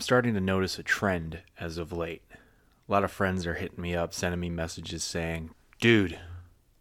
I'm 0.00 0.04
starting 0.04 0.32
to 0.32 0.40
notice 0.40 0.78
a 0.78 0.82
trend 0.82 1.42
as 1.58 1.76
of 1.76 1.92
late. 1.92 2.22
A 2.32 2.90
lot 2.90 3.04
of 3.04 3.12
friends 3.12 3.46
are 3.46 3.52
hitting 3.52 3.82
me 3.82 3.94
up, 3.94 4.14
sending 4.14 4.40
me 4.40 4.48
messages 4.48 5.04
saying, 5.04 5.50
Dude, 5.78 6.18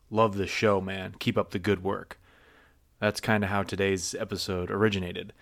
love 0.09 0.37
the 0.37 0.47
show, 0.47 0.79
man. 0.79 1.15
Keep 1.19 1.37
up 1.37 1.51
the 1.51 1.59
good 1.59 1.83
work. 1.83 2.17
That's 3.01 3.19
kind 3.19 3.43
of 3.43 3.49
how 3.49 3.63
today's 3.63 4.15
episode 4.15 4.71
originated. 4.71 5.33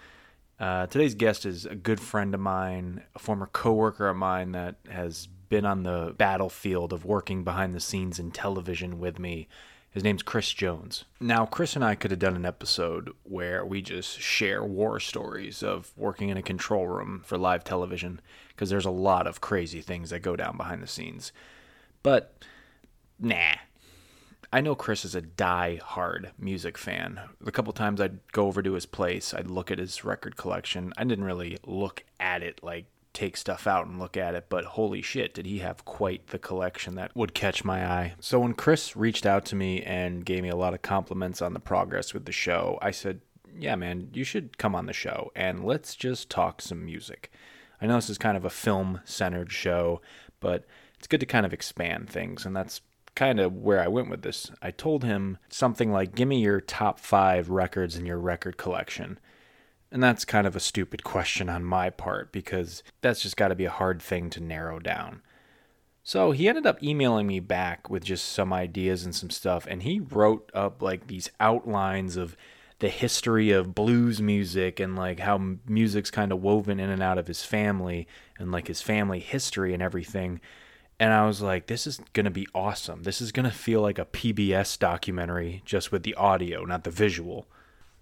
Uh, 0.60 0.88
today's 0.88 1.14
guest 1.14 1.46
is 1.46 1.68
a 1.68 1.76
good 1.76 2.00
friend 2.00 2.34
of 2.34 2.40
mine, 2.40 3.04
a 3.14 3.20
former 3.20 3.46
coworker 3.46 4.10
of 4.10 4.18
mine 4.18 4.54
that 4.54 4.78
has 4.90 5.28
been 5.48 5.64
on 5.64 5.84
the 5.84 6.16
battlefield 6.18 6.92
of 6.92 7.06
working 7.06 7.44
behind 7.44 7.76
the 7.76 7.80
scenes 7.80 8.18
in 8.18 8.32
television 8.32 8.98
with 8.98 9.20
me 9.20 9.48
his 9.90 10.04
name's 10.04 10.24
Chris 10.24 10.54
Jones. 10.54 11.06
Now, 11.20 11.46
Chris 11.46 11.76
and 11.76 11.84
I 11.84 11.96
could 11.96 12.12
have 12.12 12.20
done 12.20 12.36
an 12.36 12.46
episode 12.46 13.12
where 13.24 13.66
we 13.66 13.82
just 13.82 14.20
share 14.20 14.64
war 14.64 15.00
stories 15.00 15.64
of 15.64 15.92
working 15.96 16.30
in 16.30 16.38
a 16.38 16.44
control 16.44 16.88
room 16.88 17.24
for 17.26 17.38
live 17.38 17.64
television, 17.64 18.22
because 18.50 18.70
there's 18.70 18.86
a 18.86 18.92
lot 18.92 19.28
of 19.28 19.42
crazy 19.42 19.82
things 19.82 20.10
that 20.12 20.20
go 20.20 20.36
down 20.36 20.58
behind 20.58 20.84
the 20.84 20.88
scenes. 20.88 21.32
But, 22.04 22.44
nah. 23.20 23.56
I 24.54 24.62
know 24.62 24.76
Chris 24.76 25.04
is 25.04 25.14
a 25.14 25.22
die-hard 25.22 26.32
music 26.40 26.78
fan. 26.78 27.20
The 27.42 27.52
couple 27.52 27.74
times 27.74 28.00
I'd 28.00 28.20
go 28.32 28.48
over 28.48 28.62
to 28.62 28.74
his 28.74 28.86
place, 28.86 29.34
I'd 29.34 29.52
look 29.52 29.72
at 29.72 29.80
his 29.80 30.06
record 30.06 30.38
collection. 30.38 30.94
I 30.98 31.04
didn't 31.04 31.26
really 31.26 31.58
look 31.66 32.06
at 32.18 32.44
it 32.44 32.64
like 32.64 32.86
take 33.18 33.36
stuff 33.36 33.66
out 33.66 33.88
and 33.88 33.98
look 33.98 34.16
at 34.16 34.36
it, 34.36 34.46
but 34.48 34.64
holy 34.64 35.02
shit, 35.02 35.34
did 35.34 35.48
he 35.48 35.58
have 35.58 35.84
quite 35.86 36.28
the 36.28 36.38
collection 36.38 36.94
that 36.96 37.16
would 37.16 37.34
catch 37.34 37.66
my 37.66 37.84
eye. 37.84 38.14
So 38.20 38.40
when 38.40 38.54
Chris 38.54 38.96
reached 38.96 39.26
out 39.26 39.44
to 39.46 39.56
me 39.56 39.82
and 39.82 40.24
gave 40.24 40.44
me 40.44 40.50
a 40.50 40.56
lot 40.56 40.76
of 40.76 40.84
compliments 40.84 41.42
on 41.42 41.54
the 41.54 41.60
progress 41.60 42.14
with 42.14 42.26
the 42.26 42.32
show, 42.32 42.78
I 42.80 42.92
said, 42.92 43.22
Yeah, 43.58 43.76
man, 43.76 44.10
you 44.14 44.24
should 44.24 44.60
come 44.60 44.76
on 44.76 44.86
the 44.86 44.94
show 44.94 45.32
and 45.36 45.66
let's 45.66 45.96
just 45.96 46.30
talk 46.30 46.62
some 46.62 46.86
music. 46.86 47.32
I 47.82 47.88
know 47.88 47.96
this 47.96 48.12
is 48.12 48.20
kind 48.20 48.38
of 48.38 48.46
a 48.46 48.52
film 48.52 49.02
centered 49.04 49.52
show, 49.52 50.00
but 50.40 50.66
it's 51.00 51.08
good 51.08 51.20
to 51.20 51.26
kind 51.26 51.46
of 51.46 51.54
expand 51.54 52.10
things, 52.10 52.46
and 52.46 52.56
that's 52.56 52.82
kind 53.16 53.40
of 53.40 53.56
where 53.56 53.82
I 53.82 53.88
went 53.88 54.12
with 54.12 54.22
this. 54.22 54.52
I 54.62 54.70
told 54.70 55.04
him 55.04 55.40
something 55.50 55.92
like, 55.92 56.14
Give 56.14 56.28
me 56.28 56.40
your 56.40 56.62
top 56.62 57.00
five 57.00 57.50
records 57.50 57.98
in 57.98 58.06
your 58.06 58.20
record 58.20 58.58
collection. 58.58 59.18
And 59.92 60.04
that's 60.04 60.26
kind 60.26 60.46
of 60.46 60.56
a 60.56 60.60
stupid 60.60 61.04
question 61.04 61.50
on 61.50 61.64
my 61.64 61.90
part 61.90 62.32
because 62.32 62.84
that's 63.02 63.22
just 63.22 63.38
got 63.38 63.50
to 63.50 63.56
be 63.56 63.66
a 63.66 63.70
hard 63.70 64.02
thing 64.02 64.30
to 64.32 64.42
narrow 64.42 64.80
down. 64.80 65.22
So 66.04 66.32
he 66.32 66.48
ended 66.48 66.66
up 66.66 66.82
emailing 66.82 67.28
me 67.28 67.40
back 67.42 67.90
with 67.90 68.04
just 68.04 68.30
some 68.30 68.54
ideas 68.54 69.04
and 69.04 69.14
some 69.14 69.30
stuff, 69.30 69.68
and 69.70 69.84
he 69.84 70.00
wrote 70.00 70.50
up 70.54 70.82
like 70.82 71.08
these 71.08 71.30
outlines 71.40 72.16
of 72.16 72.38
the 72.80 72.90
history 72.90 73.52
of 73.52 73.76
blues 73.76 74.22
music 74.22 74.80
and 74.80 74.96
like 74.96 75.20
how 75.20 75.58
music's 75.68 76.12
kind 76.12 76.32
of 76.32 76.42
woven 76.42 76.80
in 76.80 76.90
and 76.90 77.02
out 77.02 77.18
of 77.18 77.28
his 77.28 77.44
family 77.44 78.08
and 78.38 78.52
like 78.52 78.68
his 78.68 78.82
family 78.82 79.20
history 79.20 79.74
and 79.74 79.82
everything. 79.82 80.40
And 81.00 81.12
I 81.12 81.26
was 81.26 81.42
like, 81.42 81.68
this 81.68 81.86
is 81.86 82.00
going 82.14 82.26
to 82.26 82.32
be 82.32 82.48
awesome. 82.54 83.04
This 83.04 83.20
is 83.20 83.32
going 83.32 83.50
to 83.50 83.56
feel 83.56 83.82
like 83.82 84.00
a 84.00 84.06
PBS 84.06 84.80
documentary 84.80 85.62
just 85.66 85.92
with 85.92 86.04
the 86.04 86.16
audio, 86.16 86.64
not 86.66 86.84
the 86.84 86.92
visual. 86.92 87.48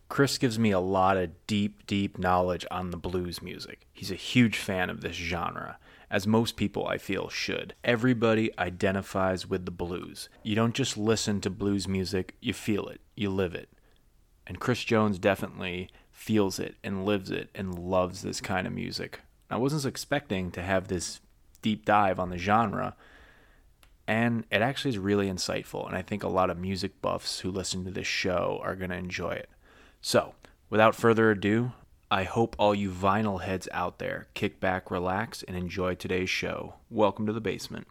Chris 0.08 0.38
gives 0.38 0.60
me 0.60 0.72
a 0.72 0.80
lot 0.80 1.18
of 1.18 1.32
deep, 1.48 1.88
deep 1.88 2.18
knowledge 2.18 2.66
on 2.70 2.92
the 2.92 2.98
blues 2.98 3.42
music. 3.42 3.88
He's 3.92 4.12
a 4.12 4.16
huge 4.16 4.58
fan 4.58 4.90
of 4.90 5.02
this 5.02 5.16
genre, 5.16 5.78
as 6.12 6.28
most 6.28 6.56
people 6.56 6.88
I 6.88 6.98
feel 7.00 7.28
should. 7.28 7.74
Everybody 7.84 8.58
identifies 8.60 9.50
with 9.50 9.66
the 9.66 9.72
blues. 9.72 10.30
You 10.44 10.56
don't 10.56 10.76
just 10.76 10.96
listen 10.96 11.42
to 11.42 11.50
blues 11.50 11.88
music, 11.88 12.36
you 12.40 12.54
feel 12.54 12.88
it, 12.88 13.02
you 13.16 13.30
live 13.32 13.56
it. 13.56 13.70
And 14.46 14.60
Chris 14.60 14.84
Jones 14.84 15.18
definitely 15.18 15.90
feels 16.12 16.60
it 16.60 16.76
and 16.84 17.04
lives 17.04 17.32
it 17.32 17.50
and 17.56 17.78
loves 17.78 18.22
this 18.22 18.42
kind 18.42 18.68
of 18.68 18.74
music. 18.74 19.22
I 19.50 19.58
wasn't 19.58 19.86
expecting 19.86 20.52
to 20.52 20.62
have 20.62 20.88
this 20.88 21.20
deep 21.62 21.84
dive 21.84 22.20
on 22.20 22.30
the 22.30 22.38
genre, 22.38 22.96
and 24.08 24.46
it 24.52 24.62
actually 24.62 24.90
is 24.90 25.00
really 25.00 25.28
insightful. 25.28 25.88
And 25.88 25.98
I 25.98 26.04
think 26.04 26.22
a 26.22 26.28
lot 26.28 26.52
of 26.52 26.60
music 26.60 27.02
buffs 27.02 27.40
who 27.40 27.50
listen 27.50 27.84
to 27.86 27.92
this 27.92 28.06
show 28.06 28.60
are 28.62 28.76
going 28.76 28.92
to 28.92 28.98
enjoy 28.98 29.32
it. 29.32 29.50
So, 30.08 30.36
without 30.70 30.94
further 30.94 31.32
ado, 31.32 31.72
I 32.12 32.26
hope 32.26 32.56
all 32.60 32.76
you 32.76 32.92
vinyl 32.92 33.42
heads 33.42 33.68
out 33.72 33.98
there 33.98 34.28
kick 34.36 34.60
back, 34.60 34.92
relax, 34.92 35.42
and 35.42 35.58
enjoy 35.58 35.96
today's 35.96 36.30
show. 36.30 36.76
Welcome 36.92 37.26
to 37.26 37.34
the 37.34 37.42
basement. 37.42 37.88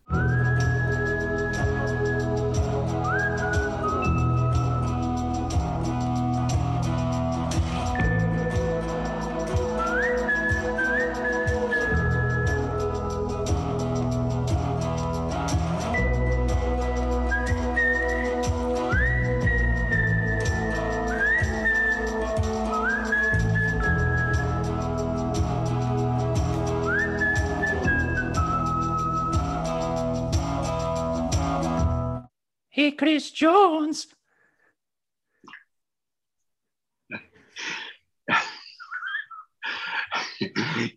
Jones. 33.35 34.07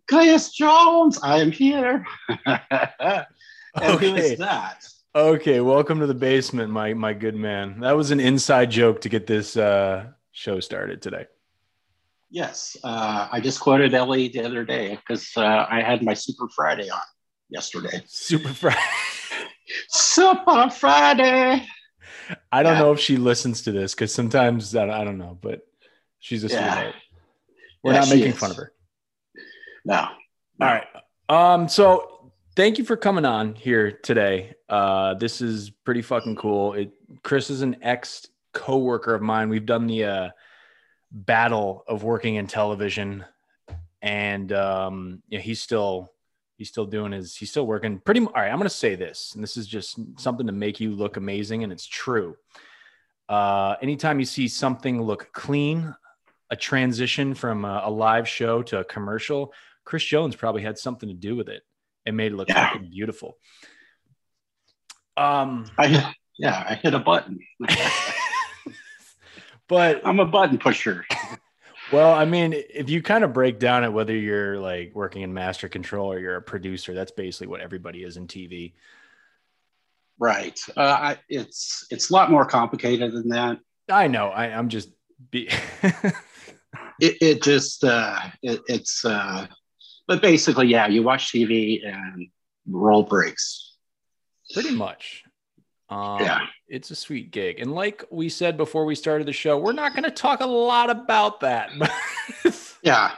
Chris 0.08 0.52
Jones, 0.52 1.20
I 1.24 1.40
am 1.40 1.52
here. 1.52 2.06
and 2.46 3.26
Okay. 3.82 4.32
is 4.34 4.40
that? 4.40 4.88
Okay, 5.16 5.62
welcome 5.62 6.00
to 6.00 6.08
the 6.08 6.14
basement, 6.14 6.72
my 6.72 6.94
my 6.94 7.14
good 7.14 7.36
man. 7.36 7.80
That 7.80 7.96
was 7.98 8.12
an 8.12 8.20
inside 8.20 8.70
joke 8.70 9.02
to 9.02 9.10
get 9.10 9.26
this 9.26 9.58
uh, 9.58 10.08
show 10.32 10.60
started 10.60 11.02
today. 11.02 11.26
Yes, 12.30 12.76
uh, 12.84 13.28
I 13.32 13.40
just 13.40 13.60
quoted 13.60 13.94
Ellie 13.94 14.28
the 14.28 14.44
other 14.44 14.64
day 14.64 14.96
because 14.96 15.32
uh, 15.38 15.66
I 15.70 15.82
had 15.82 16.04
my 16.04 16.14
Super 16.14 16.48
Friday 16.56 16.90
on 16.90 17.00
yesterday. 17.50 18.04
Super 18.06 18.50
Friday. 18.50 18.78
Super 19.90 20.70
Friday. 20.70 21.66
I 22.52 22.64
don't 22.64 22.74
Yeah. 22.74 22.80
know 22.80 22.92
if 22.94 23.00
she 23.00 23.18
listens 23.18 23.62
to 23.64 23.72
this 23.72 23.94
because 23.94 24.14
sometimes 24.14 24.76
I, 24.76 24.90
I 24.90 25.04
don't 25.04 25.18
know, 25.18 25.38
but 25.42 25.62
she's 26.20 26.44
a 26.44 26.48
Yeah. 26.48 26.74
sweetheart. 26.74 26.96
We're 27.84 27.94
Yeah, 27.94 28.00
not 28.00 28.10
making 28.10 28.32
is. 28.32 28.38
fun 28.40 28.52
of 28.52 28.58
her. 28.58 28.74
No. 29.86 29.96
All 30.00 30.12
right. 30.60 30.88
Um, 31.30 31.68
so 31.70 32.32
thank 32.56 32.78
you 32.78 32.84
for 32.84 32.98
coming 32.98 33.26
on 33.26 33.56
here 33.56 33.92
today. 33.92 34.54
Uh, 34.68 35.14
this 35.14 35.42
is 35.42 35.70
pretty 35.70 36.02
fucking 36.02 36.36
cool. 36.36 36.74
It 36.74 36.92
Chris 37.24 37.50
is 37.50 37.62
an 37.62 37.78
ex 37.82 38.28
coworker 38.54 39.14
of 39.14 39.22
mine. 39.22 39.50
We've 39.50 39.66
done 39.66 39.88
the 39.88 40.04
uh, 40.06 40.30
battle 41.12 41.84
of 41.88 42.04
working 42.04 42.36
in 42.36 42.48
television, 42.48 43.24
and 44.02 44.52
um, 44.52 45.22
yeah, 45.30 45.40
he's 45.40 45.62
still 45.62 46.12
he's 46.58 46.70
still 46.70 46.86
doing 46.86 47.12
his 47.12 47.36
he's 47.36 47.50
still 47.50 47.66
working 47.68 48.00
pretty. 48.00 48.22
All 48.22 48.34
right, 48.34 48.50
I'm 48.52 48.58
gonna 48.58 48.70
say 48.70 48.96
this, 48.96 49.34
and 49.36 49.44
this 49.44 49.58
is 49.58 49.68
just 49.68 50.00
something 50.20 50.48
to 50.48 50.54
make 50.54 50.80
you 50.80 50.92
look 50.92 51.18
amazing, 51.18 51.64
and 51.64 51.72
it's 51.72 51.86
true. 51.86 52.36
Uh, 53.30 53.76
anytime 53.82 54.20
you 54.20 54.26
see 54.26 54.48
something 54.48 55.02
look 55.02 55.32
clean, 55.34 55.94
a 56.50 56.56
transition 56.56 57.34
from 57.34 57.66
a, 57.66 57.82
a 57.86 57.92
live 57.92 58.28
show 58.28 58.62
to 58.64 58.80
a 58.80 58.84
commercial, 58.86 59.54
Chris 59.84 60.04
Jones 60.04 60.36
probably 60.36 60.62
had 60.62 60.78
something 60.78 61.10
to 61.10 61.16
do 61.16 61.36
with 61.36 61.50
it 61.50 61.62
and 62.06 62.16
made 62.16 62.32
it 62.32 62.36
look 62.36 62.48
Yeah. 62.50 62.70
fucking 62.72 62.90
beautiful. 62.90 63.38
Um, 65.18 65.66
I 65.78 66.14
yeah, 66.38 66.64
I 66.70 66.76
hit 66.76 66.94
a 66.94 67.00
button. 67.00 67.40
but 69.68 70.02
I'm 70.06 70.20
a 70.20 70.26
button 70.26 70.58
pusher. 70.58 71.06
Well, 71.92 72.14
I 72.14 72.26
mean, 72.26 72.54
if 72.54 72.90
you 72.90 73.02
kind 73.02 73.24
of 73.24 73.34
break 73.34 73.60
down 73.60 73.84
it, 73.84 73.92
whether 73.92 74.16
you're 74.16 74.60
like 74.60 74.92
working 74.94 75.22
in 75.22 75.34
master 75.34 75.70
control 75.70 76.12
or 76.12 76.20
you're 76.20 76.36
a 76.36 76.42
producer, 76.42 76.94
that's 76.94 77.12
basically 77.12 77.48
what 77.48 77.62
everybody 77.62 78.04
is 78.04 78.18
in 78.18 78.28
TV. 78.28 78.74
Right. 80.20 80.60
Uh, 80.76 80.82
I, 80.82 81.18
it's 81.30 81.86
it's 81.92 82.10
a 82.10 82.14
lot 82.14 82.32
more 82.32 82.46
complicated 82.46 83.12
than 83.14 83.30
that. 83.30 83.60
I 83.90 84.08
know. 84.08 84.30
I, 84.30 84.46
I'm 84.48 84.70
just 84.70 84.90
be. 85.32 85.50
It, 87.00 87.18
it 87.22 87.44
just 87.44 87.84
uh, 87.84 88.20
it, 88.42 88.62
it's 88.68 89.06
uh, 89.06 89.48
but 90.08 90.22
basically, 90.22 90.68
yeah, 90.68 90.88
you 90.88 91.04
watch 91.04 91.32
TV 91.32 91.86
and 91.86 92.28
roll 92.68 93.04
breaks. 93.04 93.76
pretty 94.54 94.72
much. 94.72 95.24
Um, 95.90 96.20
Yeah. 96.22 96.46
It's 96.68 96.92
a 96.92 96.96
sweet 96.96 97.32
gig. 97.32 97.60
And 97.60 97.74
like 97.74 98.04
we 98.12 98.28
said 98.30 98.58
before 98.58 98.86
we 98.86 98.94
started 98.96 99.28
the 99.28 99.34
show, 99.34 99.58
we're 99.58 99.72
not 99.72 99.94
going 99.94 100.04
to 100.04 100.12
talk 100.12 100.42
a 100.42 100.46
lot 100.46 100.90
about 100.90 101.40
that. 101.42 101.70
Yeah. 102.84 103.14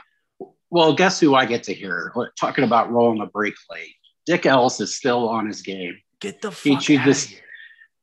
Well, 0.70 0.94
guess 0.94 1.20
who 1.20 1.34
I 1.34 1.44
get 1.44 1.62
to 1.64 1.74
hear 1.74 2.12
We're 2.16 2.30
talking 2.32 2.64
about 2.64 2.90
rolling 2.90 3.20
a 3.20 3.26
break 3.26 3.54
late? 3.70 3.94
Dick 4.26 4.46
Ellis 4.46 4.80
is 4.80 4.96
still 4.96 5.28
on 5.28 5.46
his 5.46 5.62
game. 5.62 5.98
Get 6.20 6.40
the 6.40 6.50
He 6.50 6.74
fuck 6.74 6.82
chewed 6.82 7.00
out 7.00 7.06
this- 7.06 7.24
of 7.26 7.30
here. 7.30 7.40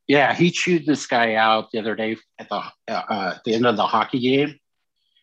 Yeah, 0.07 0.33
he 0.33 0.51
chewed 0.51 0.85
this 0.85 1.05
guy 1.05 1.33
out 1.35 1.69
the 1.71 1.79
other 1.79 1.93
day 1.95 2.15
at 2.39 2.47
the 2.47 2.55
uh, 2.55 2.71
uh, 2.87 3.33
at 3.35 3.43
the 3.43 3.53
end 3.55 3.65
of 3.65 3.75
the 3.75 3.85
hockey 3.85 4.19
game. 4.19 4.57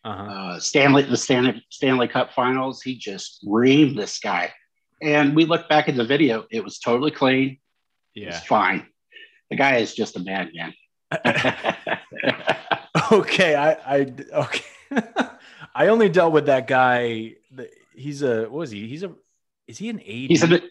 Uh-huh. 0.03 0.23
uh, 0.23 0.59
Stanley, 0.59 1.01
the 1.03 1.17
Stanley, 1.17 1.65
Stanley 1.71 2.07
Cup 2.07 2.31
Finals. 2.33 2.83
He 2.83 2.95
just 2.95 3.43
reamed 3.43 3.95
this 3.95 4.19
guy, 4.19 4.53
and 5.01 5.35
we 5.35 5.45
look 5.45 5.67
back 5.69 5.89
at 5.89 5.95
the 5.95 6.05
video. 6.05 6.45
It 6.51 6.63
was 6.63 6.77
totally 6.77 7.09
clean. 7.09 7.57
Yeah. 8.13 8.27
was 8.27 8.39
fine. 8.41 8.85
The 9.49 9.55
guy 9.55 9.77
is 9.77 9.93
just 9.93 10.15
a 10.15 10.19
madman. 10.19 10.73
okay, 13.11 13.55
I, 13.55 13.71
I 13.71 14.13
okay. 14.33 14.63
I 15.75 15.87
only 15.87 16.09
dealt 16.09 16.33
with 16.33 16.47
that 16.47 16.67
guy. 16.67 17.35
He's 17.93 18.21
a 18.21 18.43
what 18.43 18.51
was 18.51 18.71
he? 18.71 18.87
He's 18.87 19.03
a 19.03 19.13
is 19.67 19.77
he 19.77 19.89
an 19.89 19.99
AD? 19.99 20.05
he's 20.05 20.43
a 20.43 20.61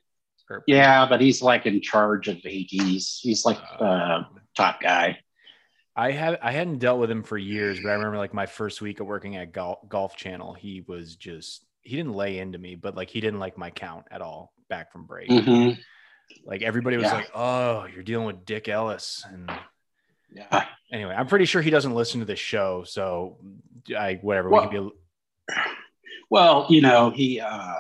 yeah, 0.67 1.07
but 1.09 1.21
he's 1.21 1.43
like 1.43 1.67
in 1.67 1.81
charge 1.81 2.29
of 2.29 2.37
ADs. 2.37 3.21
He's 3.23 3.45
like 3.45 3.59
uh, 3.79 4.25
top 4.57 4.81
guy. 4.81 5.19
I 5.97 6.11
have 6.11 6.39
I 6.43 6.51
hadn't 6.53 6.79
dealt 6.79 7.01
with 7.01 7.11
him 7.11 7.23
for 7.23 7.39
years, 7.39 7.81
but 7.81 7.91
I 7.91 7.95
remember 7.95 8.19
like 8.19 8.35
my 8.35 8.47
first 8.47 8.83
week 8.83 9.01
of 9.01 9.07
working 9.07 9.37
at 9.37 9.53
Golf, 9.53 9.79
Golf 9.89 10.17
Channel, 10.17 10.55
he 10.55 10.83
was 10.87 11.17
just 11.17 11.65
he 11.83 11.97
didn't 11.97 12.15
lay 12.15 12.39
into 12.39 12.59
me, 12.59 12.75
but 12.75 12.97
like 12.97 13.11
he 13.11 13.21
didn't 13.21 13.41
like 13.41 13.57
my 13.57 13.71
count 13.71 14.07
at 14.11 14.21
all 14.21 14.53
back 14.69 14.91
from 14.93 15.07
break. 15.07 15.31
Mhm. 15.31 15.79
Like 16.45 16.63
everybody 16.63 16.97
was 16.97 17.05
Yeah. 17.07 17.15
like, 17.15 17.31
"Oh, 17.35 17.87
you're 17.93 18.03
dealing 18.03 18.27
with 18.27 18.45
Dick 18.45 18.69
Ellis," 18.69 19.25
and 19.29 19.51
Yeah. 20.33 20.67
anyway, 20.93 21.15
I'm 21.15 21.27
pretty 21.27 21.45
sure 21.47 21.63
he 21.63 21.71
doesn't 21.71 21.95
listen 21.95 22.21
to 22.21 22.27
this 22.27 22.39
show, 22.39 22.85
so 22.85 23.39
I 23.97 24.15
whatever 24.23 24.49
Well- 24.51 24.69
we 24.69 24.77
can 24.77 24.89
be. 24.89 25.55
Well, 26.31 26.67
you 26.69 26.81
know, 26.81 27.11
he 27.11 27.41
uh, 27.41 27.77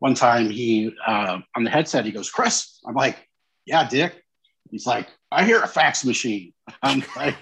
one 0.00 0.14
time 0.14 0.50
he 0.50 0.92
uh, 1.06 1.38
on 1.56 1.64
the 1.64 1.70
headset 1.70 2.04
he 2.04 2.10
goes, 2.12 2.30
"Chris," 2.30 2.78
I'm 2.86 2.94
like, 2.94 3.28
"Yeah, 3.66 3.88
Dick." 3.88 4.24
He's 4.70 4.86
like, 4.86 5.08
"I 5.30 5.44
hear 5.44 5.60
a 5.62 5.68
fax 5.68 6.04
machine." 6.04 6.52
I'm 6.82 7.04
like, 7.16 7.36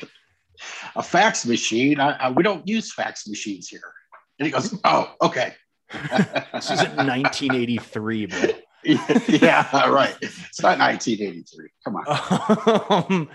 "A 0.97 1.03
fax 1.03 1.47
machine? 1.47 2.01
I, 2.01 2.11
I, 2.13 2.31
we 2.31 2.43
don't 2.43 2.67
use 2.69 2.93
fax 2.93 3.27
machines 3.27 3.69
here." 3.69 3.93
And 4.39 4.47
he 4.47 4.53
goes, 4.53 4.75
"Oh, 4.85 5.15
okay." 5.23 5.55
This 6.53 6.71
is 6.71 6.83
in 6.83 6.95
1983, 6.97 8.27
bro. 8.27 8.41
yeah, 9.29 9.89
right. 9.89 10.17
It's 10.21 10.63
not 10.63 10.79
1983. 10.79 11.69
Come 11.85 11.97
on. 11.97 13.05
um, 13.09 13.29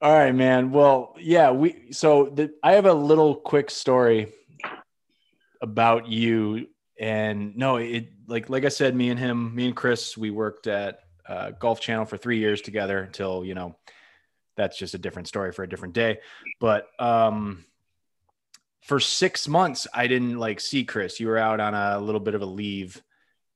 all 0.00 0.12
right, 0.12 0.34
man. 0.34 0.70
Well, 0.70 1.14
yeah, 1.18 1.50
we 1.50 1.92
so 1.92 2.26
the, 2.26 2.52
I 2.62 2.72
have 2.72 2.86
a 2.86 2.92
little 2.92 3.34
quick 3.36 3.70
story 3.70 4.32
about 5.62 6.08
you 6.08 6.66
and 6.98 7.56
no, 7.56 7.76
it 7.76 8.08
like 8.26 8.48
like 8.48 8.64
I 8.64 8.68
said, 8.68 8.94
me 8.94 9.10
and 9.10 9.18
him, 9.18 9.54
me 9.54 9.66
and 9.66 9.76
Chris, 9.76 10.16
we 10.16 10.30
worked 10.30 10.66
at 10.66 11.00
uh, 11.28 11.50
Golf 11.52 11.80
Channel 11.80 12.04
for 12.04 12.16
three 12.16 12.38
years 12.38 12.60
together 12.60 12.98
until 13.00 13.44
you 13.44 13.54
know 13.54 13.76
that's 14.56 14.78
just 14.78 14.94
a 14.94 14.98
different 14.98 15.28
story 15.28 15.52
for 15.52 15.62
a 15.62 15.68
different 15.68 15.94
day. 15.94 16.18
But 16.60 16.86
um, 16.98 17.64
for 18.82 19.00
six 19.00 19.48
months, 19.48 19.86
I 19.92 20.06
didn't 20.06 20.38
like 20.38 20.60
see 20.60 20.84
Chris. 20.84 21.18
You 21.18 21.26
were 21.26 21.38
out 21.38 21.60
on 21.60 21.74
a 21.74 21.98
little 21.98 22.20
bit 22.20 22.34
of 22.34 22.42
a 22.42 22.46
leave 22.46 23.02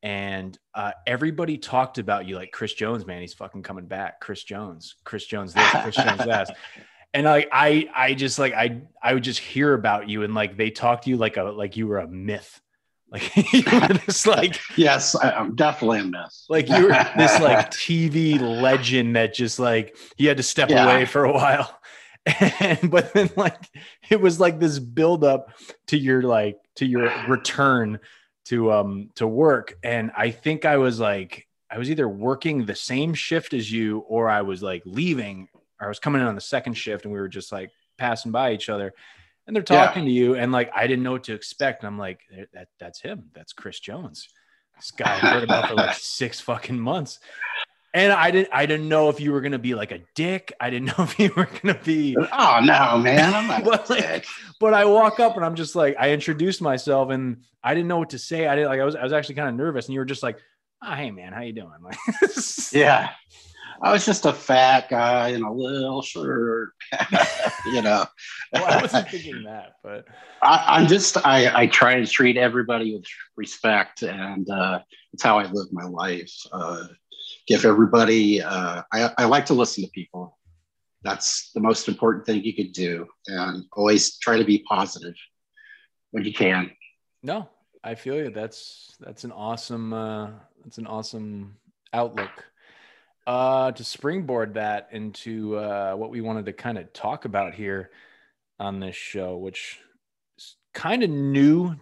and 0.02 0.56
uh, 0.74 0.92
everybody 1.06 1.58
talked 1.58 1.98
about 1.98 2.26
you 2.26 2.36
like 2.36 2.52
Chris 2.52 2.72
Jones, 2.74 3.06
man, 3.06 3.20
he's 3.20 3.34
fucking 3.34 3.62
coming 3.62 3.86
back. 3.86 4.20
Chris 4.20 4.42
Jones, 4.44 4.94
Chris 5.04 5.26
Jones, 5.26 5.54
this, 5.54 5.70
Chris 5.82 5.96
Jones, 5.96 6.18
that. 6.24 6.56
And 7.14 7.24
like 7.24 7.48
I, 7.50 7.88
I 7.96 8.12
just 8.12 8.38
like 8.38 8.52
I, 8.52 8.82
I 9.02 9.14
would 9.14 9.24
just 9.24 9.40
hear 9.40 9.72
about 9.72 10.10
you, 10.10 10.24
and 10.24 10.34
like 10.34 10.58
they 10.58 10.68
talked 10.70 11.04
to 11.04 11.10
you 11.10 11.16
like 11.16 11.38
a 11.38 11.44
like 11.44 11.74
you 11.74 11.86
were 11.86 12.00
a 12.00 12.06
myth, 12.06 12.60
like 13.10 13.34
you 13.54 13.62
were 13.72 13.88
this 14.06 14.26
like 14.26 14.60
Yes, 14.76 15.16
I'm 15.20 15.54
definitely 15.54 16.00
a 16.00 16.04
mess. 16.04 16.44
like 16.50 16.68
you 16.68 16.82
were 16.82 17.06
this 17.16 17.40
like 17.40 17.70
TV 17.70 18.38
legend 18.38 19.16
that 19.16 19.32
just 19.32 19.58
like 19.58 19.96
he 20.18 20.26
had 20.26 20.36
to 20.36 20.42
step 20.42 20.68
Yeah. 20.68 20.84
away 20.84 21.06
for 21.06 21.24
a 21.24 21.32
while. 21.32 21.80
And 22.60 22.90
but 22.90 23.14
then 23.14 23.30
like 23.36 23.56
it 24.10 24.20
was 24.20 24.38
like 24.38 24.60
this 24.60 24.78
build 24.78 25.24
up 25.24 25.54
to 25.86 25.96
your 25.96 26.20
like 26.20 26.58
to 26.76 26.84
your 26.84 27.10
return 27.26 28.00
to 28.48 28.72
um 28.72 29.10
to 29.16 29.26
work. 29.26 29.78
And 29.82 30.10
I 30.16 30.30
think 30.30 30.64
I 30.64 30.76
was 30.76 31.00
like 31.00 31.46
I 31.70 31.78
was 31.78 31.90
either 31.90 32.08
working 32.08 32.64
the 32.64 32.74
same 32.74 33.14
shift 33.14 33.52
as 33.54 33.70
you 33.70 33.98
or 34.00 34.28
I 34.28 34.42
was 34.42 34.62
like 34.62 34.82
leaving 34.86 35.48
or 35.80 35.86
I 35.86 35.88
was 35.88 35.98
coming 35.98 36.20
in 36.22 36.26
on 36.28 36.34
the 36.34 36.40
second 36.40 36.74
shift 36.74 37.04
and 37.04 37.12
we 37.12 37.20
were 37.20 37.28
just 37.28 37.52
like 37.52 37.70
passing 37.98 38.32
by 38.32 38.52
each 38.52 38.68
other. 38.68 38.92
And 39.46 39.56
they're 39.56 39.64
Yeah. 39.70 39.86
talking 39.86 40.04
to 40.04 40.10
you, 40.10 40.34
and 40.34 40.52
like 40.52 40.70
I 40.74 40.86
didn't 40.86 41.02
know 41.04 41.12
what 41.12 41.24
to 41.24 41.32
expect. 41.34 41.82
And 41.82 41.88
I'm 41.88 41.98
like, 41.98 42.20
that 42.52 42.68
that's 42.78 43.00
him. 43.00 43.30
That's 43.34 43.54
Chris 43.54 43.80
Jones. 43.80 44.28
This 44.76 44.90
guy 44.90 45.14
I've 45.16 45.22
heard 45.22 45.42
about 45.44 45.68
for 45.68 45.74
like 45.74 45.92
six 45.98 46.38
fucking 46.40 46.78
months. 46.78 47.18
And 47.94 48.12
I 48.12 48.30
didn't 48.30 48.50
I 48.52 48.66
didn't 48.66 48.88
know 48.88 49.08
if 49.08 49.18
you 49.20 49.32
were 49.32 49.40
gonna 49.40 49.58
be 49.58 49.74
like 49.74 49.92
a 49.92 50.00
dick. 50.14 50.52
I 50.60 50.70
didn't 50.70 50.86
know 50.98 51.04
if 51.04 51.18
you 51.18 51.32
were 51.36 51.48
gonna 51.62 51.78
be 51.82 52.16
Oh 52.32 52.60
no, 52.62 52.98
man! 52.98 53.34
I'm 53.34 53.46
not. 53.64 53.88
A 53.90 53.92
like- 53.92 54.26
but 54.60 54.74
I 54.74 54.84
walk 54.84 55.20
up 55.20 55.36
and 55.36 55.44
I'm 55.44 55.54
just 55.54 55.74
like 55.76 55.96
I 55.98 56.10
introduced 56.12 56.60
myself 56.60 57.10
and 57.10 57.42
I 57.62 57.74
didn't 57.74 57.88
know 57.88 57.98
what 57.98 58.10
to 58.10 58.18
say. 58.18 58.46
I 58.46 58.54
didn't 58.56 58.70
like 58.70 58.80
I 58.80 58.84
was 58.84 58.96
I 58.96 59.02
was 59.04 59.12
actually 59.12 59.36
kind 59.36 59.48
of 59.48 59.54
nervous 59.54 59.86
and 59.86 59.94
you 59.94 60.00
were 60.00 60.04
just 60.06 60.22
like, 60.22 60.38
oh, 60.84 60.94
hey 60.94 61.10
man, 61.10 61.32
how 61.32 61.40
you 61.42 61.52
doing? 61.52 61.70
Like 61.82 61.96
Yeah. 62.72 63.10
I 63.80 63.92
was 63.92 64.04
just 64.04 64.26
a 64.26 64.32
fat 64.32 64.88
guy 64.90 65.28
in 65.28 65.42
a 65.42 65.52
little 65.52 66.02
shirt, 66.02 66.70
you 67.66 67.80
know. 67.80 68.06
well, 68.52 68.64
I 68.64 68.82
wasn't 68.82 69.08
thinking 69.08 69.44
that, 69.44 69.74
but 69.84 70.04
I, 70.42 70.64
I'm 70.66 70.88
just 70.88 71.16
I, 71.24 71.62
I 71.62 71.66
try 71.68 72.00
to 72.00 72.06
treat 72.06 72.36
everybody 72.36 72.96
with 72.96 73.04
respect, 73.36 74.02
and 74.02 74.50
uh, 74.50 74.80
it's 75.12 75.22
how 75.22 75.38
I 75.38 75.44
live 75.44 75.68
my 75.72 75.84
life. 75.84 76.32
Uh, 76.52 76.88
give 77.48 77.64
everybody. 77.64 78.42
Uh, 78.42 78.82
I, 78.92 79.10
I 79.18 79.24
like 79.24 79.46
to 79.46 79.54
listen 79.54 79.82
to 79.82 79.90
people. 79.90 80.38
That's 81.02 81.50
the 81.54 81.60
most 81.60 81.88
important 81.88 82.26
thing 82.26 82.44
you 82.44 82.54
could 82.54 82.72
do, 82.72 83.06
and 83.26 83.64
always 83.72 84.18
try 84.18 84.36
to 84.36 84.44
be 84.44 84.64
positive 84.68 85.14
when 86.10 86.24
you 86.24 86.32
can. 86.32 86.70
no, 87.22 87.48
I 87.84 87.94
feel 87.94 88.16
you. 88.16 88.30
That's 88.30 88.96
that's 89.00 89.24
an 89.24 89.32
awesome 89.32 89.92
uh 89.92 90.30
that's 90.64 90.78
an 90.78 90.86
awesome 90.86 91.56
outlook. 91.92 92.44
Uh 93.26 93.70
to 93.72 93.84
springboard 93.84 94.54
that 94.54 94.88
into 94.90 95.56
uh 95.56 95.94
what 95.94 96.10
we 96.10 96.20
wanted 96.20 96.46
to 96.46 96.52
kind 96.52 96.76
of 96.78 96.92
talk 96.92 97.24
about 97.24 97.54
here 97.54 97.90
on 98.58 98.80
this 98.80 98.96
show, 98.96 99.36
which 99.36 99.78
is 100.36 100.56
kind 100.74 101.04
of 101.04 101.10
new. 101.10 101.76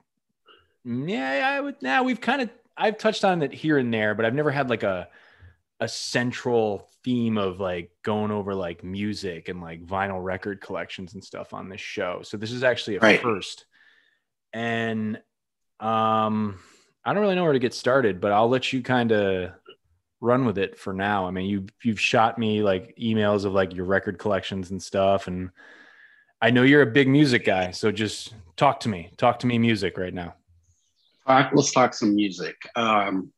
Yeah, 0.85 1.57
I 1.57 1.61
would 1.61 1.81
now 1.81 2.03
we've 2.03 2.21
kind 2.21 2.43
of 2.43 2.51
I've 2.77 2.99
touched 2.99 3.25
on 3.25 3.43
it 3.43 3.55
here 3.55 3.79
and 3.79 3.93
there, 3.93 4.15
but 4.15 4.27
I've 4.27 4.35
never 4.35 4.51
had 4.51 4.69
like 4.69 4.83
a 4.83 5.09
a 5.81 5.89
central 5.89 6.89
theme 7.05 7.37
of 7.37 7.61
like 7.61 7.91
going 8.03 8.31
over 8.31 8.55
like 8.55 8.83
music 8.83 9.49
and 9.49 9.61
like 9.61 9.85
vinyl 9.85 10.23
record 10.23 10.61
collections 10.61 11.15
and 11.15 11.23
stuff 11.23 11.53
on 11.53 11.69
this 11.69 11.81
show. 11.81 12.21
So 12.23 12.37
this 12.37 12.51
is 12.51 12.63
actually 12.65 12.97
a 12.97 13.01
Right. 13.01 13.21
first. 13.21 13.67
And 14.53 15.21
um 15.81 16.59
I 17.05 17.13
don't 17.13 17.23
really 17.23 17.35
know 17.37 17.45
where 17.45 17.53
to 17.53 17.59
get 17.59 17.75
started, 17.75 18.21
but 18.21 18.33
I'll 18.33 18.49
let 18.49 18.73
you 18.73 18.83
kind 18.83 19.13
of 19.13 19.53
run 20.21 20.45
with 20.45 20.59
it 20.59 20.79
for 20.79 20.93
now. 20.93 21.27
I 21.27 21.31
mean, 21.31 21.47
you 21.47 21.67
you've 21.83 22.01
shot 22.01 22.39
me 22.39 22.63
like 22.63 22.97
emails 22.97 23.45
of 23.45 23.53
like 23.53 23.75
your 23.75 23.85
record 23.85 24.19
collections 24.19 24.71
and 24.71 24.83
stuff 24.83 25.27
and 25.27 25.51
I 26.41 26.51
know 26.51 26.63
you're 26.63 26.83
a 26.83 26.87
big 26.87 27.09
music 27.09 27.47
guy, 27.47 27.71
so 27.71 27.91
just 27.91 28.35
talk 28.57 28.81
to 28.81 28.91
me. 28.91 29.11
Talk 29.17 29.39
to 29.41 29.47
me 29.47 29.59
music 29.59 29.97
right 29.97 30.13
now. 30.13 30.35
Talk, 31.27 31.51
let's 31.55 31.73
talk 31.73 31.95
some 31.95 32.15
music. 32.15 32.57
Um, 32.77 33.33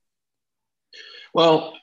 well, 1.32 1.74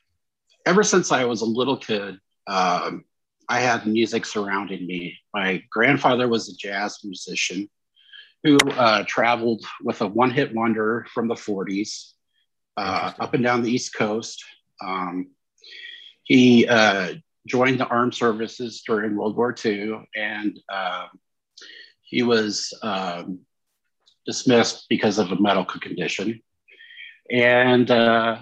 ever 0.66 0.84
since 0.84 1.12
I 1.12 1.26
was 1.26 1.42
a 1.42 1.46
little 1.46 1.78
kid, 1.78 2.18
um, 2.48 3.06
I 3.48 3.60
had 3.60 3.86
music 3.86 4.26
surrounding 4.26 4.86
me. 4.86 5.18
My 5.34 5.64
grandfather 5.72 6.28
was 6.28 6.50
a 6.50 6.56
jazz 6.56 7.00
musician 7.04 7.70
who 8.44 8.58
uh, 8.58 9.04
traveled 9.08 9.64
with 9.84 10.02
a 10.02 10.08
one 10.08 10.32
hit 10.32 10.54
wonder 10.54 11.06
from 11.14 11.28
the 11.28 11.36
40s 11.36 12.12
uh, 12.78 13.14
up 13.20 13.34
and 13.34 13.44
down 13.44 13.64
the 13.64 13.72
East 13.72 13.96
Coast. 13.96 14.44
Um, 14.84 15.32
he 16.24 16.68
uh, 16.68 17.14
joined 17.48 17.80
the 17.80 17.88
armed 17.88 18.16
services 18.16 18.84
during 18.86 19.16
World 19.16 19.38
War 19.38 19.56
II 19.64 20.08
and 20.16 20.60
um, 20.72 21.10
he 22.02 22.24
was 22.24 22.74
um, 22.82 23.40
dismissed 24.26 24.86
because 24.90 25.18
of 25.18 25.32
a 25.32 25.42
medical 25.42 25.80
condition. 25.80 26.42
And 27.32 27.90
uh, 27.90 28.42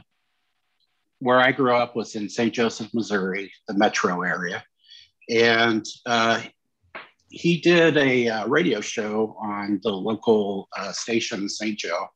where 1.24 1.40
I 1.40 1.54
grew 1.54 1.74
up 1.74 1.96
was 1.96 2.16
in 2.16 2.28
St. 2.28 2.54
Joseph, 2.54 2.94
Missouri, 2.94 3.50
the 3.70 3.74
metro 3.74 4.24
area. 4.24 4.62
And 5.30 5.86
uh, 6.06 6.42
he 7.30 7.62
did 7.62 7.96
a 7.96 8.28
uh, 8.28 8.48
radio 8.48 8.82
show 8.82 9.38
on 9.40 9.80
the 9.84 9.90
local 9.92 10.68
uh, 10.78 10.92
station, 10.92 11.48
St. 11.48 11.80
Joe, 11.80 12.08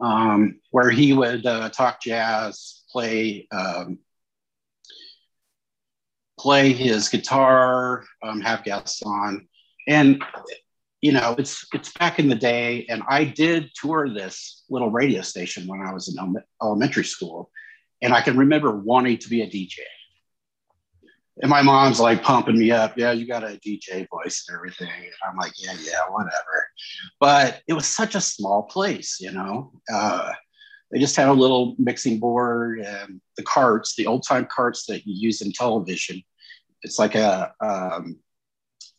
um, 0.00 0.58
where 0.72 0.90
he 0.90 1.12
would 1.12 1.46
uh, 1.46 1.68
talk 1.68 2.00
jazz, 2.02 2.82
play 2.90 3.46
um, 3.52 4.00
play 6.40 6.72
his 6.72 7.08
guitar, 7.08 8.04
um, 8.24 8.40
have 8.40 8.64
guests 8.64 9.00
on, 9.02 9.46
and 9.86 10.22
you 11.00 11.12
know 11.12 11.36
it's 11.38 11.64
it's 11.72 11.92
back 11.92 12.18
in 12.18 12.28
the 12.28 12.34
day, 12.34 12.84
and 12.88 13.04
I 13.08 13.22
did 13.22 13.70
tour 13.76 14.08
this 14.08 14.64
little 14.68 14.90
radio 14.90 15.22
station 15.22 15.68
when 15.68 15.82
I 15.82 15.92
was 15.92 16.08
in 16.08 16.36
elementary 16.60 17.04
school, 17.04 17.50
and 18.02 18.12
I 18.14 18.20
can 18.22 18.36
remember 18.36 18.76
wanting 18.76 19.18
to 19.18 19.28
be 19.28 19.42
a 19.42 19.46
DJ. 19.46 19.78
and 21.42 21.50
my 21.50 21.62
mom's 21.62 22.00
like 22.00 22.22
pumping 22.22 22.58
me 22.58 22.70
up. 22.72 22.96
Yeah, 22.98 23.12
you 23.12 23.26
got 23.26 23.44
a 23.44 23.58
DJ 23.64 24.06
voice 24.10 24.44
and 24.48 24.56
everything. 24.56 24.88
And 24.90 25.12
I'm 25.28 25.36
like, 25.36 25.52
yeah, 25.56 25.74
yeah, 25.82 26.00
whatever. 26.10 26.68
But 27.20 27.60
it 27.68 27.74
was 27.74 27.86
such 27.86 28.14
a 28.14 28.20
small 28.20 28.64
place, 28.64 29.18
you 29.20 29.30
know. 29.32 29.72
Uh, 29.92 30.32
they 30.90 30.98
just 30.98 31.16
had 31.16 31.28
a 31.28 31.32
little 31.32 31.76
mixing 31.78 32.18
board 32.18 32.80
and 32.80 33.20
the 33.36 33.42
carts, 33.42 33.94
the 33.94 34.06
old 34.06 34.24
time 34.26 34.46
carts 34.50 34.86
that 34.86 35.06
you 35.06 35.14
use 35.14 35.40
in 35.42 35.52
television. 35.52 36.22
It's 36.82 36.98
like 36.98 37.14
a 37.14 37.52
um, 37.60 38.16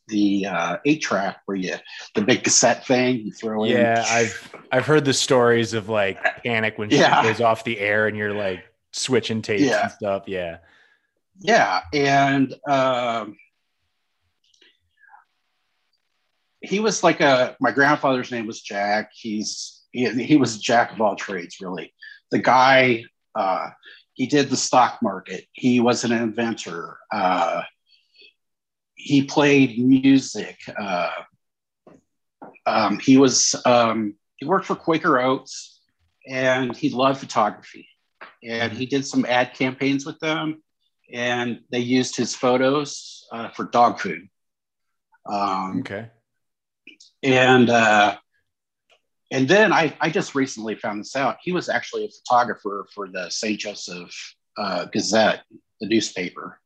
the 0.08 0.46
uh, 0.46 0.78
eight 0.86 1.02
track 1.02 1.38
where 1.46 1.58
you 1.58 1.76
the 2.16 2.22
big 2.22 2.44
cassette 2.44 2.86
thing 2.86 3.18
you 3.20 3.32
throw 3.32 3.64
in. 3.64 3.72
Yeah, 3.72 4.04
I've 4.08 4.56
I've 4.72 4.86
heard 4.86 5.04
the 5.06 5.14
stories 5.14 5.74
of 5.74 5.90
like 5.90 6.22
panic 6.44 6.78
when 6.78 6.90
Yeah. 6.90 7.22
shit 7.22 7.32
goes 7.32 7.42
off 7.42 7.64
the 7.64 7.80
air 7.80 8.08
and 8.08 8.16
you're 8.18 8.34
like 8.34 8.64
switching 8.92 9.42
tapes 9.42 9.64
Yeah. 9.64 9.84
and 9.84 9.92
stuff. 9.92 10.24
Yeah. 10.28 10.58
Yeah, 11.42 11.82
and 11.94 12.54
um, 12.68 13.38
he 16.62 16.80
was 16.80 17.02
like 17.04 17.22
a. 17.22 17.56
My 17.62 17.72
grandfather's 17.72 18.30
name 18.32 18.46
was 18.46 18.62
Jack. 18.62 19.12
He's 19.14 19.84
he, 19.92 20.10
he 20.24 20.36
was 20.36 20.58
a 20.58 20.60
jack 20.60 20.92
of 20.92 21.00
all 21.02 21.16
trades, 21.16 21.58
really. 21.62 21.94
The 22.32 22.40
guy. 22.40 23.06
Uh, 23.36 23.70
he 24.14 24.26
did 24.28 24.50
the 24.50 24.58
stock 24.58 25.00
market. 25.02 25.46
He 25.54 25.80
was 25.80 26.04
an 26.04 26.12
inventor. 26.12 26.98
Uh, 27.10 27.62
he 28.96 29.24
played 29.24 29.80
music. 29.80 30.58
Uh, 30.78 31.12
um, 32.66 33.00
he 33.00 33.16
was 33.18 33.56
um, 33.66 34.16
he 34.36 34.46
worked 34.46 34.66
for 34.66 34.76
Quaker 34.76 35.20
Oats, 35.20 35.80
and 36.28 36.76
he 36.76 36.90
loved 36.90 37.22
photography. 37.22 37.88
And 38.44 38.72
he 38.72 38.86
did 38.86 39.06
some 39.06 39.26
ad 39.26 39.54
campaigns 39.54 40.06
with 40.06 40.20
them 40.20 40.62
and 41.12 41.60
they 41.72 41.80
used 41.80 42.16
his 42.16 42.36
photos 42.36 43.26
uh, 43.32 43.50
for 43.50 43.66
dog 43.66 44.00
food. 44.00 44.30
Um, 45.26 45.80
Okay. 45.82 46.10
and 47.24 47.70
uh, 47.70 48.18
and 49.32 49.48
then 49.48 49.72
I, 49.72 49.96
I 50.02 50.10
just 50.10 50.34
recently 50.36 50.76
found 50.76 51.02
this 51.02 51.16
out. 51.16 51.38
He 51.42 51.52
was 51.52 51.70
actually 51.70 52.06
a 52.06 52.10
photographer 52.10 52.88
for 52.94 53.08
the 53.08 53.30
St. 53.30 53.60
Joseph 53.60 54.36
uh, 54.58 54.86
Gazette, 54.86 55.44
the 55.82 55.88
newspaper. 55.88 56.60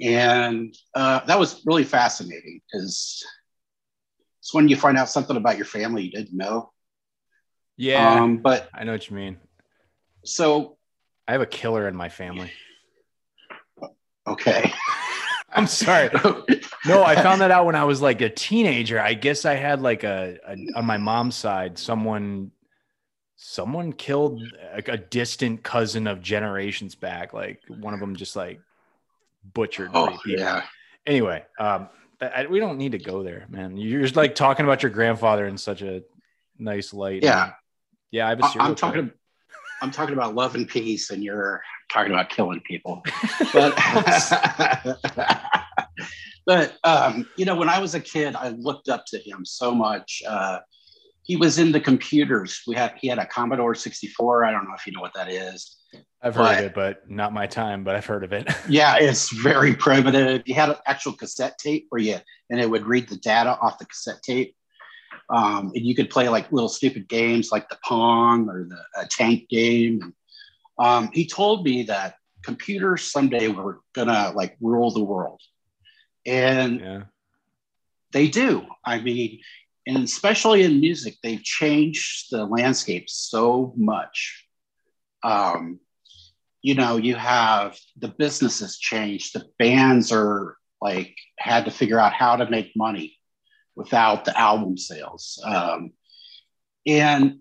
And 0.00 0.74
uh, 0.94 1.24
that 1.26 1.38
was 1.38 1.62
really 1.64 1.84
fascinating 1.84 2.60
because 2.72 3.22
it's 4.40 4.52
when 4.52 4.68
you 4.68 4.76
find 4.76 4.98
out 4.98 5.08
something 5.08 5.36
about 5.36 5.56
your 5.56 5.66
family 5.66 6.02
you 6.02 6.10
didn't 6.10 6.36
know. 6.36 6.72
Yeah. 7.76 8.22
Um, 8.22 8.38
but 8.38 8.68
I 8.74 8.82
know 8.84 8.92
what 8.92 9.08
you 9.08 9.16
mean. 9.16 9.38
So, 10.24 10.76
I 11.26 11.32
have 11.32 11.40
a 11.40 11.46
killer 11.46 11.88
in 11.88 11.96
my 11.96 12.08
family. 12.08 12.52
okay. 14.26 14.72
I'm 15.54 15.66
sorry. 15.66 16.10
No, 16.86 17.02
I 17.02 17.14
found 17.14 17.40
that 17.40 17.50
out 17.50 17.64
when 17.64 17.76
I 17.76 17.84
was 17.84 18.02
like 18.02 18.20
a 18.20 18.28
teenager. 18.28 19.00
I 19.00 19.14
guess 19.14 19.46
I 19.46 19.54
had 19.54 19.80
like 19.80 20.04
a, 20.04 20.36
a 20.46 20.56
on 20.76 20.84
my 20.84 20.98
mom's 20.98 21.34
side, 21.34 21.78
someone 21.78 22.50
someone 23.36 23.94
killed 23.94 24.42
a, 24.74 24.82
a 24.92 24.98
distant 24.98 25.62
cousin 25.62 26.06
of 26.06 26.20
generations 26.20 26.94
back. 26.94 27.32
Like 27.32 27.60
one 27.68 27.94
of 27.94 28.00
them 28.00 28.16
just 28.16 28.36
like 28.36 28.60
butchered. 29.54 29.92
oh, 29.94 30.18
yeah. 30.26 30.64
Anyway, 31.06 31.42
um, 31.58 31.88
I, 32.20 32.46
we 32.46 32.60
don't 32.60 32.76
need 32.76 32.92
to 32.92 32.98
go 32.98 33.22
there, 33.22 33.46
man. 33.48 33.78
You're 33.78 34.02
just 34.02 34.16
like 34.16 34.34
talking 34.34 34.66
about 34.66 34.82
your 34.82 34.92
grandfather 34.92 35.46
in 35.46 35.56
such 35.56 35.80
a 35.80 36.02
nice 36.58 36.92
light. 36.92 37.22
Yeah. 37.22 37.52
yeah. 38.10 38.26
I 38.26 38.30
have 38.30 38.40
a 38.40 38.48
serial 38.48 38.68
I'm 38.68 38.74
killer. 38.74 39.14
I'm 39.82 39.90
talking 39.90 40.14
about 40.14 40.34
love 40.34 40.54
and 40.54 40.68
peace, 40.68 41.10
and 41.10 41.22
you're 41.22 41.62
talking 41.92 42.12
about 42.12 42.30
killing 42.30 42.60
people. 42.60 43.02
But, 43.52 43.74
but 46.46 46.76
um, 46.82 47.28
you 47.36 47.44
know, 47.44 47.54
when 47.54 47.68
I 47.68 47.78
was 47.78 47.94
a 47.94 48.00
kid, 48.00 48.34
I 48.34 48.48
looked 48.48 48.88
up 48.88 49.04
to 49.06 49.18
him 49.18 49.44
so 49.44 49.72
much. 49.72 50.22
Uh, 50.26 50.58
he 51.22 51.36
was 51.36 51.58
into 51.58 51.80
computers. 51.80 52.62
We 52.66 52.74
had 52.74 52.94
he 52.96 53.08
had 53.08 53.18
a 53.18 53.26
Commodore 53.26 53.74
64. 53.74 54.44
I 54.44 54.50
don't 54.50 54.64
know 54.64 54.74
if 54.76 54.86
you 54.86 54.92
know 54.92 55.00
what 55.00 55.14
that 55.14 55.30
is. 55.30 55.76
I've 56.22 56.34
heard 56.34 56.42
but- 56.42 56.58
of 56.58 56.64
it, 56.64 56.74
but 56.74 57.10
not 57.10 57.32
my 57.32 57.46
time. 57.46 57.84
But 57.84 57.96
I've 57.96 58.06
heard 58.06 58.24
of 58.24 58.32
it. 58.32 58.48
Yeah, 58.68 58.96
it's 58.98 59.30
very 59.32 59.74
primitive. 59.74 60.42
You 60.46 60.54
had 60.54 60.70
an 60.70 60.76
actual 60.86 61.12
cassette 61.12 61.58
tape 61.58 61.86
where 61.90 62.00
you 62.00 62.18
and 62.50 62.60
it 62.60 62.68
would 62.68 62.86
read 62.86 63.08
the 63.08 63.16
data 63.16 63.58
off 63.60 63.78
the 63.78 63.86
cassette 63.86 64.22
tape. 64.22 64.54
Um, 65.30 65.72
and 65.74 65.86
you 65.86 65.94
could 65.94 66.10
play 66.10 66.28
like 66.28 66.52
little 66.52 66.68
stupid 66.68 67.08
games 67.08 67.50
like 67.50 67.68
the 67.68 67.78
Pong 67.84 68.48
or 68.48 68.64
the 68.64 69.08
tank 69.08 69.48
game. 69.48 70.14
Um, 70.78 71.10
he 71.12 71.26
told 71.26 71.64
me 71.64 71.84
that 71.84 72.16
computers 72.42 73.10
someday 73.10 73.48
were 73.48 73.80
gonna 73.94 74.32
like 74.34 74.56
rule 74.60 74.90
the 74.90 75.02
world, 75.02 75.40
and 76.26 76.80
yeah. 76.80 77.02
they 78.12 78.28
do. 78.28 78.66
I 78.84 79.00
mean, 79.00 79.40
and 79.86 80.04
especially 80.04 80.62
in 80.62 80.80
music, 80.80 81.16
they've 81.22 81.42
changed 81.42 82.26
the 82.30 82.44
landscape 82.44 83.08
so 83.08 83.72
much. 83.76 84.46
Um, 85.22 85.80
you 86.60 86.74
know, 86.74 86.96
you 86.96 87.14
have 87.14 87.78
the 87.98 88.08
businesses 88.08 88.78
changed. 88.78 89.34
The 89.34 89.46
bands 89.58 90.12
are 90.12 90.56
like 90.80 91.16
had 91.38 91.64
to 91.64 91.70
figure 91.70 91.98
out 91.98 92.12
how 92.12 92.36
to 92.36 92.50
make 92.50 92.72
money 92.76 93.16
without 93.76 94.24
the 94.24 94.38
album 94.38 94.76
sales, 94.76 95.42
um, 95.44 95.92
and 96.86 97.40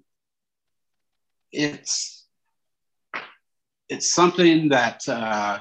it's 1.51 2.25
it's 3.89 4.13
something 4.13 4.69
that 4.69 5.07
uh, 5.07 5.59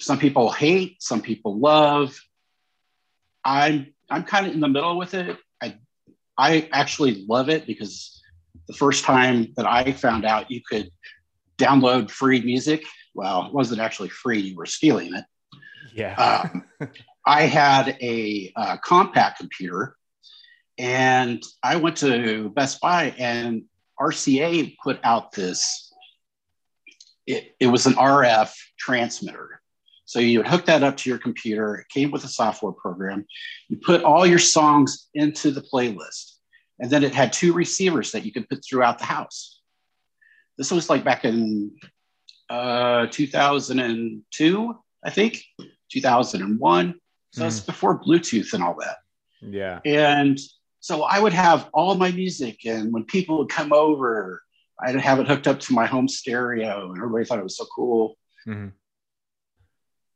some 0.00 0.18
people 0.18 0.50
hate, 0.50 1.02
some 1.02 1.22
people 1.22 1.58
love. 1.58 2.18
I'm 3.44 3.94
I'm 4.10 4.24
kind 4.24 4.46
of 4.46 4.52
in 4.52 4.60
the 4.60 4.68
middle 4.68 4.98
with 4.98 5.14
it. 5.14 5.36
I 5.62 5.78
I 6.36 6.68
actually 6.72 7.24
love 7.28 7.48
it 7.48 7.66
because 7.66 8.22
the 8.66 8.74
first 8.74 9.04
time 9.04 9.52
that 9.56 9.66
I 9.66 9.92
found 9.92 10.24
out 10.24 10.50
you 10.50 10.60
could 10.68 10.90
download 11.56 12.10
free 12.10 12.40
music, 12.42 12.84
well, 13.14 13.46
it 13.46 13.54
wasn't 13.54 13.80
actually 13.80 14.10
free; 14.10 14.40
you 14.40 14.56
were 14.56 14.66
stealing 14.66 15.14
it. 15.14 15.24
Yeah. 15.92 16.14
Um, 16.14 16.64
I 17.28 17.42
had 17.42 17.98
a 18.00 18.50
uh, 18.56 18.78
Compaq 18.78 19.36
computer, 19.36 19.94
and 20.78 21.42
I 21.62 21.76
went 21.76 21.98
to 21.98 22.48
Best 22.48 22.80
Buy, 22.80 23.14
and 23.18 23.64
RCA 24.00 24.74
put 24.82 24.98
out 25.04 25.32
this. 25.32 25.92
It, 27.26 27.54
it 27.60 27.66
was 27.66 27.84
an 27.84 27.92
RF 27.92 28.50
transmitter. 28.78 29.60
So 30.06 30.20
you 30.20 30.38
would 30.38 30.48
hook 30.48 30.64
that 30.64 30.82
up 30.82 30.96
to 30.96 31.10
your 31.10 31.18
computer. 31.18 31.74
It 31.74 31.90
came 31.90 32.10
with 32.10 32.24
a 32.24 32.28
software 32.28 32.72
program. 32.72 33.26
You 33.68 33.76
put 33.76 34.04
all 34.04 34.24
your 34.24 34.38
songs 34.38 35.10
into 35.12 35.50
the 35.50 35.60
playlist. 35.60 36.36
And 36.78 36.90
then 36.90 37.04
it 37.04 37.14
had 37.14 37.30
two 37.30 37.52
receivers 37.52 38.12
that 38.12 38.24
you 38.24 38.32
could 38.32 38.48
put 38.48 38.64
throughout 38.64 38.98
the 38.98 39.04
house. 39.04 39.60
This 40.56 40.70
was 40.70 40.88
like 40.88 41.04
back 41.04 41.26
in 41.26 41.72
uh, 42.48 43.08
2002, 43.10 44.74
I 45.04 45.10
think, 45.10 45.42
2001. 45.92 46.94
So 47.30 47.46
it's 47.46 47.60
before 47.60 48.00
Bluetooth 48.02 48.52
and 48.54 48.62
all 48.64 48.74
that. 48.80 48.96
yeah. 49.40 49.80
And 49.84 50.38
so 50.80 51.02
I 51.02 51.18
would 51.20 51.32
have 51.34 51.68
all 51.74 51.94
my 51.94 52.10
music, 52.10 52.64
and 52.64 52.92
when 52.92 53.04
people 53.04 53.38
would 53.38 53.48
come 53.50 53.72
over, 53.72 54.42
I'd 54.80 54.94
have 54.96 55.18
it 55.20 55.26
hooked 55.28 55.46
up 55.48 55.60
to 55.60 55.72
my 55.74 55.86
home 55.86 56.08
stereo, 56.08 56.88
and 56.88 56.96
everybody 56.96 57.24
thought 57.24 57.38
it 57.38 57.42
was 57.44 57.56
so 57.56 57.66
cool. 57.74 58.16
Mhm. 58.46 58.72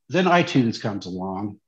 Then 0.08 0.24
iTunes 0.26 0.80
comes 0.80 1.06
along, 1.06 1.60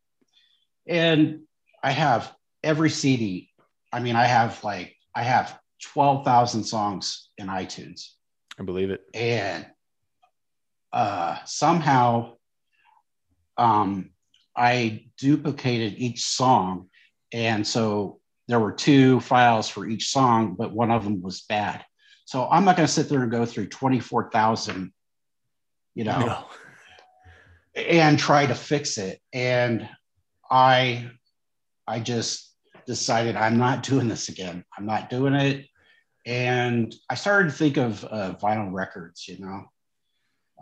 and 0.87 1.43
I 1.83 1.91
have 1.93 2.35
every 2.63 2.91
CD. 2.91 3.51
I 3.93 4.01
mean, 4.01 4.17
I 4.17 4.25
have 4.25 4.63
like 4.65 4.97
I 5.15 5.23
have 5.25 5.59
twelve 5.83 6.25
thousand 6.25 6.65
songs 6.65 7.29
in 7.37 7.49
iTunes, 7.49 8.11
I 8.59 8.63
believe 8.63 8.91
it. 8.91 9.03
and 9.13 9.67
uh, 10.93 11.39
somehow 11.45 12.37
um, 13.57 14.11
I 14.57 15.07
duplicated 15.19 15.95
each 15.99 16.25
song, 16.25 16.89
and 17.33 17.67
so 17.67 18.21
there 18.47 18.61
were 18.61 18.73
two 18.73 19.21
files 19.21 19.69
for 19.69 19.87
each 19.87 20.09
song, 20.11 20.55
but 20.59 20.73
one 20.73 20.91
of 20.91 21.05
them 21.05 21.23
was 21.23 21.43
bad. 21.43 21.85
So 22.27 22.49
I'm 22.51 22.65
not 22.65 22.77
going 22.77 22.87
to 22.87 22.93
sit 22.93 23.09
there 23.09 23.23
and 23.23 23.31
go 23.31 23.45
through 23.45 23.69
twenty 23.69 24.01
four 24.01 24.31
thousand, 24.31 24.93
you 25.95 26.05
know, 26.05 26.19
No. 26.21 26.45
and 27.75 28.19
try 28.19 28.47
to 28.47 28.55
fix 28.55 28.99
it. 28.99 29.21
And 29.33 29.89
I, 30.51 31.11
I 31.87 32.01
just 32.01 32.55
decided 32.87 33.37
I'm 33.37 33.59
not 33.59 33.83
doing 33.83 34.09
this 34.09 34.29
again. 34.29 34.65
I'm 34.77 34.87
not 34.87 35.11
doing 35.11 35.35
it. 35.35 35.67
And 36.27 36.95
I 37.11 37.15
started 37.15 37.51
to 37.51 37.57
think 37.57 37.77
of 37.77 38.05
uh, 38.05 38.35
vinyl 38.43 38.73
records, 38.73 39.27
you 39.29 39.39
know. 39.41 39.65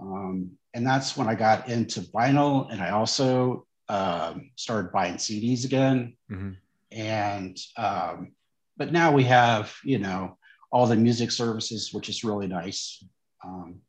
Um, 0.00 0.52
and 0.74 0.86
that's 0.86 1.16
when 1.16 1.28
I 1.28 1.34
got 1.34 1.68
into 1.68 2.00
vinyl, 2.00 2.72
and 2.72 2.82
I 2.82 2.90
also 2.90 3.66
um, 3.88 4.50
started 4.56 4.92
buying 4.92 5.14
CDs 5.14 5.64
again. 5.64 6.16
Mhm. 6.30 6.56
And 6.90 7.58
um, 7.76 8.32
but 8.76 8.92
now 8.92 9.12
we 9.12 9.24
have, 9.24 9.74
you 9.84 9.98
know, 9.98 10.38
all 10.70 10.86
the 10.86 10.96
music 10.96 11.30
services, 11.30 11.92
which 11.92 12.08
is 12.08 12.24
really 12.24 12.46
nice. 12.46 13.02
Um, 13.44 13.80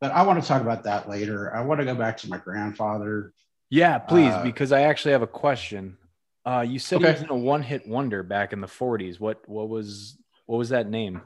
but 0.00 0.12
I 0.12 0.22
want 0.22 0.40
to 0.42 0.46
talk 0.48 0.62
about 0.62 0.84
that 0.84 1.08
later. 1.08 1.54
I 1.54 1.62
want 1.62 1.80
to 1.80 1.84
go 1.84 1.94
back 1.94 2.16
to 2.18 2.28
my 2.30 2.38
grandfather. 2.38 3.32
Yeah, 3.70 3.98
please, 3.98 4.32
Uh, 4.32 4.42
because 4.42 4.72
I 4.72 4.82
actually 4.82 5.12
have 5.12 5.22
a 5.22 5.26
question. 5.26 5.98
Uh, 6.46 6.64
you 6.66 6.78
said 6.78 6.96
Okay. 6.96 7.08
he 7.08 7.12
was 7.12 7.22
in 7.22 7.28
a 7.30 7.36
one-hit 7.36 7.86
wonder 7.86 8.22
back 8.22 8.52
in 8.52 8.60
the 8.60 8.66
'40s. 8.68 9.20
What 9.20 9.46
what 9.48 9.68
was 9.68 10.16
what 10.46 10.56
was 10.58 10.70
that 10.70 10.88
name? 10.88 11.20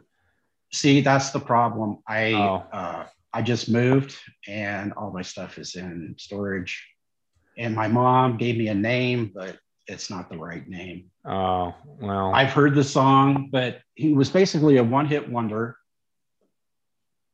See, 0.73 1.01
that's 1.03 1.31
the 1.31 1.39
problem. 1.41 1.99
I 2.09 2.33
Oh. 2.33 2.67
uh, 2.73 3.07
I 3.33 3.43
just 3.43 3.69
moved 3.69 4.17
and 4.49 4.93
all 4.95 5.13
my 5.13 5.23
stuff 5.23 5.59
is 5.59 5.75
in 5.77 6.15
storage. 6.19 6.87
And 7.59 7.75
my 7.75 7.89
mom 7.89 8.37
gave 8.39 8.57
me 8.57 8.69
a 8.69 8.75
name, 8.75 9.31
but 9.35 9.59
it's 9.87 10.11
not 10.11 10.31
the 10.31 10.39
right 10.39 10.67
name. 10.69 11.11
Oh 11.25 11.75
well, 11.85 12.33
I've 12.35 12.53
heard 12.53 12.75
the 12.75 12.85
song, 12.85 13.49
but 13.53 13.81
he 13.95 14.13
was 14.15 14.31
basically 14.31 14.79
a 14.79 14.85
one-hit 14.85 15.29
wonder. 15.31 15.77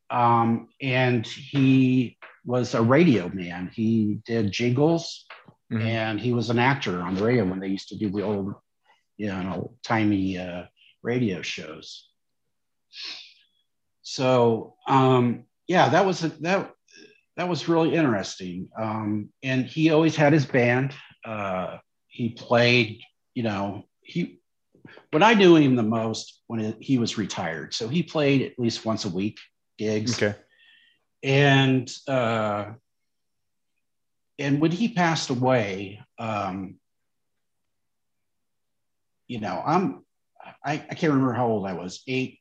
Um, 0.09 0.69
and 0.81 1.25
he 1.25 2.17
was 2.45 2.73
a 2.73 2.81
radio 2.81 3.29
man. 3.29 3.69
He 3.73 4.19
did 4.25 4.51
jingles 4.51 5.25
Mhm. 5.71 5.81
and 5.81 6.19
he 6.19 6.33
was 6.33 6.49
an 6.49 6.57
actor 6.57 7.01
on 7.01 7.13
the 7.13 7.23
radio 7.23 7.45
when 7.45 7.59
they 7.59 7.67
used 7.67 7.89
to 7.89 7.97
do 7.97 8.09
the 8.09 8.23
old, 8.23 8.55
you 9.17 9.27
know, 9.27 9.75
timey 9.83 10.37
uh, 10.37 10.65
radio 11.03 11.43
shows. 11.43 12.09
So 14.01 14.75
um, 14.87 15.45
yeah, 15.67 15.89
that 15.89 16.05
was 16.05 16.23
a, 16.23 16.29
that 16.41 16.73
that 17.39 17.47
was 17.47 17.69
really 17.69 17.95
interesting. 17.95 18.67
Um, 18.77 19.29
and 19.43 19.65
he 19.65 19.91
always 19.91 20.13
had 20.13 20.33
his 20.33 20.45
band. 20.45 20.93
Uh, 21.23 21.77
he 22.07 22.31
played, 22.31 22.99
you 23.33 23.43
know, 23.43 23.85
he 24.01 24.41
when 25.11 25.23
I 25.23 25.35
knew 25.35 25.55
him 25.55 25.77
the 25.77 25.83
most 25.83 26.41
when 26.47 26.75
he 26.81 26.97
was 26.97 27.17
retired. 27.17 27.73
So 27.73 27.87
he 27.87 28.03
played 28.03 28.41
at 28.41 28.59
least 28.59 28.83
once 28.83 29.05
a 29.05 29.09
week 29.09 29.39
gigs 29.77 30.21
okay. 30.21 30.37
and 31.23 31.89
uh, 32.09 32.71
and 34.37 34.59
when 34.59 34.71
he 34.71 34.89
passed 34.89 35.29
away, 35.29 36.01
um, 36.19 36.75
you 39.29 39.39
know, 39.39 39.63
I'm 39.65 40.03
I, 40.65 40.73
I 40.73 40.93
can't 40.93 41.13
remember 41.13 41.31
how 41.31 41.47
old 41.47 41.65
I 41.65 41.71
was. 41.71 42.03
Eight. 42.05 42.39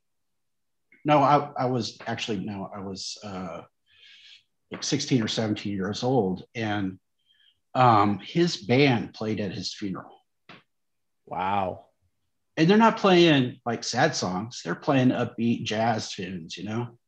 No, 1.05 1.19
I, 1.19 1.50
I 1.57 1.67
was 1.67 1.99
actually 2.09 2.45
no, 2.45 2.69
I 2.75 2.81
was 2.81 3.17
uh, 3.23 3.61
like 4.71 4.83
16 4.83 5.23
or 5.23 5.29
17 5.29 5.73
years 5.73 6.03
old, 6.03 6.45
and 6.55 6.99
um, 7.75 8.19
his 8.19 8.57
band 8.57 9.15
played 9.15 9.41
at 9.41 9.53
his 9.53 9.73
funeral. 9.75 10.15
Wow. 11.27 11.85
and 12.57 12.69
they're 12.69 12.79
not 12.79 12.97
playing 12.97 13.61
like 13.67 13.85
sad 13.85 14.17
songs. 14.17 14.63
They're 14.65 14.75
playing 14.75 15.11
upbeat 15.11 15.65
jazz 15.65 16.11
tunes 16.13 16.57
you 16.57 16.65
know? 16.65 16.99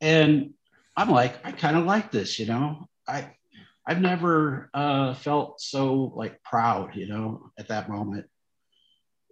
And 0.00 0.54
i'm 0.96 1.10
like 1.10 1.44
i 1.44 1.52
kind 1.52 1.76
of 1.76 1.84
like 1.84 2.10
this 2.10 2.38
you 2.38 2.46
know? 2.46 2.88
I 3.08 3.32
i've 3.86 4.00
never 4.00 4.70
uh 4.72 5.14
felt 5.14 5.60
so 5.60 6.12
like 6.14 6.42
proud 6.42 6.94
you 6.94 7.06
know 7.08 7.50
at 7.58 7.68
that 7.68 7.88
moment. 7.88 8.26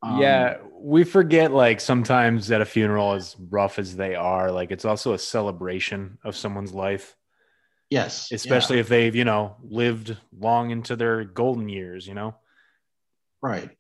Um, 0.03 0.21
yeah, 0.21 0.59
we 0.75 1.05
forget 1.05 1.51
like 1.51 1.81
sometimes 1.81 2.51
at 2.51 2.61
a 2.61 2.67
funeral, 2.67 3.15
as 3.15 3.37
rough 3.49 3.79
as 3.79 3.97
they 3.97 4.15
are, 4.15 4.51
like 4.51 4.71
it's 4.71 4.85
also 4.85 5.15
a 5.15 5.19
celebration 5.19 6.19
of 6.25 6.37
someone's 6.37 6.75
life, 6.75 7.17
yes 7.95 8.33
especially 8.33 8.79
if 8.79 8.89
they've 8.89 9.15
you 9.15 9.25
know 9.25 9.57
lived 9.63 10.17
long 10.47 10.71
into 10.71 10.97
their 10.97 11.25
golden 11.25 11.69
years. 11.69 12.07
You 12.09 12.15
know. 12.15 12.31
right 13.43 13.71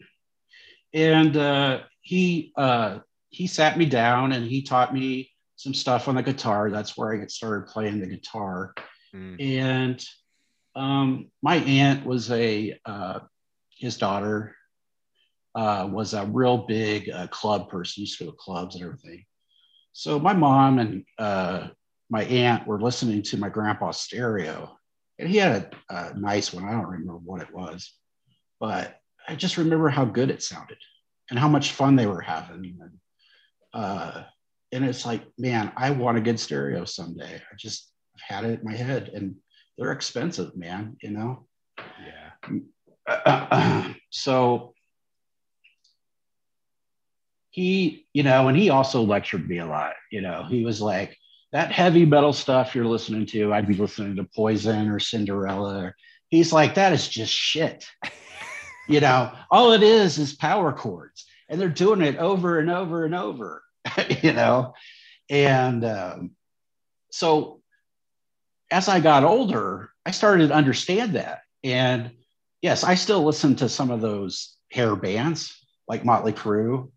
and 0.92 1.36
uh 1.36 1.80
he 2.02 2.52
uh 2.56 2.98
he 3.30 3.46
sat 3.48 3.76
me 3.76 3.86
down 3.86 4.32
and 4.32 4.46
he 4.46 4.62
taught 4.62 4.94
me 4.94 5.30
some 5.56 5.74
stuff 5.74 6.06
on 6.08 6.14
the 6.16 6.22
guitar 6.22 6.70
that's 6.70 6.96
where 6.96 7.10
i 7.12 7.26
started 7.26 7.66
playing 7.72 7.98
the 8.00 8.06
guitar 8.16 8.74
Mm. 9.14 9.36
and 9.40 10.04
um, 10.74 11.30
my 11.40 11.56
aunt 11.80 12.04
was 12.04 12.32
a 12.32 12.76
uh, 12.84 13.20
his 13.78 13.96
daughter 13.96 14.56
uh, 15.54 15.88
was 15.88 16.14
a 16.14 16.26
real 16.26 16.58
big 16.66 17.08
uh, 17.10 17.28
club 17.28 17.70
person 17.70 18.00
used 18.00 18.18
to 18.18 18.24
go 18.24 18.30
to 18.32 18.36
clubs 18.36 18.74
and 18.74 18.82
everything 18.84 19.24
so 19.92 20.18
my 20.18 20.32
mom 20.32 20.80
and 20.80 21.04
uh, 21.18 21.68
my 22.14 22.24
aunt 22.24 22.66
were 22.66 22.80
listening 22.80 23.22
to 23.22 23.36
my 23.36 23.48
grandpa's 23.48 23.98
stereo 23.98 24.76
and 25.18 25.28
he 25.28 25.36
had 25.36 25.74
a, 25.90 25.94
a 25.94 26.14
nice 26.18 26.52
one 26.52 26.64
i 26.64 26.72
don't 26.72 26.86
remember 26.86 27.18
what 27.24 27.42
it 27.42 27.52
was 27.52 27.92
but 28.60 28.96
i 29.28 29.34
just 29.34 29.58
remember 29.58 29.88
how 29.88 30.04
good 30.04 30.30
it 30.30 30.42
sounded 30.42 30.78
and 31.30 31.38
how 31.38 31.48
much 31.48 31.72
fun 31.72 31.96
they 31.96 32.06
were 32.06 32.20
having 32.20 32.78
and, 32.80 32.92
uh, 33.72 34.22
and 34.72 34.84
it's 34.84 35.04
like 35.04 35.22
man 35.38 35.72
i 35.76 35.90
want 35.90 36.18
a 36.18 36.20
good 36.20 36.38
stereo 36.38 36.84
someday 36.84 37.34
i 37.34 37.54
just 37.58 37.90
had 38.18 38.44
it 38.44 38.60
in 38.60 38.64
my 38.64 38.74
head 38.74 39.10
and 39.14 39.34
they're 39.76 39.92
expensive, 39.92 40.56
man, 40.56 40.96
you 41.02 41.10
know? 41.10 41.46
Yeah. 43.06 43.92
so 44.10 44.74
he, 47.50 48.06
you 48.12 48.22
know, 48.22 48.48
and 48.48 48.56
he 48.56 48.70
also 48.70 49.02
lectured 49.02 49.48
me 49.48 49.58
a 49.58 49.66
lot, 49.66 49.94
you 50.10 50.20
know, 50.20 50.44
he 50.48 50.64
was 50.64 50.80
like, 50.80 51.16
that 51.54 51.70
heavy 51.70 52.04
metal 52.04 52.32
stuff 52.32 52.74
you're 52.74 52.84
listening 52.84 53.24
to, 53.26 53.54
I'd 53.54 53.68
be 53.68 53.74
listening 53.76 54.16
to 54.16 54.24
Poison 54.24 54.90
or 54.90 54.98
Cinderella. 54.98 55.94
He's 56.28 56.52
like, 56.52 56.74
that 56.74 56.92
is 56.92 57.06
just 57.08 57.32
shit. 57.32 57.86
you 58.88 58.98
know, 58.98 59.30
all 59.52 59.72
it 59.72 59.84
is 59.84 60.18
is 60.18 60.34
power 60.34 60.72
chords 60.72 61.26
and 61.48 61.60
they're 61.60 61.68
doing 61.68 62.02
it 62.02 62.16
over 62.16 62.58
and 62.58 62.68
over 62.68 63.04
and 63.04 63.14
over, 63.14 63.62
you 64.20 64.32
know? 64.32 64.74
And 65.30 65.84
um, 65.84 66.30
so 67.12 67.62
as 68.72 68.88
I 68.88 68.98
got 68.98 69.22
older, 69.22 69.90
I 70.04 70.10
started 70.10 70.48
to 70.48 70.54
understand 70.54 71.12
that. 71.12 71.42
And 71.62 72.10
yes, 72.62 72.82
I 72.82 72.96
still 72.96 73.22
listen 73.22 73.54
to 73.56 73.68
some 73.68 73.92
of 73.92 74.00
those 74.00 74.56
hair 74.72 74.96
bands 74.96 75.56
like 75.86 76.04
Motley 76.04 76.32
Crue. 76.32 76.90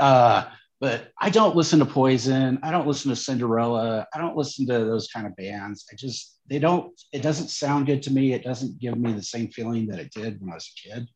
Uh, 0.00 0.46
but 0.80 1.10
I 1.20 1.30
don't 1.30 1.56
listen 1.56 1.80
to 1.80 1.84
Poison. 1.84 2.58
I 2.62 2.70
don't 2.70 2.86
listen 2.86 3.10
to 3.10 3.16
Cinderella. 3.16 4.06
I 4.14 4.18
don't 4.18 4.36
listen 4.36 4.66
to 4.68 4.84
those 4.84 5.08
kind 5.08 5.26
of 5.26 5.34
bands. 5.36 5.86
I 5.92 5.96
just, 5.96 6.38
they 6.48 6.58
don't, 6.58 6.92
it 7.12 7.22
doesn't 7.22 7.48
sound 7.48 7.86
good 7.86 8.02
to 8.04 8.12
me. 8.12 8.32
It 8.32 8.44
doesn't 8.44 8.78
give 8.78 8.96
me 8.96 9.12
the 9.12 9.22
same 9.22 9.48
feeling 9.48 9.88
that 9.88 9.98
it 9.98 10.12
did 10.12 10.40
when 10.40 10.50
I 10.50 10.54
was 10.54 10.70
a 10.70 10.88
kid. 10.88 11.08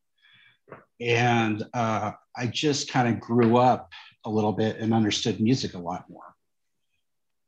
And 1.01 1.65
uh, 1.75 2.13
I 2.37 2.47
just 2.47 2.91
kind 2.91 3.09
of 3.09 3.21
grew 3.21 3.57
up 3.57 3.91
a 4.25 4.31
little 4.31 4.53
bit 4.53 4.79
and 4.79 4.93
understood 4.93 5.41
music 5.41 5.75
a 5.75 5.79
lot 5.79 6.07
more. 6.09 6.35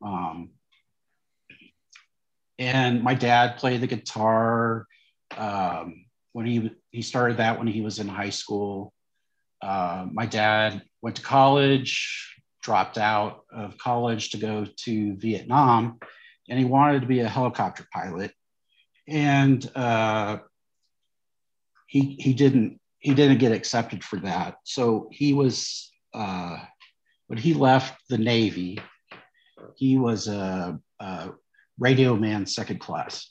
Um, 0.05 0.50
and 2.59 3.03
my 3.03 3.14
dad 3.14 3.57
played 3.57 3.81
the 3.81 3.87
guitar 3.87 4.87
um, 5.37 6.05
when 6.33 6.46
he 6.46 6.70
he 6.90 7.03
started 7.03 7.38
that 7.38 7.59
when 7.59 7.66
he 7.66 7.81
was 7.81 7.98
in 7.98 8.09
high 8.09 8.31
school. 8.31 8.92
Uh, 9.62 10.07
my 10.12 10.27
dad 10.27 10.83
went 11.04 11.16
to 11.16 11.22
college, 11.22 12.34
dropped 12.62 12.96
out 12.96 13.44
of 13.52 13.76
college 13.76 14.30
to 14.30 14.38
go 14.38 14.66
to 14.74 15.16
Vietnam, 15.16 15.98
and 16.48 16.58
he 16.58 16.64
wanted 16.64 17.02
to 17.02 17.06
be 17.06 17.20
a 17.20 17.28
helicopter 17.28 17.86
pilot. 17.92 18.32
And 19.06 19.70
uh, 19.76 20.38
he 21.86 22.16
he 22.18 22.32
didn't 22.32 22.80
he 23.00 23.12
didn't 23.12 23.36
get 23.36 23.52
accepted 23.52 24.02
for 24.02 24.18
that. 24.20 24.56
So 24.64 25.10
he 25.12 25.34
was 25.34 25.92
uh, 26.14 26.56
when 27.26 27.38
he 27.38 27.52
left 27.52 28.00
the 28.08 28.16
Navy, 28.16 28.80
he 29.76 29.98
was 29.98 30.26
a, 30.26 30.80
a 31.00 31.30
radio 31.78 32.16
man 32.16 32.46
second 32.46 32.80
class. 32.80 33.30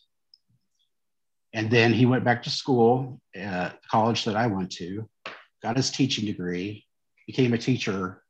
And 1.54 1.72
then 1.72 1.92
he 1.92 2.06
went 2.06 2.24
back 2.24 2.44
to 2.44 2.52
school 2.52 3.20
college 3.90 4.26
that 4.26 4.36
I 4.36 4.46
went 4.46 4.72
to, 4.74 5.10
got 5.64 5.78
his 5.78 5.90
teaching 5.90 6.26
degree, 6.26 6.86
became 7.28 7.54
a 7.54 7.58
teacher. 7.58 8.22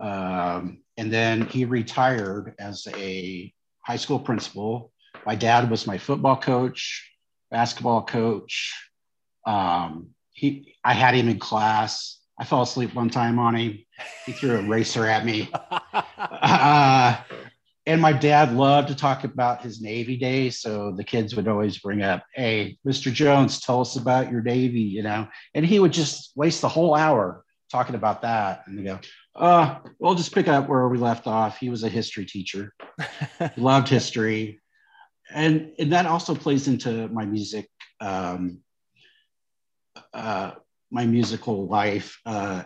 Um, 0.00 0.82
and 0.96 1.12
then 1.12 1.46
he 1.46 1.64
retired 1.64 2.54
as 2.58 2.86
a 2.94 3.52
high 3.80 3.96
school 3.96 4.18
principal. 4.18 4.92
My 5.26 5.34
dad 5.34 5.70
was 5.70 5.86
my 5.86 5.98
football 5.98 6.36
coach, 6.36 7.10
basketball 7.50 8.02
coach. 8.04 8.74
Um, 9.46 10.10
he, 10.32 10.74
I 10.84 10.94
had 10.94 11.14
him 11.14 11.28
in 11.28 11.38
class. 11.38 12.20
I 12.38 12.44
fell 12.44 12.62
asleep 12.62 12.94
one 12.94 13.10
time 13.10 13.38
on 13.38 13.54
him. 13.54 13.78
He 14.26 14.32
threw 14.32 14.58
a 14.58 14.62
racer 14.62 15.06
at 15.06 15.24
me. 15.24 15.50
Uh, 16.46 17.16
and 17.86 18.00
my 18.00 18.12
dad 18.12 18.54
loved 18.54 18.88
to 18.88 18.94
talk 18.94 19.24
about 19.24 19.62
his 19.62 19.80
Navy 19.80 20.16
days. 20.16 20.60
So 20.60 20.92
the 20.92 21.04
kids 21.04 21.34
would 21.34 21.48
always 21.48 21.78
bring 21.78 22.02
up, 22.02 22.24
Hey, 22.34 22.78
Mr. 22.86 23.12
Jones, 23.12 23.60
tell 23.60 23.80
us 23.80 23.96
about 23.96 24.30
your 24.30 24.42
Navy, 24.42 24.80
you 24.80 25.02
know, 25.02 25.28
and 25.54 25.64
he 25.64 25.78
would 25.78 25.92
just 25.92 26.32
waste 26.36 26.60
the 26.60 26.68
whole 26.68 26.94
hour 26.94 27.43
talking 27.74 27.96
about 27.96 28.22
that. 28.22 28.62
And 28.66 28.78
they 28.78 28.84
go, 28.84 29.00
uh, 29.34 29.80
we'll 29.98 30.14
just 30.14 30.32
pick 30.32 30.46
up 30.46 30.68
where 30.68 30.88
we 30.88 30.96
left 30.96 31.26
off. 31.26 31.58
He 31.58 31.70
was 31.70 31.82
a 31.82 31.88
history 31.88 32.24
teacher, 32.24 32.72
loved 33.56 33.88
history. 33.88 34.60
And, 35.34 35.72
and 35.80 35.92
that 35.92 36.06
also 36.06 36.36
plays 36.36 36.68
into 36.68 37.08
my 37.08 37.24
music, 37.24 37.68
um, 38.00 38.60
uh, 40.12 40.52
my 40.92 41.04
musical 41.04 41.66
life. 41.66 42.20
Uh, 42.24 42.62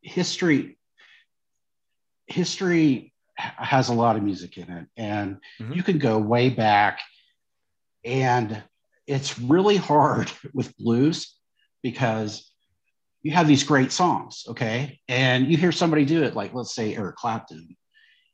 history, 0.00 0.78
history 2.26 3.12
has 3.36 3.90
a 3.90 3.94
lot 3.94 4.16
of 4.16 4.22
music 4.22 4.56
in 4.56 4.70
it 4.70 4.86
and 4.96 5.36
Mhm. 5.60 5.76
you 5.76 5.82
can 5.82 5.98
go 5.98 6.16
way 6.16 6.48
back 6.48 7.00
and 8.02 8.62
it's 9.06 9.38
really 9.38 9.76
hard 9.76 10.32
with 10.54 10.74
blues 10.78 11.36
because 11.82 12.50
you 13.26 13.32
have 13.32 13.48
these 13.48 13.64
great 13.64 13.90
songs, 13.90 14.44
okay? 14.46 15.00
And 15.08 15.50
you 15.50 15.56
hear 15.56 15.72
somebody 15.72 16.04
do 16.04 16.22
it, 16.22 16.36
like 16.36 16.54
let's 16.54 16.76
say 16.76 16.94
Eric 16.94 17.16
Clapton, 17.16 17.76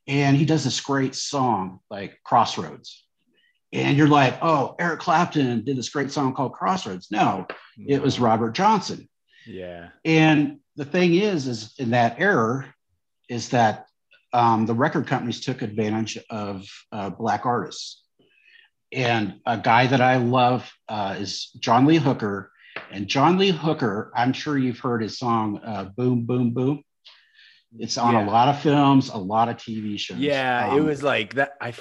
and 0.07 0.37
he 0.37 0.45
does 0.45 0.63
this 0.63 0.79
great 0.79 1.15
song 1.15 1.79
like 1.89 2.19
Crossroads. 2.23 3.03
And 3.71 3.97
you're 3.97 4.07
like, 4.07 4.37
oh, 4.43 4.75
Eric 4.79 4.99
Clapton 4.99 5.65
did 5.65 5.77
this 5.77 5.89
great 5.89 6.11
song 6.11 6.35
called 6.35 6.53
Crossroads. 6.53 7.07
No, 7.09 7.47
it 7.75 8.03
was 8.03 8.19
Robert 8.19 8.51
Johnson. 8.51 9.09
Yeah. 9.47 9.89
And 10.05 10.59
the 10.75 10.85
thing 10.85 11.15
is, 11.15 11.47
is 11.47 11.73
in 11.79 11.89
that 11.89 12.19
error, 12.19 12.67
is 13.29 13.49
that 13.49 13.87
um, 14.31 14.67
the 14.67 14.75
record 14.75 15.07
companies 15.07 15.41
took 15.41 15.63
advantage 15.63 16.19
of 16.29 16.67
uh, 16.91 17.09
black 17.09 17.47
artists. 17.47 18.03
And 18.91 19.39
a 19.47 19.57
guy 19.57 19.87
that 19.87 20.01
I 20.01 20.17
love 20.17 20.71
uh, 20.87 21.15
is 21.17 21.49
John 21.59 21.87
Lee 21.87 21.97
Hooker. 21.97 22.51
And 22.93 23.07
John 23.07 23.39
Lee 23.39 23.49
Hooker, 23.49 24.11
I'm 24.15 24.33
sure 24.33 24.55
you've 24.55 24.77
heard 24.77 25.01
his 25.01 25.17
song 25.17 25.59
uh, 25.65 25.85
"Boom 25.85 26.25
Boom 26.25 26.51
Boom." 26.53 26.83
It's 27.79 27.97
on 27.97 28.13
Yeah. 28.13 28.25
a 28.25 28.29
lot 28.29 28.49
of 28.49 28.61
films, 28.61 29.09
a 29.09 29.17
lot 29.17 29.49
of 29.49 29.57
TV 29.57 29.97
shows. 29.99 30.19
Yeah, 30.19 30.75
it 30.75 30.79
Um, 30.79 30.85
was 30.85 31.01
like 31.01 31.33
that. 31.33 31.53
I, 31.59 31.73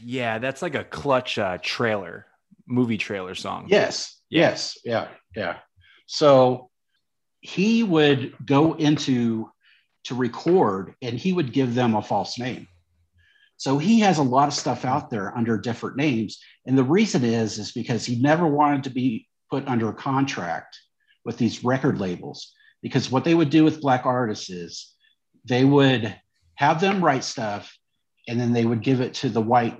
yeah, 0.00 0.38
that's 0.38 0.62
like 0.62 0.76
a 0.76 0.84
clutch 0.84 1.36
uh, 1.36 1.58
trailer, 1.60 2.26
movie 2.68 2.96
trailer 2.96 3.34
song. 3.34 3.66
Yes. 3.68 4.20
Yes. 4.30 4.78
Yeah. 4.84 5.08
Yeah. 5.34 5.58
So 6.06 6.70
he 7.40 7.82
would 7.82 8.34
go 8.46 8.74
into 8.74 9.50
to 10.04 10.14
record 10.14 10.94
and 11.02 11.18
he 11.18 11.32
would 11.32 11.52
give 11.52 11.74
them 11.74 11.96
a 11.96 12.02
false 12.02 12.38
name. 12.38 12.68
So 13.56 13.78
he 13.78 14.00
has 14.00 14.18
a 14.18 14.22
lot 14.22 14.46
of 14.46 14.54
stuff 14.54 14.84
out 14.84 15.10
there 15.10 15.36
under 15.36 15.58
different 15.58 15.96
names. 15.96 16.38
And 16.66 16.78
the 16.78 16.84
reason 16.84 17.24
is, 17.24 17.58
is 17.58 17.72
because 17.72 18.06
he 18.06 18.22
never 18.22 18.46
wanted 18.46 18.84
to 18.84 18.90
be 18.90 19.26
put 19.50 19.66
under 19.68 19.88
a 19.88 19.94
contract 19.94 20.78
with 21.24 21.36
these 21.38 21.64
record 21.64 21.98
labels. 21.98 22.52
Because 22.82 23.10
what 23.10 23.24
they 23.24 23.34
would 23.34 23.50
do 23.50 23.64
with 23.64 23.80
black 23.80 24.06
artists 24.06 24.48
is 24.50 24.94
they 25.44 25.64
would 25.64 26.14
have 26.54 26.80
them 26.80 27.04
write 27.04 27.24
stuff 27.24 27.76
and 28.28 28.40
then 28.40 28.52
they 28.52 28.64
would 28.64 28.82
give 28.82 29.00
it 29.00 29.14
to 29.14 29.28
the 29.28 29.40
white 29.40 29.78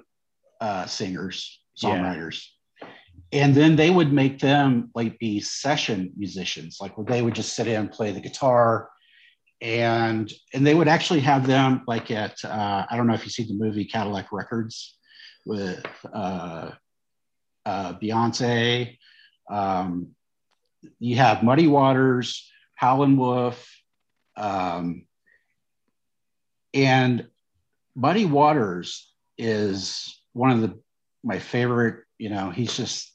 uh, 0.61 0.87
singers, 0.87 1.61
Yeah. 1.83 1.91
songwriters 1.97 2.43
and 3.33 3.55
then 3.55 3.77
they 3.77 3.91
would 3.91 4.13
make 4.13 4.39
them 4.41 4.91
like 4.95 5.19
be 5.19 5.41
session 5.41 6.13
musicians 6.17 6.79
like 6.81 6.97
where 6.97 7.07
they 7.07 7.23
would 7.23 7.35
just 7.35 7.55
sit 7.55 7.67
in 7.67 7.77
and 7.77 7.93
play 7.93 8.11
the 8.13 8.21
guitar 8.21 8.89
and 9.61 10.33
and 10.55 10.67
they 10.67 10.75
would 10.75 10.89
actually 10.89 11.21
have 11.21 11.47
them 11.47 11.83
like 11.87 12.11
at 12.11 12.37
uh, 12.45 12.85
i 12.91 12.97
don't 12.97 13.07
know 13.07 13.15
if 13.15 13.25
you 13.25 13.31
see 13.31 13.45
the 13.45 13.55
movie 13.55 13.85
cadillac 13.85 14.27
records 14.33 14.99
with 15.47 15.85
uh, 16.13 16.71
uh, 17.67 17.93
beyonce 17.95 18.97
um, 19.51 20.09
you 20.99 21.17
have 21.17 21.43
muddy 21.43 21.67
waters 21.67 22.51
howlin' 22.77 23.17
wolf 23.17 23.69
um, 24.37 25.07
and 26.73 27.27
muddy 27.95 28.25
waters 28.25 29.13
is 29.37 30.21
one 30.33 30.51
of 30.51 30.61
the 30.61 30.79
my 31.23 31.39
favorite 31.39 32.05
you 32.19 32.31
know 32.31 32.51
he's 32.51 32.77
just 32.77 33.13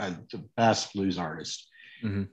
uh, 0.00 0.12
the 0.32 0.38
best 0.56 0.94
blues 0.94 1.18
artist. 1.18 1.68
Mhm. 2.02 2.28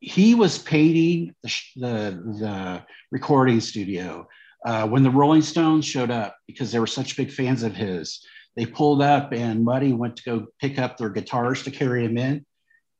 He 0.00 0.34
was 0.34 0.58
painting 0.58 1.34
the, 1.42 1.50
the, 1.76 2.22
the 2.40 2.84
recording 3.12 3.60
studio 3.60 4.28
uh, 4.64 4.86
when 4.88 5.02
the 5.04 5.10
Rolling 5.10 5.42
Stones 5.42 5.84
showed 5.84 6.10
up 6.10 6.36
because 6.46 6.72
they 6.72 6.80
were 6.80 6.86
such 6.88 7.16
big 7.16 7.30
fans 7.30 7.62
of 7.62 7.74
his. 7.74 8.24
They 8.58 8.66
pulled 8.66 9.00
up 9.00 9.32
and 9.32 9.64
Muddy 9.64 9.92
went 9.92 10.16
to 10.16 10.22
go 10.24 10.46
pick 10.60 10.78
up 10.78 10.96
their 10.96 11.10
guitars 11.10 11.62
to 11.62 11.70
carry 11.70 12.04
him 12.04 12.18
in, 12.18 12.44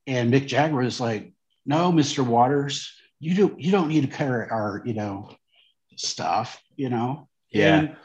and 0.06 0.32
Mick 0.32 0.46
Jagger 0.46 0.76
was 0.76 1.00
like, 1.00 1.32
"No, 1.66 1.90
Mister 1.90 2.22
Waters, 2.22 2.92
you 3.18 3.34
do 3.34 3.56
you 3.58 3.72
don't 3.72 3.88
need 3.88 4.08
to 4.08 4.16
carry 4.16 4.48
our 4.48 4.82
you 4.84 4.94
know 4.94 5.34
stuff, 5.96 6.62
you 6.76 6.88
know." 6.88 7.28
Yeah. 7.50 7.78
And, 7.78 7.96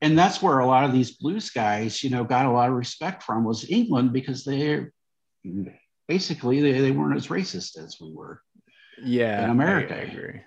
and 0.00 0.18
that's 0.18 0.40
where 0.40 0.60
a 0.60 0.66
lot 0.66 0.84
of 0.84 0.92
these 0.92 1.10
blues 1.10 1.50
guys, 1.50 2.04
you 2.04 2.10
know, 2.10 2.22
got 2.22 2.46
a 2.46 2.52
lot 2.52 2.68
of 2.68 2.76
respect 2.76 3.24
from 3.24 3.42
was 3.42 3.68
England 3.68 4.12
because 4.12 4.44
they're 4.44 4.92
basically 6.06 6.62
they, 6.62 6.78
they 6.80 6.92
weren't 6.92 7.16
as 7.16 7.26
racist 7.26 7.76
as 7.82 7.96
we 8.00 8.12
were. 8.14 8.40
yeah 9.02 9.42
in 9.42 9.50
America. 9.50 9.96
I, 9.96 9.98
I 9.98 10.02
agree 10.02 10.40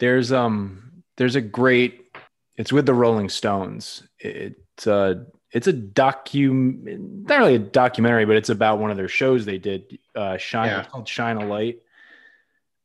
there's 0.00 0.32
um 0.32 1.02
there's 1.16 1.36
a 1.36 1.40
great 1.40 2.06
it's 2.56 2.72
with 2.72 2.86
the 2.86 2.94
rolling 2.94 3.28
stones 3.28 4.02
it's 4.18 4.56
uh 4.86 5.14
it's 5.52 5.66
a 5.66 5.72
docu 5.72 6.52
not 7.26 7.38
really 7.38 7.56
a 7.56 7.58
documentary 7.58 8.24
but 8.24 8.36
it's 8.36 8.50
about 8.50 8.78
one 8.78 8.90
of 8.90 8.96
their 8.96 9.08
shows 9.08 9.44
they 9.44 9.58
did 9.58 9.98
uh 10.14 10.36
shine 10.36 10.68
Yeah. 10.68 10.84
called 10.84 11.08
shine 11.08 11.36
a 11.36 11.46
light 11.46 11.80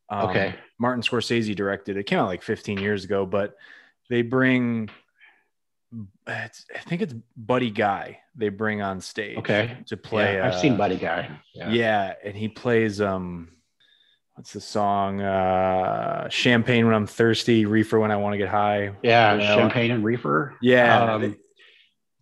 Um, 0.09 0.29
Okay. 0.29 0.55
martin 0.79 1.01
scorsese 1.03 1.55
directed 1.55 1.97
it 1.97 2.03
came 2.05 2.19
out 2.19 2.27
like 2.27 2.41
15 2.41 2.77
years 2.79 3.03
ago 3.05 3.25
but 3.25 3.55
they 4.09 4.21
bring 4.21 4.89
it's, 6.27 6.65
i 6.75 6.79
think 6.79 7.01
it's 7.01 7.13
buddy 7.37 7.69
guy 7.69 8.19
they 8.35 8.49
bring 8.49 8.81
on 8.81 8.99
stage 8.99 9.37
Okay. 9.37 9.77
to 9.87 9.95
play 9.95 10.35
yeah, 10.35 10.47
I've 10.47 10.53
uh, 10.53 10.59
seen 10.61 10.75
Buddy 10.75 10.97
Guy. 10.97 11.29
yeah. 11.53 12.13
and 12.23 12.35
he 12.35 12.49
plays 12.49 12.99
um 12.99 13.49
what's 14.33 14.51
the 14.51 14.59
song? 14.59 15.21
Uh 15.21 16.27
Champagne 16.27 16.85
when 16.85 16.93
I'm 16.93 17.07
thirsty, 17.07 17.65
reefer 17.65 17.97
when 17.97 18.11
I 18.11 18.17
want 18.17 18.33
to 18.33 18.37
get 18.37 18.49
high. 18.49 18.91
Yeah, 19.03 19.35
Yeah. 19.35 19.55
Champagne 19.55 19.91
and 19.91 20.03
Reefer. 20.03 20.55
Yeah. 20.61 21.13
Um, 21.13 21.37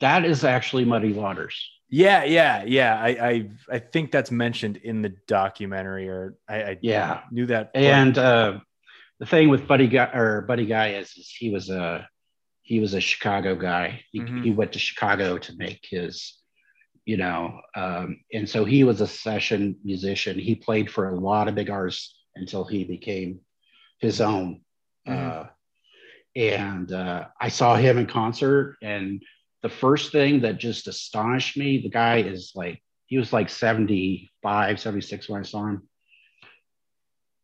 that 0.04 0.26
is 0.26 0.44
actually 0.44 0.86
Muddy 0.86 1.13
Waters. 1.13 1.56
yeah, 1.89 2.24
yeah, 2.38 2.63
yeah. 2.78 2.94
I, 3.08 3.10
I 3.32 3.34
I 3.78 3.80
think 3.80 4.12
that's 4.12 4.32
mentioned 4.32 4.78
in 4.78 5.02
the 5.06 5.13
documentary 5.28 6.08
or 6.10 6.36
I, 6.48 6.58
I 6.72 6.78
Yeah. 6.82 7.22
knew 7.32 7.46
that 7.54 7.72
And 7.74 8.18
uh, 8.18 8.60
the 9.20 9.26
thing 9.34 9.50
with 9.54 9.68
Buddy 9.68 9.88
Guy 9.88 10.10
or 10.20 10.42
Buddy 10.42 10.66
Guy 10.66 10.88
is, 11.02 11.10
is 11.22 11.28
he 11.42 11.50
was 11.56 11.70
a 11.70 12.08
he 12.63 12.80
was 12.80 12.94
a 12.94 13.02
Chicago 13.02 13.56
guy. 13.56 13.86
He, 14.12 14.20
Mhm. 14.22 14.44
he 14.44 14.52
went 14.60 14.72
to 14.74 14.80
Chicago 14.80 15.38
to 15.46 15.52
make 15.58 15.82
his, 15.96 16.13
you 17.06 17.18
know, 17.24 17.60
um, 17.76 18.08
and 18.36 18.46
so 18.54 18.60
he 18.74 18.84
was 18.89 19.02
a 19.02 19.08
session 19.26 19.62
musician. 19.84 20.39
He 20.39 20.56
played 20.56 20.88
for 20.89 21.04
a 21.10 21.20
lot 21.30 21.48
of 21.50 21.56
big 21.56 21.70
artists 21.70 22.06
until 22.36 22.63
he 22.63 22.84
became 22.96 23.30
his 24.00 24.22
own. 24.22 24.62
Uh, 25.06 25.44
and 26.36 26.92
uh, 26.92 27.26
I 27.39 27.50
saw 27.50 27.76
him 27.76 27.98
in 28.02 28.08
concert, 28.08 28.78
and 28.82 29.22
the 29.63 29.69
first 29.69 30.12
thing 30.12 30.41
that 30.41 30.60
just 30.60 30.88
astonished 30.88 31.58
me, 31.58 31.80
the 31.82 31.89
guy 31.89 32.17
is 32.17 32.52
like 32.54 32.82
he 33.08 33.17
was 33.17 33.34
like 33.34 33.49
75, 33.49 34.80
76 34.80 35.30
when 35.30 35.39
I 35.41 35.43
saw 35.43 35.65
him 35.67 35.88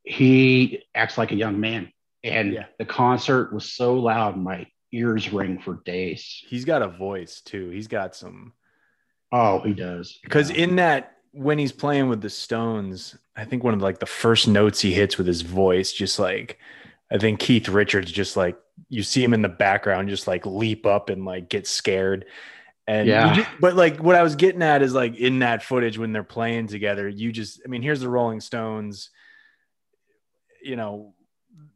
he 0.03 0.83
acts 0.95 1.17
like 1.17 1.31
a 1.31 1.35
young 1.35 1.59
man. 1.59 1.91
And 2.23 2.53
Yeah. 2.53 2.65
the 2.77 2.85
concert 2.85 3.53
was 3.53 3.71
so 3.73 3.95
loud, 3.95 4.37
my 4.37 4.65
ears 4.91 5.31
ring 5.31 5.59
for 5.59 5.81
days. 5.85 6.43
he's 6.47 6.65
got 6.65 6.81
a 6.81 6.87
voice 6.87 7.41
too. 7.41 7.69
He's 7.69 7.87
got 7.87 8.15
some 8.15 8.53
Oh, 9.31 9.59
he 9.59 9.73
does. 9.73 10.17
because 10.23 10.49
Yeah. 10.49 10.63
in 10.63 10.75
that 10.77 11.17
when 11.31 11.59
he's 11.59 11.71
playing 11.71 12.09
with 12.09 12.21
the 12.21 12.29
Stones, 12.29 13.15
I 13.35 13.45
think 13.45 13.63
one 13.63 13.75
of 13.75 13.81
like 13.81 13.99
the 13.99 14.07
first 14.07 14.47
notes 14.47 14.81
he 14.81 14.93
hits 14.93 15.17
with 15.19 15.27
his 15.27 15.43
voice, 15.43 15.93
just 15.93 16.17
like 16.17 16.57
I 17.11 17.17
think 17.17 17.39
Keith 17.39 17.67
Richards, 17.69 18.11
just 18.11 18.37
like 18.37 18.57
you 18.87 19.03
see 19.03 19.23
him 19.23 19.33
in 19.33 19.41
the 19.41 19.49
background, 19.49 20.09
just 20.09 20.27
like 20.27 20.45
leap 20.45 20.85
up 20.85 21.09
and 21.09 21.25
like 21.25 21.49
get 21.49 21.67
scared. 21.67 22.25
And 22.87 23.07
you 23.07 23.13
Yeah. 23.13 23.33
ju- 23.33 23.45
but 23.59 23.75
like 23.75 23.97
what 24.01 24.15
I 24.15 24.23
was 24.23 24.35
getting 24.35 24.61
at 24.63 24.81
is 24.81 24.93
like 24.93 25.15
in 25.15 25.39
that 25.39 25.63
footage 25.63 25.97
when 25.97 26.11
they're 26.11 26.23
playing 26.23 26.67
together, 26.67 27.07
you 27.07 27.31
just 27.31 27.61
I 27.65 27.67
mean, 27.67 27.81
here's 27.81 27.99
the 28.01 28.09
Rolling 28.09 28.39
Stones, 28.41 29.09
you 30.63 30.75
know, 30.75 31.13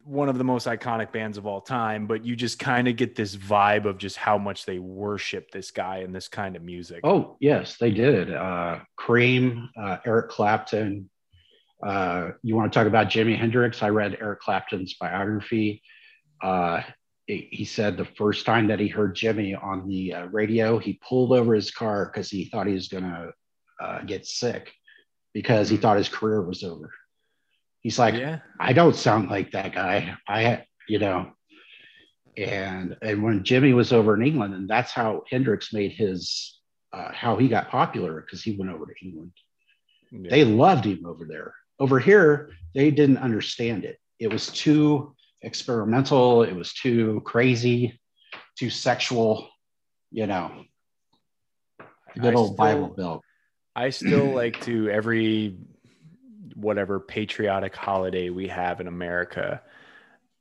one 0.05 0.27
of 0.27 0.37
the 0.37 0.43
most 0.43 0.67
iconic 0.67 1.11
bands 1.13 1.37
of 1.37 1.45
all 1.45 1.61
time, 1.61 2.07
but 2.07 2.25
you 2.25 2.35
just 2.35 2.59
kind 2.59 2.87
of 2.87 2.95
get 2.97 3.15
this 3.15 3.35
vibe 3.35 3.85
of 3.85 3.97
just 3.97 4.17
how 4.17 4.37
much 4.37 4.65
they 4.65 4.77
worship 4.77 5.49
this 5.51 5.71
guy 5.71 5.99
and 5.99 6.13
this 6.13 6.27
kind 6.27 6.55
of 6.57 6.61
music. 6.61 6.99
Oh, 7.03 7.37
yes, 7.39 7.77
they 7.77 7.91
did. 7.91 8.33
Uh, 8.33 8.79
Cream, 8.97 9.69
uh, 9.81 9.97
Eric 10.05 10.29
Clapton. 10.29 11.09
Uh, 11.85 12.31
you 12.43 12.55
want 12.55 12.71
to 12.71 12.77
talk 12.77 12.87
about 12.87 13.07
Jimi 13.07 13.37
Hendrix? 13.37 13.83
I 13.83 13.89
read 13.89 14.17
Eric 14.21 14.39
Clapton's 14.39 14.95
biography. 14.99 15.81
Uh, 16.41 16.81
he 17.27 17.65
said 17.65 17.95
the 17.95 18.05
first 18.05 18.45
time 18.45 18.67
that 18.67 18.79
he 18.79 18.87
heard 18.87 19.15
Jimi 19.15 19.61
on 19.61 19.87
the 19.87 20.13
uh, 20.13 20.25
radio, 20.27 20.77
he 20.77 20.99
pulled 21.07 21.31
over 21.31 21.53
his 21.53 21.71
car 21.71 22.05
because 22.05 22.29
he 22.29 22.45
thought 22.45 22.67
he 22.67 22.73
was 22.73 22.89
going 22.89 23.03
to 23.03 23.31
uh, 23.81 24.01
get 24.03 24.25
sick 24.25 24.73
because 25.33 25.69
he 25.69 25.77
thought 25.77 25.97
his 25.97 26.09
career 26.09 26.41
was 26.41 26.63
over. 26.63 26.91
He's 27.79 27.97
like, 27.97 28.15
yeah. 28.15 28.39
I 28.59 28.73
don't 28.73 28.95
sound 28.95 29.29
like 29.29 29.51
that 29.51 29.73
guy. 29.73 30.15
I, 30.27 30.65
you 30.87 30.99
know, 30.99 31.31
and 32.37 32.97
and 33.01 33.23
when 33.23 33.43
Jimi 33.43 33.73
was 33.73 33.93
over 33.93 34.15
in 34.15 34.25
England, 34.25 34.53
and 34.53 34.69
that's 34.69 34.91
how 34.91 35.23
Hendrix 35.29 35.73
made 35.73 35.91
his, 35.91 36.59
uh, 36.91 37.11
how 37.11 37.37
he 37.37 37.47
got 37.47 37.69
popular 37.69 38.21
because 38.21 38.41
he 38.41 38.55
went 38.57 38.71
over 38.71 38.85
to 38.85 39.05
England. 39.05 39.31
Yeah. 40.11 40.29
They 40.29 40.43
loved 40.43 40.85
him 40.85 41.05
over 41.05 41.25
there. 41.25 41.53
Over 41.79 41.99
here, 41.99 42.51
they 42.73 42.91
didn't 42.91 43.17
understand 43.17 43.85
it. 43.85 43.97
It 44.19 44.31
was 44.31 44.47
too 44.47 45.15
experimental. 45.41 46.43
It 46.43 46.55
was 46.55 46.73
too 46.73 47.21
crazy, 47.25 47.99
too 48.57 48.69
sexual. 48.69 49.49
You 50.11 50.27
know. 50.27 50.51
Good 52.19 52.35
old 52.35 52.55
Bible 52.55 52.89
Belt. 52.89 53.23
I 53.75 53.89
still 53.89 54.35
like 54.35 54.61
to 54.65 54.89
every 54.89 55.57
whatever 56.55 56.99
patriotic 56.99 57.75
holiday 57.75 58.29
we 58.29 58.47
have 58.47 58.79
in 58.79 58.87
America. 58.87 59.61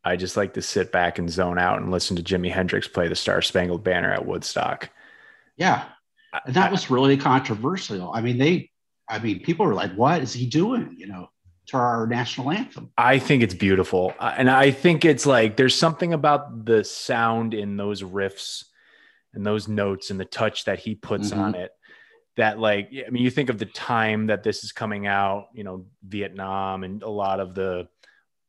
I 0.04 0.16
just 0.16 0.36
like 0.36 0.54
to 0.54 0.62
sit 0.62 0.92
back 0.92 1.18
and 1.18 1.30
zone 1.30 1.58
out 1.58 1.80
and 1.80 1.90
listen 1.90 2.16
to 2.16 2.22
Jimi 2.22 2.50
Hendrix 2.50 2.88
play 2.88 3.08
the 3.08 3.14
Star 3.14 3.40
Spangled 3.40 3.84
Banner 3.84 4.12
at 4.12 4.26
Woodstock. 4.26 4.90
Yeah. 5.56 5.84
And 6.44 6.54
that 6.56 6.72
was 6.72 6.90
really 6.90 7.16
controversial. 7.16 8.12
I 8.12 8.20
mean, 8.20 8.36
they, 8.36 8.70
I 9.12 9.18
mean, 9.18 9.40
people 9.40 9.66
were 9.66 9.74
like, 9.74 9.92
what 9.92 10.22
is 10.22 10.32
he 10.32 10.46
doing? 10.46 10.94
You 10.96 11.06
know, 11.06 11.28
to 11.66 11.76
our 11.76 12.06
national 12.06 12.50
anthem. 12.50 12.90
I 12.96 13.18
think 13.18 13.42
it's 13.42 13.54
beautiful. 13.54 14.14
Uh, 14.18 14.34
And 14.36 14.50
I 14.50 14.70
think 14.70 15.04
it's 15.04 15.26
like 15.26 15.56
there's 15.56 15.74
something 15.74 16.14
about 16.14 16.64
the 16.64 16.82
sound 16.82 17.52
in 17.52 17.76
those 17.76 18.02
riffs 18.02 18.64
and 19.34 19.44
those 19.44 19.68
notes 19.68 20.10
and 20.10 20.18
the 20.18 20.24
touch 20.24 20.64
that 20.64 20.78
he 20.78 20.94
puts 20.94 21.30
Mhm. 21.30 21.38
on 21.38 21.54
it 21.54 21.72
that 22.36 22.58
like 22.58 22.88
I 23.06 23.10
mean 23.10 23.22
you 23.22 23.30
think 23.30 23.50
of 23.50 23.58
the 23.58 23.66
time 23.66 24.28
that 24.28 24.42
this 24.42 24.64
is 24.64 24.72
coming 24.72 25.06
out, 25.06 25.48
you 25.52 25.64
know, 25.64 25.84
Vietnam 26.02 26.82
and 26.82 27.02
a 27.02 27.08
lot 27.10 27.38
of 27.38 27.54
the 27.54 27.86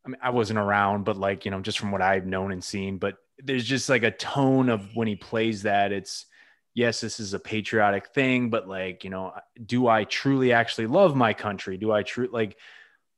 I 0.05 0.09
mean 0.09 0.17
I 0.21 0.29
wasn't 0.29 0.59
around 0.59 1.03
but 1.03 1.17
like, 1.17 1.43
you 1.43 1.51
know, 1.51 1.59
just 1.59 1.77
from 1.79 1.91
what 1.91 2.01
I've 2.01 2.25
known 2.25 2.53
and 2.53 2.63
seen, 2.63 2.97
but 2.97 3.15
there's 3.39 3.65
just 3.65 3.89
like 3.89 4.03
a 4.03 4.11
tone 4.11 4.69
of 4.69 4.95
when 4.95 5.09
he 5.09 5.17
plays 5.17 5.63
that 5.63 5.91
it's 5.91 6.25
yes, 6.73 7.01
this 7.01 7.19
is 7.19 7.33
a 7.33 7.39
patriotic 7.39 8.07
thing, 8.07 8.49
but 8.49 8.67
like, 8.67 9.03
you 9.03 9.09
know, 9.09 9.33
do 9.65 9.87
I 9.87 10.03
truly 10.05 10.53
actually 10.53 10.87
love 10.87 11.15
my 11.15 11.33
country? 11.33 11.77
Do 11.77 11.91
I 11.91 12.03
true 12.03 12.29
like 12.31 12.57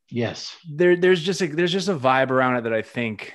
Yes. 0.10 0.56
there 0.70 0.96
there's 0.96 1.24
just 1.24 1.42
a 1.42 1.48
there's 1.48 1.72
just 1.72 1.88
a 1.88 1.96
vibe 1.96 2.30
around 2.30 2.58
it 2.58 2.62
that 2.66 2.74
I 2.74 2.82
think 2.84 3.34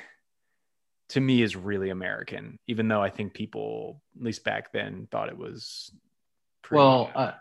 to 1.10 1.20
me 1.20 1.42
is 1.42 1.56
really 1.56 1.90
American, 1.90 2.58
even 2.68 2.86
though 2.86 3.02
I 3.02 3.10
think 3.10 3.34
people, 3.34 4.00
at 4.16 4.22
least 4.22 4.44
back 4.44 4.72
then, 4.72 5.08
thought 5.10 5.28
it 5.28 5.36
was 5.36 5.90
pretty 6.62 6.78
Well, 6.78 7.10
uh, 7.14 7.32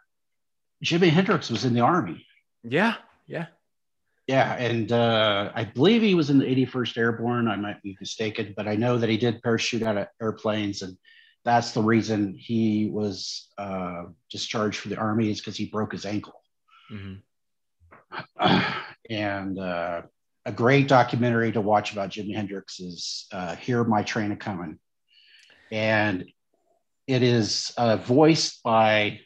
Jimi 0.83 1.09
Hendrix 1.09 1.51
was 1.51 1.65
in 1.65 1.73
the 1.75 1.81
army. 1.81 2.25
yeah, 2.63 2.95
yeah. 3.27 3.45
Yeah. 4.25 4.53
And 4.55 4.91
uh, 4.91 5.51
I 5.55 5.65
believe 5.65 6.01
he 6.03 6.13
was 6.13 6.29
in 6.29 6.37
the 6.37 6.45
81st 6.45 6.97
Airborne. 6.97 7.47
I 7.47 7.55
might 7.55 7.81
be 7.81 7.97
mistaken, 7.99 8.53
but 8.55 8.67
I 8.67 8.75
know 8.75 8.97
that 8.99 9.09
he 9.09 9.17
did 9.17 9.41
parachute 9.41 9.81
out 9.83 9.97
of 9.97 10.07
airplanes. 10.21 10.83
And 10.83 10.95
that's 11.45 11.71
the 11.71 11.81
reason 11.81 12.35
he 12.37 12.89
was 12.91 13.47
uh, 13.57 14.03
discharged 14.29 14.79
from 14.79 14.91
the 14.91 14.97
army 14.97 15.31
is 15.31 15.39
because 15.39 15.57
he 15.57 15.65
broke 15.65 15.91
his 15.91 16.05
ankle. 16.05 16.41
Mhm. 16.91 17.21
and 19.09 19.59
uh, 19.59 20.01
a 20.45 20.51
great 20.51 20.87
documentary 20.87 21.51
to 21.51 21.61
watch 21.61 21.91
about 21.91 22.09
Jimi 22.09 22.35
Hendrix 22.35 22.79
is 22.79 23.27
uh, 23.31 23.55
"Hear 23.55 23.83
My 23.83 24.03
Train 24.03 24.31
a 24.31 24.35
Comin'," 24.35 24.79
and 25.71 26.25
it 27.07 27.23
is 27.23 27.73
uh, 27.77 27.97
voiced 27.97 28.61
by, 28.63 29.19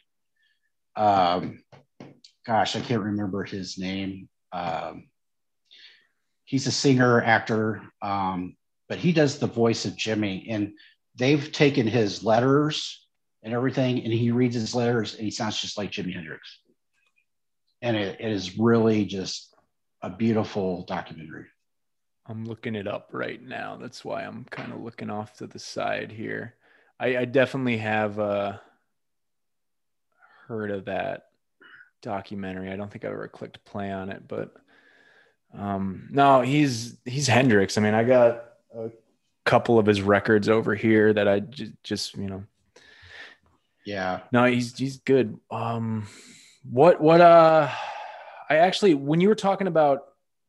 um, 0.96 1.62
gosh, 2.46 2.76
I 2.76 2.80
can't 2.80 3.02
remember 3.02 3.44
his 3.44 3.78
name. 3.78 4.28
Um, 4.52 5.08
he's 6.44 6.66
a 6.66 6.72
singer, 6.72 7.22
actor, 7.22 7.82
um, 8.00 8.56
but 8.88 8.98
he 8.98 9.12
does 9.12 9.38
the 9.38 9.46
voice 9.46 9.84
of 9.84 9.94
Jimi, 9.94 10.46
and 10.48 10.72
they've 11.16 11.50
taken 11.52 11.86
his 11.86 12.22
letters 12.22 13.06
and 13.42 13.52
everything, 13.52 14.02
and 14.02 14.12
he 14.12 14.30
reads 14.30 14.54
his 14.54 14.74
letters, 14.74 15.14
and 15.14 15.24
he 15.24 15.30
sounds 15.30 15.60
just 15.60 15.76
like 15.78 15.90
Jimi 15.90 16.14
Hendrix 16.14 16.60
and 17.84 17.98
it, 17.98 18.16
it 18.18 18.32
is 18.32 18.58
really 18.58 19.04
just 19.04 19.54
a 20.00 20.08
beautiful 20.08 20.84
documentary. 20.86 21.44
I'm 22.26 22.46
looking 22.46 22.74
it 22.74 22.88
up 22.88 23.10
right 23.12 23.42
now. 23.42 23.76
That's 23.78 24.02
why 24.02 24.22
I'm 24.22 24.44
kind 24.44 24.72
of 24.72 24.80
looking 24.80 25.10
off 25.10 25.36
to 25.36 25.46
the 25.46 25.58
side 25.58 26.10
here. 26.10 26.54
I, 26.98 27.18
I 27.18 27.24
definitely 27.26 27.76
have 27.76 28.18
uh, 28.18 28.56
heard 30.48 30.70
of 30.70 30.86
that 30.86 31.26
documentary. 32.00 32.70
I 32.70 32.76
don't 32.76 32.90
think 32.90 33.04
I've 33.04 33.12
ever 33.12 33.28
clicked 33.28 33.62
play 33.66 33.92
on 33.92 34.08
it, 34.08 34.26
but 34.26 34.54
um, 35.52 36.08
no, 36.10 36.40
he's 36.40 36.96
he's 37.04 37.26
Hendrix. 37.26 37.76
I 37.76 37.82
mean, 37.82 37.94
I 37.94 38.02
got 38.02 38.44
a 38.74 38.90
couple 39.44 39.78
of 39.78 39.86
his 39.86 40.02
records 40.02 40.48
over 40.48 40.74
here 40.74 41.12
that 41.12 41.28
I 41.28 41.40
just, 41.40 41.72
just 41.82 42.16
you 42.16 42.28
know 42.28 42.44
Yeah, 43.84 44.20
no, 44.32 44.44
he's 44.44 44.76
he's 44.76 44.98
good. 44.98 45.38
Um, 45.50 46.06
what 46.68 47.00
what 47.00 47.20
uh, 47.20 47.68
I 48.48 48.56
actually 48.56 48.94
when 48.94 49.20
you 49.20 49.28
were 49.28 49.34
talking 49.34 49.66
about 49.66 50.00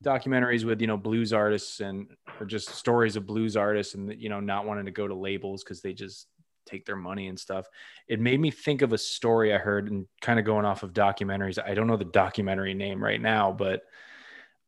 documentaries 0.04 0.64
with 0.64 0.82
you 0.82 0.88
know 0.88 0.98
blues 0.98 1.34
artists 1.34 1.80
and 1.80 2.08
or 2.40 2.46
just 2.46 2.70
stories 2.70 3.16
of 3.16 3.26
blues 3.26 3.58
artists 3.58 3.96
and 3.96 4.14
you 4.20 4.30
know 4.30 4.40
not 4.40 4.66
wanting 4.66 4.86
to 4.86 4.92
go 4.92 5.08
to 5.08 5.16
labels 5.16 5.64
because 5.64 5.82
they 5.82 5.94
just 5.94 6.28
take 6.66 6.86
their 6.86 6.96
money 6.96 7.28
and 7.28 7.40
stuff, 7.40 7.68
it 8.08 8.20
made 8.20 8.40
me 8.40 8.52
think 8.52 8.82
of 8.82 8.94
a 8.94 8.98
story 8.98 9.54
I 9.54 9.58
heard 9.58 9.90
and 9.92 10.08
kind 10.22 10.40
of 10.40 10.46
going 10.46 10.66
off 10.66 10.84
of 10.84 10.94
documentaries. 10.94 11.64
I 11.64 11.74
don't 11.74 11.88
know 11.88 11.98
the 11.98 12.06
documentary 12.06 12.74
name 12.74 13.04
right 13.04 13.22
now, 13.22 13.52
but 13.52 13.84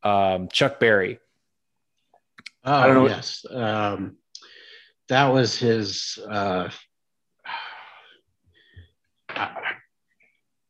um, 0.03 0.47
Chuck 0.49 0.79
Berry. 0.79 1.19
Oh, 2.65 2.73
I 2.73 2.87
don't 2.87 2.95
know- 2.95 3.07
Yes, 3.07 3.45
um, 3.49 4.17
that 5.09 5.27
was 5.27 5.57
his. 5.57 6.17
Uh, 6.29 6.69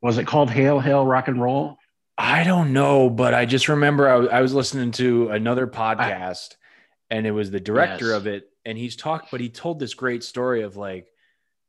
was 0.02 0.18
it 0.18 0.28
called 0.28 0.50
"Hail 0.50 0.80
Hail 0.80 1.06
Rock 1.06 1.28
and 1.28 1.42
Roll"? 1.42 1.78
I 2.18 2.44
don't 2.44 2.74
know, 2.74 3.10
but 3.10 3.34
I 3.34 3.46
just 3.46 3.68
remember 3.68 4.08
I 4.10 4.16
was, 4.16 4.30
I 4.30 4.42
was 4.42 4.54
listening 4.54 4.92
to 4.94 5.30
another 5.30 5.68
podcast 5.68 6.56
and 7.12 7.28
it 7.28 7.32
was 7.32 7.52
the 7.52 7.60
director 7.60 8.08
Yes. 8.08 8.16
of 8.18 8.28
it. 8.28 8.50
And 8.66 8.76
he's 8.78 8.96
talked, 8.96 9.30
but 9.30 9.40
he 9.40 9.50
told 9.50 9.80
this 9.80 9.94
great 9.94 10.24
story 10.24 10.64
of 10.64 10.76
like 10.78 11.08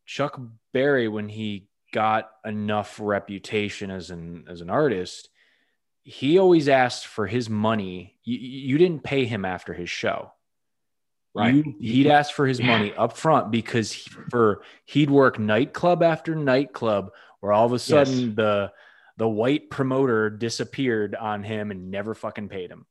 Chuck 0.07 0.41
Berry 0.73 1.07
when 1.07 1.29
he 1.29 1.69
got 1.93 2.31
enough 2.47 2.99
reputation 2.99 3.91
as 3.91 4.11
an 4.11 4.47
as 4.49 4.61
an 4.63 4.71
artist, 4.71 5.29
he 6.09 6.39
always 6.39 6.71
asked 6.71 7.07
for 7.07 7.27
his 7.27 7.51
money. 7.51 8.17
You, 8.25 8.39
you 8.39 8.79
didn't 8.79 9.05
pay 9.05 9.27
him 9.27 9.45
after 9.45 9.75
his 9.75 9.91
show. 9.91 10.33
Right. 11.35 11.55
You, 11.55 11.75
he'd 11.79 12.07
ask 12.07 12.33
for 12.33 12.47
his 12.47 12.63
money 12.63 12.95
up 12.97 13.15
front 13.15 13.51
because 13.51 13.93
he, 13.93 14.11
for 14.31 14.63
he'd 14.87 15.11
work 15.11 15.39
nightclub 15.39 16.03
after 16.03 16.35
nightclub 16.35 17.13
where 17.41 17.53
all 17.53 17.67
of 17.67 17.75
a 17.75 17.79
sudden 17.79 18.35
the 18.35 18.73
the 19.19 19.29
white 19.29 19.69
promoter 19.69 20.31
disappeared 20.31 21.15
on 21.15 21.43
him 21.43 21.71
and 21.71 21.91
never 21.91 22.15
fucking 22.15 22.49
paid 22.49 22.71
him. 22.71 22.87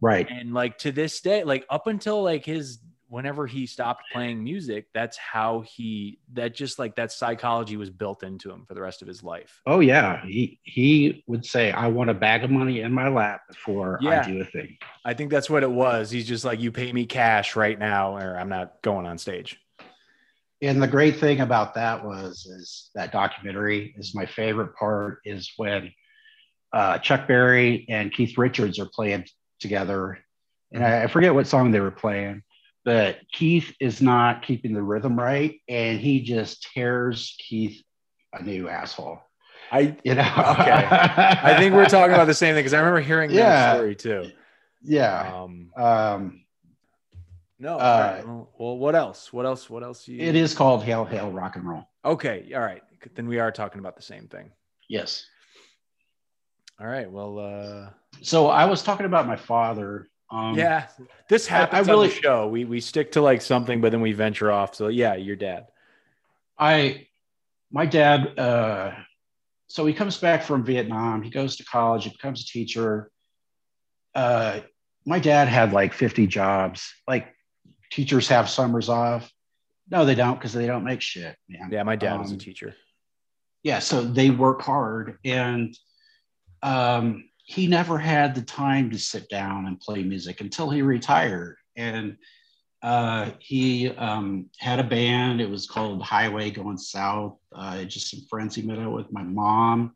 Right. 0.00 0.28
And 0.30 0.54
like 0.54 0.78
to 0.78 0.92
this 0.92 1.20
day, 1.20 1.42
like 1.42 1.66
up 1.68 1.88
until 1.88 2.22
like 2.22 2.44
his 2.44 2.78
whenever 3.14 3.46
he 3.46 3.64
stopped 3.64 4.02
playing 4.12 4.42
music, 4.42 4.86
that's 4.92 5.16
how 5.16 5.60
he 5.60 6.18
that 6.32 6.52
just 6.52 6.80
like 6.80 6.96
that 6.96 7.12
psychology 7.12 7.76
was 7.76 7.88
built 7.88 8.24
into 8.24 8.50
him 8.50 8.64
for 8.66 8.74
the 8.74 8.80
rest 8.80 9.02
of 9.02 9.08
his 9.08 9.22
life. 9.22 9.62
Oh 9.66 9.78
yeah, 9.78 10.20
he 10.26 10.58
he 10.64 11.22
would 11.28 11.46
say, 11.46 11.70
"I 11.70 11.86
want 11.86 12.10
a 12.10 12.14
bag 12.14 12.42
of 12.42 12.50
money 12.50 12.80
in 12.80 12.92
my 12.92 13.08
lap 13.08 13.42
before 13.48 14.00
Yeah. 14.02 14.20
I 14.20 14.28
do 14.28 14.40
a 14.40 14.44
thing." 14.44 14.76
I 15.04 15.14
think 15.14 15.30
that's 15.30 15.48
what 15.48 15.62
it 15.62 15.70
was. 15.70 16.10
He's 16.10 16.26
just 16.26 16.44
like, 16.44 16.58
you 16.60 16.72
pay 16.72 16.92
me 16.92 17.06
cash 17.06 17.54
right 17.54 17.78
now, 17.78 18.16
or 18.16 18.36
I'm 18.36 18.48
not 18.48 18.82
going 18.82 19.06
on 19.06 19.18
stage. 19.18 19.60
And 20.60 20.82
the 20.82 20.88
great 20.88 21.18
thing 21.20 21.40
about 21.40 21.74
that 21.74 22.04
was 22.04 22.46
is 22.46 22.90
that 22.96 23.12
documentary 23.12 23.94
is 23.96 24.12
my 24.12 24.26
favorite 24.26 24.74
part 24.74 25.20
is 25.24 25.52
when 25.56 25.92
uh, 26.72 26.98
Chuck 26.98 27.28
Berry 27.28 27.86
and 27.88 28.12
Keith 28.12 28.36
Richards 28.36 28.80
are 28.80 28.88
playing 28.92 29.26
together, 29.60 30.18
and 30.72 30.84
I, 30.84 31.04
I 31.04 31.06
forget 31.06 31.32
what 31.32 31.46
song 31.46 31.70
they 31.70 31.78
were 31.78 31.92
playing, 31.92 32.42
but 32.84 33.16
Keith 33.32 33.74
is 33.80 34.02
not 34.02 34.42
keeping 34.42 34.72
the 34.72 34.82
rhythm 34.82 35.18
right, 35.18 35.60
and 35.68 35.98
he 35.98 36.20
just 36.20 36.68
tears 36.74 37.36
Keith 37.38 37.82
a 38.32 38.42
new 38.42 38.68
asshole. 38.68 39.20
I 39.72 39.96
You 40.04 40.14
know? 40.14 40.22
Okay. 40.22 40.86
I 40.90 41.56
think 41.58 41.74
we're 41.74 41.86
talking 41.86 42.14
about 42.14 42.26
the 42.26 42.34
same 42.34 42.54
thing 42.54 42.60
because 42.60 42.74
I 42.74 42.78
remember 42.78 43.00
hearing 43.00 43.32
that 43.32 43.76
story 43.76 43.96
too. 43.96 44.30
yeah. 44.82 45.32
Um, 45.34 45.70
Um, 45.76 46.44
no. 47.58 47.76
Uh, 47.76 48.12
right. 48.16 48.26
Well, 48.26 48.50
well, 48.58 48.78
what 48.78 48.94
else? 48.94 49.32
What 49.32 49.46
else? 49.46 49.70
What 49.70 49.82
else? 49.82 50.06
You... 50.06 50.20
it 50.20 50.34
is 50.34 50.54
called 50.54 50.84
Hail 50.84 51.04
Hail 51.04 51.30
Rock 51.30 51.56
and 51.56 51.66
Roll. 51.66 51.88
Okay. 52.04 52.52
All 52.54 52.60
right. 52.60 52.82
Then 53.14 53.26
we 53.26 53.38
are 53.38 53.50
talking 53.50 53.78
about 53.78 53.96
the 53.96 54.02
same 54.02 54.28
thing. 54.28 54.50
Yes. 54.88 55.26
All 56.80 56.86
right. 56.86 57.10
Well, 57.10 57.38
uh, 57.38 57.90
So 58.22 58.48
I 58.48 58.66
was 58.66 58.82
talking 58.82 59.06
about 59.06 59.26
my 59.26 59.36
father. 59.36 60.08
Um, 60.34 60.58
yeah, 60.58 60.88
this 61.28 61.48
I- 61.50 61.54
I 61.54 61.58
happens 61.60 61.86
really- 61.88 62.08
on 62.08 62.14
the 62.14 62.20
show. 62.20 62.48
We 62.48 62.64
we 62.64 62.80
stick 62.80 63.12
to 63.12 63.20
like 63.22 63.40
something, 63.40 63.80
but 63.80 63.92
then 63.92 64.00
we 64.00 64.12
venture 64.12 64.50
off. 64.50 64.74
So 64.74 64.88
yeah, 64.88 65.14
your 65.14 65.36
dad. 65.36 65.68
I, 66.58 67.06
my 67.70 67.86
dad, 67.86 68.38
uh, 68.38 68.92
so 69.68 69.86
he 69.86 69.94
comes 69.94 70.18
back 70.18 70.42
from 70.42 70.64
Vietnam. 70.64 71.22
He 71.22 71.30
goes 71.30 71.56
to 71.56 71.64
college. 71.64 72.04
He 72.04 72.10
becomes 72.10 72.42
a 72.42 72.46
teacher. 72.46 73.10
Uh, 74.14 74.60
my 75.06 75.18
dad 75.18 75.48
had 75.48 75.72
like 75.72 75.92
50 75.92 76.26
jobs. 76.26 76.92
Like 77.08 77.32
teachers 77.90 78.28
have 78.28 78.48
summers 78.48 78.88
off. 78.88 79.30
No, 79.90 80.04
they 80.04 80.14
don't 80.14 80.34
because 80.34 80.52
they 80.52 80.66
don't 80.66 80.84
make 80.84 81.00
shit, 81.00 81.36
man. 81.48 81.70
Yeah, 81.70 81.82
my 81.82 81.96
dad 81.96 82.18
was 82.18 82.30
a 82.30 82.34
Um, 82.34 82.38
teacher. 82.40 82.74
yeah 83.62 83.78
so 83.78 84.02
they 84.02 84.30
work 84.30 84.62
hard 84.62 85.18
and 85.24 85.76
um, 86.62 87.28
he 87.44 87.66
never 87.66 87.98
had 87.98 88.34
the 88.34 88.42
time 88.42 88.90
to 88.90 88.98
sit 88.98 89.28
down 89.28 89.66
and 89.66 89.80
play 89.80 90.02
music 90.02 90.40
until 90.40 90.68
he 90.70 90.82
retired 90.82 91.56
and 91.76 92.16
Uh, 92.84 93.30
he 93.40 93.88
um, 93.96 94.50
had 94.58 94.78
a 94.78 94.84
band. 94.84 95.40
It 95.40 95.48
was 95.48 95.66
called 95.66 96.02
Highway 96.02 96.50
Going 96.50 96.76
South. 96.76 97.38
Uh, 97.50 97.82
just 97.84 98.10
some 98.10 98.20
friends 98.28 98.54
he 98.54 98.60
met 98.60 98.78
out 98.78 98.92
with. 98.92 99.10
My 99.10 99.22
mom 99.22 99.94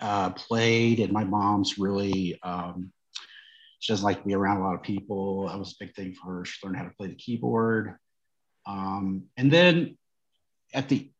uh, 0.00 0.30
played, 0.30 0.98
and 1.00 1.12
my 1.12 1.24
mom's 1.24 1.76
really 1.76 2.38
um, 2.42 2.90
she 3.80 3.92
doesn't 3.92 4.08
like 4.08 4.20
to 4.22 4.26
be 4.26 4.34
around 4.34 4.62
a 4.62 4.64
lot 4.64 4.74
of 4.74 4.82
people. 4.82 5.46
That 5.48 5.58
was 5.58 5.72
a 5.72 5.84
big 5.84 5.94
thing 5.94 6.14
for 6.14 6.38
her. 6.38 6.44
She 6.46 6.56
learned 6.64 6.78
how 6.78 6.84
to 6.88 6.96
play 6.96 7.08
the 7.08 7.22
keyboard. 7.24 7.98
Um, 8.64 9.28
and 9.36 9.52
then 9.52 9.98
at 10.72 10.88
the 10.88 11.12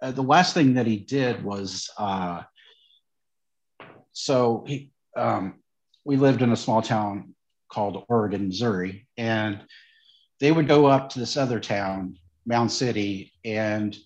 uh, 0.00 0.12
the 0.12 0.28
last 0.34 0.54
thing 0.54 0.74
that 0.74 0.86
he 0.86 0.96
did 0.96 1.44
was 1.44 1.90
uh, 1.98 2.44
so 4.12 4.64
he 4.66 4.90
um, 5.16 5.54
we 6.04 6.16
lived 6.16 6.42
in 6.42 6.52
a 6.52 6.56
small 6.56 6.82
town 6.82 7.34
called 7.70 8.04
Oregon, 8.08 8.48
Missouri, 8.48 9.06
and 9.16 9.60
they 10.40 10.50
would 10.52 10.66
go 10.68 10.86
up 10.86 11.10
to 11.10 11.18
this 11.18 11.36
other 11.36 11.60
town, 11.60 12.16
Mound 12.46 12.70
City, 12.72 13.32
and 13.44 13.96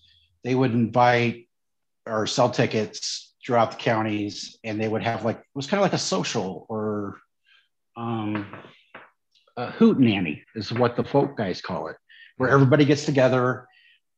they 0.43 0.53
would 0.55 0.71
invite 0.73 1.47
or 2.05 2.27
sell 2.27 2.49
tickets 2.49 3.33
throughout 3.45 3.71
the 3.71 3.77
counties, 3.77 4.57
and 4.63 4.79
they 4.81 4.87
would 4.87 5.03
have 5.03 5.23
like 5.25 5.37
it 5.37 5.45
was 5.55 5.67
kind 5.67 5.79
of 5.79 5.83
like 5.83 5.93
a 5.93 5.97
social 5.97 6.65
or 6.69 7.17
um, 7.97 8.45
a 9.57 9.71
hoot 9.71 9.99
nanny 9.99 10.43
is 10.55 10.71
what 10.73 10.95
the 10.95 11.03
folk 11.03 11.37
guys 11.37 11.61
call 11.61 11.87
it, 11.87 11.95
where 12.37 12.49
everybody 12.49 12.83
gets 12.85 13.05
together, 13.05 13.67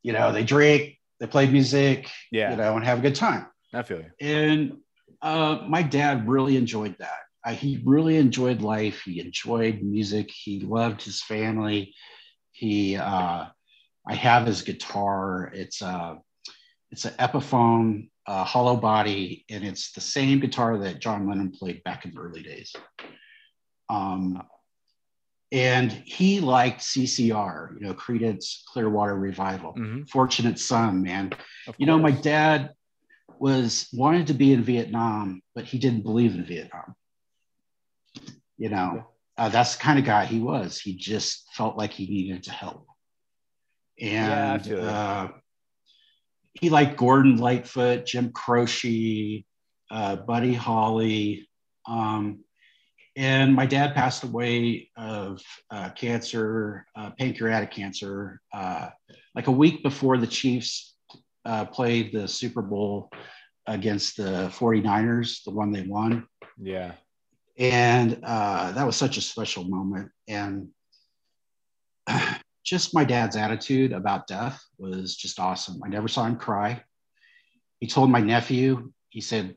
you 0.03 0.13
know, 0.13 0.31
they 0.31 0.43
drink, 0.43 0.97
they 1.19 1.27
play 1.27 1.47
music, 1.47 2.09
Yeah. 2.31 2.51
you 2.51 2.57
know, 2.57 2.75
and 2.75 2.83
have 2.85 2.99
a 2.99 3.01
good 3.01 3.15
time. 3.15 3.45
I 3.73 3.83
feel 3.83 3.99
you. 3.99 4.11
And 4.19 4.77
uh, 5.21 5.59
my 5.67 5.81
dad 5.81 6.27
really 6.27 6.57
enjoyed 6.57 6.95
that. 6.99 7.19
Uh, 7.45 7.53
he 7.53 7.81
really 7.85 8.17
enjoyed 8.17 8.61
life. 8.61 9.01
He 9.01 9.19
enjoyed 9.19 9.81
music. 9.81 10.29
He 10.31 10.59
loved 10.59 11.01
his 11.01 11.21
family. 11.21 11.93
He, 12.51 12.95
uh, 12.97 13.45
I 14.07 14.13
have 14.13 14.45
his 14.45 14.61
guitar. 14.61 15.51
It's 15.53 15.81
a, 15.81 16.17
it's 16.91 17.05
an 17.05 17.13
Epiphone 17.13 18.09
uh, 18.25 18.43
hollow 18.43 18.75
body, 18.75 19.45
and 19.49 19.63
it's 19.63 19.91
the 19.91 20.01
same 20.01 20.39
guitar 20.39 20.77
that 20.79 20.99
John 20.99 21.27
Lennon 21.27 21.51
played 21.51 21.83
back 21.83 22.05
in 22.05 22.11
the 22.11 22.19
early 22.19 22.43
days. 22.43 22.73
Um, 23.89 24.43
and 25.51 25.91
he 25.91 26.41
liked 26.41 26.81
CCR, 26.81 27.79
you 27.79 27.87
know, 27.87 27.93
Creedence 27.93 28.65
Clearwater 28.65 29.15
Revival. 29.15 29.71
hmm 29.73 30.03
Fortunate 30.03 30.59
son, 30.59 31.01
man 31.03 31.31
you 31.77 31.85
know 31.85 31.97
my 31.97 32.11
dad 32.11 32.71
was 33.39 33.87
wanted 33.93 34.27
to 34.27 34.33
be 34.33 34.53
in 34.53 34.63
vietnam 34.63 35.41
but 35.55 35.65
he 35.65 35.77
didn't 35.77 36.03
believe 36.03 36.35
in 36.35 36.45
vietnam. 36.45 36.95
You 38.57 38.69
know 38.69 39.07
uh, 39.37 39.49
that's 39.49 39.75
the 39.75 39.83
kind 39.83 39.99
of 39.99 40.05
guy 40.05 40.25
he 40.25 40.39
was. 40.39 40.79
He 40.79 40.95
just 40.95 41.45
felt 41.53 41.77
like 41.77 41.91
he 41.91 42.07
needed 42.07 42.43
to 42.43 42.51
help. 42.51 42.87
And 44.01 44.65
you. 44.65 44.77
uh, 44.77 45.29
he 46.59 46.69
liked 46.69 46.97
gordon 46.97 47.37
lightfoot 47.37 48.05
jim 48.05 48.31
croce 48.31 49.45
uh, 49.91 50.15
buddy 50.15 50.53
holly 50.53 51.47
um, 51.87 52.43
and 53.15 53.55
my 53.55 53.65
dad 53.65 53.95
passed 53.95 54.23
away 54.23 54.89
of 54.95 55.41
uh, 55.71 55.89
cancer 55.89 56.85
uh, 56.95 57.11
pancreatic 57.11 57.71
cancer 57.71 58.41
uh, 58.53 58.89
like 59.35 59.47
a 59.47 59.51
week 59.51 59.83
before 59.83 60.17
the 60.17 60.27
chiefs 60.27 60.95
uh, 61.47 61.65
played 61.65 62.11
the 62.11 62.27
Super 62.27 62.61
Bowl 62.61 63.09
against 63.65 64.17
the 64.17 64.51
49ers, 64.53 65.43
the 65.43 65.51
one 65.51 65.71
they 65.71 65.83
won. 65.83 66.27
Yeah. 66.61 66.93
And 67.57 68.19
uh, 68.23 68.71
that 68.73 68.85
was 68.85 68.95
such 68.95 69.17
a 69.17 69.21
special 69.21 69.63
moment. 69.63 70.11
And 70.27 70.69
just 72.63 72.93
my 72.93 73.03
dad's 73.03 73.35
attitude 73.35 73.93
about 73.93 74.27
death 74.27 74.61
was 74.77 75.15
just 75.15 75.39
awesome. 75.39 75.81
I 75.83 75.87
never 75.87 76.07
saw 76.07 76.25
him 76.25 76.35
cry. 76.35 76.83
He 77.79 77.87
told 77.87 78.09
my 78.09 78.21
nephew, 78.21 78.91
he 79.09 79.21
said, 79.21 79.55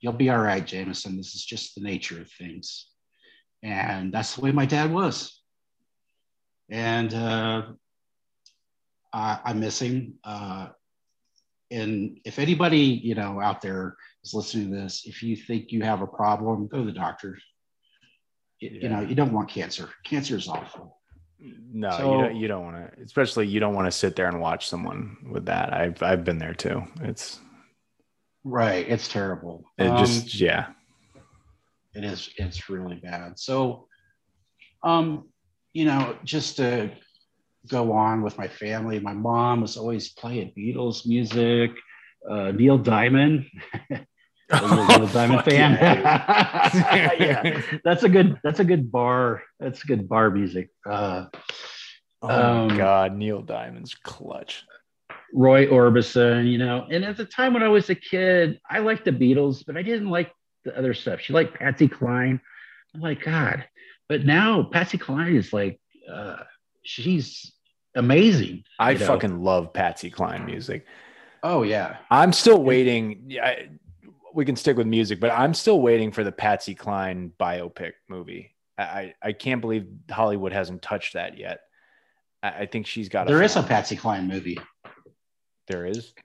You'll 0.00 0.12
be 0.12 0.30
all 0.30 0.38
right, 0.38 0.64
Jameson. 0.64 1.16
This 1.16 1.34
is 1.34 1.44
just 1.44 1.74
the 1.74 1.80
nature 1.80 2.20
of 2.20 2.30
things. 2.30 2.86
And 3.64 4.12
that's 4.12 4.36
the 4.36 4.42
way 4.42 4.52
my 4.52 4.64
dad 4.64 4.92
was. 4.92 5.42
And 6.70 7.12
uh, 7.12 7.62
I, 9.12 9.40
I 9.44 9.52
miss 9.54 9.80
him. 9.82 10.14
Uh, 10.22 10.68
and 11.70 12.18
if 12.24 12.38
anybody 12.38 12.78
you 12.80 13.14
know 13.14 13.40
out 13.40 13.60
there 13.60 13.96
is 14.24 14.32
listening 14.34 14.70
to 14.70 14.76
this 14.76 15.02
if 15.06 15.22
you 15.22 15.36
think 15.36 15.70
you 15.72 15.82
have 15.82 16.00
a 16.02 16.06
problem 16.06 16.66
go 16.66 16.78
to 16.78 16.84
the 16.84 16.92
doctor 16.92 17.38
you, 18.60 18.70
you 18.82 18.88
know 18.88 19.00
you 19.00 19.14
don't 19.14 19.32
want 19.32 19.48
cancer 19.48 19.88
cancer 20.04 20.36
is 20.36 20.48
awful 20.48 20.98
No, 21.40 21.90
So- 21.90 22.12
you 22.16 22.22
don't. 22.24 22.36
You 22.36 22.48
don't 22.48 22.64
want 22.64 22.76
to. 22.76 23.02
Especially, 23.02 23.46
you 23.46 23.60
don't 23.60 23.74
want 23.76 23.86
to 23.86 23.92
sit 23.92 24.16
there 24.16 24.26
and 24.26 24.40
watch 24.40 24.66
someone 24.68 25.16
with 25.30 25.44
that. 25.46 25.72
I've 25.72 26.02
I've 26.02 26.24
been 26.24 26.38
there 26.38 26.54
too. 26.54 26.82
It's 27.02 27.38
right 28.44 28.84
it's 28.88 29.08
terrible 29.08 29.62
it 29.78 29.86
Um, 29.88 29.98
just 30.04 30.34
yeah. 30.40 30.68
it 31.94 32.02
is 32.04 32.30
it's 32.38 32.68
really 32.70 32.96
bad 32.96 33.38
so 33.38 33.86
um 34.82 35.28
you 35.74 35.84
know 35.84 36.16
just 36.24 36.56
to 36.56 36.90
go 37.68 37.92
on 37.92 38.22
with 38.22 38.38
my 38.38 38.48
family 38.48 38.98
my 39.00 39.12
mom 39.12 39.60
was 39.60 39.76
always 39.76 40.10
playing 40.10 40.52
beatles 40.56 41.06
music 41.06 41.70
uh, 42.30 42.50
neil 42.52 42.78
diamond 42.78 43.44
Are 44.50 44.62
you 44.62 44.80
a 44.80 44.86
Neil 44.98 45.06
Diamond 45.12 45.44
fan? 45.44 45.72
yeah. 45.72 47.12
yeah, 47.20 47.62
that's 47.84 48.02
a 48.02 48.08
good. 48.08 48.40
That's 48.42 48.60
a 48.60 48.64
good 48.64 48.90
bar. 48.90 49.42
That's 49.60 49.82
good 49.82 50.08
bar 50.08 50.30
music. 50.30 50.70
Uh, 50.88 51.26
Oh 52.22 52.62
Um, 52.70 52.76
god, 52.76 53.14
Neil 53.14 53.42
Diamond's 53.42 53.94
clutch. 53.94 54.64
Roy 55.34 55.66
Orbison, 55.66 56.50
you 56.50 56.56
know. 56.56 56.86
And 56.90 57.04
at 57.04 57.18
the 57.18 57.26
time 57.26 57.52
when 57.52 57.62
I 57.62 57.68
was 57.68 57.90
a 57.90 57.94
kid, 57.94 58.58
I 58.68 58.78
liked 58.78 59.04
the 59.04 59.12
Beatles, 59.12 59.64
but 59.66 59.76
I 59.76 59.82
didn't 59.82 60.08
like 60.08 60.32
the 60.64 60.76
other 60.76 60.94
stuff. 60.94 61.20
She 61.20 61.34
liked 61.34 61.54
Patsy 61.58 61.86
Cline. 61.86 62.40
I'm 62.94 63.02
like, 63.02 63.22
God. 63.22 63.66
But 64.08 64.24
now 64.24 64.62
Patsy 64.62 64.96
Cline 64.96 65.36
is 65.36 65.52
like, 65.52 65.78
uh, 66.10 66.36
she's 66.88 67.52
amazing. 67.94 68.64
I 68.78 68.92
you 68.92 68.98
know. 68.98 69.06
fucking 69.06 69.42
love 69.42 69.72
Patsy 69.72 70.10
Cline 70.10 70.46
music. 70.46 70.86
Oh 71.42 71.62
yeah. 71.62 71.98
I'm 72.10 72.32
still 72.32 72.62
waiting. 72.62 73.24
Yeah, 73.28 73.44
I, 73.44 73.68
we 74.34 74.44
can 74.44 74.56
stick 74.56 74.76
with 74.76 74.86
music, 74.86 75.20
but 75.20 75.30
I'm 75.30 75.54
still 75.54 75.80
waiting 75.80 76.10
for 76.12 76.24
the 76.24 76.32
Patsy 76.32 76.74
Cline 76.74 77.32
biopic 77.38 77.92
movie. 78.08 78.54
I 78.78 79.14
I, 79.22 79.32
can't 79.32 79.60
believe 79.60 79.86
Hollywood 80.10 80.52
hasn't 80.52 80.82
touched 80.82 81.14
that 81.14 81.36
yet. 81.36 81.60
I, 82.42 82.48
I 82.50 82.66
think 82.66 82.86
she's 82.86 83.08
got. 83.08 83.26
There 83.26 83.42
is 83.42 83.56
a. 83.56 83.62
Patsy 83.62 83.96
Cline 83.96 84.26
movie. 84.26 84.58
There 85.66 85.86
is. 85.86 86.12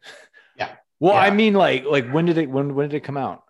Yeah. 0.56 0.70
Well, 1.00 1.16
I 1.16 1.32
mean, 1.32 1.56
like, 1.56 1.84
like 1.86 2.12
when 2.12 2.26
did 2.26 2.38
it? 2.38 2.48
When 2.48 2.76
when 2.76 2.88
did 2.88 2.98
it 2.98 3.04
come 3.04 3.18
out? 3.18 3.44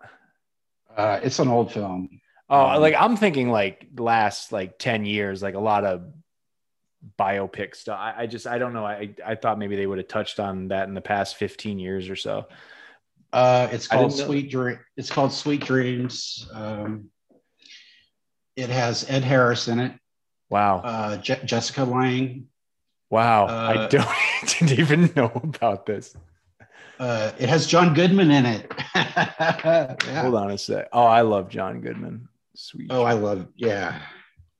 Uh, 0.96 1.20
it's 1.22 1.38
an 1.38 1.48
old 1.48 1.70
film. 1.70 2.08
Oh, 2.48 2.66
Um, 2.66 2.80
like 2.80 2.94
I'm 2.98 3.18
thinking 3.18 3.50
like 3.50 3.86
last 3.94 4.52
like 4.52 4.78
10 4.78 5.04
years, 5.04 5.42
like 5.42 5.54
a 5.54 5.60
lot 5.60 5.84
of 5.84 6.02
biopic 7.18 7.74
stuff. 7.76 7.98
I, 7.98 8.22
I 8.22 8.26
just 8.26 8.46
I 8.46 8.58
don't 8.58 8.72
know. 8.72 8.84
I 8.84 9.10
I 9.24 9.34
thought 9.34 9.58
maybe 9.58 9.76
they 9.76 9.86
would 9.86 9.98
have 9.98 10.08
touched 10.08 10.40
on 10.40 10.68
that 10.68 10.88
in 10.88 10.94
the 10.94 11.00
past 11.00 11.36
15 11.36 11.78
years 11.78 12.08
or 12.08 12.16
so. 12.16 12.46
Uh, 13.32 13.68
it's 13.72 13.88
called 13.88 14.12
Sweet 14.12 14.50
Dream. 14.50 14.78
It's 14.96 15.10
called 15.10 15.32
Sweet 15.32 15.64
Dreams. 15.64 16.48
Um, 16.52 17.10
it 18.56 18.70
has 18.70 19.10
Ed 19.10 19.24
Harris 19.24 19.66
in 19.66 19.80
it. 19.80 19.92
Wow. 20.50 20.78
Uh, 20.78 21.16
Je- 21.16 21.44
Jessica 21.44 21.82
Lange. 21.84 22.46
wow. 23.10 23.46
I 23.46 23.74
uh, 23.74 23.88
don't 23.88 24.08
didn't 24.46 24.78
even 24.78 25.10
know 25.16 25.32
about 25.42 25.84
this. 25.84 26.14
Uh, 27.00 27.32
it 27.38 27.48
has 27.48 27.66
John 27.66 27.92
Goodman 27.94 28.30
in 28.30 28.46
it. 28.46 28.72
Yeah. 28.94 30.22
Hold 30.22 30.34
on 30.36 30.50
a 30.52 30.58
sec. 30.58 30.88
Oh, 30.92 31.04
I 31.04 31.22
love 31.22 31.48
John 31.48 31.80
Goodman. 31.80 32.28
Sweet. 32.54 32.88
Oh, 32.90 33.02
I 33.02 33.12
love. 33.14 33.48
Yeah. 33.56 34.00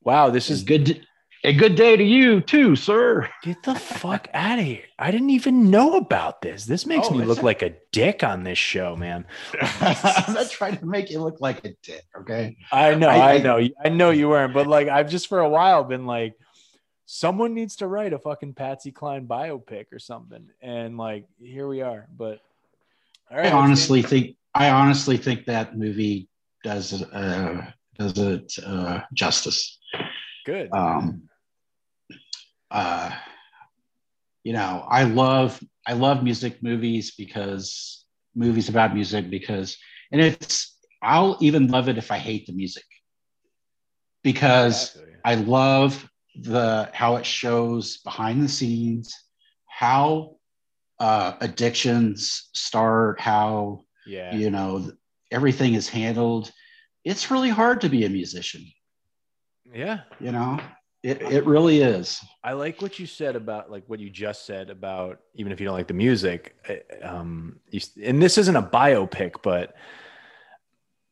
wow, 0.01 0.29
this 0.29 0.49
is 0.49 0.63
good. 0.63 1.05
A 1.45 1.53
good 1.53 1.75
day 1.75 1.95
to 1.95 2.03
you 2.03 2.41
too, 2.41 2.75
sir. 2.75 3.29
get 3.43 3.61
the 3.61 3.75
fuck 3.75 4.27
out 4.33 4.57
of 4.57 4.65
here. 4.65 4.81
I 4.97 5.11
didn't 5.11 5.29
even 5.29 5.69
know 5.69 5.95
about 5.97 6.41
this. 6.41 6.65
This 6.65 6.87
makes 6.87 7.07
Oh, 7.07 7.13
me 7.13 7.23
look 7.23 7.41
a- 7.43 7.45
like 7.45 7.61
a 7.61 7.75
dick 7.91 8.23
on 8.23 8.43
this 8.43 8.57
show, 8.57 8.95
man. 8.95 9.25
I'm 9.61 10.33
not 10.33 10.49
trying 10.49 10.77
to 10.77 10.85
make 10.87 11.11
you 11.11 11.21
look 11.21 11.39
like 11.41 11.63
a 11.63 11.73
dick. 11.83 12.03
Okay. 12.19 12.57
I 12.71 12.95
know, 12.95 13.09
I- 13.09 13.15
I, 13.17 13.33
I- 13.33 13.37
know, 13.39 13.67
I 13.85 13.89
know 13.89 14.09
you 14.09 14.27
weren't, 14.29 14.53
but 14.55 14.65
like 14.65 14.87
I've 14.87 15.09
just 15.09 15.27
for 15.27 15.39
a 15.39 15.47
while 15.49 15.83
been 15.83 16.07
like, 16.07 16.33
someone 17.05 17.53
needs 17.53 17.75
to 17.77 17.87
write 17.87 18.13
a 18.13 18.17
fucking 18.19 18.55
Patsy 18.55 18.91
Cline 18.91 19.27
biopic 19.27 19.85
or 19.93 19.99
something, 19.99 20.47
and 20.61 20.97
like 20.97 21.27
here 21.39 21.67
we 21.67 21.81
are. 21.81 22.07
But 22.17 22.39
all 23.29 23.37
I 23.37 23.41
right, 23.41 23.53
honestly 23.53 24.01
think. 24.01 24.35
I 24.55 24.71
honestly 24.71 25.17
think 25.17 25.45
that 25.45 25.77
movie 25.77 26.27
does 26.63 27.03
uh, 27.03 27.65
does 27.99 28.17
it 28.17 28.51
uh, 28.65 29.01
justice. 29.13 29.77
good. 30.45 30.69
um, 30.73 31.21
uh, 32.75 33.15
you 34.43 34.53
know, 34.53 34.85
I 34.89 35.03
love 35.05 35.63
I 35.87 35.93
love 35.93 36.23
music 36.23 36.63
movies 36.63 37.15
because 37.17 38.05
movies 38.35 38.69
about 38.69 38.95
music 38.95 39.31
because 39.31 39.77
and 40.11 40.21
it's 40.21 40.77
I'll 41.01 41.37
even 41.41 41.67
love 41.67 41.89
it 41.89 41.97
if 41.97 42.11
I 42.11 42.17
hate 42.17 42.45
the 42.47 42.53
music 42.53 42.85
because 44.23 44.97
I 45.25 45.35
love 45.35 46.09
the 46.35 46.89
how 46.93 47.15
it 47.17 47.25
shows 47.25 47.97
behind 47.97 48.43
the 48.43 48.49
scenes, 48.49 49.15
how 49.67 50.37
uh, 50.99 51.33
addictions 51.41 52.49
start, 52.53 53.19
how 53.21 53.81
Yeah. 54.05 54.39
you 54.39 54.51
know 54.51 54.91
everything 55.31 55.75
is 55.75 55.89
handled. 55.89 56.51
It's 57.05 57.31
really 57.31 57.49
hard 57.49 57.81
to 57.81 57.89
be 57.89 58.05
a 58.05 58.09
musician. 58.09 58.65
Yeah. 59.73 60.01
You 60.19 60.31
know, 60.31 60.59
it 61.05 61.21
it 61.21 61.45
really 61.45 61.81
is. 61.81 62.19
I 62.43 62.53
like 62.53 62.81
what 62.81 62.97
you 62.99 63.05
said 63.05 63.35
about 63.35 63.69
like 63.69 63.83
what 63.87 63.99
you 63.99 64.09
just 64.09 64.45
said 64.45 64.69
about 64.71 65.19
even 65.35 65.51
if 65.51 65.59
you 65.59 65.65
don't 65.67 65.75
like 65.75 65.87
the 65.87 65.93
music. 65.93 66.55
uh, 66.67 67.05
Um, 67.07 67.59
you, 67.69 67.79
and 68.03 68.21
this 68.21 68.37
isn't 68.39 68.55
a 68.55 68.63
biopic, 68.63 69.35
but 69.43 69.75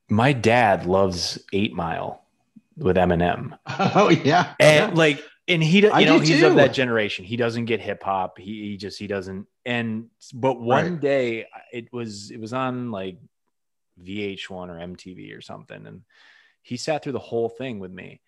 my 0.09 0.33
dad 0.33 0.85
loves 0.85 1.39
Eight 1.53 1.73
Mile 1.73 2.23
with 2.77 2.97
Eminem, 2.97 3.57
Oh 3.95 4.09
yeah, 4.09 4.53
and 4.59 4.91
yeah. 4.91 4.97
like, 4.97 5.23
and 5.47 5.61
he, 5.63 5.81
do- 5.81 5.91
I 5.91 6.03
know, 6.05 6.17
do 6.19 6.25
he's 6.25 6.39
too. 6.39 6.47
of 6.47 6.55
that 6.55 6.73
generation. 6.73 7.23
He 7.25 7.35
doesn't 7.37 7.65
get 7.65 7.79
hip 7.79 8.01
hop. 8.01 8.39
He, 8.39 8.69
he 8.71 8.77
just 8.77 8.97
he 8.97 9.05
doesn't. 9.07 9.45
And 9.65 10.07
but 10.33 10.59
one 10.59 10.93
Right. 10.93 10.99
day 11.01 11.45
it 11.71 11.93
was 11.93 12.31
it 12.31 12.39
was 12.39 12.51
on 12.53 12.89
like 12.91 13.17
VH1 14.03 14.49
or 14.69 14.79
MTV 14.79 15.37
or 15.37 15.41
something, 15.41 15.85
and 15.85 16.01
he 16.63 16.77
sat 16.77 17.03
through 17.03 17.11
the 17.13 17.19
whole 17.19 17.49
thing 17.49 17.77
with 17.79 17.91
me 17.91 18.21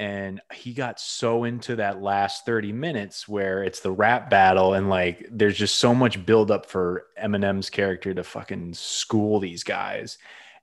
and 0.00 0.40
he 0.50 0.72
got 0.72 0.98
so 0.98 1.44
into 1.44 1.76
that 1.76 2.00
last 2.00 2.46
30 2.46 2.72
minutes 2.72 3.28
where 3.28 3.62
it's 3.62 3.80
the 3.80 3.92
rap 3.92 4.30
battle 4.30 4.72
and 4.72 4.88
like 4.88 5.26
there's 5.30 5.58
just 5.58 5.76
so 5.76 5.94
much 5.94 6.24
buildup 6.24 6.64
for 6.64 7.04
Eminem's 7.22 7.68
character 7.68 8.14
to 8.14 8.24
fucking 8.24 8.72
school 8.72 9.40
these 9.40 9.62
guys. 9.62 10.16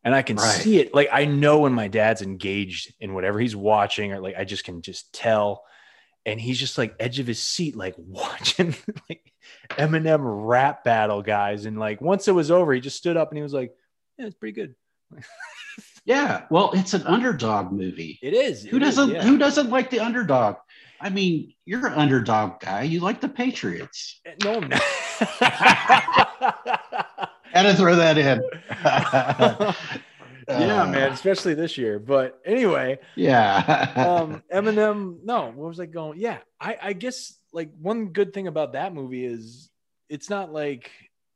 And 0.03 0.15
I 0.15 0.23
can 0.23 0.37
Right. 0.37 0.43
see 0.45 0.79
it. 0.79 0.91
Like 0.91 1.09
I 1.11 1.25
know 1.25 1.59
when 1.59 1.73
my 1.73 1.87
dad's 1.87 2.23
engaged 2.23 2.95
in 2.99 3.13
whatever 3.13 3.39
he's 3.39 3.55
watching, 3.55 4.11
or 4.11 4.19
like 4.19 4.35
I 4.35 4.43
just 4.43 4.63
can 4.63 4.81
just 4.81 5.13
tell. 5.13 5.63
And 6.25 6.41
he's 6.41 6.59
just 6.59 6.79
like 6.79 6.95
edge 6.99 7.19
of 7.19 7.27
his 7.27 7.39
seat, 7.39 7.75
like 7.75 7.93
watching 7.99 8.73
like 9.07 9.31
Eminem 9.69 10.21
rap 10.23 10.83
battle 10.83 11.21
guys. 11.21 11.65
And 11.65 11.77
like 11.77 12.01
once 12.01 12.27
it 12.27 12.33
was 12.33 12.49
over, 12.49 12.73
he 12.73 12.79
just 12.81 12.97
stood 12.97 13.17
up 13.17 13.29
and 13.29 13.37
he 13.37 13.43
was 13.43 13.53
like, 13.53 13.71
Yeah, 14.17 14.25
it's 14.25 14.35
pretty 14.35 14.53
good. 14.53 14.73
yeah. 16.07 16.45
Well, 16.49 16.71
it's 16.73 16.95
an 16.95 17.03
underdog 17.03 17.71
movie. 17.71 18.17
It 18.23 18.33
is. 18.33 18.63
Who 18.63 18.77
It 18.77 18.83
is, 18.83 18.95
doesn't 18.95 19.13
yeah. 19.13 19.23
Who 19.23 19.37
doesn't 19.37 19.69
like 19.69 19.91
the 19.91 19.99
underdog? 19.99 20.55
I 20.99 21.09
mean, 21.09 21.53
you're 21.65 21.85
an 21.85 21.93
underdog 21.93 22.59
guy. 22.59 22.81
You 22.83 23.01
like 23.01 23.21
the 23.21 23.29
Patriots. 23.29 24.19
No, 24.43 24.55
I'm 24.55 24.67
not. 24.69 24.81
Had 27.53 27.63
to 27.63 27.75
throw 27.75 27.95
that 27.95 28.17
in. 28.17 28.41
yeah, 30.49 30.83
Uh, 30.83 30.87
man, 30.87 31.11
especially 31.11 31.53
this 31.53 31.77
year. 31.77 31.99
But 31.99 32.39
anyway, 32.45 32.99
Yeah. 33.15 33.91
um, 33.95 34.43
Eminem. 34.53 35.17
No, 35.23 35.51
what 35.53 35.67
was 35.69 35.79
I 35.79 35.85
going? 35.85 36.19
Yeah, 36.19 36.37
I, 36.59 36.77
I 36.81 36.93
guess 36.93 37.37
like 37.53 37.71
one 37.79 38.07
good 38.07 38.33
thing 38.33 38.47
about 38.47 38.73
that 38.73 38.93
movie 38.93 39.25
is 39.25 39.69
it's 40.09 40.29
not 40.29 40.51
like 40.53 40.89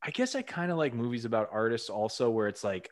I 0.03 0.09
guess 0.11 0.34
I 0.36 0.41
kind 0.41 0.72
of 0.72 0.78
like 0.78 0.93
movies 0.93 1.26
about 1.26 1.49
artists 1.51 1.89
also 1.89 2.30
where 2.30 2.47
it's 2.47 2.63
like 2.63 2.89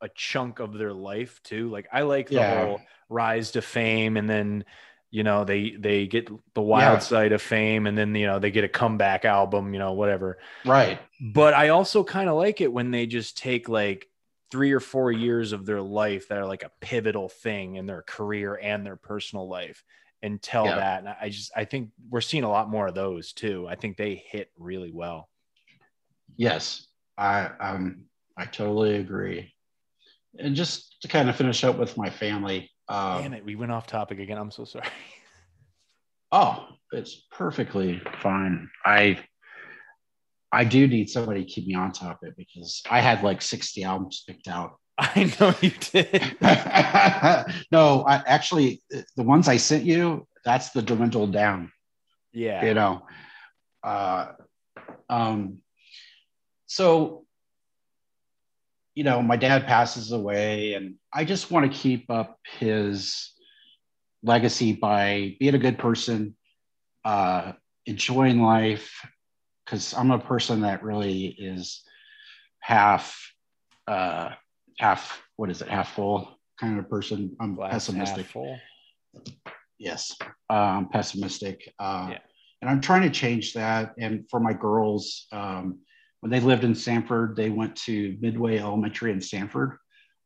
a 0.00 0.08
chunk 0.14 0.58
of 0.60 0.74
their 0.74 0.92
life 0.92 1.40
too. 1.44 1.70
Like 1.70 1.88
I 1.92 2.02
like 2.02 2.32
the 2.32 2.42
Yeah. 2.42 2.44
whole 2.44 2.84
rise 3.08 3.52
to 3.52 3.62
fame 3.62 4.16
and 4.16 4.28
then 4.28 4.64
you 5.10 5.22
know 5.22 5.44
they 5.44 5.70
they 5.78 6.06
get 6.06 6.28
the 6.54 6.62
wild 6.62 7.00
Yeah. 7.00 7.02
side 7.02 7.32
of 7.32 7.40
fame 7.42 7.86
and 7.86 7.96
then 7.96 8.14
you 8.14 8.26
know 8.26 8.38
they 8.38 8.50
get 8.50 8.64
a 8.64 8.68
comeback 8.68 9.24
album 9.24 9.72
you 9.72 9.78
know 9.78 9.92
whatever 9.92 10.38
right. 10.64 11.00
but 11.20 11.54
I 11.54 11.68
also 11.70 12.04
kind 12.04 12.28
of 12.28 12.36
like 12.36 12.60
it 12.60 12.72
when 12.72 12.90
they 12.90 13.06
just 13.06 13.38
take 13.38 13.68
like 13.68 14.08
three 14.50 14.72
or 14.72 14.80
four 14.80 15.10
years 15.10 15.52
of 15.52 15.66
their 15.66 15.82
life 15.82 16.28
that 16.28 16.38
are 16.38 16.46
like 16.46 16.62
a 16.62 16.72
pivotal 16.80 17.28
thing 17.28 17.76
in 17.76 17.86
their 17.86 18.02
career 18.02 18.58
and 18.60 18.84
their 18.84 18.96
personal 18.96 19.48
life 19.48 19.82
and 20.22 20.40
tell 20.40 20.64
Yeah. 20.64 20.74
that. 20.74 21.00
And 21.00 21.08
I 21.08 21.28
just, 21.28 21.52
I 21.56 21.64
think 21.64 21.90
we're 22.08 22.20
seeing 22.20 22.44
a 22.44 22.48
lot 22.50 22.70
more 22.70 22.86
of 22.86 22.94
those 22.94 23.32
too. 23.32 23.66
I 23.68 23.74
think 23.74 23.96
they 23.96 24.14
hit 24.14 24.50
really 24.58 24.92
well. 24.92 25.28
Yes. 26.36 26.86
I 27.16 27.46
um 27.60 28.06
I 28.36 28.46
totally 28.46 28.96
agree. 28.96 29.53
And 30.38 30.54
just 30.56 31.00
to 31.02 31.08
kind 31.08 31.28
of 31.28 31.36
finish 31.36 31.62
up 31.64 31.78
with 31.78 31.96
my 31.96 32.10
family. 32.10 32.70
Um, 32.88 33.22
Damn 33.22 33.34
it. 33.34 33.44
We 33.44 33.54
went 33.54 33.72
off 33.72 33.86
topic 33.86 34.18
again. 34.18 34.38
I'm 34.38 34.50
so 34.50 34.64
sorry. 34.64 34.86
Oh, 36.32 36.66
it's 36.92 37.22
perfectly 37.30 38.02
fine. 38.20 38.68
I 38.84 39.18
I 40.50 40.64
do 40.64 40.86
need 40.86 41.08
somebody 41.10 41.44
to 41.44 41.50
keep 41.50 41.66
me 41.66 41.74
on 41.74 41.92
topic 41.92 42.34
because 42.36 42.82
I 42.88 43.00
had 43.00 43.22
like 43.22 43.42
60 43.42 43.82
albums 43.84 44.24
picked 44.26 44.48
out. 44.48 44.78
I 44.98 45.32
know 45.40 45.54
you 45.60 45.70
did. 45.70 46.36
no, 47.70 48.04
I 48.06 48.22
actually 48.26 48.82
the 48.90 49.22
ones 49.22 49.48
I 49.48 49.56
sent 49.56 49.84
you, 49.84 50.26
that's 50.44 50.70
the 50.70 50.82
dwindled 50.82 51.32
down, 51.32 51.70
Yeah. 52.32 52.64
you 52.64 52.74
know. 52.74 53.02
Uh 53.82 54.32
um 55.08 55.58
so 56.66 57.23
you 58.94 59.04
know, 59.04 59.20
my 59.22 59.36
dad 59.36 59.66
passes 59.66 60.12
away 60.12 60.74
and 60.74 60.94
I 61.12 61.24
just 61.24 61.50
want 61.50 61.70
to 61.70 61.78
keep 61.78 62.10
up 62.10 62.38
his 62.58 63.32
legacy 64.22 64.72
by 64.72 65.36
being 65.38 65.54
a 65.54 65.58
good 65.58 65.78
person, 65.78 66.36
uh, 67.04 67.52
enjoying 67.86 68.40
life, 68.40 69.04
because 69.64 69.94
I'm 69.94 70.10
a 70.10 70.18
person 70.18 70.60
that 70.62 70.82
really 70.82 71.26
is 71.26 71.82
half, 72.60 73.32
uh, 73.88 74.30
half, 74.78 75.22
what 75.36 75.50
is 75.50 75.60
it, 75.60 75.68
half 75.68 75.94
full 75.94 76.38
kind 76.58 76.78
of 76.78 76.88
person. 76.88 77.36
I'm 77.40 77.54
Glass 77.54 77.72
half 77.72 77.96
pessimistic. 77.96 78.26
full. 78.26 78.58
Yes, 79.78 80.16
um, 80.50 80.88
pessimistic. 80.88 81.72
Uh, 81.78 82.08
Yeah. 82.12 82.18
And 82.62 82.70
I'm 82.70 82.80
trying 82.80 83.02
to 83.02 83.10
change 83.10 83.52
that. 83.54 83.92
And 83.98 84.24
for 84.30 84.40
my 84.40 84.54
girls, 84.54 85.26
um, 85.32 85.80
when 86.24 86.30
they 86.30 86.40
lived 86.40 86.64
in 86.64 86.74
Sanford, 86.74 87.36
they 87.36 87.50
went 87.50 87.76
to 87.76 88.16
Midway 88.18 88.56
Elementary 88.56 89.12
in 89.12 89.20
Sanford. 89.20 89.76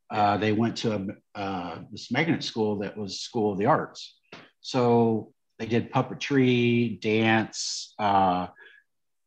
Uh, 0.09 0.37
they 0.37 0.53
went 0.53 0.77
to 0.77 0.93
a, 0.95 1.37
uh, 1.37 1.79
this 1.91 2.09
magnet 2.09 2.41
school 2.41 2.79
that 2.79 2.95
was 2.95 3.19
School 3.19 3.51
of 3.51 3.57
the 3.57 3.65
Arts. 3.65 4.17
So 4.61 5.33
they 5.57 5.65
did 5.65 5.91
puppetry, 5.91 7.01
dance, 7.01 7.93
uh, 7.99 8.47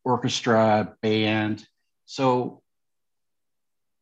orchestra, 0.03 0.97
band. 1.03 1.63
So 2.07 2.63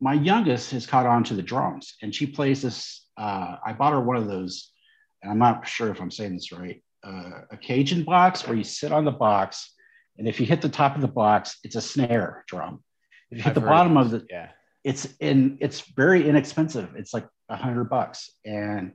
my 0.01 0.12
youngest 0.12 0.71
has 0.71 0.87
caught 0.87 1.07
on 1.07 1.25
to 1.25 1.35
the 1.35 1.43
drums 1.43 1.97
and 2.03 2.14
she 2.14 2.25
plays 2.25 2.62
this. 2.62 3.05
Uh, 3.16 3.57
I 3.66 3.73
bought 3.73 3.95
her 3.95 4.01
one 4.01 4.16
of 4.16 4.29
those, 4.29 4.71
and 5.25 5.33
I'm 5.33 5.41
not 5.41 5.66
sure 5.66 5.91
if 5.91 6.01
I'm 6.01 6.12
saying 6.12 6.35
this 6.35 6.53
right. 6.53 6.81
Uh, 7.05 7.41
a 7.51 7.57
Cajun 7.57 8.05
box 8.05 8.47
where 8.47 8.57
you 8.57 8.62
sit 8.62 8.93
on 8.93 9.05
the 9.05 9.11
box, 9.11 9.75
and 10.21 10.29
if 10.29 10.39
you 10.39 10.45
hit 10.47 10.61
the 10.61 10.68
top 10.68 10.95
of 10.95 11.01
the 11.01 11.09
box, 11.09 11.59
it's 11.64 11.77
a 11.77 11.81
snare 11.81 12.45
drum. 12.47 12.85
If 13.31 13.39
you 13.39 13.43
hit 13.43 13.49
I've 13.51 13.55
the 13.55 13.61
bottom 13.62 13.97
of 13.97 14.11
this. 14.11 14.21
the, 14.23 14.27
Yeah. 14.31 14.51
it's 14.85 15.09
in 15.18 15.57
it's 15.61 15.81
very 15.97 16.29
inexpensive. 16.29 16.95
It's 16.95 17.14
like 17.14 17.27
a 17.49 17.57
hundred 17.57 17.85
bucks. 17.85 18.31
And 18.45 18.93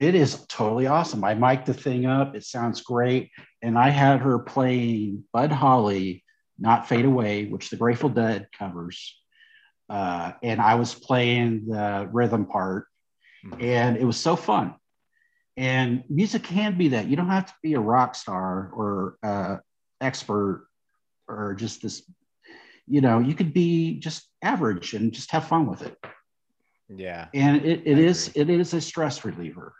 it 0.00 0.14
is 0.16 0.44
totally 0.48 0.88
awesome. 0.88 1.22
I 1.24 1.34
mic'd 1.34 1.66
the 1.66 1.72
thing 1.72 2.04
up. 2.04 2.34
It 2.34 2.44
sounds 2.44 2.82
great. 2.82 3.30
And 3.62 3.78
i 3.78 3.88
had 3.90 4.20
her 4.20 4.40
playing 4.40 5.24
Buddy 5.32 5.54
Holly 5.54 6.24
not 6.58 6.88
fade 6.88 7.04
away 7.04 7.46
which 7.46 7.70
the 7.70 7.76
grateful 7.76 8.08
dead 8.10 8.48
covers. 8.58 9.14
Uh, 9.88 10.32
and 10.42 10.60
i 10.60 10.74
was 10.74 10.92
playing 10.94 11.66
the 11.68 12.08
rhythm 12.12 12.44
part. 12.46 12.86
Mhm. 13.44 13.62
and 13.62 13.96
it 13.96 14.04
was 14.04 14.16
so 14.16 14.34
fun. 14.34 14.74
And 15.56 16.02
music 16.08 16.42
can 16.42 16.76
be 16.76 16.88
that. 16.88 17.06
You 17.06 17.14
don't 17.16 17.28
have 17.30 17.46
to 17.46 17.54
be 17.62 17.74
a 17.74 17.80
rock 17.80 18.14
star 18.16 18.70
or 18.74 19.16
uh, 19.22 19.56
expert 20.00 20.68
or 21.28 21.54
just 21.54 21.82
this 21.82 22.02
you 22.86 23.00
know 23.00 23.18
you 23.18 23.34
could 23.34 23.52
be 23.52 23.98
just 23.98 24.28
average 24.42 24.94
and 24.94 25.12
just 25.12 25.30
have 25.30 25.46
fun 25.46 25.66
with 25.66 25.82
it. 25.82 25.96
Yeah. 26.88 27.26
and 27.34 27.64
it, 27.64 27.82
it 27.84 27.98
I 27.98 28.00
is 28.00 28.30
it 28.34 28.48
is 28.48 28.74
a 28.74 28.80
stress 28.80 29.24
reliever. 29.24 29.74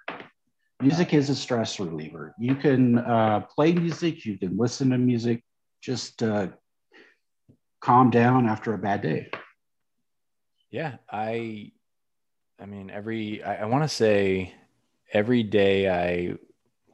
Music 0.80 1.14
is 1.14 1.30
a 1.30 1.34
stress 1.34 1.78
reliever. 1.80 2.34
You 2.38 2.54
can 2.54 2.98
uh, 2.98 3.40
play 3.40 3.72
music 3.72 4.24
you 4.24 4.38
can 4.38 4.56
listen 4.56 4.90
to 4.90 4.98
music 4.98 5.42
just 5.80 6.22
uh, 6.22 6.48
calm 7.80 8.10
down 8.10 8.48
after 8.48 8.74
a 8.74 8.78
bad 8.78 9.02
day. 9.02 9.30
Yeah, 10.70 10.96
I 11.10 11.72
I 12.60 12.66
mean 12.66 12.90
every 12.90 13.42
I, 13.42 13.62
I 13.62 13.64
want 13.66 13.84
to 13.84 13.88
say 13.88 14.54
every 15.12 15.44
day 15.44 15.88
I 15.88 16.34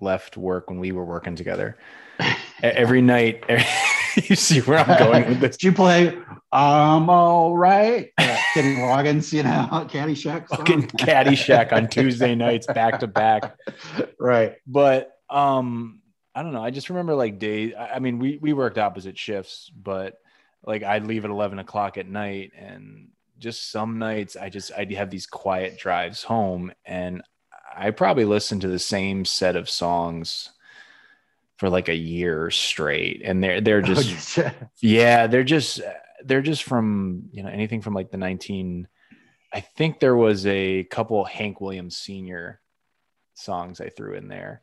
left 0.00 0.36
work 0.36 0.68
when 0.68 0.78
we 0.78 0.92
were 0.92 1.04
working 1.04 1.36
together. 1.36 1.78
Every 2.62 3.02
night 3.02 3.44
you 4.16 4.36
see 4.36 4.60
where 4.60 4.78
I'm 4.78 4.98
going 4.98 5.28
with 5.28 5.40
this. 5.40 5.56
Did 5.58 5.66
you 5.66 5.72
play 5.72 6.16
I'm 6.52 7.08
all 7.08 7.56
right? 7.56 8.10
Uh, 8.18 8.36
Kenny 8.52 8.76
Loggins, 8.76 9.32
you 9.32 9.42
know, 9.42 9.48
Caddyshack. 9.90 10.48
song? 10.48 10.58
Fucking 10.58 10.82
Caddyshack 10.88 11.72
on 11.72 11.88
Tuesday 11.88 12.34
nights 12.34 12.66
back 12.66 13.00
to 13.00 13.06
back. 13.06 13.56
right. 14.18 14.56
But 14.66 15.12
um 15.30 16.00
I 16.34 16.42
don't 16.42 16.52
know. 16.52 16.62
I 16.64 16.70
just 16.70 16.88
remember 16.88 17.14
like 17.14 17.38
days. 17.38 17.74
I 17.78 17.94
I 17.94 17.98
mean, 17.98 18.18
we 18.18 18.38
we 18.38 18.52
worked 18.52 18.78
opposite 18.78 19.18
shifts, 19.18 19.70
but 19.74 20.18
like 20.64 20.82
I'd 20.82 21.06
leave 21.06 21.24
at 21.24 21.30
eleven 21.30 21.58
o'clock 21.58 21.98
at 21.98 22.08
night, 22.08 22.52
and 22.56 23.08
just 23.38 23.70
some 23.70 23.98
nights 23.98 24.36
I 24.36 24.48
just 24.48 24.72
I'd 24.76 24.92
have 24.92 25.10
these 25.10 25.26
quiet 25.26 25.78
drives 25.78 26.22
home, 26.22 26.72
and 26.84 27.22
I 27.74 27.90
probably 27.90 28.24
listened 28.24 28.60
to 28.62 28.68
the 28.68 28.78
same 28.78 29.24
set 29.24 29.56
of 29.56 29.68
songs 29.68 30.50
for 31.62 31.70
like 31.70 31.88
a 31.88 31.94
year 31.94 32.50
straight, 32.50 33.22
and 33.24 33.40
they're 33.40 33.60
they're 33.60 33.82
just 33.94 34.36
yeah, 34.80 35.28
they're 35.28 35.44
just 35.44 35.80
they're 36.24 36.42
just 36.42 36.64
from 36.64 37.28
you 37.30 37.44
know 37.44 37.48
anything 37.48 37.80
from 37.80 37.94
like 37.94 38.10
the 38.10 38.16
nineteen. 38.16 38.88
I 39.54 39.60
think 39.60 40.00
there 40.00 40.16
was 40.16 40.44
a 40.44 40.82
couple 40.82 41.24
Hank 41.24 41.60
Williams 41.60 41.96
Senior 41.96 42.60
songs 43.34 43.80
I 43.80 43.90
threw 43.90 44.14
in 44.14 44.26
there. 44.26 44.60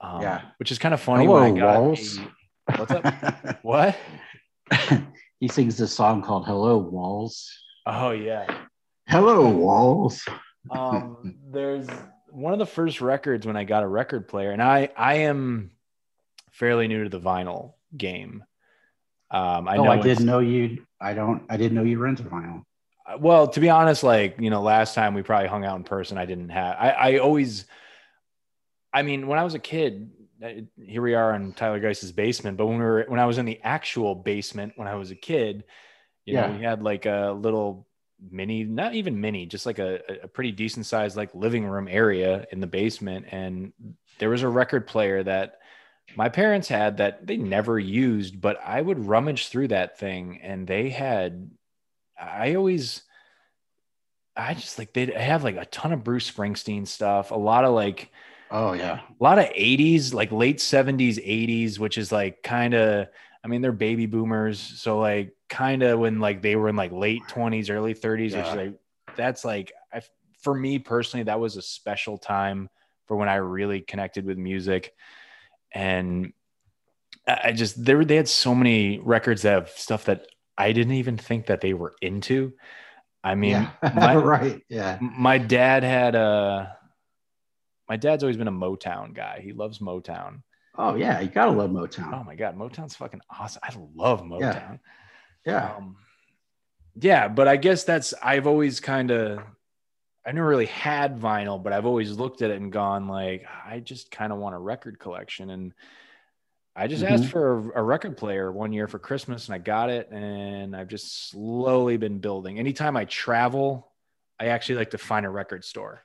Um, 0.00 0.22
yeah, 0.22 0.40
which 0.56 0.72
is 0.72 0.78
kind 0.78 0.94
of 0.94 1.00
funny. 1.02 1.26
Hello, 1.26 1.42
when 1.42 1.58
I 1.58 1.60
got 1.60 1.82
Walls. 1.82 2.18
A, 2.18 2.76
what's 2.78 2.92
up? 2.92 3.58
what? 3.62 3.98
he 5.40 5.48
sings 5.48 5.76
this 5.76 5.92
song 5.92 6.22
called 6.22 6.46
"Hello 6.46 6.78
Walls." 6.78 7.52
Oh 7.84 8.12
yeah. 8.12 8.46
Hello 9.08 9.46
Walls. 9.46 10.26
um, 10.70 11.36
there's 11.50 11.86
one 12.30 12.54
of 12.54 12.58
the 12.58 12.64
first 12.64 13.02
records 13.02 13.46
when 13.46 13.58
I 13.58 13.64
got 13.64 13.82
a 13.82 13.86
record 13.86 14.26
player, 14.26 14.52
and 14.52 14.62
I 14.62 14.88
I 14.96 15.14
am 15.16 15.72
fairly 16.60 16.86
new 16.86 17.04
to 17.04 17.10
the 17.10 17.20
vinyl 17.20 17.72
game. 17.96 18.44
Um, 19.30 19.66
I 19.66 19.78
oh, 19.78 19.84
know 19.84 19.90
I 19.90 20.00
didn't 20.00 20.26
know 20.26 20.40
you. 20.40 20.84
I 21.00 21.14
don't. 21.14 21.42
I 21.48 21.56
didn't 21.56 21.74
know 21.74 21.84
you 21.84 21.98
rented 21.98 22.26
vinyl. 22.26 22.62
Uh, 23.06 23.16
well, 23.18 23.48
to 23.48 23.60
be 23.60 23.70
honest, 23.70 24.04
like 24.04 24.36
you 24.38 24.50
know, 24.50 24.60
last 24.60 24.94
time 24.94 25.14
we 25.14 25.22
probably 25.22 25.48
hung 25.48 25.64
out 25.64 25.78
in 25.78 25.84
person, 25.84 26.18
I 26.18 26.26
didn't 26.26 26.50
have. 26.50 26.76
I, 26.78 26.90
I 26.90 27.18
always. 27.18 27.64
I 28.92 29.02
mean, 29.02 29.26
when 29.26 29.38
I 29.38 29.44
was 29.44 29.54
a 29.54 29.58
kid, 29.58 30.10
uh, 30.44 30.48
here 30.84 31.00
we 31.00 31.14
are 31.14 31.34
in 31.34 31.52
Tyler 31.54 31.80
Geiss's 31.80 32.12
basement. 32.12 32.58
But 32.58 32.66
when 32.66 32.78
we 32.78 32.84
were 32.84 33.04
when 33.08 33.20
I 33.20 33.26
was 33.26 33.38
in 33.38 33.46
the 33.46 33.60
actual 33.62 34.14
basement 34.14 34.74
when 34.76 34.88
I 34.88 34.96
was 34.96 35.10
a 35.10 35.16
kid, 35.16 35.64
you 36.26 36.34
yeah. 36.34 36.46
know, 36.46 36.58
we 36.58 36.62
had 36.62 36.82
like 36.82 37.06
a 37.06 37.34
little 37.38 37.86
mini, 38.30 38.64
not 38.64 38.94
even 38.94 39.20
mini, 39.20 39.46
just 39.46 39.64
like 39.64 39.78
a, 39.78 40.00
a 40.24 40.28
pretty 40.28 40.52
decent 40.52 40.84
sized 40.84 41.16
like 41.16 41.34
living 41.34 41.66
room 41.66 41.88
area 41.88 42.46
in 42.52 42.60
the 42.60 42.66
basement. 42.66 43.26
And 43.30 43.72
there 44.18 44.28
was 44.28 44.42
a 44.42 44.48
record 44.48 44.86
player 44.86 45.22
that 45.22 45.59
my 46.16 46.28
parents 46.28 46.68
had 46.68 46.98
that 46.98 47.26
they 47.26 47.36
never 47.36 47.78
used, 47.78 48.40
but 48.40 48.60
I 48.64 48.80
would 48.80 49.06
rummage 49.06 49.48
through 49.48 49.68
that 49.68 49.98
thing 49.98 50.40
and 50.42 50.66
they 50.66 50.90
had, 50.90 51.50
I 52.20 52.54
always, 52.54 53.02
I 54.36 54.54
just 54.54 54.78
like 54.78 54.92
they 54.92 55.06
have 55.06 55.44
like 55.44 55.56
a 55.56 55.66
ton 55.66 55.92
of 55.92 56.04
Bruce 56.04 56.30
Springsteen 56.30 56.86
stuff, 56.86 57.30
a 57.30 57.36
lot 57.36 57.64
of 57.64 57.74
like, 57.74 58.10
oh 58.50 58.72
yeah, 58.72 59.00
a 59.00 59.22
lot 59.22 59.38
of 59.38 59.46
80s, 59.46 60.14
like 60.14 60.32
late 60.32 60.58
70s, 60.58 61.16
80s, 61.24 61.78
which 61.78 61.98
is 61.98 62.10
like 62.10 62.42
kind 62.42 62.74
of, 62.74 63.08
I 63.42 63.48
mean, 63.48 63.62
they're 63.62 63.72
baby 63.72 64.06
boomers. 64.06 64.58
So 64.58 64.98
like 64.98 65.34
kind 65.48 65.82
of 65.82 65.98
when 65.98 66.20
like 66.20 66.42
they 66.42 66.56
were 66.56 66.68
in 66.68 66.76
like 66.76 66.92
late 66.92 67.22
20s, 67.28 67.70
early 67.70 67.94
30s, 67.94 68.30
yeah. 68.30 68.38
which 68.38 68.56
like 68.56 68.80
that's 69.16 69.44
like 69.44 69.72
I, 69.92 70.02
for 70.42 70.54
me 70.54 70.78
personally, 70.78 71.24
that 71.24 71.40
was 71.40 71.56
a 71.56 71.62
special 71.62 72.18
time 72.18 72.68
for 73.06 73.16
when 73.16 73.28
I 73.28 73.36
really 73.36 73.80
connected 73.80 74.24
with 74.24 74.38
music 74.38 74.94
and 75.72 76.32
I 77.26 77.52
just 77.52 77.82
there 77.82 78.04
they 78.04 78.16
had 78.16 78.28
so 78.28 78.54
many 78.54 78.98
records 78.98 79.42
that 79.42 79.52
have 79.52 79.70
stuff 79.70 80.06
that 80.06 80.26
I 80.56 80.72
didn't 80.72 80.94
even 80.94 81.16
think 81.16 81.46
that 81.46 81.60
they 81.60 81.74
were 81.74 81.94
into. 82.00 82.52
I 83.22 83.34
mean, 83.34 83.52
yeah. 83.52 83.92
my, 83.94 84.16
right? 84.16 84.62
Yeah. 84.68 84.98
My 85.00 85.38
dad 85.38 85.82
had 85.82 86.14
a. 86.14 86.76
My 87.88 87.96
dad's 87.96 88.22
always 88.22 88.36
been 88.36 88.48
a 88.48 88.52
Motown 88.52 89.14
guy. 89.14 89.40
He 89.42 89.52
loves 89.52 89.80
Motown. 89.80 90.42
Oh 90.76 90.94
yeah, 90.94 91.20
you 91.20 91.28
gotta 91.28 91.50
love 91.50 91.70
Motown. 91.70 92.14
Oh 92.14 92.24
my 92.24 92.36
god, 92.36 92.56
Motown's 92.56 92.94
fucking 92.94 93.20
awesome. 93.28 93.60
I 93.62 93.72
love 93.94 94.22
Motown. 94.22 94.40
Yeah. 94.40 94.76
Yeah. 95.44 95.74
Um, 95.76 95.96
yeah, 96.94 97.28
but 97.28 97.48
I 97.48 97.56
guess 97.56 97.84
that's 97.84 98.14
I've 98.22 98.46
always 98.46 98.80
kind 98.80 99.10
of 99.10 99.40
I 100.26 100.32
never 100.32 100.46
really 100.46 100.66
had 100.66 101.18
vinyl, 101.18 101.62
but 101.62 101.72
I've 101.72 101.86
always 101.86 102.12
looked 102.12 102.42
at 102.42 102.50
it 102.50 102.60
and 102.60 102.70
gone 102.70 103.08
like, 103.08 103.46
I 103.66 103.80
just 103.80 104.10
kind 104.10 104.32
of 104.32 104.38
want 104.38 104.54
a 104.54 104.58
record 104.58 104.98
collection. 104.98 105.50
And 105.50 105.72
I 106.76 106.88
just 106.88 107.02
mm-hmm. 107.02 107.14
asked 107.14 107.26
for 107.26 107.72
a, 107.72 107.80
a, 107.80 107.82
record 107.82 108.16
player 108.16 108.52
one 108.52 108.72
year 108.72 108.86
for 108.86 108.98
Christmas 108.98 109.46
and 109.46 109.54
I 109.54 109.58
got 109.58 109.88
it. 109.88 110.10
And 110.10 110.76
I've 110.76 110.88
just 110.88 111.30
slowly 111.30 111.96
been 111.96 112.18
building. 112.18 112.58
Anytime 112.58 112.96
I 112.96 113.06
travel, 113.06 113.90
I 114.38 114.46
actually 114.46 114.76
like 114.76 114.90
to 114.90 114.98
find 114.98 115.24
a 115.24 115.30
record 115.30 115.64
store. 115.64 116.02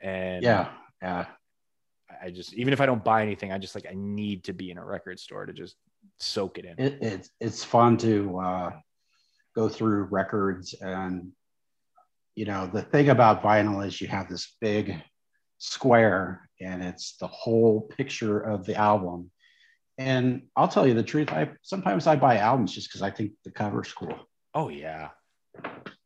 And 0.00 0.42
yeah, 0.42 0.68
yeah. 1.02 1.26
I 2.22 2.30
just, 2.30 2.52
even 2.54 2.72
if 2.72 2.80
I 2.80 2.86
don't 2.86 3.02
buy 3.02 3.22
anything, 3.22 3.52
I 3.52 3.58
just 3.58 3.74
like, 3.74 3.86
I 3.90 3.94
need 3.94 4.44
to 4.44 4.52
be 4.52 4.70
in 4.70 4.78
a 4.78 4.84
record 4.84 5.18
store 5.18 5.46
to 5.46 5.52
just 5.52 5.76
soak 6.18 6.58
it 6.58 6.64
in. 6.66 6.74
It, 6.78 6.98
it's, 7.00 7.30
it's 7.40 7.64
fun 7.64 7.96
to 7.98 8.38
uh, 8.38 8.72
go 9.54 9.68
through 9.68 10.04
records 10.04 10.74
and 10.74 11.32
you 12.38 12.44
know, 12.44 12.70
the 12.72 12.82
thing 12.82 13.08
about 13.08 13.42
vinyl 13.42 13.84
is 13.84 14.00
you 14.00 14.06
have 14.06 14.28
this 14.28 14.54
big 14.60 14.94
square 15.58 16.48
and 16.60 16.84
it's 16.84 17.16
the 17.16 17.26
whole 17.26 17.80
picture 17.80 18.38
of 18.38 18.64
the 18.64 18.76
album. 18.76 19.32
And 19.98 20.42
I'll 20.54 20.68
tell 20.68 20.86
you 20.86 20.94
the 20.94 21.02
truth, 21.02 21.32
I 21.32 21.50
sometimes 21.62 22.06
I 22.06 22.14
buy 22.14 22.36
albums 22.36 22.72
just 22.72 22.88
because 22.88 23.02
I 23.02 23.10
think 23.10 23.32
the 23.44 23.50
cover's 23.50 23.92
cool. 23.92 24.14
Oh 24.54 24.68
yeah. 24.68 25.08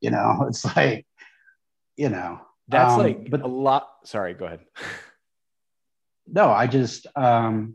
You 0.00 0.10
know, 0.10 0.44
it's 0.48 0.64
like, 0.74 1.04
you 1.98 2.08
know. 2.08 2.40
That's 2.66 2.94
um, 2.94 3.00
like 3.00 3.30
but 3.30 3.42
a 3.42 3.46
lot. 3.46 3.86
Sorry, 4.06 4.32
go 4.32 4.46
ahead. 4.46 4.60
no, 6.26 6.48
I 6.48 6.66
just 6.66 7.06
um 7.14 7.74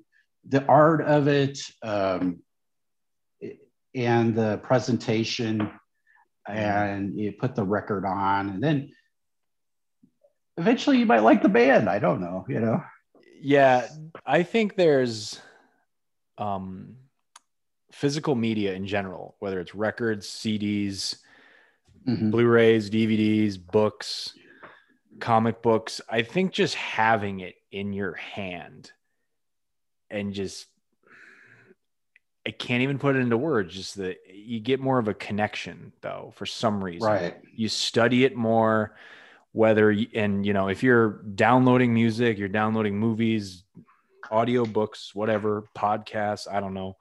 the 0.49 0.65
art 0.65 1.01
of 1.01 1.27
it, 1.27 1.59
um 1.83 2.39
and 3.93 4.33
the 4.33 4.59
presentation 4.63 5.69
and 6.47 7.19
you 7.19 7.31
put 7.31 7.55
the 7.55 7.63
record 7.63 8.05
on 8.05 8.49
and 8.49 8.63
then 8.63 8.91
eventually 10.57 10.97
you 10.97 11.05
might 11.05 11.23
like 11.23 11.41
the 11.41 11.49
band. 11.49 11.89
I 11.89 11.99
don't 11.99 12.21
know 12.21 12.45
you 12.47 12.59
know? 12.59 12.83
Yeah 13.41 13.87
i 14.25 14.43
think 14.43 14.75
there's 14.75 15.39
um 16.37 16.95
physical 17.91 18.35
media 18.35 18.73
in 18.73 18.85
general 18.85 19.35
whether 19.39 19.59
it's 19.59 19.75
records 19.75 20.27
cds 20.27 21.17
mm-hmm. 22.07 22.31
blu-rays 22.31 22.89
dvds 22.89 23.59
books 23.71 24.33
comic 25.19 25.61
books. 25.61 26.01
I 26.09 26.21
think 26.21 26.51
just 26.51 26.75
having 26.75 27.41
it 27.41 27.55
in 27.71 27.93
your 27.93 28.13
hand 28.13 28.91
and 30.09 30.33
just 30.33 30.67
I 32.47 32.51
can't 32.51 32.81
even 32.81 32.97
put 32.97 33.17
it 33.17 33.19
into 33.19 33.37
words. 33.37 33.73
Just 33.73 33.97
that 33.97 34.19
you 34.33 34.61
get 34.61 34.79
more 34.79 34.99
of 34.99 35.09
a 35.09 35.13
connection 35.13 35.91
though, 35.99 36.31
for 36.37 36.45
some 36.45 36.81
reason. 36.81 37.05
Right. 37.05 37.35
You 37.53 37.67
study 37.67 38.23
it 38.23 38.37
more, 38.37 38.95
whether 39.51 39.93
and 40.15 40.45
you 40.45 40.53
know 40.53 40.69
if 40.69 40.81
you're 40.81 41.21
downloading 41.35 41.93
music, 41.93 42.37
you're 42.37 42.47
downloading 42.47 42.97
movies, 42.97 43.65
audio 44.31 44.65
books, 44.65 45.13
whatever, 45.13 45.65
podcasts. 45.75 46.47
I 46.49 46.61
don't 46.61 46.73
know. 46.73 46.95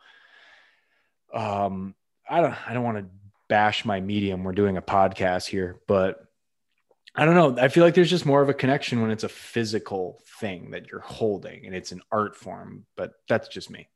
Um, 1.32 1.94
I 2.28 2.40
don't. 2.40 2.68
I 2.68 2.74
don't 2.74 2.82
want 2.82 2.99
to 2.99 3.07
bash 3.49 3.84
my 3.84 4.01
medium. 4.01 4.42
We're 4.42 4.51
doing 4.51 4.76
a 4.76 4.82
podcast 4.82 5.47
here, 5.47 5.80
but 5.86 6.26
I 7.14 7.24
don't 7.24 7.36
know. 7.36 7.62
I 7.62 7.68
feel 7.68 7.84
like 7.84 7.94
there's 7.94 8.11
just 8.11 8.26
more 8.26 8.42
of 8.42 8.49
a 8.49 8.55
connection 8.55 9.01
when 9.01 9.12
it's 9.12 9.22
a 9.22 9.28
physical 9.28 10.20
thing 10.40 10.72
that 10.72 10.90
you're 10.90 10.99
holding 10.99 11.66
and 11.66 11.74
it's 11.74 11.92
an 11.92 12.03
art 12.11 12.34
form. 12.34 12.84
But 12.97 13.12
that's 13.28 13.47
just 13.47 13.70
me. 13.70 13.88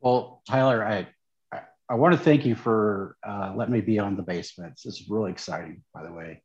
Well, 0.00 0.42
Tyler, 0.48 0.84
I 0.84 1.08
I, 1.88 1.94
want 1.94 2.14
to 2.14 2.20
thank 2.20 2.46
you 2.46 2.54
for 2.54 3.16
uh, 3.26 3.52
letting 3.54 3.74
me 3.74 3.80
be 3.80 3.98
on 3.98 4.16
the 4.16 4.22
basements. 4.22 4.82
This 4.82 5.00
is 5.00 5.10
really 5.10 5.30
exciting, 5.30 5.82
by 5.92 6.04
the 6.04 6.12
way. 6.12 6.42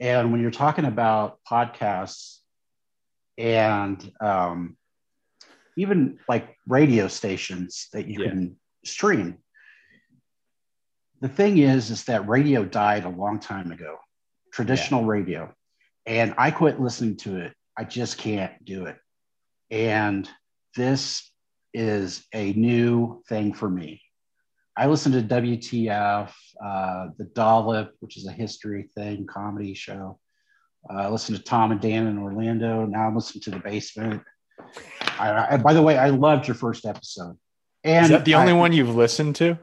And 0.00 0.32
when 0.32 0.40
you're 0.40 0.50
talking 0.50 0.84
about 0.84 1.38
podcasts 1.48 2.38
and 3.36 4.12
um, 4.20 4.76
even 5.76 6.18
like 6.28 6.56
radio 6.66 7.08
stations 7.08 7.88
that 7.92 8.06
you 8.08 8.22
yeah. 8.22 8.30
can 8.30 8.56
stream, 8.84 9.38
the 11.20 11.28
thing 11.28 11.58
is, 11.58 11.90
is 11.90 12.04
that 12.04 12.28
radio 12.28 12.64
died 12.64 13.04
a 13.04 13.08
long 13.08 13.40
time 13.40 13.72
ago, 13.72 13.96
traditional 14.52 15.02
yeah. 15.02 15.08
radio, 15.08 15.54
and 16.06 16.34
I 16.38 16.50
quit 16.50 16.80
listening 16.80 17.16
to 17.18 17.38
it. 17.38 17.54
I 17.76 17.84
just 17.84 18.18
can't 18.18 18.64
do 18.64 18.86
it. 18.86 18.96
And 19.70 20.28
this 20.76 21.30
is 21.74 22.26
a 22.34 22.52
new 22.52 23.22
thing 23.28 23.52
for 23.52 23.68
me. 23.68 24.02
I 24.76 24.86
listen 24.86 25.12
to 25.12 25.22
WTF, 25.22 26.32
uh, 26.64 27.08
The 27.18 27.24
Dollop, 27.34 27.94
which 28.00 28.16
is 28.16 28.26
a 28.26 28.32
history 28.32 28.88
thing, 28.94 29.26
comedy 29.26 29.74
show. 29.74 30.20
Uh, 30.88 30.98
I 30.98 31.08
listen 31.08 31.34
to 31.34 31.42
Tom 31.42 31.72
and 31.72 31.80
Dan 31.80 32.06
in 32.06 32.18
Orlando. 32.18 32.86
Now 32.86 33.08
I'm 33.08 33.14
listening 33.14 33.42
to 33.42 33.50
The 33.50 33.58
Basement. 33.58 34.22
I, 35.18 35.54
I, 35.54 35.56
by 35.56 35.72
the 35.72 35.82
way, 35.82 35.98
I 35.98 36.10
loved 36.10 36.46
your 36.46 36.54
first 36.54 36.86
episode. 36.86 37.36
And 37.84 38.04
is 38.04 38.10
that 38.10 38.24
the 38.24 38.34
only 38.34 38.52
I, 38.52 38.56
one 38.56 38.72
you've 38.72 38.94
listened 38.94 39.36
to? 39.36 39.58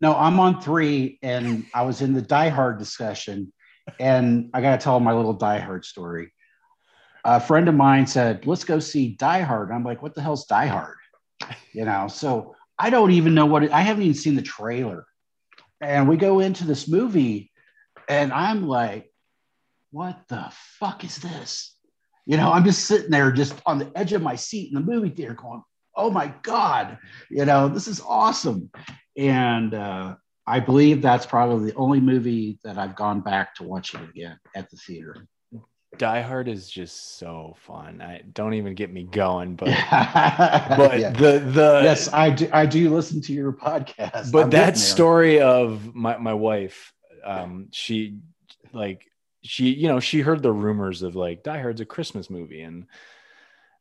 No, 0.00 0.14
I'm 0.14 0.40
on 0.40 0.60
three, 0.60 1.18
and 1.22 1.64
I 1.72 1.82
was 1.82 2.02
in 2.02 2.12
the 2.12 2.22
Die 2.22 2.48
Hard 2.48 2.78
discussion, 2.78 3.52
and 4.00 4.50
I 4.52 4.60
got 4.60 4.78
to 4.78 4.84
tell 4.84 4.98
my 5.00 5.12
little 5.12 5.32
Die 5.32 5.58
Hard 5.58 5.84
story. 5.84 6.32
A 7.24 7.40
friend 7.40 7.68
of 7.68 7.74
mine 7.74 8.06
said, 8.06 8.46
"Let's 8.46 8.64
go 8.64 8.80
see 8.80 9.14
Die 9.14 9.40
Hard." 9.40 9.70
I'm 9.70 9.84
like, 9.84 10.02
"What 10.02 10.14
the 10.14 10.20
hell's 10.20 10.46
Die 10.46 10.66
Hard?" 10.66 10.96
You 11.72 11.84
know 11.84 12.08
so 12.08 12.54
i 12.78 12.90
don't 12.90 13.12
even 13.12 13.34
know 13.34 13.46
what 13.46 13.64
it, 13.64 13.72
i 13.72 13.80
haven't 13.80 14.02
even 14.02 14.14
seen 14.14 14.34
the 14.34 14.42
trailer 14.42 15.04
and 15.80 16.08
we 16.08 16.16
go 16.16 16.40
into 16.40 16.64
this 16.64 16.88
movie 16.88 17.50
and 18.08 18.32
i'm 18.32 18.66
like 18.66 19.10
what 19.90 20.18
the 20.28 20.46
fuck 20.78 21.04
is 21.04 21.18
this 21.18 21.76
You 22.24 22.36
know, 22.36 22.52
I'm 22.52 22.64
just 22.64 22.84
sitting 22.84 23.10
there, 23.10 23.32
just 23.32 23.54
on 23.66 23.78
the 23.78 23.90
edge 23.96 24.12
of 24.12 24.22
my 24.22 24.36
seat 24.36 24.68
in 24.68 24.74
the 24.74 24.92
movie 24.92 25.10
theater, 25.10 25.34
going, 25.34 25.62
"Oh 25.96 26.08
my 26.08 26.32
god!" 26.42 26.98
You 27.30 27.44
know, 27.44 27.68
this 27.68 27.88
is 27.88 28.00
awesome. 28.00 28.70
And 29.16 29.74
uh, 29.74 30.14
I 30.46 30.60
believe 30.60 31.02
that's 31.02 31.26
probably 31.26 31.70
the 31.70 31.76
only 31.76 32.00
movie 32.00 32.60
that 32.62 32.78
I've 32.78 32.94
gone 32.94 33.22
back 33.22 33.56
to 33.56 33.64
watch 33.64 33.94
it 33.94 34.02
again 34.08 34.38
at 34.54 34.70
the 34.70 34.76
theater. 34.76 35.26
Die 35.98 36.20
Hard 36.22 36.48
is 36.48 36.70
just 36.70 37.18
so 37.18 37.54
fun. 37.60 38.00
I 38.00 38.22
don't 38.32 38.54
even 38.54 38.74
get 38.74 38.90
me 38.92 39.04
going, 39.04 39.56
but 39.56 39.66
but 39.90 40.98
Yeah. 40.98 41.10
the 41.10 41.38
the 41.38 41.80
yes, 41.84 42.08
I 42.12 42.30
do. 42.30 42.48
I 42.52 42.66
do 42.66 42.94
listen 42.94 43.20
to 43.22 43.32
your 43.32 43.52
podcast. 43.52 44.32
but 44.32 44.44
I'm 44.44 44.50
that 44.50 44.78
story 44.78 45.40
of 45.40 45.94
my 45.94 46.16
my 46.16 46.34
wife, 46.34 46.92
um, 47.24 47.68
she 47.72 48.18
like 48.72 49.06
she 49.42 49.70
you 49.74 49.88
know 49.88 50.00
she 50.00 50.20
heard 50.20 50.42
the 50.42 50.52
rumors 50.52 51.02
of 51.02 51.14
like 51.14 51.42
Die 51.42 51.60
Hard's 51.60 51.80
a 51.80 51.84
Christmas 51.86 52.30
movie 52.30 52.62
and 52.62 52.86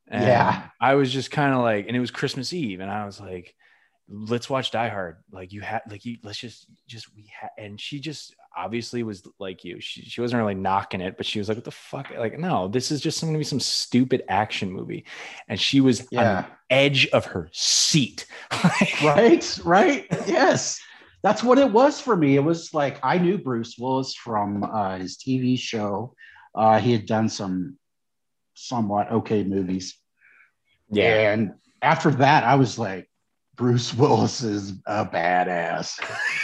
and 0.08 0.24
Yeah. 0.24 0.64
I 0.82 0.96
was 0.96 1.12
just 1.14 1.32
kind 1.32 1.54
of 1.54 1.62
like 1.62 1.88
and 1.88 1.96
it 1.96 2.00
was 2.02 2.12
Christmas 2.12 2.52
Eve 2.52 2.82
and 2.82 2.92
I 2.92 3.06
was 3.06 3.20
like 3.20 3.56
let's 4.10 4.50
watch 4.50 4.72
Die 4.72 4.90
Hard 4.90 5.18
like 5.32 5.54
you 5.54 5.62
had 5.62 5.84
like 5.90 6.04
you 6.04 6.18
let's 6.24 6.40
just 6.40 6.66
just 6.88 7.16
we 7.16 7.32
had 7.40 7.52
and 7.58 7.80
she 7.80 8.00
just 8.00 8.36
obviously 8.56 9.02
was 9.04 9.24
like 9.40 9.64
you 9.64 9.80
she, 9.80 10.02
she 10.04 10.20
wasn't 10.22 10.40
really 10.40 10.54
knocking 10.54 11.00
it 11.02 11.16
but 11.16 11.26
she 11.26 11.40
was 11.40 11.48
like 11.48 11.58
what 11.58 11.64
the 11.66 11.72
fuck? 11.72 12.10
Like 12.18 12.38
no 12.38 12.68
this 12.68 12.92
is 12.92 13.00
just 13.02 13.22
gonna 13.22 13.38
be 13.38 13.44
some 13.44 13.60
stupid 13.60 14.24
action 14.28 14.72
movie. 14.72 15.06
And 15.48 15.60
she 15.60 15.80
was 15.82 16.02
on 16.02 16.08
Yeah. 16.12 16.42
the 16.42 16.48
edge 16.76 17.08
of 17.08 17.26
her 17.26 17.50
seat. 17.54 18.26
Right? 19.04 19.60
Right? 19.64 20.06
Yes. 20.28 20.80
That's 21.24 21.44
what 21.44 21.60
it 21.60 21.72
was 21.72 22.02
for 22.02 22.16
me. 22.18 22.36
It 22.36 22.44
was 22.44 22.74
like 22.74 23.00
i 23.04 23.18
knew 23.18 23.38
bruce 23.38 23.78
willis 23.78 24.14
from 24.16 24.64
uh, 24.64 24.98
his 24.98 25.18
tv 25.18 25.58
show. 25.58 26.14
Uh, 26.54 26.80
he 26.80 26.92
had 26.92 27.06
done 27.06 27.30
some 27.30 27.78
somewhat 28.56 29.12
okay 29.12 29.44
movies. 29.44 29.98
Yeah. 30.90 31.32
and 31.32 31.54
after 31.82 32.12
that 32.12 32.44
i 32.44 32.56
was 32.56 32.78
like 32.78 33.10
bruce 33.62 33.94
willis 33.94 34.42
is 34.42 34.72
a 34.88 35.06
badass 35.06 36.00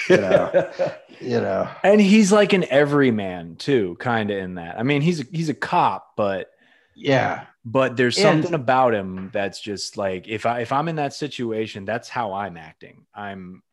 you 0.08 0.18
know 0.18 0.94
you 1.20 1.42
know 1.42 1.68
and 1.84 2.00
he's 2.00 2.32
like 2.32 2.54
an 2.54 2.64
everyman 2.70 3.56
too, 3.56 3.98
kind 4.00 4.30
of 4.30 4.38
in 4.38 4.56
that. 4.56 4.78
I 4.80 4.84
mean, 4.84 5.02
he's 5.02 5.22
a, 5.22 5.24
he's 5.32 5.50
a 5.50 5.54
cop, 5.56 6.14
but 6.16 6.52
yeah 6.96 7.46
but 7.66 7.98
there's 7.98 8.18
And- 8.18 8.24
something 8.44 8.54
about 8.54 8.94
him 8.94 9.30
that's 9.34 9.60
just 9.60 9.98
like 9.98 10.28
if 10.28 10.46
I 10.46 10.62
if 10.62 10.72
I'm 10.72 10.88
in 10.88 10.98
that 10.98 11.14
situation, 11.14 11.86
that's 11.86 12.08
how 12.08 12.34
I'm 12.34 12.56
acting. 12.56 13.08
I'm 13.16 13.64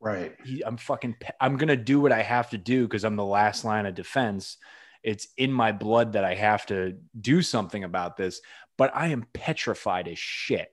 right 0.00 0.34
he, 0.44 0.64
I'm 0.64 0.76
fucking 0.76 1.16
I'm 1.40 1.56
gonna 1.56 1.76
do 1.76 2.00
what 2.00 2.12
I 2.12 2.22
have 2.22 2.50
to 2.50 2.58
do 2.58 2.82
because 2.82 3.04
I'm 3.04 3.16
the 3.16 3.24
last 3.24 3.64
line 3.64 3.86
of 3.86 3.94
defense. 3.94 4.56
It's 5.04 5.28
in 5.36 5.52
my 5.52 5.70
blood 5.70 6.14
that 6.14 6.24
I 6.24 6.34
have 6.34 6.66
to 6.66 6.98
do 7.20 7.42
something 7.42 7.84
about 7.84 8.16
this, 8.16 8.40
but 8.76 8.90
I 8.94 9.08
am 9.08 9.24
petrified 9.32 10.08
as 10.08 10.18
shit. 10.18 10.70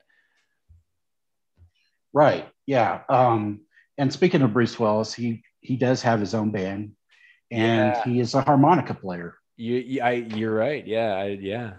Right 2.16 2.48
yeah 2.66 3.02
um 3.10 3.60
and 4.00 4.12
speaking 4.12 4.42
of 4.42 4.54
bruce 4.54 4.80
willis 4.80 5.14
he 5.14 5.44
he 5.60 5.76
does 5.76 6.02
have 6.02 6.20
his 6.20 6.34
own 6.34 6.50
band 6.50 6.94
and 7.52 7.94
Yeah. 7.94 8.04
he 8.06 8.20
is 8.20 8.34
a 8.34 8.42
harmonica 8.42 8.94
player 8.96 9.36
You, 9.58 9.76
you 9.78 10.02
I, 10.02 10.12
you're 10.14 10.54
right. 10.54 10.86
Yeah, 10.86 11.14
I, 11.14 11.26
yeah. 11.40 11.74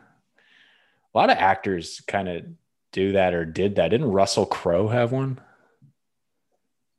A 1.14 1.18
lot 1.18 1.28
of 1.30 1.36
actors 1.38 2.00
kind 2.06 2.28
of 2.28 2.44
do 2.92 3.12
that 3.12 3.34
or 3.34 3.44
did 3.44 3.76
that. 3.76 3.88
Didn't 3.90 4.10
Russell 4.10 4.46
Crowe 4.46 4.88
have 4.88 5.12
one? 5.12 5.38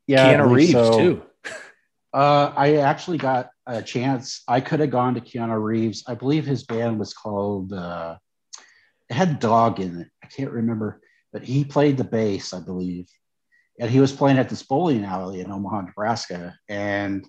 yeah 0.08 0.34
Keanu 0.34 0.54
Reeves 0.56 0.72
so. 0.72 0.98
too. 0.98 1.22
Uh, 2.14 2.52
I 2.56 2.78
actually 2.78 3.18
got 3.18 3.50
a 3.68 3.82
chance. 3.82 4.42
I 4.48 4.62
could 4.62 4.80
have 4.80 4.90
gone 4.92 5.14
to 5.16 5.22
Keanu 5.22 5.62
Reeves. 5.62 6.04
I 6.08 6.16
believe 6.16 6.46
his 6.46 6.64
band 6.64 7.00
was 7.00 7.14
called. 7.14 7.74
Uh, 7.74 8.18
it 9.10 9.14
had 9.14 9.40
dog 9.40 9.80
in 9.80 10.02
it. 10.02 10.08
I 10.24 10.28
can't 10.28 10.52
remember, 10.52 11.02
but 11.34 11.44
he 11.44 11.64
played 11.64 11.98
the 11.98 12.04
bass, 12.04 12.54
I 12.54 12.60
believe, 12.62 13.08
and 13.80 13.90
he 13.90 14.00
was 14.00 14.12
playing 14.12 14.38
at 14.38 14.50
this 14.50 14.64
bowling 14.64 15.06
alley 15.06 15.42
in 15.42 15.52
Omaha, 15.52 15.82
Nebraska. 15.82 16.56
And 16.68 17.28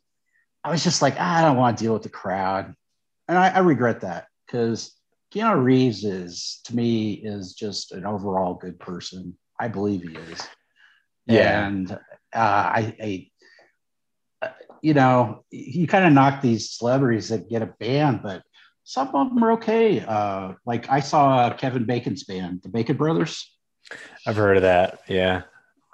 I 0.65 0.71
was 0.71 0.85
just 0.85 1.03
like, 1.03 1.15
"Ah, 1.19 1.39
I 1.39 1.43
don't 1.43 1.57
want 1.57 1.77
to 1.77 1.85
deal 1.85 1.93
with 1.93 2.03
the 2.03 2.09
crowd, 2.09 2.75
and 3.29 3.39
I, 3.39 3.49
I 3.49 3.59
regret 3.59 4.01
that 4.03 4.27
because 4.47 4.95
Keanu 5.33 5.63
Reeves 5.63 6.05
is, 6.05 6.61
to 6.65 6.77
me, 6.77 7.13
is 7.13 7.55
just 7.55 7.93
an 7.93 8.07
overall 8.07 8.55
good 8.55 8.79
person. 8.79 9.37
I 9.61 9.69
believe 9.69 10.03
he 10.03 10.17
is. 10.17 10.47
Yeah. 11.27 11.67
And 11.67 11.91
uh, 11.91 11.97
I, 12.35 12.97
I, 13.03 13.31
uh, 14.41 14.51
you 14.81 14.95
know, 14.95 15.45
you 15.51 15.87
kind 15.87 16.07
of 16.07 16.13
knock 16.13 16.41
these 16.41 16.71
celebrities 16.71 17.29
that 17.29 17.51
get 17.51 17.63
a 17.63 17.67
band, 17.67 18.21
but 18.23 18.43
some 18.85 19.09
of 19.09 19.29
them 19.29 19.45
are 19.45 19.53
okay. 19.53 20.01
Uh, 20.01 20.53
like 20.65 20.89
I 20.89 21.01
saw 21.01 21.53
Kevin 21.53 21.85
Bacon's 21.85 22.25
band, 22.25 22.61
the 22.63 22.71
Bacon 22.71 22.97
Brothers, 22.97 23.45
I've 24.27 24.37
heard 24.37 24.57
of 24.57 24.63
that. 24.63 25.01
Yeah. 25.09 25.43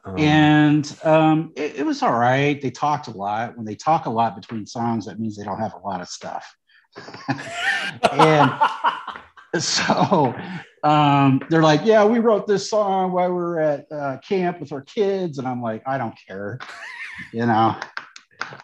Um, 0.05 0.19
and 0.19 0.99
um, 1.03 1.53
it, 1.57 1.77
it 1.77 1.87
was 1.87 2.03
all 2.03 2.19
right. 2.19 2.61
They 2.61 2.71
talked 2.71 3.09
a 3.09 3.11
lot. 3.11 3.57
When 3.57 3.65
they 3.65 3.75
talk 3.75 4.07
a 4.07 4.11
lot 4.11 4.37
between 4.37 4.67
songs, 4.67 5.07
that 5.07 5.19
means 5.19 5.37
they 5.37 5.45
don't 5.45 5.61
have 5.61 5.75
a 5.75 5.79
lot 5.79 6.01
of 6.01 6.09
stuff. 6.09 6.57
and 8.13 8.53
so 9.59 10.35
um, 10.83 11.41
they're 11.49 11.63
like, 11.63 11.81
yeah, 11.85 12.05
we 12.05 12.19
wrote 12.19 12.47
this 12.47 12.69
song 12.69 13.13
while 13.13 13.29
we 13.29 13.35
were 13.35 13.61
at 13.61 13.91
uh, 13.91 14.19
camp 14.19 14.61
with 14.61 14.73
our 14.73 14.83
kids. 14.83 15.39
And 15.39 15.49
I'm 15.49 15.63
like, 15.63 15.83
I 15.87 15.97
don't 15.97 16.15
care, 16.29 16.59
you 17.33 17.47
know. 17.47 17.77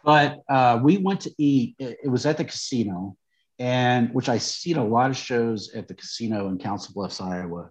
But 0.05 0.41
uh, 0.49 0.79
we 0.83 0.99
went 0.99 1.21
to 1.23 1.33
eat. 1.39 1.75
It, 1.79 1.99
it 2.05 2.09
was 2.09 2.27
at 2.27 2.37
the 2.37 2.45
casino, 2.45 3.17
and 3.59 4.13
which 4.13 4.29
I 4.29 4.37
seen 4.39 4.77
a 4.77 4.85
lot 4.85 5.11
of 5.11 5.17
shows 5.17 5.75
at 5.75 5.89
the 5.89 5.95
casino 5.95 6.49
in 6.49 6.59
Council 6.59 6.93
Bluffs, 6.95 7.21
Iowa. 7.21 7.71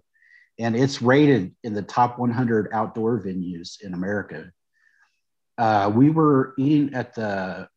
And 0.60 0.76
it's 0.76 1.02
rated 1.02 1.54
in 1.64 1.74
the 1.74 1.82
top 1.82 2.18
100 2.18 2.68
outdoor 2.72 3.18
venues 3.20 3.80
in 3.80 3.94
America. 3.94 4.52
Uh, 5.58 5.90
we 5.94 6.10
were 6.10 6.54
eating 6.58 6.94
at 6.94 7.14
the, 7.14 7.68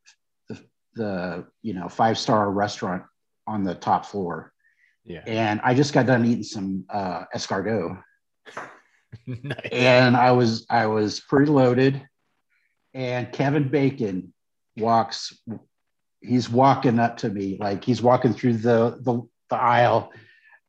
the, 0.47 0.59
the 0.95 1.45
you 1.61 1.73
know 1.73 1.89
five 1.89 2.17
star 2.17 2.51
restaurant 2.51 3.03
on 3.47 3.63
the 3.63 3.75
top 3.75 4.05
floor, 4.05 4.53
yeah. 5.03 5.21
and 5.27 5.59
I 5.65 5.73
just 5.73 5.93
got 5.93 6.05
done 6.05 6.23
eating 6.25 6.43
some 6.43 6.85
uh, 6.89 7.25
escargot, 7.35 8.01
nice. 9.27 9.67
and 9.69 10.15
I 10.15 10.31
was 10.31 10.65
I 10.69 10.87
was 10.87 11.19
pretty 11.19 11.51
loaded, 11.51 12.07
and 12.93 13.33
Kevin 13.33 13.67
Bacon 13.67 14.33
walks, 14.77 15.37
he's 16.21 16.49
walking 16.49 16.99
up 16.99 17.17
to 17.17 17.29
me 17.29 17.57
like 17.59 17.83
he's 17.83 18.01
walking 18.01 18.33
through 18.33 18.53
the 18.53 18.97
the, 19.01 19.21
the 19.49 19.57
aisle, 19.57 20.13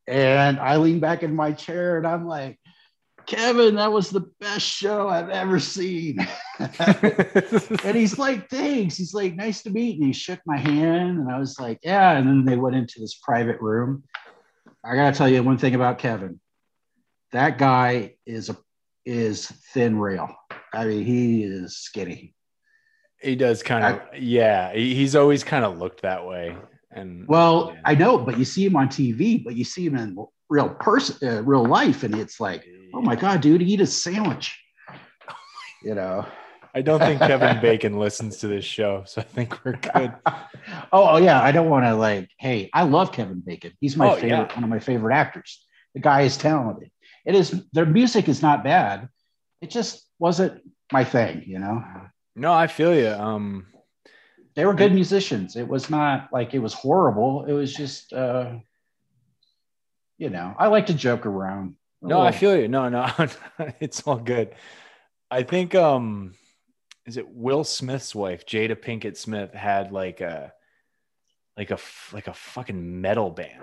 and 0.07 0.59
I 0.59 0.77
lean 0.77 0.99
back 0.99 1.23
in 1.23 1.35
my 1.35 1.51
chair 1.51 1.97
and 1.97 2.05
I'm 2.05 2.27
like, 2.27 2.59
Kevin, 3.25 3.75
that 3.75 3.91
was 3.91 4.09
the 4.09 4.31
best 4.39 4.65
show 4.65 5.09
I've 5.09 5.29
ever 5.29 5.59
seen. 5.59 6.19
and 6.59 7.95
he's 7.95 8.19
like, 8.19 8.49
thanks. 8.49 8.97
He's 8.97 9.13
like, 9.13 9.35
nice 9.35 9.63
to 9.63 9.71
meet. 9.71 9.97
And 9.97 10.05
he 10.05 10.13
shook 10.13 10.39
my 10.45 10.57
hand. 10.57 11.19
And 11.19 11.31
I 11.31 11.39
was 11.39 11.59
like, 11.59 11.79
yeah. 11.81 12.11
And 12.11 12.27
then 12.27 12.45
they 12.45 12.55
went 12.55 12.75
into 12.75 12.99
this 12.99 13.15
private 13.15 13.59
room. 13.59 14.03
I 14.83 14.95
gotta 14.95 15.17
tell 15.17 15.27
you 15.27 15.41
one 15.41 15.57
thing 15.57 15.73
about 15.73 15.97
Kevin. 15.97 16.39
That 17.31 17.57
guy 17.57 18.15
is 18.25 18.49
a 18.49 18.57
is 19.05 19.47
thin 19.73 19.97
rail. 19.97 20.35
I 20.73 20.85
mean, 20.85 21.05
he 21.05 21.43
is 21.43 21.77
skinny. 21.77 22.35
he 23.21 23.35
does 23.35 23.63
kind 23.63 23.85
of. 23.85 24.01
Yeah. 24.19 24.73
He's 24.73 25.15
always 25.15 25.43
kind 25.43 25.65
of 25.65 25.79
looked 25.79 26.03
that 26.03 26.25
way. 26.25 26.55
And 26.95 27.27
Well, 27.27 27.71
yeah. 27.73 27.81
I 27.85 27.95
know, 27.95 28.17
but 28.17 28.37
you 28.39 28.45
see 28.45 28.65
him 28.65 28.75
on 28.75 28.87
TV, 28.87 29.43
but 29.43 29.55
you 29.55 29.63
see 29.63 29.85
him 29.85 29.95
in 29.97 30.15
real 30.49 30.69
person, 30.69 31.27
uh, 31.27 31.43
real 31.43 31.65
life, 31.65 32.03
and 32.03 32.15
it's 32.15 32.39
like, 32.39 32.63
oh 32.93 33.01
my 33.01 33.15
god, 33.15 33.41
dude, 33.41 33.61
eat 33.61 33.81
a 33.81 33.87
sandwich. 33.87 34.57
You 35.83 35.95
know. 35.95 36.25
I 36.73 36.81
don't 36.81 36.99
think 36.99 37.19
Kevin 37.21 37.61
Bacon 37.61 37.97
listens 38.05 38.37
to 38.37 38.47
this 38.49 38.65
show, 38.65 39.03
so 39.05 39.21
I 39.21 39.23
think 39.23 39.63
we're 39.63 39.77
good. 39.77 40.13
oh, 40.91 41.07
oh, 41.11 41.17
yeah, 41.17 41.41
I 41.41 41.53
don't 41.53 41.69
want 41.69 41.85
to 41.85 41.95
like. 41.95 42.29
Hey, 42.37 42.69
I 42.73 42.83
love 42.83 43.13
Kevin 43.13 43.39
Bacon. 43.45 43.71
He's 43.79 43.95
my 43.95 44.09
Oh, 44.09 44.15
favorite, 44.15 44.29
yeah. 44.29 44.55
one 44.55 44.63
of 44.65 44.69
my 44.69 44.79
favorite 44.79 45.15
actors. 45.15 45.65
The 45.93 46.01
guy 46.01 46.23
is 46.23 46.35
talented. 46.35 46.91
It 47.25 47.33
is 47.35 47.63
their 47.71 47.85
music 47.85 48.27
is 48.27 48.41
not 48.41 48.63
bad. 48.65 49.07
It 49.61 49.69
just 49.69 50.05
wasn't 50.19 50.61
my 50.91 51.05
thing, 51.05 51.43
you 51.47 51.59
know. 51.59 51.81
No, 52.35 52.51
I 52.51 52.67
feel 52.67 52.93
you. 52.93 53.07
Um, 53.07 53.67
They 54.55 54.65
were 54.65 54.73
good 54.73 54.93
musicians. 54.93 55.57
It 55.57 55.67
was 55.67 55.89
not 55.89 56.29
like 56.31 56.53
it 56.53 56.59
was 56.59 56.73
horrible. 56.73 57.43
It 57.45 57.51
was 57.51 57.73
just, 57.73 58.13
uh, 58.13 58.53
you 60.17 60.29
know, 60.29 60.55
I 60.57 60.67
like 60.67 60.85
to 60.87 60.93
joke 60.93 61.25
around. 61.25 61.75
No, 62.01 62.21
I 62.21 62.31
feel 62.31 62.55
you. 62.55 62.67
No, 62.67 62.87
no, 62.87 63.09
it's 63.79 64.03
all 64.03 64.17
good. 64.17 64.55
I 65.29 65.43
think 65.43 65.75
um 65.75 66.33
is 67.05 67.17
it 67.17 67.27
Will 67.27 67.63
Smith's 67.63 68.15
wife, 68.15 68.45
Jada 68.45 68.75
Pinkett 68.75 69.17
Smith, 69.17 69.53
had 69.53 69.91
like 69.91 70.21
a 70.21 70.53
like 71.57 71.71
a, 71.71 71.77
like 72.13 72.27
a 72.27 72.33
fucking 72.33 73.01
metal 73.01 73.29
band. 73.29 73.61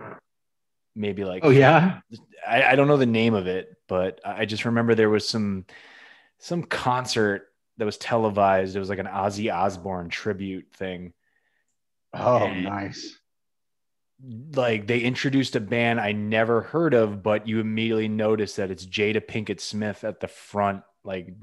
Maybe 0.94 1.24
like 1.24 1.44
Oh 1.44 1.50
yeah. 1.50 2.00
I, 2.46 2.64
I 2.64 2.76
don't 2.76 2.88
know 2.88 2.96
the 2.96 3.06
name 3.06 3.34
of 3.34 3.46
it, 3.46 3.76
but 3.88 4.20
I 4.24 4.44
just 4.44 4.64
remember 4.64 4.94
there 4.94 5.10
was 5.10 5.26
some 5.26 5.64
some 6.38 6.62
concert 6.64 7.51
that 7.78 7.84
was 7.84 7.96
televised. 7.98 8.76
It 8.76 8.78
was 8.78 8.88
like 8.88 8.98
an 8.98 9.06
Ozzy 9.06 9.52
Osbourne 9.52 10.08
tribute 10.08 10.66
thing. 10.74 11.12
Oh, 12.14 12.38
And- 12.44 12.64
nice. 12.64 13.18
like 14.54 14.86
they 14.86 15.00
introduced 15.00 15.56
a 15.56 15.60
band 15.60 16.00
I 16.00 16.12
never 16.12 16.60
heard 16.62 16.94
of, 16.94 17.22
but 17.22 17.48
you 17.48 17.58
immediately 17.58 18.06
notice 18.08 18.56
that 18.56 18.70
it's 18.70 18.86
Jada 18.86 19.20
Pinkett 19.20 19.58
Smith 19.60 20.04
at 20.04 20.20
the 20.20 20.28
front, 20.28 20.82
like, 21.02 21.34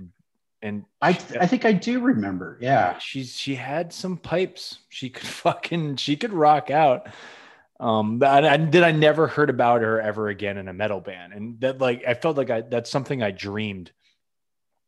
and 0.61 0.85
I 1.01 1.09
I 1.09 1.47
think 1.47 1.65
I 1.65 1.71
do 1.73 1.99
remember. 1.99 2.57
Yeah, 2.61 2.97
she's 2.99 3.33
she 3.35 3.55
had 3.55 3.91
some 3.91 4.17
pipes. 4.17 4.79
She 4.89 5.09
could 5.09 5.27
fucking 5.27 5.97
she 5.97 6.15
could 6.15 6.31
rock 6.33 6.69
out. 6.71 7.07
Um, 7.81 8.19
but 8.19 8.45
I, 8.45 8.53
I 8.53 8.57
did 8.57 8.83
I 8.83 8.91
never 8.91 9.27
heard 9.27 9.49
about 9.49 9.81
her 9.81 9.99
ever 10.01 10.27
again 10.29 10.57
in 10.57 10.67
a 10.67 10.73
metal 10.73 10.99
band, 11.01 11.33
and 11.33 11.59
that 11.61 11.79
like 11.79 12.03
I 12.07 12.13
felt 12.13 12.37
like 12.37 12.49
I 12.49 12.61
that's 12.61 12.89
something 12.89 13.21
I 13.23 13.31
dreamed 13.31 13.91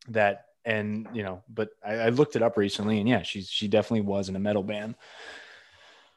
that 0.08 0.44
and 0.64 1.08
you 1.12 1.22
know, 1.22 1.42
but 1.52 1.70
I, 1.84 1.94
I 1.94 2.08
looked 2.10 2.36
it 2.36 2.42
up 2.42 2.56
recently, 2.56 3.00
and 3.00 3.08
yeah, 3.08 3.22
she's 3.22 3.48
she 3.48 3.68
definitely 3.68 4.02
was 4.02 4.28
in 4.28 4.36
a 4.36 4.40
metal 4.40 4.62
band. 4.62 4.94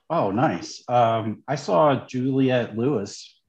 Oh, 0.10 0.32
nice. 0.32 0.84
Um, 0.88 1.44
I 1.48 1.56
saw 1.56 2.06
Juliette 2.06 2.78
Lewis, 2.78 3.40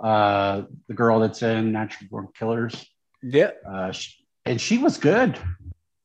uh, 0.00 0.62
the 0.88 0.94
girl 0.94 1.20
that's 1.20 1.42
in 1.42 1.72
Natural 1.72 2.08
Born 2.10 2.28
Killers. 2.36 2.84
Yeah. 3.22 3.52
Uh, 3.68 3.92
she, 3.92 4.24
and 4.44 4.60
she 4.60 4.78
was 4.78 4.98
good. 4.98 5.38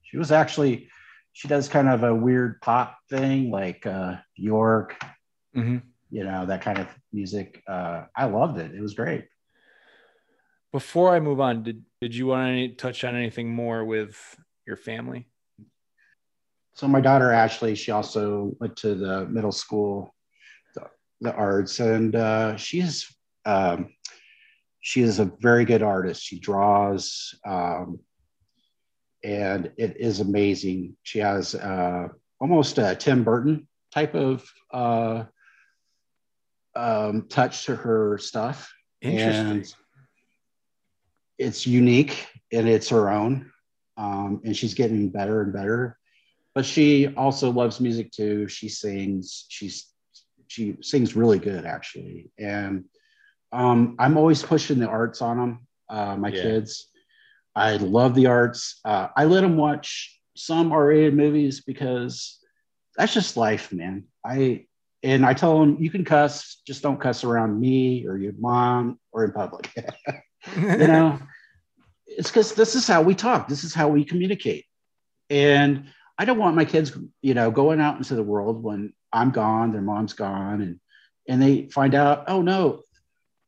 She 0.03 0.18
was 0.18 0.32
actually, 0.32 0.89
she 1.32 1.47
does 1.47 1.68
kind 1.70 1.89
of 1.89 2.03
a 2.03 2.14
weird 2.14 2.61
pop 2.61 2.99
thing 3.09 3.49
like 3.49 3.86
uh, 3.88 4.18
Björk, 4.39 4.91
mm-hmm. 5.55 5.78
you 6.11 6.24
know, 6.24 6.45
that 6.45 6.61
kind 6.61 6.78
of 6.78 6.88
music. 7.11 7.64
Uh, 7.68 8.03
I 8.16 8.26
loved 8.26 8.59
it. 8.59 8.76
It 8.76 8.82
was 8.82 8.93
great. 8.93 9.26
Before 10.74 11.16
I 11.16 11.22
move 11.22 11.40
on, 11.40 11.64
did, 11.64 11.84
did 12.02 12.14
you 12.14 12.28
want 12.28 12.58
to 12.58 12.68
touch 12.76 13.06
on 13.06 13.16
anything 13.16 13.54
more 13.54 13.86
with 13.86 14.18
your 14.68 14.76
family? 14.76 15.28
so 16.76 16.88
my 16.88 17.02
daughter 17.02 17.32
Ashley, 17.32 17.76
she 17.76 17.92
also 17.92 18.56
went 18.60 18.76
to 18.78 18.96
the 18.96 19.26
middle 19.28 19.52
school, 19.52 20.14
the, 20.76 20.86
the 21.22 21.34
arts, 21.34 21.80
and 21.80 22.16
uh, 22.16 22.58
she's 22.58 23.16
um, 23.46 23.90
she 24.82 25.02
is 25.02 25.20
a 25.20 25.32
very 25.40 25.66
good 25.66 25.84
artist. 25.84 26.24
She 26.24 26.40
draws, 26.40 27.36
um, 27.46 28.00
and 29.24 29.72
it 29.78 29.98
is 30.00 30.20
amazing. 30.20 30.98
She 31.04 31.20
has 31.20 31.54
uh, 31.56 32.08
almost 32.40 32.80
a 32.80 32.96
Tim 32.96 33.24
Burton 33.24 33.68
type 33.92 34.16
of 34.16 34.44
uh, 34.74 35.26
um, 36.76 37.28
touch 37.30 37.66
to 37.66 37.76
her 37.76 38.18
stuff. 38.18 38.74
Interesting. 39.02 39.52
And 39.58 39.74
it's 41.38 41.66
unique 41.66 42.28
and 42.52 42.68
it's 42.68 42.90
her 42.90 43.10
own. 43.10 43.52
Um, 43.96 44.42
and 44.44 44.58
she's 44.58 44.74
getting 44.74 45.10
better 45.10 45.42
and 45.42 45.54
better 45.54 45.98
but 46.54 46.66
she 46.66 47.08
also 47.16 47.52
loves 47.52 47.80
music 47.80 48.12
too. 48.12 48.48
She 48.48 48.70
sings. 48.70 49.46
She's 49.50 49.90
she 50.48 50.78
sings 50.82 51.16
really 51.16 51.40
good 51.40 51.66
actually, 51.66 52.30
and 52.38 52.86
um, 53.52 53.96
I'm 53.98 54.18
always 54.18 54.44
pushing 54.44 54.80
the 54.80 54.88
arts 54.88 55.22
on 55.22 55.38
them. 55.38 55.68
Uh, 55.90 56.16
my 56.16 56.30
yeah. 56.30 56.42
kids, 56.42 56.90
I 57.56 57.78
love 57.78 58.14
the 58.14 58.28
arts. 58.28 58.80
Uh, 58.86 59.08
I 59.16 59.26
let 59.26 59.42
them 59.42 59.58
watch 59.58 60.20
some 60.36 60.72
R-rated 60.72 61.16
movies 61.16 61.62
because 61.62 62.40
that's 62.96 63.14
just 63.14 63.38
life, 63.38 63.72
man. 63.72 64.06
I 64.24 64.66
and 65.02 65.26
I 65.26 65.34
tell 65.34 65.60
them 65.60 65.78
you 65.80 65.90
can 65.90 66.06
cuss, 66.06 66.62
just 66.68 66.84
don't 66.84 67.00
cuss 67.00 67.24
around 67.24 67.60
me 67.60 68.06
or 68.06 68.18
your 68.18 68.34
mom 68.38 69.00
or 69.12 69.26
in 69.26 69.32
public. 69.32 69.72
you 70.56 70.88
know, 70.88 71.20
it's 72.06 72.30
because 72.30 72.54
this 72.54 72.76
is 72.76 72.88
how 72.88 73.02
we 73.02 73.16
talk. 73.16 73.48
This 73.48 73.64
is 73.64 73.74
how 73.74 73.88
we 73.88 74.06
communicate, 74.06 74.66
and 75.30 75.86
I 76.18 76.26
don't 76.26 76.39
want 76.39 76.56
my 76.56 76.66
kids, 76.66 76.98
you 77.22 77.34
know, 77.34 77.52
going 77.52 77.80
out 77.82 77.98
into 77.98 78.16
the 78.16 78.24
world 78.24 78.64
when 78.64 78.94
I'm 79.12 79.32
gone, 79.32 79.72
their 79.72 79.82
mom's 79.82 80.14
gone, 80.14 80.62
and 80.62 80.80
and 81.28 81.41
they 81.41 81.70
find 81.70 81.96
out, 81.96 82.26
oh 82.28 82.41
no, 82.41 82.82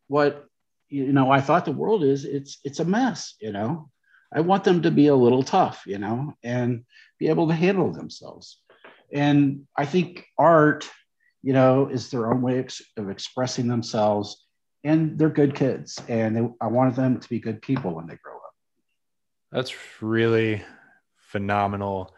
what 0.08 0.46
you 0.90 1.12
know, 1.12 1.32
I 1.32 1.42
thought 1.42 1.66
the 1.66 1.72
world 1.72 2.04
is 2.04 2.26
it's 2.26 2.60
it's 2.64 2.80
a 2.80 2.86
mess, 2.86 3.36
you 3.40 3.52
know. 3.52 3.90
I 4.34 4.42
want 4.42 4.64
them 4.64 4.82
to 4.82 4.92
be 4.92 5.08
a 5.08 5.16
little 5.16 5.44
tough, 5.44 5.84
you 5.86 5.98
know, 5.98 6.34
and 6.44 6.84
be 7.20 7.30
able 7.30 7.48
to 7.48 7.54
handle 7.54 7.92
themselves. 7.92 8.60
And 9.14 9.68
I 9.78 9.86
think 9.86 10.26
art, 10.38 10.90
you 11.42 11.54
know, 11.54 11.88
is 11.88 12.10
their 12.10 12.32
own 12.32 12.42
way 12.42 12.66
of 12.98 13.10
expressing 13.10 13.68
themselves, 13.68 14.45
and 14.86 15.18
they're 15.18 15.30
good 15.30 15.56
kids, 15.56 16.00
and 16.08 16.36
they, 16.36 16.48
I 16.62 16.68
wanted 16.68 16.96
them 16.96 17.20
to 17.20 17.28
be 17.28 17.40
good 17.40 17.62
people 17.62 17.96
when 17.96 18.06
they 18.06 18.18
grow 18.24 18.36
up. 18.36 18.54
That's 19.52 19.74
really 20.02 20.64
phenomenal 21.18 22.14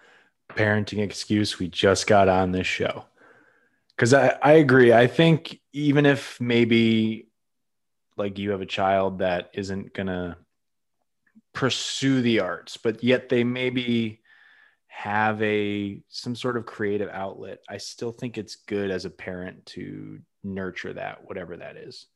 parenting 0.49 0.99
excuse 0.99 1.59
we 1.59 1.70
just 1.70 2.07
got 2.07 2.28
on 2.28 2.51
this 2.51 2.68
show. 2.68 3.05
Because 3.95 4.13
I, 4.13 4.38
I 4.43 4.51
agree. 4.53 4.93
I 4.93 5.07
think 5.07 5.59
even 5.72 6.05
if 6.05 6.39
maybe 6.41 7.30
like 8.18 8.38
you 8.38 8.51
have 8.51 8.61
a 8.61 8.65
child 8.65 9.20
that 9.20 9.49
isn't 9.53 9.93
to 9.95 10.38
pursue 11.53 12.22
the 12.22 12.41
arts, 12.41 12.76
but 12.78 13.01
yet 13.03 13.30
they 13.30 13.43
maybe 13.43 14.22
have 14.88 15.41
a 15.41 16.01
some 16.09 16.36
sort 16.36 16.57
of 16.57 16.65
creative 16.65 17.09
outlet, 17.09 17.59
I 17.70 17.78
still 17.78 18.11
think 18.11 18.38
it's 18.38 18.57
good 18.57 18.91
as 18.91 19.05
a 19.05 19.09
parent 19.09 19.65
to 19.68 20.20
nurture 20.43 20.93
that, 20.93 21.26
whatever 21.26 21.55
that 21.57 21.78
is. 21.78 22.07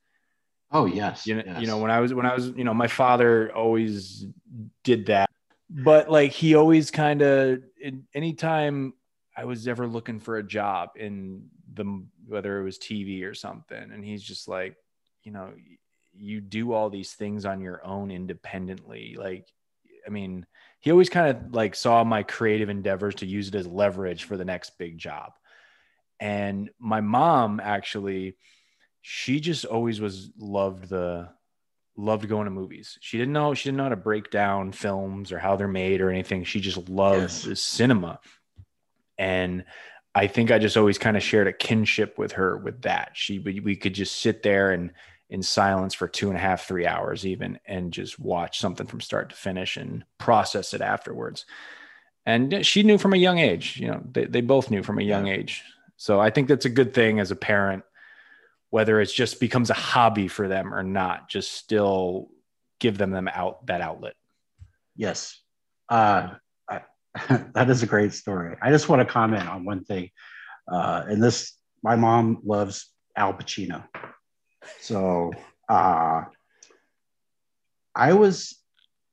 Oh 0.71 0.85
yes. 0.85 1.27
You 1.27 1.35
know, 1.35 1.43
yes. 1.45 1.61
you 1.61 1.67
know, 1.67 1.77
when 1.77 1.91
I 1.91 1.99
was 1.99 2.13
when 2.13 2.25
I 2.25 2.33
was, 2.33 2.47
you 2.49 2.63
know, 2.63 2.73
my 2.73 2.87
father 2.87 3.51
always 3.53 4.25
did 4.83 5.07
that 5.07 5.29
but 5.71 6.11
like 6.11 6.31
he 6.31 6.55
always 6.55 6.91
kind 6.91 7.21
of 7.21 7.63
anytime 8.13 8.93
I 9.35 9.45
was 9.45 9.67
ever 9.67 9.87
looking 9.87 10.19
for 10.19 10.37
a 10.37 10.43
job 10.43 10.89
in 10.97 11.45
the 11.73 12.03
whether 12.27 12.59
it 12.59 12.63
was 12.63 12.77
TV 12.77 13.23
or 13.23 13.33
something, 13.33 13.91
and 13.91 14.03
he's 14.03 14.21
just 14.21 14.47
like, 14.47 14.75
you 15.23 15.31
know, 15.31 15.53
you 16.13 16.41
do 16.41 16.73
all 16.73 16.89
these 16.89 17.13
things 17.13 17.45
on 17.45 17.61
your 17.61 17.85
own 17.85 18.11
independently. 18.11 19.15
Like, 19.17 19.47
I 20.05 20.09
mean, 20.09 20.45
he 20.81 20.91
always 20.91 21.09
kind 21.09 21.29
of 21.29 21.53
like 21.53 21.73
saw 21.73 22.03
my 22.03 22.23
creative 22.23 22.69
endeavors 22.69 23.15
to 23.15 23.25
use 23.25 23.47
it 23.47 23.55
as 23.55 23.65
leverage 23.65 24.25
for 24.25 24.35
the 24.35 24.45
next 24.45 24.77
big 24.77 24.97
job. 24.97 25.31
And 26.19 26.69
my 26.79 26.99
mom 26.99 27.61
actually, 27.63 28.35
she 29.01 29.39
just 29.39 29.65
always 29.65 29.99
was 29.99 30.29
loved 30.37 30.89
the 30.89 31.29
loved 31.97 32.27
going 32.27 32.45
to 32.45 32.51
movies. 32.51 32.97
She 33.01 33.17
didn't 33.17 33.33
know 33.33 33.53
she 33.53 33.69
didn't 33.69 33.77
know 33.77 33.83
how 33.83 33.89
to 33.89 33.95
break 33.95 34.31
down 34.31 34.71
films 34.71 35.31
or 35.31 35.39
how 35.39 35.55
they're 35.55 35.67
made 35.67 36.01
or 36.01 36.09
anything. 36.09 36.43
She 36.43 36.61
just 36.61 36.89
loved 36.89 37.47
yes. 37.47 37.61
cinema. 37.61 38.19
And 39.17 39.65
I 40.13 40.27
think 40.27 40.51
I 40.51 40.59
just 40.59 40.77
always 40.77 40.97
kind 40.97 41.15
of 41.15 41.23
shared 41.23 41.47
a 41.47 41.53
kinship 41.53 42.17
with 42.17 42.33
her 42.33 42.57
with 42.57 42.83
that. 42.83 43.11
She 43.13 43.39
we 43.39 43.75
could 43.75 43.93
just 43.93 44.19
sit 44.19 44.43
there 44.43 44.71
and 44.71 44.91
in 45.29 45.41
silence 45.41 45.93
for 45.93 46.09
two 46.09 46.27
and 46.27 46.37
a 46.37 46.41
half, 46.41 46.67
three 46.67 46.85
hours 46.85 47.25
even, 47.25 47.57
and 47.65 47.93
just 47.93 48.19
watch 48.19 48.59
something 48.59 48.85
from 48.85 48.99
start 48.99 49.29
to 49.29 49.35
finish 49.35 49.77
and 49.77 50.03
process 50.17 50.73
it 50.73 50.81
afterwards. 50.81 51.45
And 52.25 52.65
she 52.65 52.83
knew 52.83 52.97
from 52.97 53.13
a 53.13 53.17
young 53.17 53.39
age, 53.39 53.77
you 53.77 53.87
know, 53.87 54.01
they, 54.11 54.25
they 54.25 54.41
both 54.41 54.69
knew 54.69 54.83
from 54.83 54.99
a 54.99 55.03
young 55.03 55.27
age. 55.27 55.63
So 55.95 56.19
I 56.19 56.31
think 56.31 56.49
that's 56.49 56.65
a 56.65 56.69
good 56.69 56.93
thing 56.93 57.19
as 57.19 57.31
a 57.31 57.35
parent 57.35 57.83
whether 58.71 58.99
it 58.99 59.07
just 59.07 59.39
becomes 59.39 59.69
a 59.69 59.75
hobby 59.75 60.27
for 60.27 60.47
them 60.47 60.73
or 60.73 60.81
not, 60.81 61.29
just 61.29 61.51
still 61.51 62.29
give 62.79 62.97
them 62.97 63.11
them 63.11 63.27
out 63.27 63.65
that 63.67 63.81
outlet. 63.81 64.15
Yes. 64.95 65.39
Uh, 65.89 66.29
I, 66.69 66.81
that 67.53 67.69
is 67.69 67.83
a 67.83 67.87
great 67.87 68.13
story. 68.13 68.57
I 68.61 68.71
just 68.71 68.89
want 68.89 69.01
to 69.01 69.13
comment 69.13 69.47
on 69.47 69.65
one 69.65 69.83
thing. 69.83 70.09
Uh, 70.71 71.03
and 71.07 71.21
this, 71.21 71.53
my 71.83 71.95
mom 71.95 72.39
loves 72.45 72.89
Al 73.15 73.33
Pacino. 73.33 73.83
So 74.79 75.31
uh, 75.67 76.23
I 77.93 78.13
was, 78.13 78.57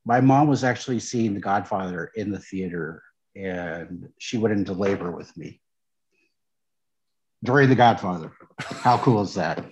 my 0.04 0.20
mom 0.20 0.46
was 0.46 0.62
actually 0.62 1.00
seeing 1.00 1.34
The 1.34 1.40
Godfather 1.40 2.12
in 2.14 2.30
the 2.30 2.38
theater 2.38 3.02
and 3.34 4.09
she 4.18 4.38
went 4.38 4.56
into 4.56 4.72
labor 4.72 5.11
with 5.11 5.36
me 5.36 5.61
during 7.43 7.68
The 7.68 7.74
Godfather. 7.74 8.32
How 8.59 8.99
cool 8.99 9.22
is 9.22 9.34
that? 9.34 9.64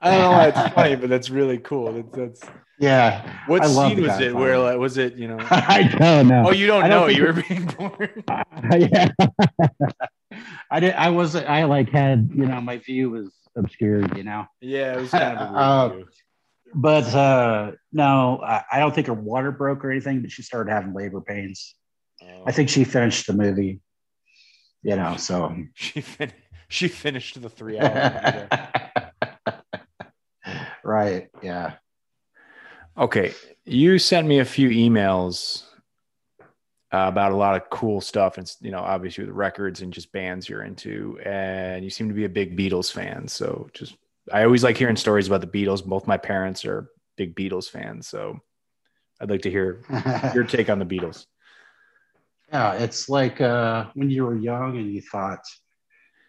I 0.00 0.10
don't 0.12 0.20
know 0.20 0.30
why 0.30 0.48
it's 0.48 0.74
funny, 0.74 0.96
but 0.96 1.10
that's 1.10 1.30
really 1.30 1.58
cool. 1.58 1.92
That's, 1.92 2.40
that's 2.40 2.54
yeah. 2.78 3.38
What 3.46 3.64
scene 3.64 4.02
was 4.02 4.20
it? 4.20 4.34
Where 4.34 4.58
like, 4.58 4.78
was 4.78 4.98
it? 4.98 5.16
You 5.16 5.28
know, 5.28 5.38
I 5.50 5.88
don't 5.98 6.28
know. 6.28 6.44
Oh, 6.46 6.52
you 6.52 6.66
don't, 6.66 6.82
don't 6.82 6.90
know? 6.90 7.06
You 7.06 7.24
were 7.24 7.32
being 7.32 7.66
born. 7.66 8.22
Uh, 8.28 8.42
yeah. 8.78 9.08
I 10.70 10.80
did. 10.80 10.94
I 10.94 11.10
was. 11.10 11.34
I 11.34 11.64
like 11.64 11.90
had. 11.90 12.30
You 12.34 12.46
know, 12.46 12.60
my 12.60 12.78
view 12.78 13.10
was 13.10 13.32
obscured. 13.56 14.16
You 14.16 14.22
know. 14.22 14.46
Yeah, 14.60 14.96
it 14.96 15.00
was 15.00 15.10
kind 15.10 15.38
of. 15.38 15.56
uh, 15.56 16.04
but 16.74 17.12
uh, 17.14 17.72
no, 17.92 18.40
I, 18.44 18.62
I, 18.70 18.78
don't 18.78 18.94
think 18.94 19.06
her 19.06 19.14
water 19.14 19.50
broke 19.50 19.84
or 19.84 19.90
anything. 19.90 20.20
But 20.20 20.30
she 20.30 20.42
started 20.42 20.70
having 20.70 20.94
labor 20.94 21.20
pains. 21.20 21.74
Oh. 22.22 22.44
I 22.46 22.52
think 22.52 22.68
she 22.68 22.84
finished 22.84 23.26
the 23.26 23.32
movie 23.32 23.80
you 24.82 24.96
know, 24.96 25.16
so 25.16 25.54
she 25.74 26.00
fin- 26.00 26.32
she 26.68 26.88
finished 26.88 27.40
the 27.40 27.48
three 27.48 27.78
hours. 27.78 28.48
right. 30.84 31.28
Yeah. 31.42 31.74
Okay. 32.96 33.32
You 33.64 33.98
sent 33.98 34.26
me 34.26 34.40
a 34.40 34.44
few 34.44 34.68
emails 34.70 35.64
uh, 36.92 37.06
about 37.06 37.32
a 37.32 37.36
lot 37.36 37.54
of 37.54 37.68
cool 37.70 38.00
stuff, 38.00 38.38
and 38.38 38.50
you 38.60 38.70
know, 38.70 38.80
obviously 38.80 39.24
with 39.24 39.34
records 39.34 39.82
and 39.82 39.92
just 39.92 40.10
bands 40.12 40.48
you're 40.48 40.62
into, 40.62 41.18
and 41.24 41.84
you 41.84 41.90
seem 41.90 42.08
to 42.08 42.14
be 42.14 42.24
a 42.24 42.30
big 42.30 42.56
Beatles 42.56 42.90
fan. 42.90 43.28
So 43.28 43.68
just, 43.74 43.96
I 44.32 44.44
always 44.44 44.64
like 44.64 44.76
hearing 44.76 44.96
stories 44.96 45.26
about 45.26 45.42
the 45.42 45.46
Beatles. 45.46 45.84
Both 45.84 46.06
my 46.06 46.16
parents 46.16 46.64
are 46.64 46.90
big 47.16 47.36
Beatles 47.36 47.68
fans, 47.68 48.08
so 48.08 48.40
I'd 49.20 49.30
like 49.30 49.42
to 49.42 49.50
hear 49.50 49.82
your 50.34 50.44
take 50.44 50.70
on 50.70 50.78
the 50.78 50.86
Beatles. 50.86 51.26
Yeah, 52.52 52.74
it's 52.74 53.08
like 53.08 53.40
uh, 53.40 53.86
when 53.94 54.10
you 54.10 54.24
were 54.24 54.36
young 54.36 54.78
and 54.78 54.92
you 54.92 55.02
thought 55.02 55.40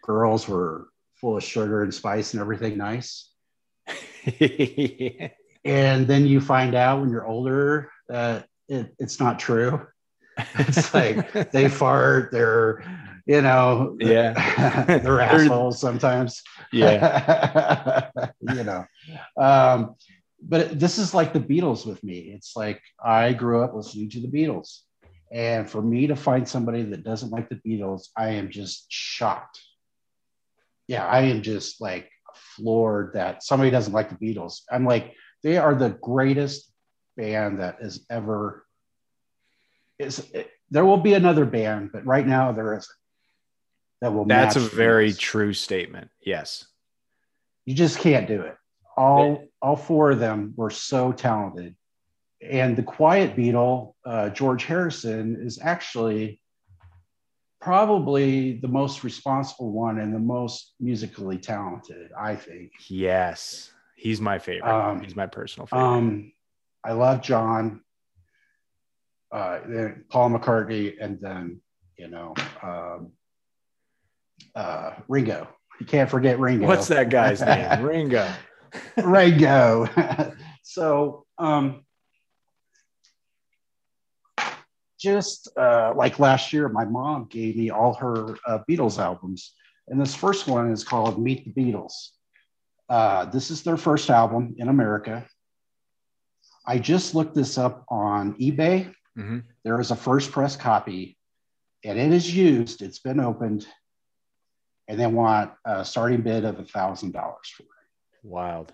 girls 0.04 0.48
were 0.48 0.90
full 1.16 1.38
of 1.38 1.44
sugar 1.44 1.84
and 1.84 1.94
spice 1.94 2.34
and 2.34 2.42
everything 2.42 2.78
nice. 2.78 3.30
and 5.66 6.08
then 6.08 6.28
you 6.28 6.42
find 6.42 6.76
out 6.76 7.02
when 7.02 7.10
you're 7.10 7.26
older 7.26 7.92
that 8.08 8.48
it, 8.68 8.94
it's 9.00 9.20
not 9.20 9.40
true. 9.40 9.86
It's 10.58 10.94
like 10.94 11.52
they 11.52 11.68
fart, 11.82 12.32
they're, 12.32 12.82
you 13.26 13.42
know, 13.42 13.98
yeah, 14.00 14.86
they're 14.86 15.20
assholes 15.20 15.82
sometimes. 15.82 16.42
Yeah. 16.72 18.10
you 18.40 18.64
know, 18.64 18.86
um, 19.36 19.96
but 20.42 20.80
this 20.80 20.98
is 20.98 21.14
like 21.14 21.34
the 21.34 21.42
Beatles 21.42 21.86
with 21.86 22.02
me. 22.06 22.32
It's 22.34 22.56
like 22.56 22.82
I 23.04 23.34
grew 23.34 23.62
up 23.62 23.74
listening 23.74 24.10
to 24.12 24.22
the 24.22 24.30
Beatles. 24.30 24.84
And 25.32 25.70
for 25.70 25.82
me 25.82 26.08
to 26.08 26.16
find 26.16 26.48
somebody 26.48 26.84
that 26.84 27.04
doesn't 27.04 27.32
like 27.32 27.50
the 27.50 27.56
Beatles, 27.56 28.08
I 28.18 28.30
am 28.30 28.50
just 28.50 28.86
shocked. 28.90 29.62
Yeah, 30.88 31.06
I 31.06 31.22
am 31.22 31.44
just 31.44 31.80
like 31.82 32.10
floored 32.34 33.14
that 33.14 33.44
somebody 33.44 33.70
doesn't 33.70 33.94
like 33.94 34.10
the 34.10 34.16
Beatles. 34.16 34.62
I'm 34.72 34.86
like, 34.86 35.14
they 35.44 35.58
are 35.58 35.76
the 35.76 35.90
greatest 35.90 36.72
band 37.16 37.60
that 37.60 37.82
has 37.82 38.06
ever 38.10 38.66
is 40.00 40.32
there 40.72 40.86
will 40.86 40.98
be 40.98 41.14
another 41.14 41.46
band, 41.46 41.92
but 41.92 42.06
right 42.06 42.26
now 42.26 42.52
there 42.52 42.74
isn't. 42.74 42.96
That 44.02 44.14
will 44.14 44.26
That's 44.26 44.56
a 44.56 44.62
very 44.62 45.12
true 45.12 45.54
statement. 45.54 46.10
Yes. 46.22 46.66
You 47.66 47.76
just 47.76 48.00
can't 48.00 48.28
do 48.28 48.42
it. 48.42 48.56
All 48.96 49.44
all 49.62 49.76
four 49.76 50.12
of 50.12 50.20
them 50.20 50.54
were 50.56 50.70
so 50.70 51.12
talented 51.12 51.76
and 52.42 52.76
the 52.76 52.84
quiet 52.84 53.36
Beatle, 53.36 53.94
uh, 54.06 54.30
George 54.30 54.64
Harrison, 54.66 55.38
is 55.42 55.60
actually 55.62 56.42
probably 57.60 58.54
the 58.60 58.68
most 58.68 59.04
responsible 59.04 59.72
one 59.72 60.00
and 60.00 60.14
the 60.14 60.20
most 60.20 60.74
musically 60.80 61.38
talented, 61.38 62.12
I 62.18 62.36
think. 62.36 62.72
Yes, 62.88 63.72
he's 63.96 64.22
my 64.22 64.40
favorite. 64.40 64.72
Um, 64.72 65.02
he's 65.02 65.16
my 65.16 65.28
personal 65.28 65.68
favorite. 65.68 65.86
Um, 65.86 66.32
I 66.84 66.94
love 66.94 67.22
John, 67.22 67.82
uh, 69.32 69.60
then 69.66 70.06
Paul 70.10 70.32
McCartney, 70.32 70.96
and 71.00 71.20
then 71.20 71.62
you 71.98 72.08
know 72.08 72.34
um, 72.64 73.12
uh, 74.56 74.92
Ringo. 75.10 75.48
You 75.80 75.86
can't 75.86 76.10
forget 76.10 76.40
Ringo. 76.40 76.68
What's 76.68 76.88
that 76.88 77.10
guy's 77.10 77.42
name? 77.46 77.84
Ringo. 77.84 78.32
Ringo. 78.98 79.90
so 80.64 81.26
um, 81.38 81.84
just 85.00 85.50
uh, 85.58 85.94
like 85.96 86.20
last 86.20 86.52
year, 86.54 86.70
my 86.70 86.86
mom 86.86 87.28
gave 87.30 87.56
me 87.56 87.70
all 87.70 87.94
her 87.96 88.36
uh, 88.46 88.60
Beatles 88.70 89.00
albums. 89.00 89.54
And 89.88 90.00
this 90.00 90.14
first 90.14 90.48
one 90.48 90.72
is 90.72 90.84
called 90.84 91.22
Meet 91.22 91.46
the 91.46 91.62
Beatles. 91.62 92.10
Uh, 92.90 93.26
this 93.26 93.50
is 93.50 93.64
their 93.64 93.78
first 93.78 94.10
album 94.10 94.56
in 94.58 94.68
America. 94.68 95.26
I 96.66 96.78
just 96.80 97.16
looked 97.16 97.34
this 97.34 97.58
up 97.58 97.86
on 97.88 98.34
eBay. 98.36 98.94
Mm-hmm. 99.18 99.40
There 99.64 99.80
is 99.80 99.92
a 99.92 99.96
first 99.96 100.32
press 100.32 100.56
copy, 100.56 101.18
and 101.84 101.98
it 101.98 102.12
is 102.12 102.36
used. 102.36 102.82
It's 102.82 103.00
been 103.00 103.20
opened, 103.20 103.66
and 104.88 105.00
they 105.00 105.08
want 105.08 105.52
a 105.66 105.84
starting 105.86 106.22
bid 106.22 106.46
of 106.46 106.60
a 106.60 106.66
thousand 106.66 107.14
dollars 107.14 107.50
for 107.56 107.64
it. 107.64 107.68
Wild. 108.24 108.74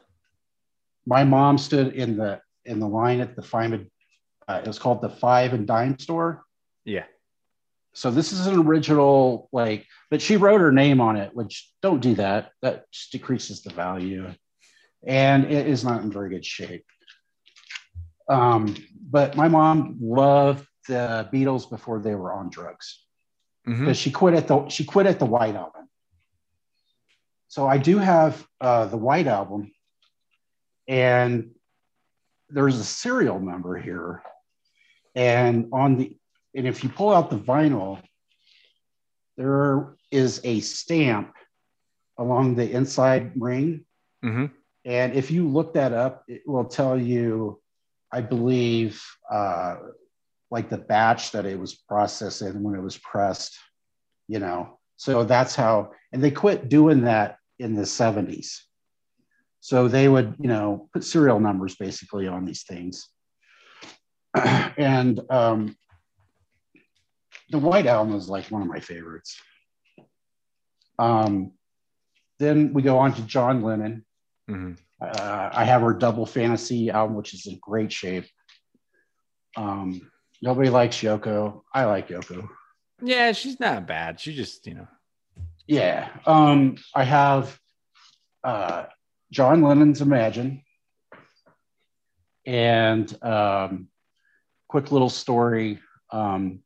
My 1.06 1.24
mom 1.24 1.58
stood 1.58 1.94
in 1.94 2.18
the 2.18 2.42
in 2.66 2.80
the 2.80 2.88
line 2.88 3.20
at 3.20 3.36
the 3.36 3.42
Feynman 3.42 3.90
it 4.50 4.68
was 4.68 4.80
called 4.80 5.02
the 5.02 5.10
Five 5.10 5.54
and 5.54 5.66
Dime 5.66 5.98
Store. 6.00 6.44
Yeah. 6.84 7.06
So 7.94 8.12
this 8.12 8.34
is 8.34 8.46
an 8.46 8.60
original, 8.60 9.48
like, 9.54 9.86
but 10.12 10.22
she 10.22 10.36
wrote 10.36 10.60
her 10.60 10.72
name 10.72 11.00
on 11.00 11.16
it, 11.16 11.34
which 11.34 11.72
don't 11.82 12.02
do 12.02 12.16
that. 12.16 12.52
That 12.62 12.92
just 12.92 13.12
decreases 13.12 13.64
the 13.64 13.74
value, 13.74 14.30
and 15.08 15.46
it 15.46 15.68
is 15.68 15.86
not 15.86 16.04
in 16.04 16.12
very 16.12 16.30
good 16.30 16.46
shape. 16.46 16.86
Um, 18.28 18.76
but 19.00 19.38
my 19.38 19.48
mom 19.48 19.98
loved 20.02 20.68
the 20.88 21.30
Beatles 21.32 21.70
before 21.70 22.00
they 22.00 22.16
were 22.16 22.34
on 22.34 22.50
drugs, 22.50 23.02
because 23.64 23.80
mm-hmm. 23.80 23.92
she 23.94 24.12
quit 24.12 24.34
at 24.34 24.48
the 24.48 24.68
she 24.68 24.84
quit 24.84 25.06
at 25.08 25.20
the 25.20 25.26
White 25.26 25.56
Album. 25.56 25.88
So 27.48 27.66
I 27.66 27.78
do 27.78 27.98
have 27.98 28.46
uh, 28.60 28.88
the 28.88 28.98
White 28.98 29.28
Album, 29.28 29.72
and 30.88 31.52
there's 32.50 32.78
a 32.78 32.84
serial 32.84 33.40
number 33.40 33.78
here 33.78 34.22
and 35.16 35.70
on 35.72 35.98
the 35.98 36.18
and 36.54 36.68
if 36.68 36.84
you 36.84 36.90
pull 36.90 37.14
out 37.14 37.30
the 37.30 37.38
vinyl, 37.38 38.02
there 39.38 39.96
is 40.12 40.40
a 40.44 40.62
stamp 40.62 41.34
along 42.18 42.56
the 42.56 42.72
inside 42.72 43.34
ring. 43.36 43.86
Mm-hmm. 44.24 44.46
And 44.86 45.14
if 45.14 45.32
you 45.32 45.48
look 45.48 45.74
that 45.74 45.92
up, 45.92 46.24
it 46.28 46.44
will 46.46 46.66
tell 46.66 47.00
you, 47.00 47.60
I 48.12 48.22
believe, 48.22 49.04
uh, 49.30 49.78
like 50.52 50.70
the 50.70 50.78
batch 50.78 51.32
that 51.32 51.46
it 51.46 51.60
was 51.60 51.74
processed 51.74 52.42
in 52.42 52.64
when 52.64 52.76
it 52.76 52.82
was 52.82 52.98
pressed, 52.98 53.58
you 54.28 54.40
know. 54.40 54.80
So 54.96 55.24
that's 55.26 55.56
how, 55.56 55.92
and 56.14 56.24
they 56.24 56.32
quit 56.32 56.70
doing 56.70 57.02
that 57.02 57.38
in 57.60 57.76
the 57.76 57.82
70s. 57.82 58.60
So 59.60 59.88
they 59.88 60.08
would, 60.08 60.36
you 60.40 60.48
know, 60.48 60.88
put 60.94 61.04
serial 61.04 61.40
numbers 61.40 61.76
basically 61.76 62.28
on 62.28 62.46
these 62.46 62.64
things. 62.64 63.10
and 64.78 65.20
um, 65.30 65.76
the 67.50 67.60
White 67.60 67.86
Album 67.86 68.16
is 68.16 68.30
like 68.30 68.46
one 68.52 68.62
of 68.62 68.68
my 68.68 68.80
favorites. 68.80 69.40
Um, 71.00 71.52
then 72.40 72.74
we 72.74 72.82
go 72.82 72.98
on 72.98 73.14
to 73.14 73.22
John 73.22 73.62
Lennon. 73.62 74.06
Mm-hmm. 74.50 74.74
Uh, 75.02 75.50
I 75.52 75.66
have 75.66 75.82
her 75.82 75.94
Double 75.94 76.26
Fantasy 76.26 76.90
album, 76.90 77.16
which 77.16 77.34
is 77.34 77.46
in 77.48 77.60
great 77.62 77.92
shape. 77.92 78.26
Um, 79.58 80.02
nobody 80.42 80.70
likes 80.70 80.98
Yoko. 80.98 81.62
I 81.74 81.86
like 81.86 82.10
Yoko. 82.10 82.48
Yeah, 83.02 83.32
she's 83.34 83.60
not 83.60 83.88
bad. 83.88 84.20
She 84.20 84.36
just, 84.36 84.66
you 84.68 84.76
know. 84.76 84.88
Yeah. 85.68 86.10
Um, 86.26 86.78
I 86.94 87.04
have 87.04 87.58
uh, 88.44 88.86
John 89.32 89.62
Lennon's 89.62 90.02
Imagine. 90.02 90.62
And 92.46 93.12
um, 93.24 93.90
quick 94.68 94.92
little 94.92 95.10
story. 95.10 95.80
Um, 96.12 96.60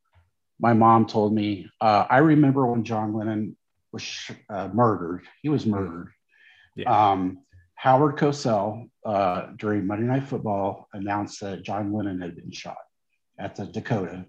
my 0.60 0.74
mom 0.74 1.06
told 1.06 1.34
me, 1.34 1.70
uh, 1.80 2.06
I 2.10 2.18
remember 2.18 2.66
when 2.66 2.84
John 2.84 3.14
Lennon 3.14 3.56
was 3.92 4.04
uh, 4.50 4.70
murdered. 4.74 5.24
He 5.42 5.50
was 5.50 5.66
murdered. 5.66 6.12
Yeah. 6.76 7.12
Um, 7.12 7.40
Howard 7.76 8.18
Cosell, 8.18 8.90
uh, 9.06 9.48
during 9.58 9.88
Monday 9.88 10.06
Night 10.06 10.28
Football, 10.28 10.90
announced 10.94 11.40
that 11.40 11.64
John 11.64 11.94
Lennon 11.94 12.20
had 12.20 12.36
been 12.36 12.52
shot 12.52 12.78
at 13.40 13.56
the 13.56 13.66
Dakota. 13.66 14.26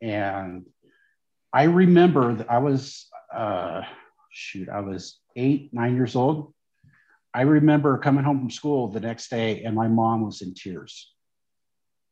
And 0.00 0.64
I 1.52 1.64
remember 1.64 2.34
that 2.36 2.50
I 2.50 2.58
was, 2.58 3.08
uh, 3.34 3.82
shoot, 4.30 4.68
I 4.68 4.80
was 4.80 5.18
eight, 5.34 5.74
nine 5.74 5.96
years 5.96 6.14
old. 6.14 6.54
I 7.34 7.42
remember 7.42 7.98
coming 7.98 8.24
home 8.24 8.38
from 8.38 8.50
school 8.50 8.88
the 8.88 9.00
next 9.00 9.28
day 9.28 9.64
and 9.64 9.74
my 9.74 9.88
mom 9.88 10.24
was 10.24 10.40
in 10.42 10.54
tears. 10.54 11.12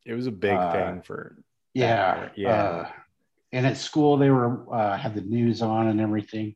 It 0.06 0.14
was 0.14 0.28
a 0.28 0.32
big 0.32 0.52
uh, 0.52 0.72
thing 0.72 1.02
for. 1.02 1.36
Yeah, 1.74 2.28
yeah. 2.36 2.48
Uh, 2.48 2.88
and 3.52 3.66
at 3.66 3.76
school, 3.76 4.16
they 4.16 4.30
were 4.30 4.72
uh, 4.72 4.96
had 4.96 5.14
the 5.14 5.20
news 5.20 5.62
on 5.62 5.88
and 5.88 6.00
everything, 6.00 6.54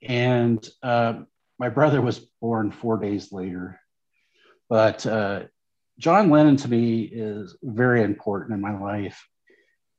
and 0.00 0.66
uh, 0.82 1.14
my 1.58 1.68
brother 1.68 2.00
was 2.00 2.20
born 2.40 2.70
four 2.70 2.98
days 2.98 3.32
later, 3.32 3.80
but 4.68 5.04
uh, 5.06 5.42
John 5.98 6.30
Lennon 6.30 6.56
to 6.58 6.68
me 6.68 7.02
is 7.02 7.56
very 7.62 8.02
important 8.02 8.54
in 8.54 8.60
my 8.60 8.78
life, 8.78 9.26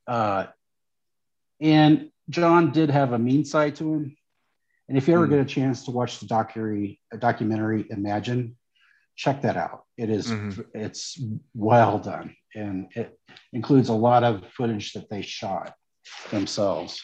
uh, 0.06 0.46
and 1.60 2.10
John 2.30 2.72
did 2.72 2.90
have 2.90 3.12
a 3.12 3.18
mean 3.18 3.44
side 3.44 3.76
to 3.76 3.94
him. 3.94 4.16
And 4.88 4.96
if 4.96 5.08
you 5.08 5.14
ever 5.14 5.26
mm. 5.26 5.30
get 5.30 5.40
a 5.40 5.44
chance 5.44 5.84
to 5.84 5.90
watch 5.90 6.20
the 6.20 6.26
documentary, 6.26 7.00
documentary 7.18 7.86
Imagine, 7.90 8.56
check 9.16 9.42
that 9.42 9.56
out. 9.56 9.84
It 9.96 10.10
is, 10.10 10.28
mm-hmm. 10.28 10.60
it's 10.74 11.20
well 11.54 11.98
done 11.98 12.36
and 12.56 12.88
it 12.96 13.18
includes 13.52 13.90
a 13.90 13.94
lot 13.94 14.24
of 14.24 14.42
footage 14.56 14.92
that 14.94 15.08
they 15.08 15.22
shot 15.22 15.74
themselves. 16.30 17.00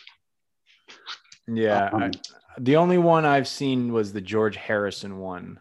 Yeah, 1.46 1.90
um, 1.92 2.02
I, 2.02 2.10
the 2.58 2.76
only 2.76 2.98
one 2.98 3.24
I've 3.24 3.48
seen 3.48 3.92
was 3.92 4.12
the 4.12 4.20
George 4.20 4.56
Harrison 4.56 5.18
one. 5.18 5.60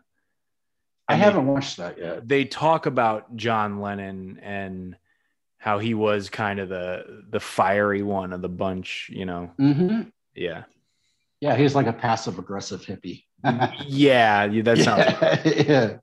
I 1.08 1.16
haven't 1.16 1.46
watched 1.48 1.78
that 1.78 1.98
yet. 1.98 2.28
They 2.28 2.46
talk 2.46 2.86
about 2.86 3.36
John 3.36 3.82
Lennon 3.82 4.40
and 4.42 4.96
how 5.58 5.80
he 5.80 5.94
was 5.94 6.30
kind 6.30 6.60
of 6.60 6.70
the 6.70 7.24
the 7.30 7.40
fiery 7.40 8.02
one 8.02 8.32
of 8.34 8.42
the 8.42 8.50
bunch, 8.50 9.10
you 9.14 9.26
know. 9.26 9.52
hmm 9.58 10.04
Yeah. 10.34 10.64
Yeah, 11.42 11.56
he's 11.56 11.76
like 11.76 11.88
a 11.88 11.94
passive 11.94 12.38
aggressive 12.40 12.82
hippie. 12.82 13.24
Yeah, 13.88 14.48
that 14.62 14.78
sounds 14.80 15.46
yeah. 15.68 15.98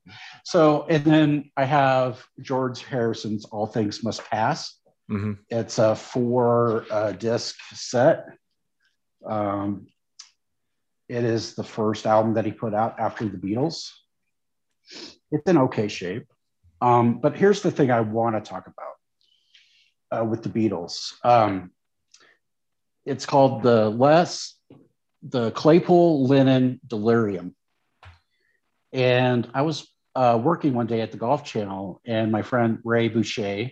So, 0.45 0.87
and 0.89 1.05
then 1.05 1.51
I 1.57 1.65
have 1.65 2.25
George 2.41 2.83
Harrison's 2.85 3.45
All 3.47 3.67
Things 3.67 4.03
Must 4.03 4.25
Pass. 4.25 4.79
hmm 5.09 5.35
It's 5.49 5.79
a 5.79 5.95
four 5.95 6.87
uh, 6.91 7.13
disc 7.13 7.57
set. 7.73 8.27
Um, 9.27 9.87
it 11.09 11.25
is 11.25 11.55
the 11.55 11.65
first 11.65 12.07
album 12.07 12.35
that 12.35 12.45
he 12.45 12.53
put 12.53 12.75
out 12.75 12.99
after 12.99 13.25
the 13.25 13.39
Beatles. 13.39 13.91
It's 15.31 15.49
in 15.51 15.59
okay 15.59 15.89
shape. 15.89 16.27
Um, 16.81 17.21
but 17.21 17.37
here's 17.37 17.63
the 17.63 17.71
thing 17.71 17.91
I 17.91 18.01
want 18.01 18.37
to 18.37 18.49
talk 18.49 18.67
about 18.67 20.21
uh, 20.21 20.25
with 20.25 20.43
the 20.43 20.49
Beatles. 20.49 21.13
Um, 21.25 21.73
it's 23.05 23.27
called 23.27 23.63
the 23.63 23.89
Les, 23.89 24.58
the 25.29 25.51
Claypool 25.51 26.27
Lennon 26.27 26.81
Delirium. 26.87 27.55
And 28.93 29.49
I 29.55 29.63
was 29.63 29.87
uh, 30.15 30.41
working 30.43 30.75
one 30.75 30.87
day 30.87 31.01
at 31.01 31.13
the 31.13 31.19
Golf 31.19 31.45
Channel, 31.45 32.01
and 32.07 32.33
my 32.33 32.43
friend 32.43 32.79
Ray 32.85 33.09
Boucher 33.09 33.71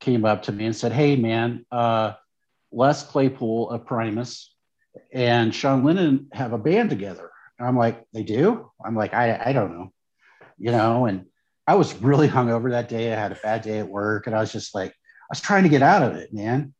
came 0.00 0.24
up 0.24 0.44
to 0.44 0.52
me 0.52 0.66
and 0.66 0.76
said, 0.76 0.92
Hey, 0.92 1.16
man, 1.16 1.64
uh, 1.70 2.14
Les 2.72 3.02
Claypool 3.04 3.70
of 3.70 3.86
Primus 3.86 4.54
and 5.12 5.54
Sean 5.54 5.84
Lennon 5.84 6.28
have 6.32 6.52
a 6.52 6.58
band 6.58 6.90
together. 6.90 7.30
And 7.58 7.68
I'm 7.68 7.76
like, 7.76 8.04
They 8.12 8.24
do? 8.24 8.70
I'm 8.84 8.96
like, 8.96 9.14
I, 9.14 9.40
I 9.46 9.52
don't 9.52 9.72
know, 9.72 9.92
you 10.58 10.72
know, 10.72 11.06
and 11.06 11.26
I 11.66 11.74
was 11.74 11.94
really 12.02 12.26
hungover 12.28 12.70
that 12.70 12.88
day. 12.88 13.12
I 13.12 13.16
had 13.16 13.32
a 13.32 13.36
bad 13.36 13.62
day 13.62 13.78
at 13.78 13.88
work, 13.88 14.26
and 14.26 14.34
I 14.34 14.40
was 14.40 14.50
just 14.50 14.74
like, 14.74 14.90
I 14.90 15.30
was 15.30 15.40
trying 15.40 15.62
to 15.62 15.68
get 15.68 15.82
out 15.82 16.02
of 16.02 16.16
it, 16.16 16.34
man. 16.34 16.74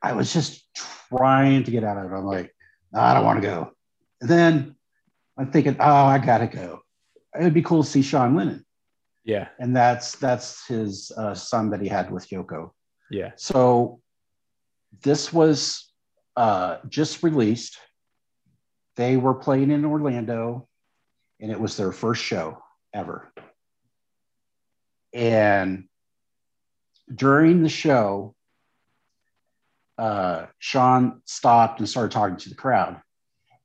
I 0.00 0.12
was 0.12 0.32
just 0.32 0.64
trying 1.10 1.64
to 1.64 1.70
get 1.70 1.82
out 1.82 1.96
of 1.96 2.04
it. 2.04 2.14
I'm 2.14 2.24
like, 2.24 2.44
"No, 2.44 2.61
I 2.94 3.14
don't 3.14 3.24
want 3.24 3.40
to 3.42 3.46
go. 3.48 3.72
And 4.20 4.28
then 4.30 4.76
I'm 5.38 5.50
thinking, 5.50 5.76
oh, 5.80 6.04
I 6.06 6.18
gotta 6.18 6.46
go. 6.46 6.80
It 7.38 7.42
would 7.42 7.54
be 7.54 7.62
cool 7.62 7.82
to 7.82 7.88
see 7.88 8.02
Sean 8.02 8.36
Lennon, 8.36 8.64
Yeah. 9.24 9.48
and 9.58 9.74
that's 9.74 10.16
that's 10.16 10.66
his 10.66 11.10
uh, 11.16 11.34
son 11.34 11.70
that 11.70 11.80
he 11.80 11.88
had 11.88 12.10
with 12.10 12.28
Yoko. 12.28 12.70
Yeah. 13.10 13.30
So 13.36 14.00
this 15.02 15.32
was 15.32 15.90
uh, 16.36 16.78
just 16.88 17.22
released. 17.22 17.78
They 18.96 19.16
were 19.16 19.34
playing 19.34 19.70
in 19.70 19.84
Orlando, 19.86 20.68
and 21.40 21.50
it 21.50 21.58
was 21.58 21.76
their 21.78 21.92
first 21.92 22.22
show 22.22 22.62
ever. 22.92 23.32
And 25.14 25.84
during 27.14 27.62
the 27.62 27.68
show, 27.68 28.34
uh, 30.02 30.46
Sean 30.58 31.22
stopped 31.26 31.78
and 31.78 31.88
started 31.88 32.10
talking 32.10 32.36
to 32.36 32.48
the 32.48 32.56
crowd. 32.56 33.00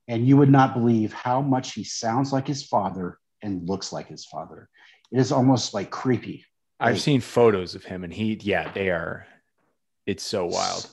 And 0.06 0.24
you 0.24 0.36
would 0.36 0.48
not 0.50 0.72
believe 0.72 1.12
how 1.12 1.42
much 1.42 1.74
he 1.74 1.82
sounds 1.82 2.32
like 2.32 2.46
his 2.46 2.64
father 2.64 3.18
and 3.42 3.68
looks 3.68 3.92
like 3.92 4.06
his 4.06 4.24
father. 4.24 4.68
It 5.10 5.18
is 5.18 5.32
almost 5.32 5.74
like 5.74 5.90
creepy. 5.90 6.44
I've 6.78 6.94
Like- 6.94 7.02
seen 7.02 7.20
photos 7.20 7.74
of 7.74 7.82
him 7.84 8.04
and 8.04 8.12
he 8.14 8.38
yeah, 8.40 8.70
they 8.72 8.88
are 8.90 9.26
it's 10.06 10.22
so 10.22 10.46
wild. 10.46 10.88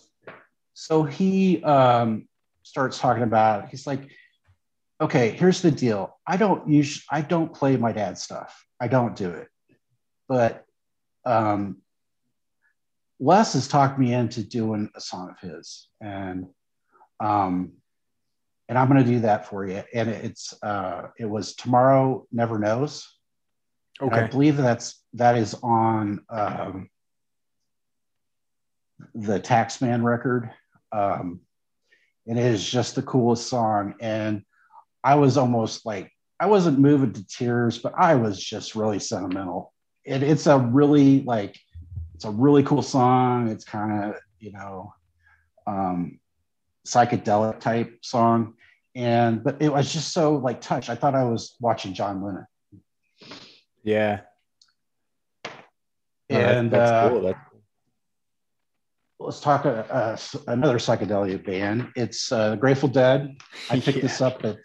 So 0.74 1.04
he 1.04 1.64
um, 1.64 2.28
starts 2.64 2.98
talking 2.98 3.24
about. 3.24 3.70
He's 3.70 3.88
like, 3.88 4.02
"Okay, 5.00 5.30
here's 5.30 5.62
the 5.62 5.72
deal. 5.72 6.18
I 6.28 6.36
don't 6.36 6.68
use. 6.68 7.06
I 7.10 7.22
don't 7.22 7.54
play 7.54 7.78
my 7.78 7.94
dad's 7.94 8.22
stuff. 8.24 8.66
I 8.82 8.90
don't 8.90 9.16
do 9.16 9.30
it. 9.30 9.48
But 10.28 10.66
um, 11.24 11.78
Les 13.20 13.54
has 13.54 13.68
talked 13.68 13.98
me 13.98 14.14
into 14.14 14.44
doing 14.44 14.90
a 14.96 15.02
song 15.02 15.30
of 15.30 15.50
his, 15.50 15.88
and 16.02 16.48
um, 17.20 17.72
and 18.68 18.78
I'm 18.78 18.90
going 18.90 19.04
to 19.04 19.10
do 19.10 19.20
that 19.22 19.48
for 19.48 19.66
you. 19.66 19.84
And 19.94 20.10
it's 20.10 20.54
uh, 20.64 21.08
it 21.18 21.26
was 21.26 21.56
tomorrow 21.56 22.28
never 22.32 22.60
knows. 22.60 23.08
And 24.02 24.14
I 24.14 24.24
Okay. 24.24 24.32
believe 24.32 24.58
that's 24.58 25.02
that 25.14 25.38
is 25.38 25.54
on 25.64 26.26
um, 26.30 26.90
the 29.14 29.40
Taxman 29.40 30.04
record, 30.04 30.52
um, 30.92 31.40
and 32.28 32.38
it 32.38 32.46
is 32.46 32.70
just 32.70 32.96
the 32.96 33.02
coolest 33.04 33.48
song. 33.48 33.96
And 34.02 34.44
I 35.04 35.16
was 35.16 35.38
almost 35.38 35.86
like 35.86 36.12
I 36.40 36.48
wasn't 36.48 36.80
moving 36.80 37.14
to 37.14 37.26
tears, 37.28 37.78
but 37.78 37.94
I 37.98 38.16
was 38.16 38.44
just 38.44 38.76
really 38.76 39.00
sentimental. 39.00 39.74
It, 40.04 40.22
it's 40.22 40.48
a 40.48 40.60
really 40.60 41.22
like 41.22 41.58
it's 42.16 42.24
a 42.24 42.32
really 42.32 42.64
cool 42.64 42.82
song. 42.82 43.50
It's 43.50 43.66
kind 43.66 44.04
of 44.06 44.16
you 44.40 44.54
know 44.54 44.94
um, 45.68 46.20
psychedelic 46.88 47.60
type 47.60 48.00
song, 48.02 48.54
and 48.96 49.44
but 49.44 49.62
it 49.62 49.72
was 49.72 49.92
just 49.92 50.14
so 50.14 50.36
like 50.38 50.62
touched. 50.62 50.90
I 50.90 50.96
thought 50.96 51.14
I 51.14 51.26
was 51.26 51.56
watching 51.60 51.94
John 51.94 52.24
Lennon. 52.24 52.48
Yeah. 53.84 54.22
And 56.30 56.72
that's 56.72 56.90
uh, 56.90 57.10
cool. 57.10 57.22
That's 57.22 57.40
let's 59.20 59.40
talk 59.40 59.66
uh, 59.66 59.84
uh, 59.90 60.18
another 60.48 60.78
psychedelic 60.78 61.46
band. 61.46 61.90
It's 61.96 62.32
uh, 62.32 62.56
Grateful 62.56 62.90
Dead. 62.90 63.36
I 63.70 63.80
picked 63.80 64.02
this 64.02 64.22
up 64.22 64.44
at 64.46 64.58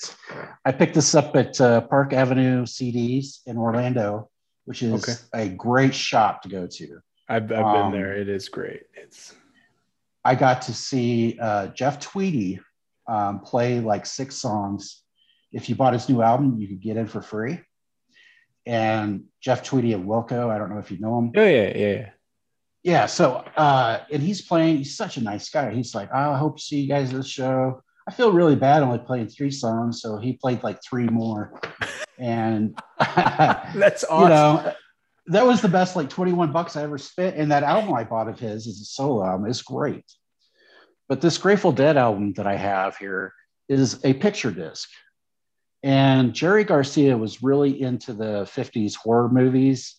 I 0.64 0.72
picked 0.72 0.94
this 0.94 1.14
up 1.14 1.34
at 1.34 1.60
uh, 1.60 1.80
Park 1.82 2.12
Avenue 2.12 2.64
CDs 2.64 3.40
in 3.46 3.58
Orlando, 3.58 4.30
which 4.66 4.82
is 4.82 5.02
Okay. 5.02 5.14
a 5.34 5.48
great 5.48 5.94
shop 5.94 6.42
to 6.42 6.48
go 6.48 6.66
to. 6.66 7.00
I've, 7.30 7.50
I've 7.52 7.64
um, 7.64 7.92
been 7.92 8.00
there. 8.00 8.12
It 8.14 8.28
is 8.28 8.48
great. 8.48 8.82
It's 8.94 9.34
I 10.24 10.34
got 10.34 10.62
to 10.62 10.74
see 10.74 11.38
uh, 11.40 11.68
Jeff 11.68 12.00
Tweedy 12.00 12.60
um, 13.08 13.40
play 13.40 13.80
like 13.80 14.04
six 14.04 14.36
songs. 14.36 15.02
If 15.52 15.68
you 15.68 15.74
bought 15.74 15.92
his 15.92 16.08
new 16.08 16.22
album, 16.22 16.58
you 16.58 16.68
could 16.68 16.82
get 16.82 16.96
in 16.96 17.06
for 17.06 17.22
free. 17.22 17.60
And 18.66 19.24
Jeff 19.40 19.62
Tweedy 19.62 19.92
of 19.94 20.02
Wilco, 20.02 20.50
I 20.50 20.58
don't 20.58 20.70
know 20.70 20.78
if 20.78 20.90
you 20.90 20.98
know 20.98 21.18
him. 21.18 21.32
oh 21.36 21.44
yeah, 21.44 21.72
yeah, 21.74 21.76
yeah. 21.76 22.10
yeah 22.82 23.06
so 23.06 23.36
uh 23.56 24.00
and 24.12 24.22
he's 24.22 24.42
playing 24.42 24.78
he's 24.78 24.96
such 24.96 25.16
a 25.16 25.22
nice 25.22 25.48
guy 25.50 25.72
he's 25.72 25.94
like 25.94 26.08
oh, 26.14 26.30
i 26.32 26.38
hope 26.38 26.56
to 26.56 26.62
see 26.62 26.80
you 26.80 26.88
guys 26.88 27.10
at 27.10 27.16
the 27.16 27.22
show 27.22 27.82
i 28.08 28.12
feel 28.12 28.32
really 28.32 28.56
bad 28.56 28.82
only 28.82 28.98
playing 28.98 29.28
three 29.28 29.50
songs 29.50 30.00
so 30.00 30.18
he 30.18 30.32
played 30.34 30.62
like 30.62 30.78
three 30.82 31.06
more 31.06 31.60
and 32.18 32.78
That's 32.98 34.02
you 34.08 34.08
awesome. 34.10 34.28
know 34.28 34.72
that 35.30 35.46
was 35.46 35.60
the 35.60 35.68
best 35.68 35.96
like 35.96 36.08
21 36.10 36.52
bucks 36.52 36.76
i 36.76 36.82
ever 36.82 36.98
spent 36.98 37.36
and 37.36 37.50
that 37.50 37.62
album 37.62 37.94
i 37.94 38.04
bought 38.04 38.28
of 38.28 38.38
his 38.38 38.66
is 38.66 38.80
a 38.80 38.84
solo 38.84 39.24
album 39.24 39.46
it's 39.48 39.62
great 39.62 40.04
but 41.08 41.20
this 41.20 41.38
grateful 41.38 41.72
dead 41.72 41.96
album 41.96 42.32
that 42.34 42.46
i 42.46 42.56
have 42.56 42.96
here 42.96 43.32
is 43.68 43.98
a 44.04 44.12
picture 44.12 44.50
disc 44.50 44.88
and 45.82 46.34
jerry 46.34 46.64
garcia 46.64 47.16
was 47.16 47.42
really 47.42 47.80
into 47.80 48.12
the 48.12 48.42
50s 48.54 48.94
horror 48.96 49.28
movies 49.28 49.96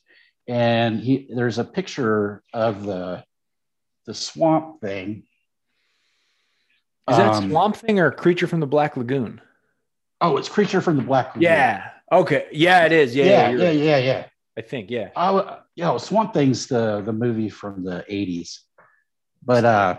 and 0.48 1.00
he 1.00 1.28
there's 1.34 1.58
a 1.60 1.64
picture 1.64 2.44
of 2.54 2.84
the 2.84 3.24
the 4.06 4.14
swamp 4.14 4.82
thing 4.82 5.24
is 7.10 7.18
that 7.18 7.34
Um, 7.34 7.50
Swamp 7.50 7.76
Thing 7.76 8.00
or 8.00 8.12
Creature 8.12 8.48
from 8.48 8.60
the 8.60 8.68
Black 8.68 8.96
Lagoon? 8.96 9.42
oh 10.22 10.38
it's 10.38 10.48
creature 10.48 10.82
from 10.82 10.98
the 10.98 11.02
black 11.02 11.30
Lagoon. 11.30 11.42
Yeah. 11.42 11.90
Okay. 12.12 12.46
Yeah, 12.52 12.86
it 12.86 12.92
is. 12.92 13.16
Yeah. 13.16 13.26
yeah 13.26 13.50
Yeah. 13.50 13.64
yeah 13.64 13.72
yeah, 13.72 13.98
yeah. 13.98 14.26
I 14.58 14.62
think. 14.62 14.92
Yeah. 14.92 15.10
Oh, 15.16 15.60
yeah, 15.76 15.96
Swamp 15.98 16.34
Thing's 16.34 16.68
the 16.68 17.02
the 17.02 17.14
movie 17.14 17.50
from 17.50 17.84
the 17.84 18.04
'80s, 18.10 18.60
but 19.44 19.66
uh, 19.66 19.98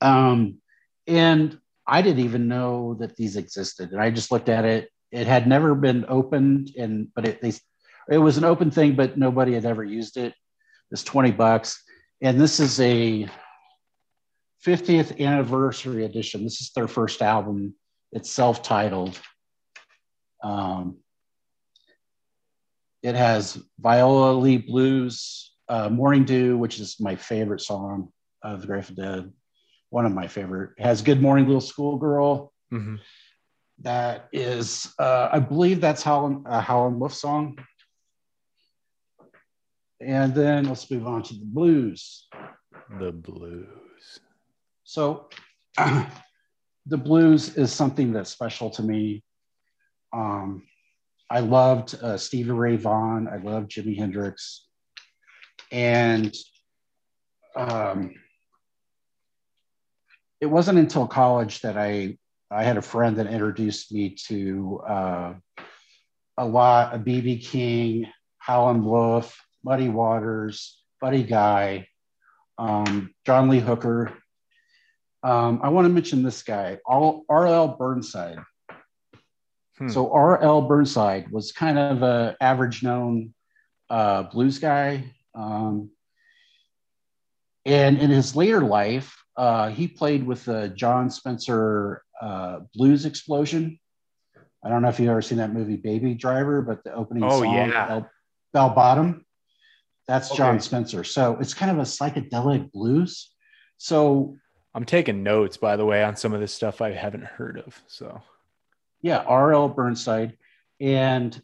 um, 0.00 0.58
and 1.06 1.58
I 1.86 2.02
didn't 2.02 2.24
even 2.24 2.48
know 2.48 2.94
that 3.00 3.16
these 3.16 3.36
existed, 3.36 3.92
and 3.92 4.00
I 4.00 4.10
just 4.10 4.32
looked 4.32 4.48
at 4.48 4.64
it. 4.64 4.88
It 5.12 5.26
had 5.26 5.46
never 5.46 5.74
been 5.74 6.06
opened, 6.08 6.72
and 6.78 7.08
but 7.14 7.28
it 7.28 7.42
they, 7.42 7.52
it 8.10 8.18
was 8.18 8.38
an 8.38 8.44
open 8.44 8.70
thing, 8.70 8.96
but 8.96 9.18
nobody 9.18 9.52
had 9.52 9.66
ever 9.66 9.84
used 9.84 10.16
it. 10.16 10.34
It's 10.90 11.04
twenty 11.04 11.32
bucks, 11.32 11.82
and 12.22 12.40
this 12.40 12.60
is 12.60 12.80
a 12.80 13.28
50th 14.64 15.20
anniversary 15.20 16.06
edition. 16.06 16.42
This 16.42 16.62
is 16.62 16.70
their 16.74 16.88
first 16.88 17.20
album. 17.20 17.74
It's 18.12 18.30
self-titled. 18.30 19.20
Um, 20.42 20.98
it 23.04 23.14
has 23.14 23.62
Viola 23.78 24.32
Lee 24.32 24.56
Blues, 24.56 25.52
uh, 25.68 25.90
Morning 25.90 26.24
Dew, 26.24 26.56
which 26.56 26.80
is 26.80 26.96
my 26.98 27.14
favorite 27.14 27.60
song 27.60 28.08
of 28.42 28.62
the 28.62 28.66
Grateful 28.66 28.94
Dead. 28.94 29.30
One 29.90 30.06
of 30.06 30.12
my 30.12 30.26
favorite. 30.26 30.70
It 30.78 30.84
has 30.84 31.02
Good 31.02 31.20
Morning 31.20 31.44
Little 31.44 31.60
Schoolgirl. 31.60 32.50
hmm 32.70 32.94
That 33.82 34.28
is, 34.32 34.90
uh, 34.98 35.28
I 35.30 35.38
believe 35.38 35.82
that's 35.82 36.02
Howlin' 36.02 36.44
a 36.46 36.62
Howlin' 36.62 36.98
Wolf 36.98 37.12
song. 37.12 37.58
And 40.00 40.34
then 40.34 40.64
let's 40.64 40.90
move 40.90 41.06
on 41.06 41.22
to 41.24 41.34
the 41.34 41.44
blues. 41.44 42.26
The 42.98 43.12
blues. 43.12 44.20
So 44.84 45.28
the 45.76 46.96
blues 46.96 47.54
is 47.58 47.70
something 47.70 48.14
that's 48.14 48.30
special 48.30 48.70
to 48.70 48.82
me. 48.82 49.22
Um, 50.14 50.62
I 51.34 51.40
loved 51.40 51.96
uh, 52.00 52.16
Stevie 52.16 52.52
Ray 52.52 52.76
Vaughan. 52.76 53.26
I 53.26 53.38
loved 53.38 53.72
Jimi 53.72 53.98
Hendrix. 53.98 54.68
And 55.72 56.32
um, 57.56 58.14
it 60.40 60.46
wasn't 60.46 60.78
until 60.78 61.08
college 61.08 61.60
that 61.62 61.76
I 61.76 62.18
I 62.52 62.62
had 62.62 62.76
a 62.76 62.82
friend 62.82 63.16
that 63.16 63.26
introduced 63.26 63.90
me 63.90 64.10
to 64.28 64.80
uh, 64.88 65.34
a 66.38 66.46
lot 66.46 66.94
of 66.94 67.00
BB 67.00 67.44
King, 67.44 68.06
Howlin' 68.38 68.84
Wolf, 68.84 69.36
Muddy 69.64 69.88
Waters, 69.88 70.80
Buddy 71.00 71.24
Guy, 71.24 71.88
um, 72.58 73.12
John 73.26 73.48
Lee 73.48 73.58
Hooker. 73.58 74.16
Um, 75.24 75.58
I 75.64 75.70
want 75.70 75.86
to 75.86 75.92
mention 75.92 76.22
this 76.22 76.44
guy, 76.44 76.78
R.L. 76.86 77.76
Burnside. 77.76 78.38
Hmm. 79.78 79.88
So 79.88 80.12
R.L. 80.12 80.62
Burnside 80.62 81.30
was 81.30 81.52
kind 81.52 81.78
of 81.78 82.02
a 82.02 82.36
average 82.40 82.82
known 82.82 83.34
uh, 83.90 84.24
blues 84.24 84.58
guy. 84.58 85.12
Um, 85.34 85.90
and 87.66 87.98
in 87.98 88.10
his 88.10 88.36
later 88.36 88.60
life, 88.60 89.16
uh, 89.36 89.70
he 89.70 89.88
played 89.88 90.24
with 90.24 90.44
the 90.44 90.68
Jon 90.68 91.10
Spencer 91.10 92.02
uh, 92.20 92.60
Blues 92.74 93.04
Explosion. 93.04 93.78
I 94.64 94.68
don't 94.68 94.82
know 94.82 94.88
if 94.88 95.00
you've 95.00 95.10
ever 95.10 95.22
seen 95.22 95.38
that 95.38 95.52
movie 95.52 95.76
Baby 95.76 96.14
Driver, 96.14 96.62
but 96.62 96.84
the 96.84 96.94
opening 96.94 97.24
oh, 97.24 97.42
song, 97.42 97.54
yeah. 97.54 97.86
Bell, 97.86 98.10
Bell 98.52 98.70
Bottom, 98.70 99.26
that's 100.06 100.30
okay. 100.30 100.38
Jon 100.38 100.60
Spencer. 100.60 101.04
So 101.04 101.36
it's 101.40 101.52
kind 101.52 101.70
of 101.70 101.78
a 101.78 101.82
psychedelic 101.82 102.70
blues. 102.72 103.30
So 103.76 104.36
I'm 104.74 104.84
taking 104.84 105.22
notes, 105.22 105.56
by 105.56 105.76
the 105.76 105.84
way, 105.84 106.04
on 106.04 106.16
some 106.16 106.32
of 106.32 106.40
this 106.40 106.52
stuff 106.52 106.80
I 106.80 106.92
haven't 106.92 107.24
heard 107.24 107.58
of. 107.58 107.82
So 107.86 108.22
yeah, 109.04 109.18
R.L. 109.18 109.68
Burnside. 109.68 110.38
And 110.80 111.40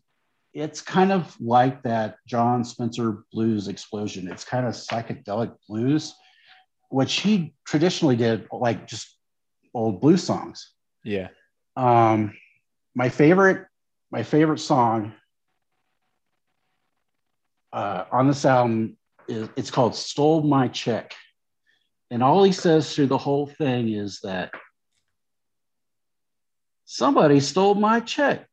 it's 0.55 0.81
kind 0.81 1.13
of 1.13 1.39
like 1.39 1.83
that 1.83 2.17
Jon 2.27 2.65
Spencer 2.65 3.25
blues 3.31 3.69
explosion. 3.69 4.29
It's 4.33 4.45
kind 4.45 4.67
of 4.67 4.73
psychedelic 4.73 5.55
blues, 5.69 6.15
which 6.89 7.21
he 7.21 7.55
traditionally 7.67 8.17
did 8.17 8.49
like 8.51 8.87
just 8.87 9.15
old 9.75 10.01
blues 10.01 10.23
songs. 10.23 10.73
Yeah. 11.05 11.29
Um, 11.77 12.33
my 12.95 13.11
favorite, 13.11 13.67
my 14.11 14.23
favorite 14.23 14.59
song 14.59 15.13
uh, 17.75 18.05
on 18.11 18.27
this 18.27 18.47
album 18.47 18.97
is 19.29 19.51
it's 19.57 19.71
called 19.71 19.95
"Stole 19.95 20.43
My 20.43 20.67
Check," 20.69 21.15
and 22.11 22.23
all 22.23 22.43
he 22.43 22.53
says 22.53 22.95
through 22.95 23.09
the 23.09 23.19
whole 23.19 23.47
thing 23.47 23.91
is 23.91 24.19
that 24.23 24.51
somebody 26.91 27.39
stole 27.39 27.75
my 27.75 28.01
check 28.01 28.47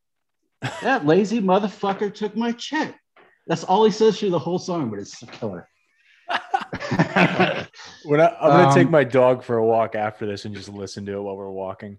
that 0.82 1.06
lazy 1.06 1.40
motherfucker 1.40 2.12
took 2.12 2.36
my 2.36 2.52
check. 2.52 2.98
That's 3.46 3.64
all 3.64 3.84
he 3.84 3.90
says 3.90 4.18
through 4.18 4.30
the 4.30 4.38
whole 4.38 4.58
song, 4.58 4.90
but 4.90 4.98
it's 4.98 5.22
a 5.22 5.26
killer. 5.26 5.68
when 8.04 8.20
I, 8.20 8.26
am 8.26 8.36
gonna 8.40 8.68
um, 8.68 8.74
take 8.74 8.90
my 8.90 9.04
dog 9.04 9.42
for 9.42 9.56
a 9.56 9.64
walk 9.64 9.94
after 9.94 10.26
this 10.26 10.44
and 10.44 10.54
just 10.54 10.68
listen 10.68 11.06
to 11.06 11.12
it 11.12 11.20
while 11.20 11.36
we're 11.36 11.50
walking. 11.50 11.98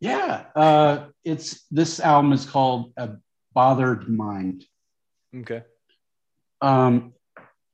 Yeah, 0.00 0.44
uh, 0.56 1.06
it's 1.24 1.64
this 1.70 2.00
album 2.00 2.32
is 2.32 2.44
called 2.44 2.92
"A 2.96 3.10
Bothered 3.54 4.08
Mind." 4.08 4.64
Okay. 5.36 5.62
Um, 6.60 7.12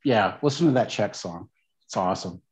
yeah, 0.05 0.37
listen 0.43 0.67
to 0.67 0.73
that 0.75 0.91
Check 0.91 1.15
song. 1.15 1.49
It's 1.87 1.97
awesome. 1.97 2.43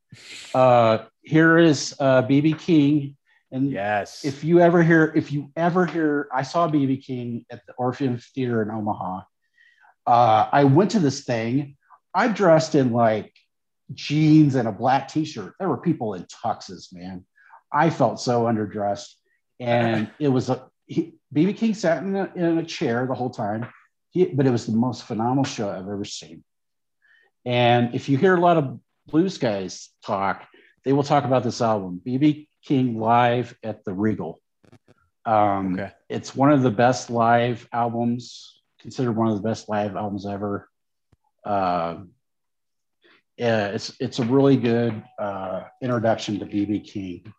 Uh, 0.55 1.05
here 1.21 1.59
is 1.59 1.95
uh, 2.01 2.23
BB 2.23 2.59
King 2.59 3.18
and 3.51 3.71
yes, 3.71 4.25
if 4.25 4.45
you 4.45 4.61
ever 4.61 4.83
hear, 4.83 5.13
if 5.17 5.33
you 5.33 5.51
ever 5.57 5.87
hear, 5.87 6.29
I 6.33 6.43
saw 6.43 6.69
BB 6.69 7.05
King 7.05 7.47
at 7.51 7.65
the 7.67 7.73
Orpheum 7.75 8.19
Theater 8.19 8.63
in 8.63 8.71
Omaha. 8.71 9.23
Uh, 10.07 10.49
I 10.53 10.65
went 10.65 10.91
to 10.93 10.99
this 10.99 11.25
thing. 11.25 11.77
I 12.15 12.29
dressed 12.29 12.75
in 12.75 12.93
like 12.93 13.33
jeans 13.95 14.55
and 14.55 14.69
a 14.69 14.73
black 14.73 15.09
T-shirt. 15.09 15.55
There 15.59 15.69
were 15.69 15.79
people 15.79 16.15
in 16.15 16.25
tuxes, 16.25 16.93
man. 16.93 17.25
I 17.73 17.91
felt 17.91 18.21
so 18.21 18.45
underdressed, 18.45 19.15
and 19.61 20.11
it 20.19 20.29
was 20.29 20.51
a 20.51 20.69
BB 20.91 21.57
King 21.57 21.75
sat 21.75 22.03
in 22.03 22.17
a, 22.17 22.31
in 22.35 22.59
a 22.59 22.65
chair 22.65 23.07
the 23.07 23.15
whole 23.15 23.31
time. 23.31 23.67
He, 24.11 24.27
but 24.27 24.47
it 24.47 24.51
was 24.51 24.67
the 24.67 24.73
most 24.73 25.05
phenomenal 25.05 25.45
show 25.45 25.71
I've 25.71 25.89
ever 25.89 26.05
seen. 26.05 26.45
And 27.47 27.95
if 27.95 28.09
you 28.09 28.19
hear 28.19 28.37
a 28.37 28.41
lot 28.41 28.59
of 28.59 28.79
blues 29.07 29.39
guys 29.39 29.91
talk, 30.05 30.47
they 30.85 30.93
will 30.93 31.03
talk 31.03 31.25
about 31.25 31.45
this 31.45 31.61
album. 31.61 32.01
BB 32.07 32.49
King 32.65 32.99
live 32.99 33.57
at 33.63 33.85
the 33.85 33.93
Regal. 33.93 34.41
Um, 35.25 35.75
okay. 35.75 35.93
It's 36.09 36.35
one 36.35 36.51
of 36.53 36.63
the 36.63 36.71
best 36.71 37.11
live 37.11 37.69
albums, 37.73 38.61
considered 38.81 39.13
one 39.13 39.29
of 39.29 39.35
the 39.35 39.47
best 39.47 39.69
live 39.69 39.95
albums 39.95 40.27
ever. 40.27 40.69
Uh, 41.45 41.99
yeah, 43.37 43.69
it's 43.69 43.95
it's 44.01 44.19
a 44.19 44.25
really 44.25 44.57
good 44.57 45.03
uh, 45.19 45.65
introduction 45.83 46.39
to 46.41 46.47
BB 46.47 46.91
King. 46.91 47.33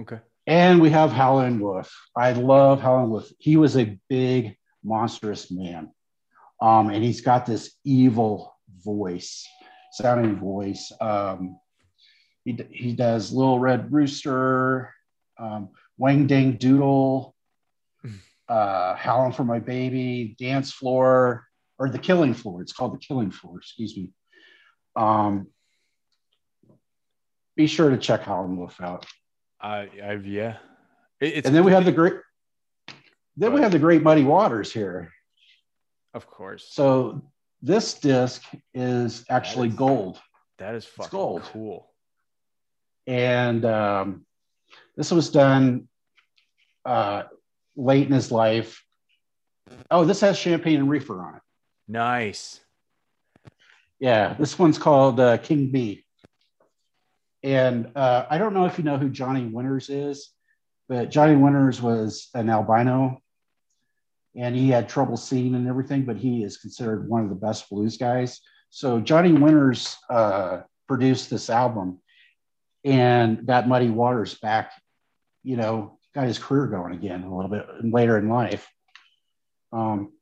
Okay. 0.00 0.18
And 0.46 0.80
we 0.80 0.90
have 0.90 1.12
Howlin' 1.12 1.60
Wolf. 1.60 1.94
I 2.16 2.32
love 2.32 2.80
Howlin' 2.80 3.10
Wolf. 3.10 3.30
He 3.38 3.56
was 3.56 3.76
a 3.76 3.96
big, 4.08 4.56
monstrous 4.82 5.50
man, 5.50 5.90
um, 6.60 6.90
and 6.90 7.02
he's 7.02 7.20
got 7.20 7.46
this 7.46 7.76
evil 7.84 8.56
voice, 8.84 9.46
sounding 9.92 10.36
voice. 10.36 10.92
Um, 11.00 11.58
he, 12.44 12.58
he 12.70 12.92
does 12.92 13.32
Little 13.32 13.58
Red 13.58 13.92
Rooster, 13.92 14.92
um, 15.38 15.70
Wang 15.96 16.26
Dang 16.26 16.56
Doodle, 16.56 17.34
uh, 18.48 18.94
Howling 18.96 19.32
for 19.32 19.44
My 19.44 19.60
Baby, 19.60 20.34
Dance 20.38 20.72
Floor, 20.72 21.46
or 21.78 21.88
The 21.88 21.98
Killing 21.98 22.34
Floor. 22.34 22.62
It's 22.62 22.72
called 22.72 22.94
The 22.94 22.98
Killing 22.98 23.30
Floor, 23.30 23.58
excuse 23.58 23.96
me. 23.96 24.10
Um, 24.96 25.48
be 27.56 27.66
sure 27.66 27.90
to 27.90 27.98
check 27.98 28.22
Howlin' 28.22 28.56
Wolf 28.56 28.80
out. 28.80 29.06
I, 29.60 29.88
I've, 30.02 30.26
yeah. 30.26 30.56
It, 31.20 31.46
and 31.46 31.54
then 31.54 31.64
we 31.64 31.72
have 31.72 31.84
the 31.84 31.92
great, 31.92 32.14
then 33.36 33.52
we 33.52 33.60
have 33.60 33.72
the 33.72 33.78
great 33.78 34.02
Muddy 34.02 34.24
Waters 34.24 34.72
here. 34.72 35.12
Of 36.14 36.26
course. 36.26 36.68
So 36.72 37.22
this 37.62 37.94
disc 37.94 38.42
is 38.74 39.24
actually 39.30 39.68
that 39.68 39.74
is, 39.74 39.78
gold. 39.78 40.20
That 40.58 40.74
is 40.74 40.84
fucking 40.84 41.10
gold. 41.10 41.42
cool 41.52 41.91
and 43.06 43.64
um, 43.64 44.26
this 44.96 45.10
was 45.10 45.30
done 45.30 45.88
uh, 46.84 47.24
late 47.76 48.06
in 48.06 48.12
his 48.12 48.30
life. 48.30 48.84
Oh, 49.90 50.04
this 50.04 50.20
has 50.20 50.38
champagne 50.38 50.80
and 50.80 50.90
reefer 50.90 51.20
on 51.20 51.36
it. 51.36 51.42
Nice. 51.88 52.60
Yeah, 53.98 54.34
this 54.34 54.58
one's 54.58 54.78
called 54.78 55.20
uh, 55.20 55.38
King 55.38 55.70
Bee. 55.70 56.04
And 57.42 57.90
uh, 57.96 58.26
I 58.28 58.38
don't 58.38 58.54
know 58.54 58.66
if 58.66 58.78
you 58.78 58.84
know 58.84 58.98
who 58.98 59.08
Johnny 59.08 59.44
Winters 59.46 59.88
is, 59.90 60.30
but 60.88 61.10
Johnny 61.10 61.36
Winters 61.36 61.80
was 61.80 62.28
an 62.34 62.50
albino 62.50 63.20
and 64.34 64.56
he 64.56 64.68
had 64.68 64.88
trouble 64.88 65.16
seeing 65.16 65.54
and 65.54 65.68
everything, 65.68 66.04
but 66.04 66.16
he 66.16 66.42
is 66.42 66.56
considered 66.56 67.08
one 67.08 67.22
of 67.22 67.28
the 67.28 67.34
best 67.34 67.68
blues 67.68 67.96
guys. 67.96 68.40
So 68.70 69.00
Johnny 69.00 69.32
Winters 69.32 69.96
uh, 70.08 70.62
produced 70.88 71.30
this 71.30 71.50
album 71.50 72.00
and 72.84 73.46
that 73.46 73.68
Muddy 73.68 73.90
Waters 73.90 74.34
back, 74.34 74.72
you 75.42 75.56
know, 75.56 75.98
got 76.14 76.26
his 76.26 76.38
career 76.38 76.66
going 76.66 76.92
again 76.92 77.22
a 77.22 77.34
little 77.34 77.50
bit 77.50 77.66
later 77.84 78.18
in 78.18 78.28
life. 78.28 78.68
Um, 79.72 80.12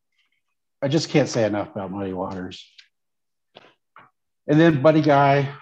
I 0.82 0.88
just 0.88 1.10
can't 1.10 1.28
say 1.28 1.44
enough 1.44 1.70
about 1.70 1.90
Muddy 1.90 2.12
Waters. 2.12 2.64
And 4.46 4.58
then 4.58 4.82
Buddy 4.82 5.02
Guy, 5.02 5.52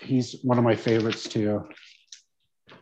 he's 0.00 0.36
one 0.42 0.58
of 0.58 0.64
my 0.64 0.76
favorites 0.76 1.24
too. 1.24 1.68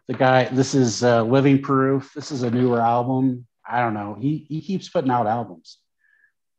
The 0.09 0.15
guy, 0.15 0.45
this 0.45 0.75
is 0.75 1.03
uh, 1.03 1.23
Living 1.23 1.63
Proof. 1.63 2.13
This 2.15 2.31
is 2.31 2.43
a 2.43 2.51
newer 2.51 2.81
album. 2.81 3.47
I 3.67 3.81
don't 3.81 3.95
know. 3.95 4.19
He 4.21 4.45
he 4.49 4.61
keeps 4.61 4.91
putting 4.91 5.11
out 5.11 5.27
albums. 5.27 5.79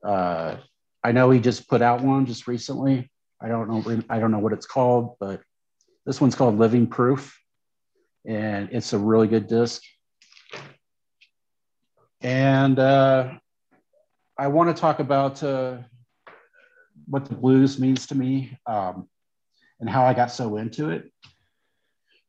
Uh, 0.04 0.58
I 1.04 1.12
know 1.12 1.30
he 1.30 1.40
just 1.40 1.70
put 1.70 1.84
out 1.84 2.02
one 2.02 2.26
just 2.26 2.48
recently. 2.48 3.12
I 3.40 3.48
don't 3.48 3.70
know. 3.70 4.04
I 4.10 4.20
don't 4.20 4.32
know 4.32 4.40
what 4.40 4.54
it's 4.54 4.66
called, 4.66 5.18
but 5.20 5.42
this 6.06 6.22
one's 6.22 6.36
called 6.36 6.58
Living 6.58 6.88
Proof, 6.88 7.38
and 8.26 8.70
it's 8.72 8.94
a 8.94 8.98
really 8.98 9.28
good 9.28 9.48
disc. 9.48 9.82
And 12.22 12.80
uh, 12.80 13.34
I 14.38 14.48
want 14.48 14.76
to 14.76 14.80
talk 14.80 15.00
about 15.00 15.42
uh, 15.44 15.78
what 17.08 17.26
the 17.26 17.36
blues 17.36 17.80
means 17.80 18.08
to 18.08 18.16
me 18.16 18.58
um, 18.66 19.08
and 19.80 19.90
how 19.90 20.06
I 20.06 20.14
got 20.14 20.32
so 20.32 20.58
into 20.58 20.90
it. 20.90 21.12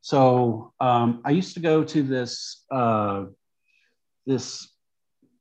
So 0.00 0.72
um, 0.80 1.20
I 1.24 1.30
used 1.30 1.54
to 1.54 1.60
go 1.60 1.82
to 1.82 2.02
this 2.02 2.64
uh, 2.70 3.24
this 4.26 4.68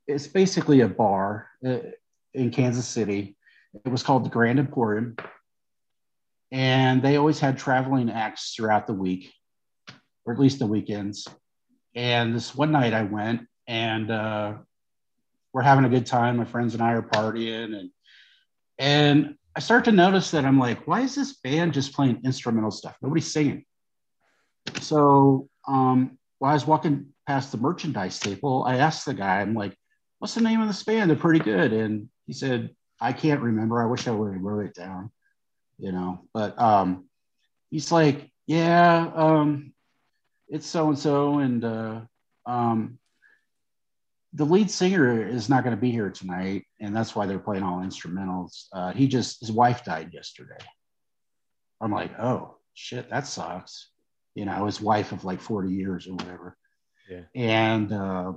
it's 0.06 0.26
basically 0.26 0.80
a 0.80 0.88
bar 0.88 1.48
uh, 1.66 1.78
in 2.34 2.50
Kansas 2.50 2.86
City. 2.86 3.36
It 3.84 3.90
was 3.90 4.02
called 4.02 4.24
the 4.24 4.30
Grand 4.30 4.58
Emporium, 4.58 5.16
and 6.52 7.02
they 7.02 7.16
always 7.16 7.40
had 7.40 7.58
traveling 7.58 8.10
acts 8.10 8.54
throughout 8.54 8.86
the 8.86 8.92
week, 8.92 9.32
or 10.24 10.32
at 10.32 10.38
least 10.38 10.58
the 10.58 10.66
weekends. 10.66 11.26
And 11.94 12.34
this 12.34 12.54
one 12.54 12.72
night 12.72 12.92
I 12.92 13.02
went, 13.02 13.46
and 13.66 14.10
uh, 14.10 14.54
we're 15.52 15.62
having 15.62 15.84
a 15.84 15.88
good 15.88 16.06
time. 16.06 16.36
My 16.36 16.44
friends 16.44 16.74
and 16.74 16.82
I 16.82 16.92
are 16.92 17.02
partying, 17.02 17.74
and 17.76 17.90
and 18.78 19.34
I 19.56 19.60
start 19.60 19.86
to 19.86 19.92
notice 19.92 20.30
that 20.32 20.44
I'm 20.44 20.58
like, 20.58 20.86
why 20.86 21.00
is 21.00 21.14
this 21.14 21.38
band 21.38 21.72
just 21.72 21.94
playing 21.94 22.20
instrumental 22.24 22.70
stuff? 22.70 22.96
Nobody's 23.00 23.32
singing. 23.32 23.64
So 24.82 25.48
um, 25.66 26.18
while 26.38 26.50
I 26.50 26.54
was 26.54 26.66
walking 26.66 27.06
past 27.26 27.52
the 27.52 27.58
merchandise 27.58 28.18
table, 28.18 28.64
I 28.66 28.76
asked 28.76 29.06
the 29.06 29.14
guy, 29.14 29.40
I'm 29.40 29.54
like, 29.54 29.74
what's 30.18 30.34
the 30.34 30.42
name 30.42 30.60
of 30.60 30.68
this 30.68 30.82
band? 30.82 31.08
They're 31.08 31.16
pretty 31.16 31.40
good. 31.40 31.72
And 31.72 32.10
he 32.26 32.34
said, 32.34 32.70
I 33.00 33.14
can't 33.14 33.40
remember. 33.40 33.82
I 33.82 33.86
wish 33.86 34.06
I 34.06 34.10
would 34.10 34.34
have 34.34 34.42
wrote 34.42 34.66
it 34.66 34.74
down, 34.74 35.10
you 35.78 35.92
know, 35.92 36.26
but 36.32 36.58
um, 36.60 37.06
he's 37.70 37.92
like, 37.92 38.30
yeah, 38.46 39.10
um, 39.14 39.72
it's 40.48 40.66
so 40.66 40.88
and 40.88 40.98
so. 40.98 41.38
And 41.38 41.64
uh, 41.64 42.00
um, 42.46 42.98
the 44.32 44.44
lead 44.44 44.70
singer 44.70 45.26
is 45.26 45.48
not 45.48 45.64
going 45.64 45.74
to 45.74 45.80
be 45.80 45.90
here 45.90 46.10
tonight, 46.10 46.64
and 46.80 46.94
that's 46.94 47.14
why 47.14 47.26
they're 47.26 47.38
playing 47.38 47.62
all 47.62 47.80
instrumentals. 47.80 48.66
Uh, 48.72 48.92
he 48.92 49.08
just 49.08 49.40
his 49.40 49.52
wife 49.52 49.84
died 49.84 50.10
yesterday. 50.12 50.58
I'm 51.80 51.92
like, 51.92 52.18
oh 52.18 52.56
shit, 52.74 53.10
that 53.10 53.26
sucks. 53.26 53.90
You 54.34 54.44
know, 54.44 54.66
his 54.66 54.80
wife 54.80 55.12
of 55.12 55.24
like 55.24 55.40
40 55.40 55.72
years 55.72 56.06
or 56.06 56.12
whatever. 56.12 56.56
Yeah. 57.08 57.22
And 57.34 57.92
uh, 57.92 58.32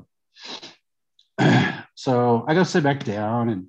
so 1.96 2.46
I 2.48 2.54
go 2.54 2.64
sit 2.64 2.84
back 2.84 3.04
down, 3.04 3.50
and 3.50 3.68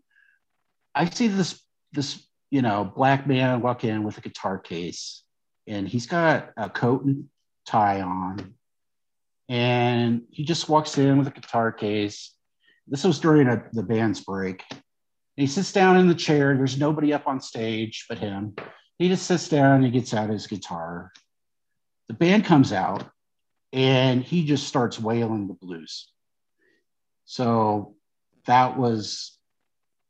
I 0.94 1.06
see 1.06 1.28
this 1.28 1.60
this 1.92 2.24
you 2.50 2.62
know 2.62 2.84
black 2.84 3.26
man 3.26 3.60
walk 3.60 3.84
in 3.84 4.04
with 4.04 4.18
a 4.18 4.20
guitar 4.20 4.58
case, 4.58 5.22
and 5.66 5.88
he's 5.88 6.06
got 6.06 6.50
a 6.56 6.68
coat 6.68 7.04
and 7.04 7.26
tie 7.66 8.00
on 8.00 8.54
and 9.50 10.22
he 10.30 10.44
just 10.44 10.68
walks 10.68 10.96
in 10.96 11.18
with 11.18 11.26
a 11.26 11.32
guitar 11.32 11.72
case. 11.72 12.32
This 12.86 13.02
was 13.02 13.18
during 13.18 13.48
a, 13.48 13.64
the 13.72 13.82
band's 13.82 14.20
break. 14.20 14.62
he 15.34 15.48
sits 15.48 15.72
down 15.72 15.96
in 15.96 16.06
the 16.06 16.14
chair. 16.14 16.56
There's 16.56 16.78
nobody 16.78 17.12
up 17.12 17.26
on 17.26 17.40
stage 17.40 18.06
but 18.08 18.18
him. 18.18 18.54
He 19.00 19.08
just 19.08 19.26
sits 19.26 19.48
down 19.48 19.76
and 19.76 19.84
he 19.84 19.90
gets 19.90 20.14
out 20.14 20.30
his 20.30 20.46
guitar. 20.46 21.10
The 22.06 22.14
band 22.14 22.44
comes 22.44 22.72
out 22.72 23.10
and 23.72 24.22
he 24.22 24.46
just 24.46 24.68
starts 24.68 25.00
wailing 25.00 25.48
the 25.48 25.54
blues. 25.54 26.12
So 27.24 27.96
that 28.46 28.78
was 28.78 29.36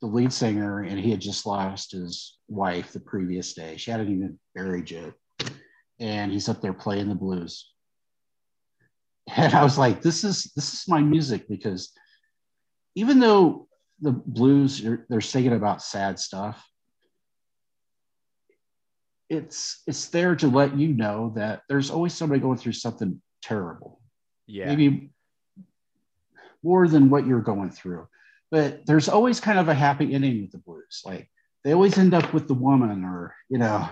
the 0.01 0.06
lead 0.06 0.32
singer, 0.32 0.82
and 0.82 0.98
he 0.98 1.10
had 1.10 1.20
just 1.20 1.47
lost 1.47 1.93
his 1.93 2.39
wife 2.48 2.93
the 2.93 3.01
previous 3.01 3.52
day. 3.55 3.77
She 3.77 3.90
hadn't 3.90 4.12
even 4.12 4.39
buried 4.55 4.90
yet. 4.90 5.12
And 5.98 6.32
he's 6.32 6.48
up 6.48 6.62
there 6.62 6.72
playing 6.72 7.09
the 7.09 7.14
blues 7.14 7.70
and 9.36 9.55
I 9.55 9.62
was 9.62 9.78
like, 9.78 10.02
this 10.02 10.24
is 10.24 10.51
this 10.56 10.72
is 10.72 10.89
my 10.89 11.01
music 11.01 11.48
because 11.48 11.93
even 12.94 13.20
though 13.20 13.68
the 14.01 14.12
blues 14.12 14.82
they're 15.09 15.20
singing 15.20 15.52
about 15.52 15.82
sad 15.82 16.18
stuff, 16.18 16.64
it's 19.28 19.82
it's 19.86 20.09
there 20.09 20.35
to 20.36 20.48
let 20.48 20.77
you 20.77 20.89
know 20.89 21.32
that 21.36 21.62
there's 21.68 21.90
always 21.90 22.14
somebody 22.14 22.40
going 22.40 22.59
through 22.59 22.72
something 22.72 23.20
terrible. 23.43 24.01
Yeah. 24.47 24.66
Maybe 24.66 25.10
more 26.62 26.89
than 26.89 27.09
what 27.09 27.27
you're 27.27 27.40
going 27.40 27.70
through. 27.70 28.09
But 28.51 28.86
there's 28.86 29.09
always 29.09 29.40
kind 29.40 29.59
of 29.59 29.68
a 29.68 29.74
happy 29.74 30.12
ending 30.12 30.43
with 30.43 30.52
the 30.52 30.59
blues. 30.59 31.02
Like 31.05 31.28
they 31.64 31.72
always 31.72 31.98
end 31.98 32.14
up 32.14 32.32
with 32.32 32.48
the 32.48 32.55
woman 32.55 33.05
or, 33.05 33.35
you 33.48 33.59
know, 33.59 33.89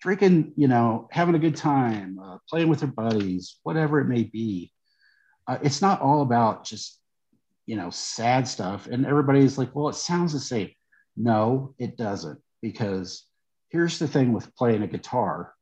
drinking, 0.00 0.52
you 0.56 0.68
know, 0.68 1.08
having 1.10 1.34
a 1.34 1.40
good 1.40 1.56
time, 1.56 2.18
uh, 2.18 2.38
playing 2.48 2.68
with 2.68 2.80
their 2.80 2.88
buddies, 2.88 3.58
whatever 3.62 4.00
it 4.00 4.06
may 4.06 4.24
be. 4.24 4.72
Uh, 5.46 5.58
it's 5.62 5.82
not 5.82 6.00
all 6.00 6.22
about 6.22 6.64
just, 6.64 7.00
you 7.66 7.76
know, 7.76 7.90
sad 7.90 8.46
stuff. 8.46 8.86
And 8.86 9.06
everybody's 9.06 9.58
like, 9.58 9.74
well, 9.74 9.88
it 9.88 9.94
sounds 9.94 10.32
the 10.32 10.40
same. 10.40 10.70
No, 11.16 11.74
it 11.78 11.96
doesn't. 11.96 12.40
Because 12.62 13.24
here's 13.70 13.98
the 13.98 14.08
thing 14.08 14.32
with 14.32 14.54
playing 14.54 14.82
a 14.82 14.86
guitar 14.86 15.54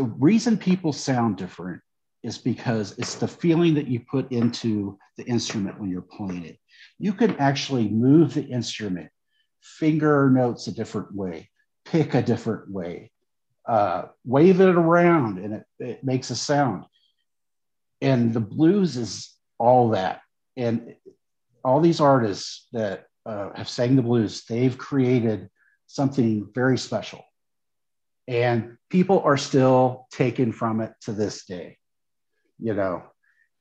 the 0.00 0.04
reason 0.04 0.56
people 0.56 0.94
sound 0.94 1.36
different 1.36 1.82
is 2.22 2.38
because 2.38 2.98
it's 2.98 3.14
the 3.14 3.28
feeling 3.28 3.74
that 3.74 3.88
you 3.88 4.00
put 4.00 4.30
into 4.30 4.98
the 5.16 5.24
instrument 5.24 5.80
when 5.80 5.90
you're 5.90 6.02
playing 6.02 6.44
it. 6.44 6.58
You 6.98 7.12
can 7.12 7.36
actually 7.36 7.88
move 7.88 8.34
the 8.34 8.44
instrument, 8.44 9.10
finger 9.62 10.30
notes 10.30 10.66
a 10.66 10.72
different 10.72 11.14
way, 11.14 11.50
pick 11.84 12.14
a 12.14 12.22
different 12.22 12.70
way, 12.70 13.10
uh, 13.66 14.04
wave 14.24 14.60
it 14.60 14.74
around, 14.74 15.38
and 15.38 15.54
it, 15.54 15.64
it 15.78 16.04
makes 16.04 16.30
a 16.30 16.36
sound. 16.36 16.84
And 18.00 18.32
the 18.32 18.40
blues 18.40 18.96
is 18.96 19.34
all 19.58 19.90
that. 19.90 20.20
And 20.56 20.94
all 21.64 21.80
these 21.80 22.00
artists 22.00 22.66
that 22.72 23.06
uh, 23.26 23.50
have 23.54 23.68
sang 23.68 23.96
the 23.96 24.02
blues, 24.02 24.44
they've 24.48 24.76
created 24.76 25.48
something 25.86 26.48
very 26.54 26.78
special. 26.78 27.24
And 28.28 28.76
people 28.90 29.20
are 29.20 29.36
still 29.36 30.06
taken 30.10 30.52
from 30.52 30.80
it 30.80 30.92
to 31.02 31.12
this 31.12 31.44
day. 31.44 31.78
You 32.62 32.74
know, 32.74 33.02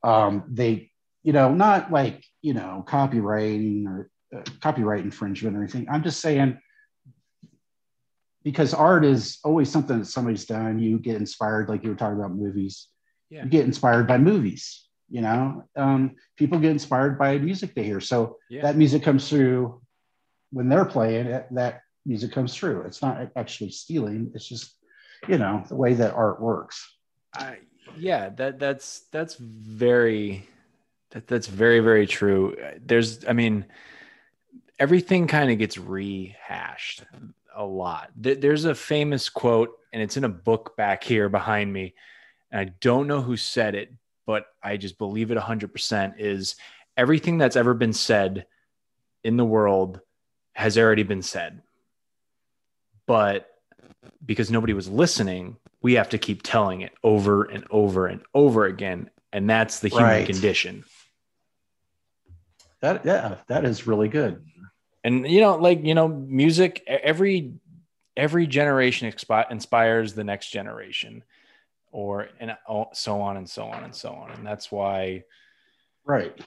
um, 0.03 0.43
they, 0.49 0.91
you 1.23 1.33
know, 1.33 1.53
not 1.53 1.91
like, 1.91 2.23
you 2.41 2.53
know, 2.53 2.83
copywriting 2.87 3.85
or 3.87 4.09
uh, 4.35 4.43
copyright 4.61 5.03
infringement 5.03 5.55
or 5.55 5.63
anything. 5.63 5.87
I'm 5.89 6.03
just 6.03 6.19
saying 6.19 6.59
because 8.43 8.73
art 8.73 9.05
is 9.05 9.39
always 9.43 9.69
something 9.69 9.99
that 9.99 10.05
somebody's 10.05 10.45
done. 10.45 10.79
You 10.79 10.97
get 10.99 11.17
inspired, 11.17 11.69
like 11.69 11.83
you 11.83 11.89
were 11.89 11.95
talking 11.95 12.17
about 12.17 12.33
movies. 12.33 12.87
Yeah. 13.29 13.43
You 13.43 13.49
get 13.49 13.65
inspired 13.65 14.07
by 14.07 14.17
movies. 14.17 14.85
You 15.09 15.21
know, 15.21 15.63
um, 15.75 16.15
people 16.37 16.59
get 16.59 16.71
inspired 16.71 17.17
by 17.17 17.37
music 17.39 17.73
they 17.73 17.83
hear. 17.83 17.99
So 17.99 18.37
yeah. 18.49 18.61
that 18.61 18.77
music 18.77 19.01
comes 19.01 19.27
through 19.27 19.81
when 20.51 20.69
they're 20.69 20.85
playing 20.85 21.25
it. 21.27 21.47
That 21.51 21.81
music 22.05 22.31
comes 22.31 22.55
through. 22.55 22.81
It's 22.83 23.01
not 23.01 23.29
actually 23.35 23.71
stealing. 23.71 24.31
It's 24.35 24.47
just, 24.47 24.75
you 25.27 25.37
know, 25.37 25.63
the 25.67 25.75
way 25.75 25.95
that 25.95 26.13
art 26.13 26.39
works. 26.39 26.95
I, 27.33 27.57
yeah, 27.97 28.29
that 28.29 28.59
that's 28.59 29.01
that's 29.11 29.35
very 29.35 30.47
that, 31.11 31.27
that's 31.27 31.47
very 31.47 31.79
very 31.79 32.07
true. 32.07 32.55
There's, 32.83 33.25
I 33.25 33.33
mean, 33.33 33.65
everything 34.77 35.27
kind 35.27 35.51
of 35.51 35.57
gets 35.57 35.77
rehashed 35.77 37.03
a 37.55 37.65
lot. 37.65 38.11
There's 38.15 38.65
a 38.65 38.75
famous 38.75 39.29
quote, 39.29 39.77
and 39.91 40.01
it's 40.01 40.17
in 40.17 40.23
a 40.23 40.29
book 40.29 40.75
back 40.77 41.03
here 41.03 41.29
behind 41.29 41.71
me. 41.71 41.93
And 42.51 42.61
I 42.61 42.73
don't 42.79 43.07
know 43.07 43.21
who 43.21 43.37
said 43.37 43.75
it, 43.75 43.93
but 44.25 44.45
I 44.63 44.77
just 44.77 44.97
believe 44.97 45.31
it 45.31 45.37
100% 45.37 46.13
is 46.17 46.55
everything 46.95 47.37
that's 47.37 47.55
ever 47.55 47.73
been 47.73 47.93
said 47.93 48.45
in 49.23 49.37
the 49.37 49.45
world 49.45 49.99
has 50.53 50.77
already 50.77 51.03
been 51.03 51.21
said. 51.21 51.61
But 53.05 53.48
because 54.25 54.51
nobody 54.51 54.73
was 54.73 54.87
listening, 54.87 55.57
we 55.81 55.93
have 55.93 56.09
to 56.09 56.17
keep 56.17 56.43
telling 56.43 56.81
it 56.81 56.91
over 57.03 57.43
and 57.43 57.65
over 57.69 58.07
and 58.07 58.21
over 58.33 58.65
again. 58.65 59.09
And 59.31 59.49
that's 59.49 59.79
the 59.79 59.89
human 59.89 60.05
right. 60.05 60.25
condition. 60.25 60.83
That 62.81 63.05
yeah, 63.05 63.37
that 63.47 63.65
is 63.65 63.85
really 63.85 64.07
good 64.07 64.41
and 65.03 65.27
you 65.27 65.41
know 65.41 65.55
like 65.55 65.83
you 65.83 65.95
know 65.95 66.07
music 66.07 66.83
every 66.87 67.53
every 68.17 68.47
generation 68.47 69.11
expi- 69.11 69.49
inspires 69.51 70.13
the 70.13 70.23
next 70.23 70.49
generation 70.49 71.23
or 71.91 72.29
and 72.39 72.55
oh, 72.67 72.87
so 72.93 73.21
on 73.21 73.37
and 73.37 73.49
so 73.49 73.65
on 73.65 73.83
and 73.83 73.95
so 73.95 74.11
on 74.11 74.31
and 74.31 74.45
that's 74.45 74.71
why 74.71 75.23
right 76.05 76.39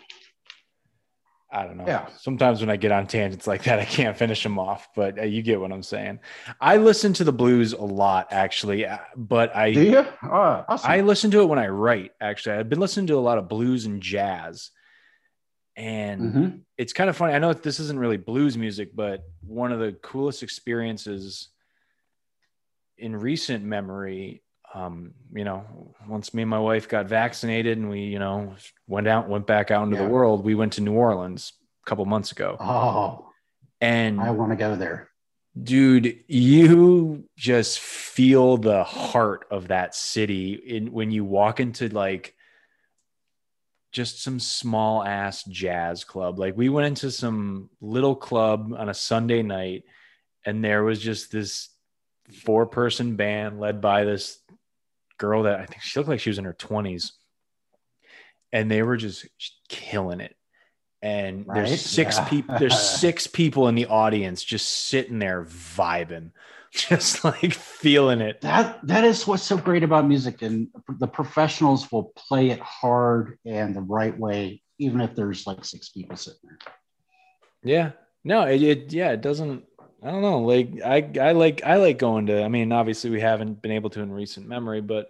i 1.52 1.64
don't 1.64 1.76
know 1.76 1.86
yeah 1.86 2.06
sometimes 2.18 2.60
when 2.60 2.70
i 2.70 2.76
get 2.76 2.92
on 2.92 3.06
tangents 3.06 3.46
like 3.46 3.64
that 3.64 3.78
i 3.78 3.84
can't 3.84 4.16
finish 4.16 4.42
them 4.42 4.58
off 4.58 4.88
but 4.96 5.18
uh, 5.18 5.22
you 5.22 5.42
get 5.42 5.60
what 5.60 5.72
i'm 5.72 5.82
saying 5.82 6.18
i 6.60 6.76
listen 6.76 7.12
to 7.12 7.24
the 7.24 7.32
blues 7.32 7.72
a 7.72 7.82
lot 7.82 8.28
actually 8.30 8.86
uh, 8.86 8.98
but 9.16 9.54
i 9.54 9.72
do 9.72 9.82
you 9.82 10.06
oh, 10.24 10.64
awesome. 10.68 10.90
i 10.90 11.00
listen 11.00 11.30
to 11.30 11.40
it 11.40 11.46
when 11.46 11.58
i 11.58 11.68
write 11.68 12.12
actually 12.20 12.56
i've 12.56 12.68
been 12.68 12.80
listening 12.80 13.06
to 13.06 13.16
a 13.16 13.20
lot 13.20 13.38
of 13.38 13.48
blues 13.48 13.86
and 13.86 14.02
jazz 14.02 14.70
and 15.76 16.20
mm-hmm. 16.20 16.56
it's 16.76 16.92
kind 16.92 17.08
of 17.08 17.16
funny. 17.16 17.32
I 17.32 17.38
know 17.38 17.52
this 17.52 17.80
isn't 17.80 17.98
really 17.98 18.18
blues 18.18 18.58
music, 18.58 18.94
but 18.94 19.22
one 19.40 19.72
of 19.72 19.80
the 19.80 19.92
coolest 19.92 20.42
experiences 20.42 21.48
in 22.98 23.16
recent 23.16 23.64
memory, 23.64 24.42
um, 24.74 25.12
you 25.34 25.44
know, 25.44 25.94
once 26.08 26.32
me 26.32 26.42
and 26.42 26.50
my 26.50 26.58
wife 26.58 26.88
got 26.88 27.06
vaccinated 27.06 27.78
and 27.78 27.90
we, 27.90 28.00
you 28.00 28.18
know, 28.18 28.54
went 28.86 29.06
out, 29.06 29.28
went 29.28 29.46
back 29.46 29.70
out 29.70 29.84
into 29.84 29.96
yeah. 29.96 30.04
the 30.04 30.08
world, 30.08 30.44
we 30.44 30.54
went 30.54 30.74
to 30.74 30.80
New 30.80 30.94
Orleans 30.94 31.52
a 31.84 31.88
couple 31.88 32.04
months 32.06 32.32
ago. 32.32 32.56
Oh, 32.58 33.26
and 33.80 34.20
I 34.20 34.30
want 34.30 34.52
to 34.52 34.56
go 34.56 34.76
there. 34.76 35.10
Dude, 35.60 36.20
you 36.28 37.28
just 37.36 37.78
feel 37.78 38.56
the 38.56 38.84
heart 38.84 39.46
of 39.50 39.68
that 39.68 39.94
city 39.94 40.54
in 40.54 40.92
when 40.92 41.10
you 41.10 41.24
walk 41.24 41.60
into 41.60 41.88
like 41.88 42.34
just 43.92 44.22
some 44.22 44.40
small 44.40 45.04
ass 45.04 45.44
jazz 45.44 46.04
club. 46.04 46.38
Like 46.38 46.56
we 46.56 46.70
went 46.70 46.86
into 46.86 47.10
some 47.10 47.68
little 47.82 48.16
club 48.16 48.72
on 48.74 48.88
a 48.88 48.94
Sunday 48.94 49.42
night 49.42 49.84
and 50.46 50.64
there 50.64 50.82
was 50.82 50.98
just 50.98 51.30
this 51.30 51.68
four 52.32 52.64
person 52.64 53.16
band 53.16 53.60
led 53.60 53.82
by 53.82 54.04
this 54.04 54.38
girl 55.22 55.44
that 55.44 55.60
I 55.60 55.66
think 55.66 55.80
she 55.82 55.98
looked 55.98 56.08
like 56.10 56.20
she 56.20 56.30
was 56.30 56.38
in 56.38 56.44
her 56.44 56.52
20s. 56.54 57.12
And 58.52 58.70
they 58.70 58.82
were 58.82 58.96
just 58.98 59.24
killing 59.68 60.20
it. 60.20 60.34
and 61.00 61.46
Right? 61.46 61.54
there's 61.66 61.80
six 61.80 62.16
Yeah. 62.18 62.28
people 62.28 62.58
there's 62.58 62.78
six 63.04 63.26
people 63.26 63.68
in 63.68 63.74
the 63.74 63.86
audience 63.86 64.44
just 64.44 64.68
sitting 64.68 65.18
there 65.18 65.44
vibing 65.44 66.30
just 66.72 67.24
like 67.24 67.52
feeling 67.54 68.20
it 68.20 68.40
that 68.42 68.78
that 68.86 69.04
is 69.04 69.26
what's 69.26 69.42
so 69.42 69.56
great 69.56 69.82
about 69.82 70.06
music 70.06 70.42
and 70.42 70.68
the 71.00 71.08
professionals 71.08 71.90
will 71.90 72.12
play 72.16 72.50
it 72.50 72.60
hard 72.60 73.38
and 73.44 73.74
the 73.74 73.80
right 73.98 74.16
way 74.18 74.62
even 74.78 75.00
if 75.00 75.14
there's 75.14 75.46
like 75.46 75.64
six 75.64 75.88
people 75.90 76.16
sitting 76.16 76.38
there 76.44 76.58
yeah 77.64 77.90
no 78.24 78.42
it, 78.46 78.62
it 78.62 78.92
yeah 78.92 79.10
it 79.12 79.20
doesn't 79.22 79.64
i 80.02 80.10
don't 80.10 80.22
know 80.22 80.40
like 80.40 80.68
i 80.84 81.08
i 81.20 81.32
like 81.32 81.62
i 81.64 81.76
like 81.76 81.98
going 81.98 82.26
to 82.26 82.42
i 82.42 82.48
mean 82.48 82.72
obviously 82.72 83.10
we 83.10 83.20
haven't 83.20 83.60
been 83.62 83.72
able 83.72 83.90
to 83.90 84.00
in 84.00 84.10
recent 84.12 84.46
memory 84.48 84.80
but 84.80 85.06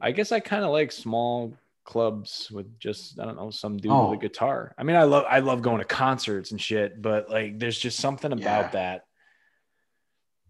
i 0.00 0.10
guess 0.10 0.32
i 0.32 0.40
kind 0.40 0.64
of 0.64 0.70
like 0.70 0.90
small 0.92 1.52
clubs 1.84 2.50
with 2.50 2.78
just 2.78 3.20
i 3.20 3.24
don't 3.24 3.36
know 3.36 3.50
some 3.50 3.76
dude 3.76 3.92
Oh. 3.92 4.10
with 4.10 4.18
a 4.18 4.22
guitar 4.22 4.74
i 4.78 4.82
mean 4.82 4.96
i 4.96 5.02
love 5.04 5.24
i 5.28 5.38
love 5.40 5.62
going 5.62 5.78
to 5.78 5.84
concerts 5.84 6.50
and 6.50 6.60
shit 6.60 7.00
but 7.00 7.28
like 7.30 7.58
there's 7.58 7.78
just 7.78 7.98
something 7.98 8.32
about 8.32 8.42
Yeah. 8.42 8.68
that 8.70 9.04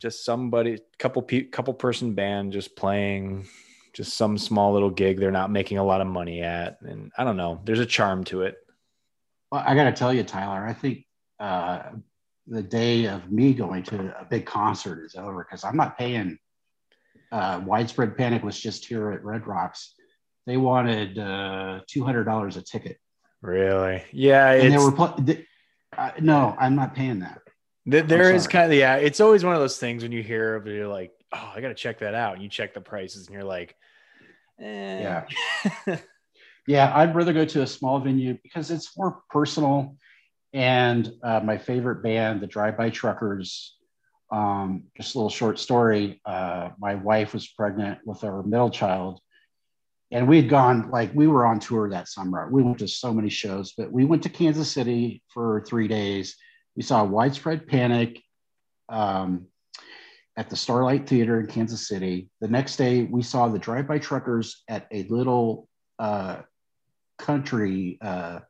just 0.00 0.24
somebody 0.24 0.78
couple 0.98 1.22
pe- 1.22 1.44
couple 1.44 1.74
person 1.74 2.14
band 2.14 2.52
just 2.52 2.76
playing 2.76 3.46
just 3.92 4.16
some 4.16 4.36
small 4.38 4.72
little 4.72 4.90
gig 4.90 5.18
they're 5.18 5.30
not 5.30 5.50
making 5.50 5.78
a 5.78 5.84
lot 5.84 6.00
of 6.00 6.06
money 6.06 6.42
at 6.42 6.78
and 6.82 7.10
i 7.18 7.24
don't 7.24 7.36
know 7.36 7.60
there's 7.64 7.78
a 7.80 7.86
charm 7.86 8.24
to 8.24 8.42
it 8.42 8.56
well 9.50 9.62
i 9.66 9.74
gotta 9.74 9.92
tell 9.92 10.12
you 10.12 10.22
tyler 10.22 10.64
i 10.66 10.72
think 10.72 11.04
uh 11.40 11.82
the 12.46 12.62
day 12.62 13.06
of 13.06 13.30
me 13.30 13.54
going 13.54 13.82
to 13.82 14.14
a 14.20 14.24
big 14.24 14.44
concert 14.46 15.04
is 15.04 15.14
over 15.14 15.44
because 15.44 15.64
i'm 15.64 15.76
not 15.76 15.96
paying 15.98 16.38
uh 17.32 17.60
widespread 17.64 18.16
panic 18.16 18.42
was 18.42 18.58
just 18.58 18.84
here 18.86 19.10
at 19.12 19.24
red 19.24 19.46
rocks 19.46 19.94
they 20.46 20.56
wanted 20.56 21.18
uh 21.18 21.80
$200 21.90 22.56
a 22.56 22.62
ticket 22.62 22.98
really 23.40 24.02
yeah 24.12 24.50
and 24.52 24.72
they 24.72 24.78
were 24.78 24.92
pl- 24.92 25.14
th- 25.24 25.46
uh, 25.96 26.10
no 26.20 26.54
i'm 26.58 26.74
not 26.74 26.94
paying 26.94 27.20
that 27.20 27.40
Th- 27.90 28.06
There 28.06 28.32
is 28.32 28.46
kind 28.46 28.72
of 28.72 28.78
yeah. 28.78 28.96
It's 28.96 29.20
always 29.20 29.44
one 29.44 29.54
of 29.54 29.60
those 29.60 29.76
things 29.76 30.02
when 30.02 30.10
you 30.10 30.22
hear 30.22 30.54
of 30.54 30.66
it, 30.66 30.74
you're 30.74 30.88
like, 30.88 31.12
oh, 31.34 31.52
I 31.54 31.60
gotta 31.60 31.74
check 31.74 31.98
that 31.98 32.14
out, 32.14 32.32
and 32.32 32.42
you 32.42 32.48
check 32.48 32.72
the 32.72 32.80
prices, 32.80 33.26
and 33.26 33.34
you're 33.34 33.44
like, 33.44 33.76
eh. 34.58 35.20
Yeah. 35.86 35.96
Yeah, 36.66 36.90
I'd 36.96 37.14
rather 37.14 37.34
go 37.34 37.44
to 37.44 37.60
a 37.60 37.66
small 37.66 38.00
venue 38.00 38.38
because 38.42 38.70
it's 38.70 38.96
more 38.96 39.20
personal. 39.28 39.98
And 40.55 41.12
uh, 41.20 41.40
my 41.40 41.59
favorite 41.59 42.05
band, 42.05 42.40
the 42.40 42.47
Drive 42.47 42.76
By 42.76 42.90
Truckers, 42.90 43.76
um, 44.31 44.85
just 44.97 45.14
a 45.14 45.18
little 45.18 45.28
short 45.28 45.59
story. 45.59 46.20
Uh, 46.24 46.70
my 46.78 46.94
wife 46.94 47.35
was 47.35 47.48
pregnant 47.48 47.98
with 48.05 48.22
our 48.22 48.44
middle 48.44 48.70
child, 48.70 49.20
and 50.12 50.28
we 50.28 50.36
had 50.36 50.48
gone 50.48 50.90
like 50.90 51.12
we 51.12 51.26
were 51.26 51.44
on 51.44 51.59
tour 51.59 51.90
that 51.90 52.09
summer. 52.09 52.48
We 52.48 52.62
went 52.62 52.78
to 52.78 52.89
so 52.89 53.12
many 53.12 53.31
shows, 53.31 53.74
but 53.76 53.90
we 53.90 54.05
went 54.05 54.22
to 54.22 54.28
Kansas 54.28 54.70
City 54.70 55.22
for 55.28 55.64
three 55.66 55.89
days. 55.89 56.36
We 56.76 56.82
saw 56.82 57.02
Widespread 57.02 57.66
Panic 57.66 58.22
um, 58.89 59.47
at 60.36 60.51
the 60.51 60.56
Starlight 60.56 61.09
Theater 61.09 61.40
in 61.40 61.48
Kansas 61.48 61.89
City. 61.89 62.28
The 62.40 62.48
next 62.48 62.76
day, 62.76 63.02
we 63.02 63.22
saw 63.22 63.48
the 63.48 63.59
Drive 63.59 63.89
By 63.89 63.98
Truckers 63.98 64.62
at 64.68 64.86
a 64.93 65.02
little 65.05 65.68
uh, 65.98 66.43
country 67.18 67.98
uh, 68.01 68.40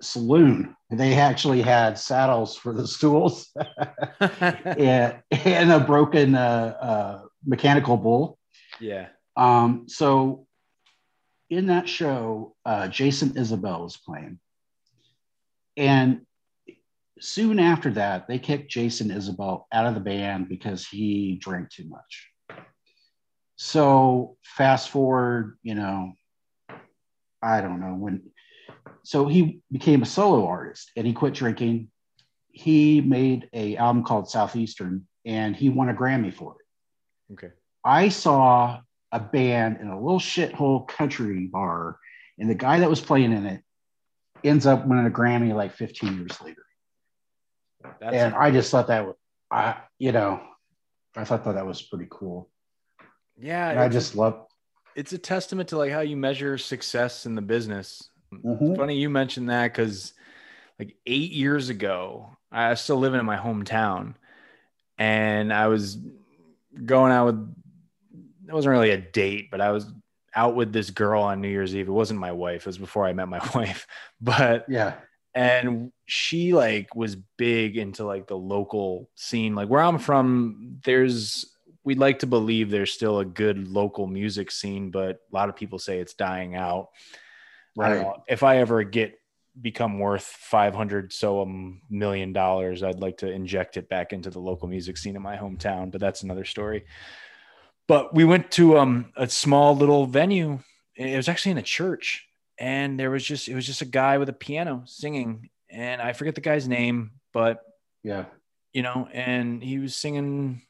saloon. 0.00 0.76
They 0.90 1.14
actually 1.14 1.62
had 1.62 1.98
saddles 1.98 2.56
for 2.56 2.72
the 2.72 2.86
stools 2.86 3.50
and, 4.20 5.22
and 5.30 5.72
a 5.72 5.80
broken 5.80 6.34
uh, 6.34 6.76
uh, 6.80 7.22
mechanical 7.44 7.96
bull. 7.96 8.38
yeah. 8.80 9.08
Um, 9.36 9.84
so 9.88 10.46
in 11.50 11.66
that 11.66 11.88
show, 11.88 12.54
uh, 12.64 12.88
Jason 12.88 13.30
Isbell 13.30 13.82
was 13.82 13.96
playing. 13.96 14.38
And 15.76 16.22
soon 17.20 17.58
after 17.58 17.90
that, 17.92 18.26
they 18.28 18.38
kicked 18.38 18.70
Jason 18.70 19.10
Isbell 19.10 19.64
out 19.72 19.86
of 19.86 19.94
the 19.94 20.00
band 20.00 20.48
because 20.48 20.86
he 20.86 21.38
drank 21.40 21.70
too 21.70 21.88
much. 21.88 22.28
So 23.56 24.36
fast 24.44 24.90
forward, 24.90 25.58
you 25.62 25.74
know, 25.74 26.12
I 27.42 27.60
don't 27.60 27.80
know 27.80 27.94
when. 27.94 28.22
So 29.02 29.26
he 29.26 29.60
became 29.70 30.02
a 30.02 30.06
solo 30.06 30.46
artist 30.46 30.90
and 30.96 31.06
he 31.06 31.12
quit 31.12 31.34
drinking. 31.34 31.90
He 32.50 33.00
made 33.00 33.48
a 33.52 33.76
album 33.76 34.04
called 34.04 34.30
Southeastern 34.30 35.06
and 35.24 35.54
he 35.54 35.68
won 35.70 35.88
a 35.88 35.94
Grammy 35.94 36.32
for 36.32 36.56
it. 36.58 37.32
Okay. 37.34 37.52
I 37.84 38.08
saw 38.08 38.80
a 39.12 39.20
band 39.20 39.78
in 39.80 39.88
a 39.88 40.00
little 40.00 40.20
shithole 40.20 40.86
country 40.86 41.46
bar, 41.46 41.98
and 42.38 42.50
the 42.50 42.54
guy 42.54 42.80
that 42.80 42.90
was 42.90 43.00
playing 43.00 43.32
in 43.32 43.46
it 43.46 43.62
ends 44.44 44.66
up 44.66 44.86
winning 44.86 45.06
a 45.06 45.10
Grammy 45.10 45.54
like 45.54 45.74
15 45.74 46.16
years 46.16 46.40
later. 46.40 46.62
That's 48.00 48.14
and 48.14 48.34
I 48.34 48.50
just 48.50 48.70
thought 48.70 48.88
that 48.88 49.06
was, 49.06 49.16
I, 49.50 49.76
you 49.98 50.12
know, 50.12 50.40
I 51.16 51.24
thought 51.24 51.44
that, 51.44 51.54
that 51.54 51.66
was 51.66 51.80
pretty 51.80 52.06
cool. 52.10 52.50
yeah. 53.38 53.70
And 53.70 53.80
I 53.80 53.88
just 53.88 54.14
love. 54.14 54.46
it's 54.96 55.12
a 55.12 55.18
testament 55.18 55.70
to 55.70 55.78
like 55.78 55.92
how 55.92 56.00
you 56.00 56.16
measure 56.16 56.58
success 56.58 57.24
in 57.26 57.34
the 57.34 57.42
business. 57.42 58.10
Mhm. 58.32 58.76
Funny 58.76 58.96
you 58.96 59.08
mentioned 59.10 59.50
that 59.50 59.72
because 59.72 60.12
like 60.78 60.94
eight 61.06 61.32
years 61.32 61.68
ago, 61.68 62.30
I 62.52 62.70
was 62.70 62.80
still 62.80 62.98
living 62.98 63.20
in 63.20 63.26
my 63.26 63.36
hometown, 63.36 64.14
and 64.98 65.52
I 65.52 65.66
was 65.68 65.98
going 66.84 67.12
out 67.12 67.26
with. 67.26 67.54
It 68.48 68.54
wasn't 68.54 68.72
really 68.72 68.90
a 68.90 68.96
date, 68.98 69.50
but 69.50 69.60
I 69.60 69.70
was 69.72 69.92
out 70.34 70.54
with 70.54 70.72
this 70.72 70.90
girl 70.90 71.22
on 71.22 71.40
New 71.40 71.48
Year's 71.48 71.74
Eve. 71.76 71.88
It 71.88 71.92
wasn't 71.92 72.20
my 72.20 72.32
wife. 72.32 72.62
It 72.62 72.66
was 72.66 72.78
before 72.78 73.04
I 73.06 73.12
met 73.12 73.28
my 73.28 73.40
wife, 73.54 73.86
but 74.20 74.64
Yeah. 74.68 74.94
and 75.34 75.92
she 76.06 76.54
like 76.54 76.94
was 76.94 77.16
big 77.36 77.76
into 77.76 78.04
like 78.04 78.26
the 78.26 78.36
local 78.36 79.10
scene 79.14 79.54
like 79.54 79.68
where 79.68 79.82
i'm 79.82 79.98
from 79.98 80.78
there's 80.84 81.54
we'd 81.84 81.98
like 81.98 82.20
to 82.20 82.26
believe 82.26 82.70
there's 82.70 82.92
still 82.92 83.18
a 83.18 83.24
good 83.26 83.68
local 83.68 84.06
music 84.06 84.50
scene 84.50 84.90
but 84.90 85.16
a 85.30 85.34
lot 85.36 85.50
of 85.50 85.54
people 85.56 85.78
say 85.78 85.98
it's 85.98 86.14
dying 86.14 86.54
out 86.56 86.88
I 87.78 87.88
don't 87.88 87.96
Right. 87.98 88.02
know. 88.02 88.22
if 88.28 88.42
i 88.42 88.58
ever 88.58 88.82
get 88.84 89.14
become 89.60 89.98
worth 89.98 90.22
500 90.22 91.12
so 91.12 91.40
a 91.42 91.46
million 91.92 92.32
dollars 92.32 92.82
i'd 92.84 93.00
like 93.00 93.16
to 93.18 93.30
inject 93.30 93.76
it 93.76 93.88
back 93.88 94.12
into 94.12 94.30
the 94.30 94.38
local 94.38 94.68
music 94.68 94.96
scene 94.96 95.16
in 95.16 95.22
my 95.22 95.36
hometown 95.36 95.90
but 95.90 96.00
that's 96.00 96.22
another 96.22 96.44
story 96.44 96.84
but 97.88 98.14
we 98.14 98.24
went 98.24 98.50
to 98.52 98.78
um, 98.78 99.12
a 99.16 99.28
small 99.28 99.74
little 99.76 100.06
venue 100.06 100.58
it 100.94 101.16
was 101.16 101.28
actually 101.28 101.52
in 101.52 101.58
a 101.58 101.62
church 101.62 102.26
and 102.58 102.98
there 103.00 103.10
was 103.10 103.24
just 103.24 103.48
it 103.48 103.54
was 103.54 103.66
just 103.66 103.82
a 103.82 103.86
guy 103.86 104.18
with 104.18 104.28
a 104.28 104.32
piano 104.32 104.82
singing 104.86 105.48
and 105.70 106.00
i 106.00 106.12
forget 106.12 106.34
the 106.36 106.40
guy's 106.40 106.68
name 106.68 107.10
but 107.32 107.62
Yeah. 108.04 108.26
you 108.72 108.82
know 108.82 109.08
and 109.12 109.62
he 109.62 109.78
was 109.80 109.96
singing 109.96 110.62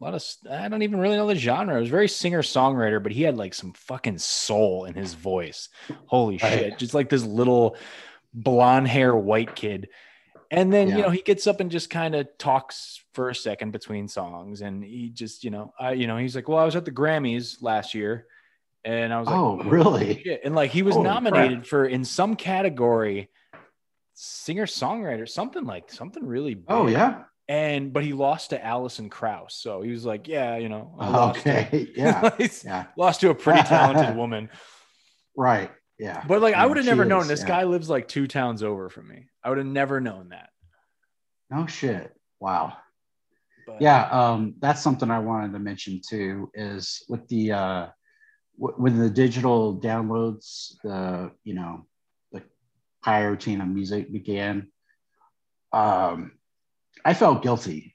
a 0.00 0.04
lot 0.04 0.14
of 0.14 0.24
i 0.50 0.68
don't 0.68 0.82
even 0.82 0.98
really 0.98 1.16
know 1.16 1.26
the 1.26 1.34
genre 1.34 1.76
it 1.76 1.80
was 1.80 1.88
very 1.88 2.08
singer 2.08 2.42
songwriter 2.42 3.02
but 3.02 3.12
he 3.12 3.22
had 3.22 3.36
like 3.36 3.54
some 3.54 3.72
fucking 3.72 4.18
soul 4.18 4.84
in 4.84 4.94
his 4.94 5.14
voice 5.14 5.68
holy 6.06 6.38
Right. 6.42 6.58
shit 6.58 6.78
just 6.78 6.94
like 6.94 7.08
this 7.08 7.24
little 7.24 7.76
blonde 8.32 8.88
hair 8.88 9.14
white 9.14 9.54
kid 9.54 9.88
and 10.50 10.72
then 10.72 10.88
you 10.88 11.02
know 11.02 11.10
he 11.10 11.22
gets 11.22 11.46
up 11.46 11.60
and 11.60 11.70
just 11.70 11.90
kind 11.90 12.14
of 12.14 12.28
talks 12.38 13.02
for 13.12 13.28
a 13.30 13.34
second 13.34 13.70
between 13.70 14.08
songs 14.08 14.60
and 14.60 14.84
he 14.84 15.08
just 15.10 15.44
you 15.44 15.50
know 15.50 15.72
i 15.78 15.92
you 15.92 16.06
know 16.06 16.16
he's 16.16 16.34
like 16.34 16.48
well 16.48 16.58
i 16.58 16.64
was 16.64 16.76
at 16.76 16.84
the 16.84 16.90
grammys 16.92 17.62
last 17.62 17.94
year 17.94 18.26
and 18.84 19.12
i 19.12 19.18
was 19.18 19.26
like 19.26 19.36
Oh, 19.36 19.56
really? 19.64 20.22
shit. 20.22 20.42
And 20.44 20.54
like 20.54 20.70
he 20.70 20.82
was 20.82 20.94
Holy 20.94 21.08
nominated 21.08 21.66
for 21.66 21.86
in 21.86 22.04
some 22.04 22.36
category, 22.36 23.30
singer 24.12 24.66
songwriter, 24.66 25.28
something 25.28 25.64
like 25.64 25.90
something 25.90 26.24
really 26.26 26.52
oh, 26.68 26.84
big. 26.84 26.94
Oh, 26.94 26.98
yeah. 26.98 27.22
And 27.48 27.92
but 27.92 28.02
he 28.04 28.12
lost 28.14 28.50
to 28.50 28.64
Alison 28.64 29.10
Krauss. 29.10 29.54
So 29.54 29.82
he 29.82 29.90
was 29.90 30.04
like, 30.04 30.26
Yeah, 30.28 30.56
you 30.56 30.68
know, 30.68 30.94
I 30.98 31.08
lost 31.10 31.42
to- 31.42 31.50
Okay. 31.50 31.88
Yeah. 31.96 32.30
Yeah. 32.64 32.86
lost 32.96 33.20
to 33.20 33.30
a 33.30 33.34
pretty 33.34 33.62
talented 33.62 34.16
woman. 34.22 34.48
Right. 35.36 35.70
Yeah. 35.98 36.24
But 36.26 36.40
like 36.40 36.54
I 36.54 36.60
Yeah, 36.62 36.66
would 36.66 36.76
have 36.78 36.86
never 36.86 37.02
is, 37.02 37.08
known 37.08 37.28
this 37.28 37.40
yeah. 37.42 37.48
guy 37.48 37.64
lives 37.64 37.88
like 37.90 38.08
two 38.08 38.26
towns 38.26 38.62
over 38.62 38.88
from 38.88 39.08
me. 39.08 39.28
I 39.42 39.50
would 39.50 39.58
have 39.58 39.66
never 39.66 40.00
known 40.00 40.30
that. 40.30 40.48
No 41.50 41.66
shit. 41.66 42.12
Wow. 42.40 42.76
But 43.66 43.80
yeah 43.80 44.08
um, 44.10 44.54
that's 44.58 44.82
something 44.82 45.10
i 45.10 45.18
wanted 45.18 45.52
to 45.54 45.58
mention 45.58 46.02
too 46.06 46.50
is 46.52 47.02
with 47.08 47.26
the 47.28 47.52
uh, 47.52 47.86
w- 48.60 48.76
with 48.78 48.98
the 48.98 49.08
digital 49.08 49.80
downloads 49.80 50.74
the 50.84 51.30
you 51.44 51.54
know 51.54 51.86
the 52.32 52.42
pirating 53.02 53.62
of 53.62 53.68
music 53.68 54.12
began 54.12 54.70
um, 55.72 56.32
i 57.04 57.14
felt 57.14 57.42
guilty 57.42 57.94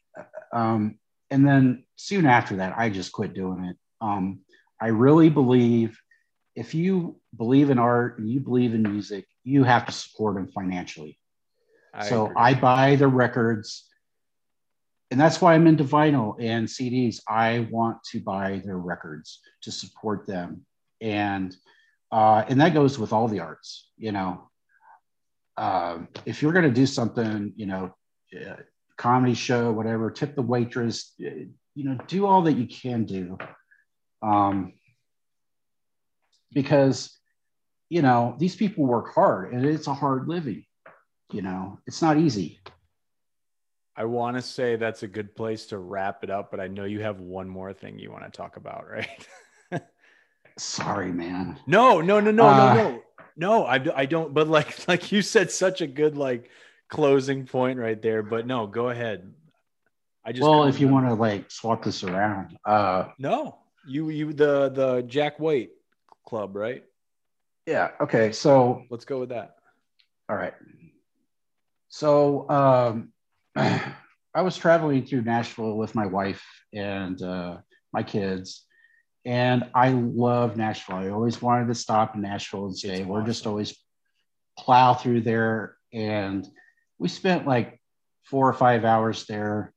um, 0.51 0.97
and 1.30 1.47
then 1.47 1.84
soon 1.95 2.26
after 2.26 2.57
that 2.57 2.73
i 2.77 2.89
just 2.89 3.11
quit 3.11 3.34
doing 3.34 3.65
it 3.65 3.77
um, 4.01 4.39
i 4.81 4.88
really 4.88 5.30
believe 5.30 5.99
if 6.55 6.73
you 6.73 7.19
believe 7.38 7.69
in 7.69 7.80
art 7.80 8.19
and 8.19 8.30
you 8.30 8.39
believe 8.39 8.73
in 8.73 8.84
music 8.84 9.26
you 9.43 9.63
have 9.63 9.85
to 9.85 9.91
support 9.91 10.35
them 10.35 10.47
financially 10.47 11.19
I 11.93 12.07
so 12.07 12.26
agree. 12.26 12.35
I 12.38 12.53
buy 12.53 12.95
the 12.95 13.07
records, 13.07 13.85
and 15.11 15.19
that's 15.19 15.41
why 15.41 15.53
I'm 15.53 15.67
into 15.67 15.84
vinyl 15.84 16.35
and 16.39 16.67
CDs. 16.67 17.19
I 17.27 17.67
want 17.71 18.03
to 18.11 18.19
buy 18.19 18.61
their 18.63 18.77
records 18.77 19.39
to 19.63 19.71
support 19.71 20.27
them, 20.27 20.65
and 21.01 21.55
uh, 22.11 22.45
and 22.47 22.61
that 22.61 22.73
goes 22.73 22.99
with 22.99 23.13
all 23.13 23.27
the 23.27 23.39
arts. 23.39 23.89
You 23.97 24.11
know, 24.11 24.49
uh, 25.57 25.99
if 26.26 26.41
you're 26.41 26.53
going 26.53 26.65
to 26.65 26.71
do 26.71 26.85
something, 26.85 27.53
you 27.55 27.65
know, 27.65 27.95
uh, 28.35 28.55
comedy 28.99 29.34
show, 29.34 29.71
whatever, 29.71 30.11
tip 30.11 30.35
the 30.35 30.41
waitress, 30.41 31.13
you 31.17 31.49
know, 31.76 31.97
do 32.07 32.26
all 32.27 32.43
that 32.43 32.53
you 32.53 32.67
can 32.67 33.05
do. 33.05 33.38
Um, 34.21 34.73
because, 36.51 37.17
you 37.88 38.01
know, 38.01 38.35
these 38.38 38.55
people 38.55 38.85
work 38.85 39.13
hard 39.15 39.53
and 39.53 39.65
it's 39.65 39.88
a 39.88 39.93
hard 39.93 40.27
living. 40.27 40.65
You 41.31 41.41
know, 41.41 41.80
it's 41.88 42.01
not 42.01 42.17
easy. 42.17 42.59
I 43.95 44.03
want 44.03 44.35
to 44.35 44.41
say 44.41 44.76
that's 44.76 45.03
a 45.03 45.07
good 45.07 45.35
place 45.35 45.67
to 45.67 45.77
wrap 45.77 46.23
it 46.23 46.30
up, 46.30 46.51
but 46.51 46.59
I 46.59 46.67
know 46.67 46.84
you 46.84 47.01
have 47.01 47.19
one 47.19 47.47
more 47.47 47.73
thing 47.73 47.99
you 47.99 48.11
want 48.11 48.26
to 48.26 48.30
talk 48.31 48.57
about, 48.57 48.85
right? 48.89 49.27
Sorry, 50.57 51.11
man. 51.11 51.57
No, 51.67 52.01
no, 52.01 52.19
no, 52.19 52.31
no, 52.31 52.47
Uh, 52.47 52.73
no, 52.73 52.91
no. 52.91 53.01
No, 53.38 53.63
I, 53.65 53.81
I 53.95 54.05
don't. 54.05 54.34
But 54.34 54.49
like, 54.49 54.85
like 54.89 55.13
you 55.13 55.21
said, 55.21 55.51
such 55.51 55.80
a 55.80 55.88
good 55.88 56.17
like 56.17 56.49
closing 56.90 57.45
point 57.45 57.80
right 57.80 58.02
there. 58.02 58.24
But 58.24 58.45
no, 58.45 58.68
go 58.68 58.90
ahead. 58.90 59.34
I 60.26 60.32
just 60.32 60.44
well, 60.44 60.66
if 60.66 60.80
you 60.80 60.88
want 60.88 61.07
to 61.07 61.14
like 61.14 61.49
swap 61.49 61.84
this 61.84 62.03
around, 62.03 62.57
uh, 62.66 63.10
no, 63.18 63.60
you 63.88 64.10
you 64.10 64.34
the 64.34 64.70
the 64.70 65.02
Jack 65.03 65.40
White 65.40 65.70
club, 66.28 66.56
right? 66.56 66.84
yeah, 67.66 67.91
okay. 68.02 68.32
So, 68.32 68.84
Let's 68.90 69.06
go 69.06 69.20
with 69.20 69.30
that. 69.30 69.56
all 70.28 70.36
right. 70.36 70.53
So, 71.90 72.49
um, 72.49 73.11
I 73.56 74.41
was 74.41 74.57
traveling 74.57 75.06
through 75.06 75.24
Nashville 75.24 75.76
with 75.76 75.95
my 75.95 76.06
wife 76.06 76.44
and 76.74 77.22
uh, 77.22 77.57
my 77.94 78.03
kids, 78.03 78.66
and 79.26 79.70
I 79.74 79.90
love 79.90 80.57
Nashville. 80.57 80.98
I 80.98 81.10
always 81.10 81.41
wanted 81.41 81.68
to 81.68 81.76
stop 81.76 82.16
in 82.16 82.22
Nashville 82.22 82.66
and 82.66 82.78
say, 82.78 82.99
It's 82.99 83.07
We're 83.07 83.26
just 83.26 83.48
always 83.48 83.76
plow 84.57 84.94
through 84.94 85.22
there, 85.22 85.78
and 85.94 86.48
we 86.99 87.07
spent 87.07 87.47
like 87.47 87.80
four 88.23 88.47
or 88.47 88.53
five 88.53 88.85
hours 88.85 89.26
there. 89.26 89.73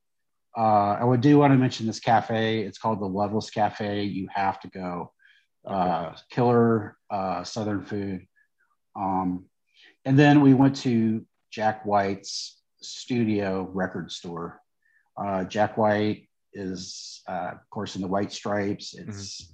Uh, 0.55 0.97
I 0.99 1.03
would 1.03 1.21
do 1.21 1.39
want 1.39 1.53
to 1.53 1.57
mention 1.57 1.87
this 1.87 1.99
cafe. 1.99 2.61
It's 2.61 2.77
called 2.77 2.99
the 2.99 3.07
Loveless 3.07 3.49
Cafe. 3.49 4.03
You 4.03 4.27
have 4.31 4.59
to 4.59 4.67
go. 4.67 5.11
Uh, 5.65 6.13
killer 6.29 6.97
uh, 7.09 7.43
Southern 7.43 7.83
food. 7.85 8.27
Um, 8.95 9.45
and 10.05 10.19
then 10.19 10.41
we 10.41 10.53
went 10.53 10.75
to 10.77 11.25
Jack 11.51 11.85
White's 11.85 12.61
studio 12.81 13.69
record 13.73 14.11
store. 14.11 14.61
Uh, 15.17 15.45
Jack 15.45 15.77
White 15.77 16.27
is, 16.53 17.21
uh, 17.27 17.51
of 17.53 17.69
course, 17.69 17.95
in 17.95 18.01
the 18.01 18.07
White 18.07 18.33
Stripes. 18.33 18.93
It's 18.93 19.53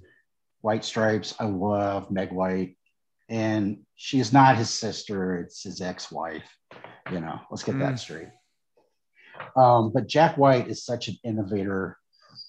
White 0.60 0.84
Stripes. 0.84 1.34
I 1.38 1.44
love 1.44 2.10
Meg 2.10 2.32
White. 2.32 2.76
And 3.28 3.78
she 3.94 4.18
is 4.18 4.32
not 4.32 4.56
his 4.56 4.70
sister, 4.70 5.36
it's 5.36 5.62
his 5.62 5.80
ex 5.80 6.10
wife. 6.10 6.50
You 7.10 7.20
know, 7.20 7.40
let's 7.50 7.62
get 7.64 7.76
Mm. 7.76 7.80
that 7.80 7.98
straight. 7.98 8.28
Um, 9.56 9.92
but 9.92 10.06
Jack 10.06 10.36
White 10.36 10.68
is 10.68 10.84
such 10.84 11.08
an 11.08 11.16
innovator 11.24 11.98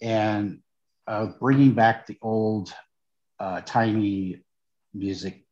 and 0.01 0.59
uh, 1.07 1.27
bringing 1.39 1.73
back 1.73 2.05
the 2.05 2.17
old 2.21 2.73
uh, 3.39 3.61
timey 3.61 4.43
music. 4.93 5.45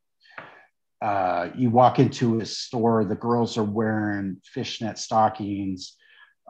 Uh, 1.01 1.49
you 1.55 1.69
walk 1.69 1.97
into 1.97 2.39
a 2.39 2.45
store, 2.45 3.05
the 3.05 3.15
girls 3.15 3.57
are 3.57 3.63
wearing 3.63 4.37
fishnet 4.43 4.99
stockings, 4.99 5.95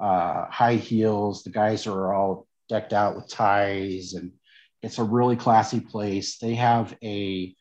uh, 0.01 0.45
high 0.49 0.75
heels. 0.75 1.43
The 1.43 1.51
guys 1.51 1.85
are 1.87 2.13
all 2.13 2.47
decked 2.67 2.93
out 2.93 3.15
with 3.15 3.29
ties, 3.29 4.13
and 4.13 4.31
it's 4.81 4.97
a 4.97 5.03
really 5.03 5.35
classy 5.35 5.79
place. 5.79 6.39
They 6.39 6.55
have 6.55 6.95
a 7.03 7.55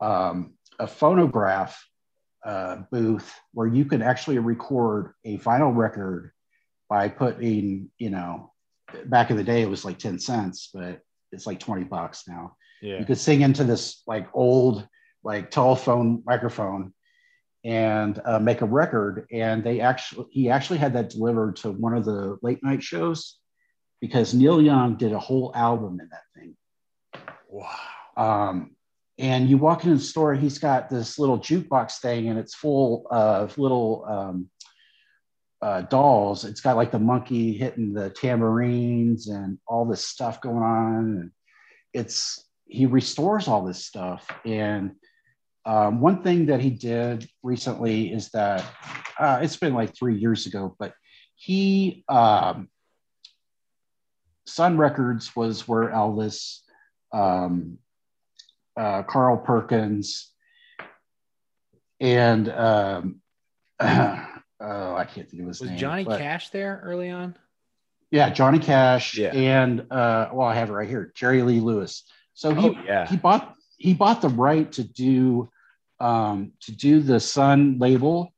um, 0.00 0.54
a 0.78 0.86
phonograph 0.86 1.82
uh, 2.44 2.76
booth 2.90 3.32
where 3.52 3.66
you 3.66 3.84
could 3.84 4.02
actually 4.02 4.38
record 4.38 5.12
a 5.24 5.38
vinyl 5.38 5.74
record 5.74 6.32
by 6.88 7.08
putting, 7.08 7.90
you 7.98 8.10
know, 8.10 8.52
back 9.06 9.30
in 9.30 9.36
the 9.36 9.44
day 9.44 9.62
it 9.62 9.70
was 9.70 9.84
like 9.84 9.98
10 9.98 10.18
cents, 10.18 10.70
but 10.72 11.00
it's 11.32 11.46
like 11.46 11.60
20 11.60 11.84
bucks 11.84 12.24
now. 12.26 12.56
Yeah. 12.82 12.98
You 12.98 13.04
could 13.04 13.18
sing 13.18 13.42
into 13.42 13.64
this 13.64 14.02
like 14.06 14.28
old, 14.34 14.86
like 15.22 15.50
telephone 15.50 16.22
microphone 16.24 16.92
and 17.62 18.20
uh, 18.24 18.38
make 18.38 18.62
a 18.62 18.66
record. 18.66 19.26
And 19.30 19.62
they 19.62 19.80
actually, 19.80 20.26
he 20.30 20.50
actually 20.50 20.78
had 20.78 20.94
that 20.94 21.10
delivered 21.10 21.56
to 21.56 21.70
one 21.70 21.94
of 21.94 22.04
the 22.04 22.38
late 22.42 22.62
night 22.64 22.82
shows 22.82 23.36
because 24.00 24.32
Neil 24.32 24.62
Young 24.62 24.96
did 24.96 25.12
a 25.12 25.18
whole 25.18 25.52
album 25.54 26.00
in 26.00 26.08
that 26.08 26.22
thing. 26.34 26.56
Wow. 27.48 27.68
Um, 28.16 28.76
and 29.20 29.50
you 29.50 29.58
walk 29.58 29.84
into 29.84 29.96
the 29.96 30.02
store, 30.02 30.34
he's 30.34 30.58
got 30.58 30.88
this 30.88 31.18
little 31.18 31.38
jukebox 31.38 32.00
thing, 32.00 32.28
and 32.28 32.38
it's 32.38 32.54
full 32.54 33.06
of 33.10 33.56
little 33.58 34.06
um, 34.08 34.50
uh, 35.60 35.82
dolls. 35.82 36.46
It's 36.46 36.62
got 36.62 36.76
like 36.76 36.90
the 36.90 36.98
monkey 36.98 37.52
hitting 37.52 37.92
the 37.92 38.08
tambourines 38.08 39.28
and 39.28 39.58
all 39.66 39.84
this 39.84 40.06
stuff 40.06 40.40
going 40.40 40.62
on. 40.62 41.32
It's 41.92 42.48
he 42.66 42.86
restores 42.86 43.46
all 43.46 43.62
this 43.62 43.84
stuff. 43.84 44.26
And 44.46 44.92
um, 45.66 46.00
one 46.00 46.22
thing 46.22 46.46
that 46.46 46.60
he 46.60 46.70
did 46.70 47.28
recently 47.42 48.10
is 48.10 48.30
that 48.30 48.64
uh, 49.18 49.40
it's 49.42 49.56
been 49.56 49.74
like 49.74 49.94
three 49.94 50.16
years 50.18 50.46
ago, 50.46 50.74
but 50.78 50.94
he 51.34 52.04
um, 52.08 52.70
Sun 54.46 54.78
Records 54.78 55.36
was 55.36 55.68
where 55.68 55.90
Elvis 55.90 56.60
um, 57.12 57.76
uh, 58.80 59.02
Carl 59.02 59.36
Perkins, 59.36 60.30
and 62.00 62.48
um, 62.48 63.20
oh, 63.80 63.84
I 64.60 65.06
can't 65.12 65.28
think 65.28 65.42
of 65.42 65.48
his 65.48 65.60
Was 65.60 65.68
name. 65.70 65.78
Johnny 65.78 66.04
but- 66.04 66.18
Cash 66.18 66.50
there 66.50 66.80
early 66.84 67.10
on? 67.10 67.36
Yeah, 68.10 68.30
Johnny 68.30 68.58
Cash, 68.58 69.16
Yeah. 69.16 69.28
and 69.32 69.80
uh, 69.92 70.30
well, 70.32 70.48
I 70.48 70.54
have 70.56 70.68
it 70.70 70.72
right 70.72 70.88
here, 70.88 71.12
Jerry 71.14 71.42
Lee 71.42 71.60
Lewis. 71.60 72.02
So 72.34 72.52
he 72.52 72.68
Oh, 72.70 72.74
yeah. 72.84 73.06
he 73.06 73.16
bought 73.16 73.54
he 73.76 73.94
bought 73.94 74.20
the 74.20 74.30
right 74.30 74.70
to 74.72 74.82
do 74.82 75.48
um, 76.00 76.52
to 76.62 76.72
do 76.72 77.00
the 77.02 77.20
Sun 77.20 77.78
label 77.78 78.32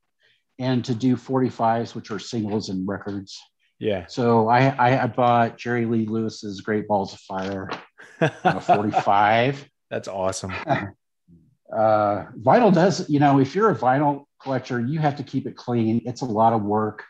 and 0.58 0.84
to 0.84 0.94
do 0.94 1.16
45s, 1.16 1.94
which 1.94 2.10
are 2.10 2.18
singles 2.18 2.68
and 2.68 2.86
records. 2.86 3.40
Yeah. 3.78 4.04
So 4.08 4.46
I 4.48 4.66
I, 4.68 5.04
I 5.04 5.06
bought 5.06 5.56
Jerry 5.56 5.86
Lee 5.86 6.04
Lewis's 6.06 6.60
Great 6.60 6.86
Balls 6.86 7.14
of 7.14 7.20
Fire 7.20 7.70
a 8.20 8.60
45. 8.60 9.66
That's 9.92 10.08
awesome. 10.08 10.54
uh, 10.66 10.94
vinyl 11.70 12.72
does, 12.72 13.10
you 13.10 13.20
know, 13.20 13.40
if 13.40 13.54
you're 13.54 13.70
a 13.70 13.76
vinyl 13.76 14.24
collector, 14.42 14.80
you 14.80 14.98
have 15.00 15.16
to 15.16 15.22
keep 15.22 15.46
it 15.46 15.54
clean. 15.54 16.00
It's 16.06 16.22
a 16.22 16.24
lot 16.24 16.54
of 16.54 16.62
work. 16.62 17.04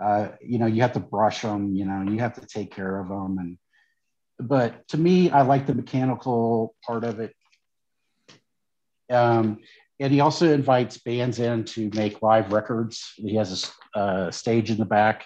Uh, 0.00 0.28
you 0.40 0.60
know, 0.60 0.66
you 0.66 0.80
have 0.82 0.92
to 0.92 1.00
brush 1.00 1.42
them, 1.42 1.74
you 1.74 1.84
know, 1.84 2.08
you 2.08 2.20
have 2.20 2.34
to 2.34 2.46
take 2.46 2.70
care 2.70 3.00
of 3.00 3.08
them. 3.08 3.38
And, 3.40 3.58
but 4.38 4.86
to 4.88 4.96
me, 4.96 5.30
I 5.30 5.42
like 5.42 5.66
the 5.66 5.74
mechanical 5.74 6.76
part 6.86 7.02
of 7.02 7.18
it. 7.18 7.34
Um, 9.10 9.58
and 9.98 10.12
he 10.12 10.20
also 10.20 10.52
invites 10.52 10.98
bands 10.98 11.40
in 11.40 11.64
to 11.64 11.90
make 11.94 12.22
live 12.22 12.52
records. 12.52 13.12
He 13.16 13.34
has 13.34 13.72
a 13.96 13.98
uh, 13.98 14.30
stage 14.30 14.70
in 14.70 14.78
the 14.78 14.84
back. 14.84 15.24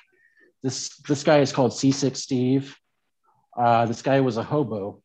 This, 0.63 0.97
this 1.07 1.23
guy 1.23 1.41
is 1.41 1.53
called 1.53 1.75
Seasick 1.75 2.17
Steve. 2.17 2.75
Uh, 3.55 3.85
this 3.85 4.01
guy 4.01 4.21
was 4.21 4.39
a 4.39 4.43
hobo. 4.43 5.03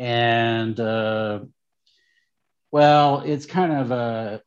And, 0.00 0.80
uh, 0.80 1.40
well, 2.72 3.20
it's 3.20 3.46
kind 3.46 3.72
of 3.72 3.90
a. 3.92 4.42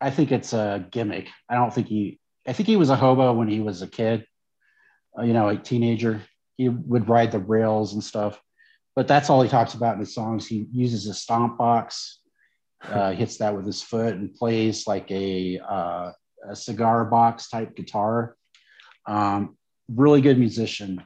I 0.00 0.10
think 0.10 0.32
it's 0.32 0.52
a 0.52 0.86
gimmick. 0.90 1.28
I 1.48 1.54
don't 1.56 1.72
think 1.74 1.88
he. 1.88 2.20
I 2.46 2.52
think 2.52 2.68
he 2.68 2.76
was 2.76 2.90
a 2.90 2.96
hobo 2.96 3.32
when 3.34 3.48
he 3.48 3.60
was 3.60 3.82
a 3.82 3.88
kid. 3.88 4.26
uh, 5.18 5.22
you 5.22 5.32
know, 5.32 5.48
a 5.48 5.56
teenager. 5.56 6.22
He 6.56 6.68
would 6.68 7.08
ride 7.08 7.32
the 7.32 7.38
rails 7.38 7.94
and 7.94 8.04
stuff, 8.04 8.40
but 8.94 9.08
that's 9.08 9.30
all 9.30 9.42
he 9.42 9.48
talks 9.48 9.74
about 9.74 9.94
in 9.94 10.00
his 10.00 10.14
songs. 10.14 10.46
He 10.46 10.66
uses 10.72 11.06
a 11.06 11.14
stomp 11.14 11.58
box, 11.58 12.20
uh, 12.82 13.12
hits 13.20 13.38
that 13.38 13.56
with 13.56 13.66
his 13.66 13.82
foot, 13.82 14.14
and 14.14 14.34
plays 14.34 14.86
like 14.86 15.10
a 15.10 15.58
uh, 15.58 16.12
a 16.50 16.56
cigar 16.56 17.04
box 17.06 17.48
type 17.48 17.74
guitar. 17.76 18.36
Um, 19.06 19.56
really 19.88 20.20
good 20.20 20.38
musician. 20.38 21.04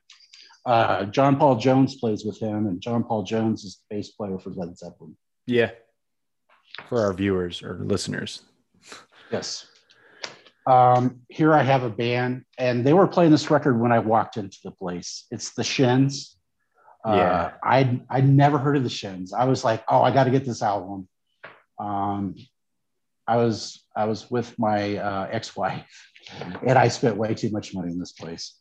Uh, 0.67 1.05
John 1.05 1.37
Paul 1.37 1.57
Jones 1.57 1.95
plays 1.97 2.25
with 2.25 2.39
him, 2.41 2.67
and 2.67 2.81
John 2.81 3.05
Paul 3.05 3.23
Jones 3.23 3.65
is 3.65 3.77
the 3.77 3.97
bass 3.97 4.11
player 4.11 4.39
for 4.39 4.51
Led 4.51 4.77
Zeppelin. 4.77 5.17
Yeah. 5.47 5.71
For 6.89 7.01
our 7.01 7.13
viewers 7.15 7.63
or 7.63 7.79
listeners. 7.79 8.43
Yes. 9.31 9.67
Um, 10.67 11.21
here 11.29 11.55
I 11.55 11.63
have 11.63 11.85
a 11.85 11.89
band, 11.91 12.45
and 12.59 12.85
they 12.85 12.93
were 12.93 13.07
playing 13.07 13.31
this 13.31 13.49
record 13.51 13.81
when 13.81 13.93
I 13.93 14.01
walked 14.01 14.37
into 14.37 14.59
the 14.65 14.73
place. 14.73 15.27
It's 15.31 15.55
the 15.55 15.63
Shins. 15.63 16.37
Uh, 17.07 17.15
Yeah. 17.15 17.53
I 17.63 18.01
I 18.11 18.21
never 18.21 18.59
heard 18.59 18.77
of 18.77 18.83
the 18.83 18.91
Shins. 18.91 19.33
I 19.33 19.45
was 19.45 19.63
like, 19.63 19.85
oh, 19.89 20.03
I 20.03 20.11
got 20.11 20.25
to 20.25 20.31
get 20.31 20.45
this 20.45 20.63
album. 20.63 21.09
Um, 21.79 22.35
I 23.29 23.37
was 23.37 23.85
I 23.97 24.07
was 24.07 24.29
with 24.31 24.59
my 24.59 24.97
uh, 24.97 25.29
ex-wife, 25.31 25.85
and 26.67 26.77
I 26.77 26.89
spent 26.89 27.17
way 27.17 27.35
too 27.35 27.51
much 27.51 27.73
money 27.73 27.93
in 27.93 28.01
this 28.01 28.13
place. 28.13 28.59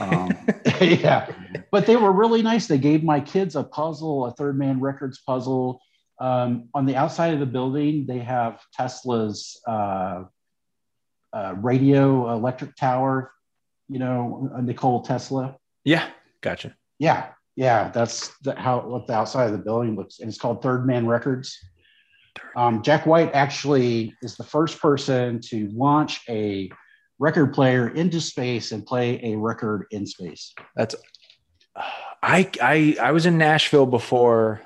Um, 0.00 0.36
yeah, 0.80 1.30
but 1.70 1.86
they 1.86 1.96
were 1.96 2.12
really 2.12 2.42
nice. 2.42 2.66
They 2.66 2.78
gave 2.78 3.02
my 3.02 3.20
kids 3.20 3.56
a 3.56 3.64
puzzle, 3.64 4.26
a 4.26 4.32
Third 4.32 4.58
Man 4.58 4.80
Records 4.80 5.20
puzzle. 5.26 5.80
Um, 6.20 6.68
on 6.74 6.86
the 6.86 6.96
outside 6.96 7.32
of 7.34 7.40
the 7.40 7.46
building, 7.46 8.06
they 8.06 8.18
have 8.18 8.60
Tesla's 8.74 9.60
uh, 9.66 10.24
uh, 11.32 11.54
radio 11.56 12.32
electric 12.32 12.76
tower. 12.76 13.32
You 13.88 13.98
know, 13.98 14.50
Nikola 14.60 15.04
Tesla. 15.04 15.56
Yeah, 15.84 16.08
gotcha. 16.42 16.74
Yeah, 16.98 17.28
yeah, 17.56 17.90
that's 17.90 18.36
the, 18.42 18.54
how 18.54 18.80
what 18.80 19.06
the 19.06 19.14
outside 19.14 19.46
of 19.46 19.52
the 19.52 19.58
building 19.58 19.96
looks, 19.96 20.20
and 20.20 20.28
it's 20.28 20.38
called 20.38 20.62
Third 20.62 20.86
Man 20.86 21.06
Records. 21.06 21.58
Um, 22.56 22.82
Jack 22.82 23.06
White 23.06 23.34
actually 23.34 24.14
is 24.22 24.36
the 24.36 24.44
first 24.44 24.80
person 24.80 25.40
to 25.46 25.68
launch 25.72 26.20
a 26.28 26.70
record 27.18 27.52
player 27.52 27.88
into 27.88 28.20
space 28.20 28.72
and 28.72 28.86
play 28.86 29.20
a 29.22 29.36
record 29.36 29.86
in 29.90 30.06
space. 30.06 30.54
That's 30.76 30.94
I 32.22 32.50
I 32.60 32.96
I 33.00 33.12
was 33.12 33.26
in 33.26 33.38
Nashville 33.38 33.86
before 33.86 34.60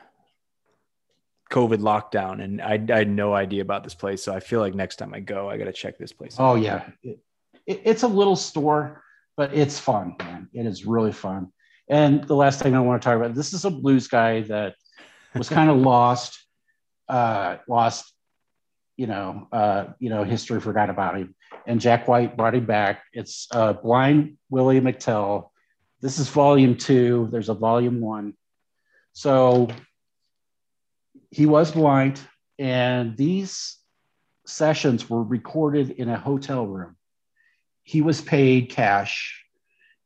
COVID 1.51 1.81
lockdown, 1.81 2.43
and 2.43 2.63
I, 2.63 2.83
I, 2.93 2.99
had 2.99 3.11
no 3.11 3.35
idea 3.35 3.61
about 3.61 3.85
this 3.85 3.95
place. 3.95 4.23
So 4.23 4.35
I 4.35 4.41
feel 4.41 4.61
like 4.61 4.75
next 4.75 4.97
time 4.97 5.13
I 5.13 5.21
go, 5.21 5.51
I 5.51 5.59
got 5.59 5.65
to 5.65 5.73
check 5.73 5.99
this 5.99 6.13
place. 6.13 6.37
Oh 6.39 6.55
yeah, 6.55 6.89
it, 7.03 7.19
it, 7.67 7.83
it's 7.85 8.03
a 8.05 8.09
little 8.09 8.37
store, 8.37 9.03
but 9.37 9.55
it's 9.55 9.79
fun, 9.79 10.17
man. 10.19 10.49
It 10.55 10.65
is 10.67 10.87
really 10.87 11.13
fun. 11.13 11.53
And 11.91 12.25
the 12.25 12.35
last 12.35 12.63
thing 12.63 12.75
I 12.75 12.81
want 12.81 13.03
to 13.03 13.07
talk 13.07 13.17
about, 13.17 13.35
this 13.35 13.53
is 13.53 13.67
a 13.67 13.71
blues 13.71 14.09
guy 14.09 14.41
that 14.43 14.77
was 15.35 15.49
kind 15.51 15.69
of 15.69 15.77
lost, 15.77 16.43
uh, 17.09 17.59
lost, 17.69 18.11
you 18.97 19.07
know, 19.07 19.49
uh, 19.53 19.87
you 19.99 20.09
know, 20.09 20.25
history 20.25 20.59
forgot 20.59 20.89
about 20.89 21.19
him. 21.19 21.35
And 21.67 21.81
Jack 21.81 22.09
White 22.09 22.37
brought 22.37 22.55
him 22.55 22.67
back. 22.67 23.05
It's 23.13 23.47
uh, 23.53 23.75
Blind 23.75 24.37
Willie 24.51 24.81
McTell. 24.81 25.51
This 26.01 26.19
is 26.19 26.29
volume 26.29 26.77
two. 26.77 27.29
There's 27.31 27.49
a 27.49 27.55
volume 27.55 28.01
one. 28.01 28.35
So 29.13 29.69
he 31.31 31.47
was 31.47 31.71
blind, 31.71 32.21
and 32.59 33.17
these 33.17 33.79
sessions 34.47 35.09
were 35.09 35.23
recorded 35.23 35.91
in 35.91 36.09
a 36.09 36.19
hotel 36.19 36.67
room. 36.67 36.97
He 37.85 38.03
was 38.03 38.21
paid 38.21 38.71
cash, 38.71 39.45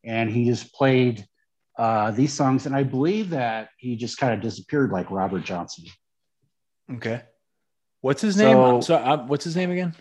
and 0.04 0.30
he 0.30 0.44
just 0.44 0.74
played 0.74 1.26
uh, 1.78 2.10
these 2.10 2.32
songs. 2.32 2.66
And 2.66 2.74
I 2.74 2.82
believe 2.82 3.30
that 3.30 3.70
he 3.78 3.96
just 3.96 4.18
kind 4.18 4.34
of 4.34 4.40
disappeared 4.40 4.90
like 4.90 5.10
Robert 5.10 5.44
Johnson. 5.44 5.84
Okay. 6.92 7.22
What's 8.02 8.22
his 8.22 8.36
name? 8.36 8.56
So, 8.56 8.80
so 8.80 8.94
uh, 8.96 9.24
what's 9.26 9.44
his 9.44 9.56
name 9.56 9.70
again? 9.70 9.94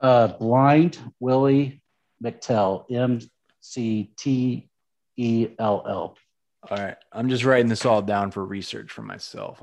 Uh, 0.00 0.28
Blind 0.28 0.98
Willie 1.20 1.82
McTell, 2.22 2.90
M 2.90 3.20
C 3.60 4.12
T 4.16 4.68
E 5.16 5.48
L 5.58 5.84
L. 5.86 6.16
All 6.68 6.76
right. 6.76 6.96
I'm 7.12 7.28
just 7.28 7.44
writing 7.44 7.68
this 7.68 7.86
all 7.86 8.02
down 8.02 8.30
for 8.30 8.44
research 8.44 8.90
for 8.90 9.02
myself. 9.02 9.62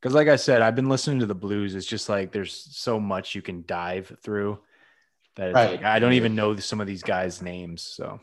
Because 0.00 0.14
like 0.14 0.28
I 0.28 0.36
said, 0.36 0.62
I've 0.62 0.76
been 0.76 0.88
listening 0.88 1.20
to 1.20 1.26
the 1.26 1.34
blues. 1.34 1.74
It's 1.74 1.86
just 1.86 2.08
like 2.08 2.32
there's 2.32 2.54
so 2.54 3.00
much 3.00 3.34
you 3.34 3.42
can 3.42 3.64
dive 3.66 4.16
through 4.22 4.58
that 5.36 5.54
right. 5.54 5.70
like, 5.72 5.84
I 5.84 5.98
don't 5.98 6.12
even 6.12 6.34
know 6.34 6.56
some 6.56 6.80
of 6.80 6.86
these 6.86 7.02
guys' 7.02 7.40
names. 7.40 7.82
So 7.82 8.20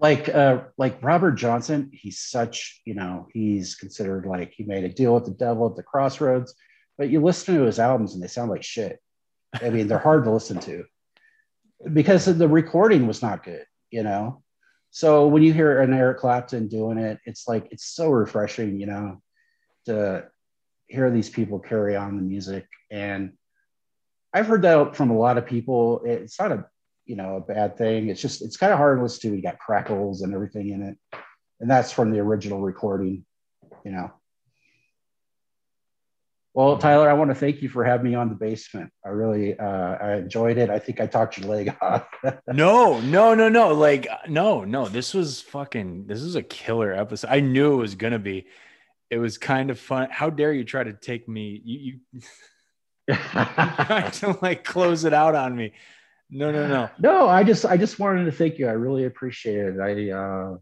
like 0.00 0.28
uh 0.28 0.62
like 0.76 1.02
Robert 1.02 1.32
Johnson, 1.32 1.90
he's 1.92 2.20
such, 2.20 2.80
you 2.84 2.94
know, 2.94 3.26
he's 3.32 3.74
considered 3.74 4.26
like 4.26 4.52
he 4.52 4.64
made 4.64 4.84
a 4.84 4.88
deal 4.88 5.14
with 5.14 5.24
the 5.24 5.32
devil 5.32 5.68
at 5.68 5.76
the 5.76 5.82
crossroads, 5.82 6.54
but 6.96 7.08
you 7.08 7.20
listen 7.20 7.54
to 7.56 7.62
his 7.62 7.78
albums 7.78 8.14
and 8.14 8.22
they 8.22 8.28
sound 8.28 8.50
like 8.50 8.62
shit. 8.62 9.00
I 9.54 9.70
mean, 9.70 9.88
they're 9.88 9.98
hard 9.98 10.24
to 10.24 10.30
listen 10.30 10.58
to 10.60 10.84
because 11.92 12.24
the 12.24 12.48
recording 12.48 13.06
was 13.06 13.22
not 13.22 13.44
good, 13.44 13.64
you 13.90 14.02
know. 14.02 14.42
So 14.90 15.26
when 15.26 15.42
you 15.42 15.52
hear 15.52 15.80
an 15.80 15.92
Eric 15.92 16.18
Clapton 16.18 16.68
doing 16.68 16.98
it, 16.98 17.18
it's 17.24 17.46
like 17.46 17.68
it's 17.70 17.86
so 17.86 18.10
refreshing, 18.10 18.80
you 18.80 18.86
know, 18.86 19.22
to 19.86 20.26
hear 20.86 21.10
these 21.10 21.30
people 21.30 21.58
carry 21.58 21.94
on 21.94 22.16
the 22.16 22.22
music. 22.22 22.66
And 22.90 23.34
I've 24.32 24.46
heard 24.46 24.62
that 24.62 24.96
from 24.96 25.10
a 25.10 25.18
lot 25.18 25.38
of 25.38 25.46
people. 25.46 26.02
It's 26.04 26.38
not 26.38 26.52
a 26.52 26.66
you 27.04 27.16
know 27.16 27.36
a 27.36 27.40
bad 27.40 27.76
thing. 27.76 28.08
It's 28.08 28.20
just 28.20 28.42
it's 28.42 28.56
kind 28.56 28.72
of 28.72 28.78
hard 28.78 28.98
to 28.98 29.02
listen 29.02 29.30
to. 29.30 29.36
You 29.36 29.42
got 29.42 29.58
crackles 29.58 30.22
and 30.22 30.34
everything 30.34 30.70
in 30.70 30.82
it, 30.82 30.98
and 31.60 31.70
that's 31.70 31.92
from 31.92 32.10
the 32.10 32.20
original 32.20 32.60
recording. 32.60 33.24
You 33.84 33.92
know. 33.92 34.12
Well, 36.58 36.76
Tyler, 36.76 37.08
I 37.08 37.12
want 37.12 37.30
to 37.30 37.36
thank 37.36 37.62
you 37.62 37.68
for 37.68 37.84
having 37.84 38.10
me 38.10 38.16
on 38.16 38.30
the 38.30 38.34
basement. 38.34 38.90
I 39.06 39.10
really, 39.10 39.56
uh, 39.56 39.64
I 39.64 40.16
enjoyed 40.16 40.58
it. 40.58 40.70
I 40.70 40.80
think 40.80 41.00
I 41.00 41.06
talked 41.06 41.38
your 41.38 41.48
leg 41.48 41.72
off. 41.80 42.08
no, 42.48 42.98
no, 42.98 43.32
no, 43.32 43.48
no. 43.48 43.72
Like, 43.74 44.08
no, 44.26 44.64
no. 44.64 44.88
This 44.88 45.14
was 45.14 45.40
fucking. 45.40 46.08
This 46.08 46.20
is 46.20 46.34
a 46.34 46.42
killer 46.42 46.92
episode. 46.92 47.28
I 47.30 47.38
knew 47.38 47.74
it 47.74 47.76
was 47.76 47.94
gonna 47.94 48.18
be 48.18 48.48
it 49.08 49.18
was 49.18 49.38
kind 49.38 49.70
of 49.70 49.78
fun. 49.78 50.08
How 50.10 50.30
dare 50.30 50.52
you 50.52 50.64
try 50.64 50.82
to 50.82 50.94
take 50.94 51.28
me? 51.28 51.62
You, 51.64 52.00
you 52.10 53.14
trying 53.14 54.10
to 54.14 54.36
like 54.42 54.64
close 54.64 55.04
it 55.04 55.14
out 55.14 55.36
on 55.36 55.54
me. 55.54 55.74
No, 56.28 56.50
no, 56.50 56.66
no. 56.66 56.90
No, 56.98 57.28
I 57.28 57.44
just 57.44 57.66
I 57.66 57.76
just 57.76 58.00
wanted 58.00 58.24
to 58.24 58.32
thank 58.32 58.58
you. 58.58 58.66
I 58.66 58.72
really 58.72 59.04
appreciate 59.04 59.76
it. 59.76 59.80
I 59.80 60.10
uh 60.10 60.56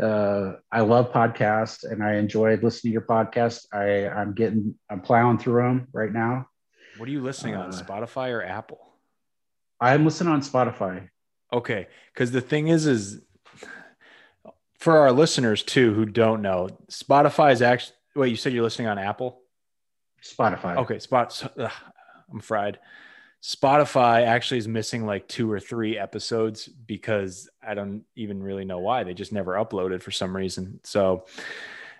uh 0.00 0.54
I 0.70 0.80
love 0.80 1.12
podcasts 1.12 1.90
and 1.90 2.02
I 2.02 2.14
enjoy 2.14 2.56
listening 2.56 2.90
to 2.90 2.92
your 2.92 3.02
podcast. 3.02 3.66
I 3.72 4.08
I'm 4.08 4.34
getting 4.34 4.74
I'm 4.90 5.00
plowing 5.00 5.38
through 5.38 5.62
them 5.62 5.88
right 5.92 6.12
now. 6.12 6.46
What 6.96 7.08
are 7.08 7.12
you 7.12 7.22
listening 7.22 7.54
uh, 7.54 7.62
on? 7.62 7.72
Spotify 7.72 8.30
or 8.30 8.42
Apple? 8.42 8.78
I'm 9.80 10.04
listening 10.04 10.32
on 10.32 10.42
Spotify. 10.42 11.08
Okay, 11.52 11.88
because 12.12 12.30
the 12.30 12.40
thing 12.40 12.68
is, 12.68 12.86
is 12.86 13.20
for 14.78 14.98
our 14.98 15.12
listeners 15.12 15.62
too 15.62 15.92
who 15.92 16.06
don't 16.06 16.40
know, 16.40 16.68
Spotify 16.90 17.52
is 17.52 17.62
actually. 17.62 17.96
Wait, 18.14 18.28
you 18.28 18.36
said 18.36 18.52
you're 18.52 18.62
listening 18.62 18.88
on 18.88 18.98
Apple? 18.98 19.40
Spotify. 20.22 20.76
Okay, 20.76 20.98
spot. 20.98 21.42
I'm 22.32 22.40
fried. 22.40 22.78
Spotify 23.42 24.24
actually 24.24 24.58
is 24.58 24.68
missing 24.68 25.04
like 25.04 25.26
two 25.26 25.50
or 25.50 25.58
three 25.58 25.98
episodes 25.98 26.66
because 26.68 27.50
I 27.66 27.74
don't 27.74 28.04
even 28.14 28.40
really 28.40 28.64
know 28.64 28.78
why. 28.78 29.02
They 29.02 29.14
just 29.14 29.32
never 29.32 29.54
uploaded 29.54 30.00
for 30.00 30.12
some 30.12 30.36
reason. 30.36 30.78
So, 30.84 31.26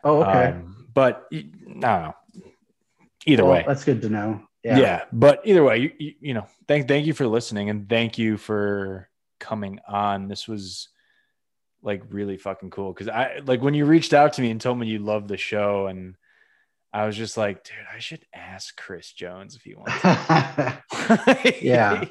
oh, 0.05 0.23
okay. 0.23 0.51
Um, 0.51 0.86
but 0.94 1.27
I 1.32 1.48
don't 1.66 1.77
know. 1.81 2.14
Either 3.27 3.44
well, 3.44 3.52
way, 3.55 3.64
that's 3.66 3.85
good 3.85 4.02
to 4.02 4.09
know. 4.09 4.40
Yeah. 4.62 4.78
yeah. 4.78 5.05
But 5.12 5.43
either 5.44 5.64
way, 5.64 5.78
you, 5.78 5.93
you, 5.98 6.14
you 6.20 6.35
know, 6.35 6.47
thank 6.69 6.86
thank 6.86 7.06
you 7.06 7.14
for 7.14 7.27
listening 7.27 7.70
and 7.70 7.89
thank 7.89 8.19
you 8.19 8.36
for 8.36 9.09
coming 9.40 9.81
on. 9.89 10.28
This 10.28 10.47
was 10.47 10.89
like 11.82 12.02
really 12.10 12.36
fucking 12.36 12.70
cool 12.70 12.93
because 12.93 13.09
I 13.09 13.40
like 13.44 13.62
when 13.62 13.74
you 13.74 13.85
reached 13.85 14.14
out 14.14 14.35
to 14.35 14.43
me 14.43 14.51
and 14.51 14.60
told 14.60 14.78
me 14.78 14.86
you 14.86 15.01
loved 15.01 15.27
the 15.28 15.36
show 15.36 15.89
and 15.89 16.14
I 16.93 17.06
was 17.06 17.16
just 17.16 17.36
like, 17.36 17.64
dude, 17.64 17.74
I 17.94 17.98
should 17.98 18.24
ask 18.35 18.77
Chris 18.77 19.12
Jones 19.12 19.56
if 19.56 19.62
he 19.62 19.74
wants. 19.74 20.01
To. 20.02 20.82
Yeah, 21.62 22.05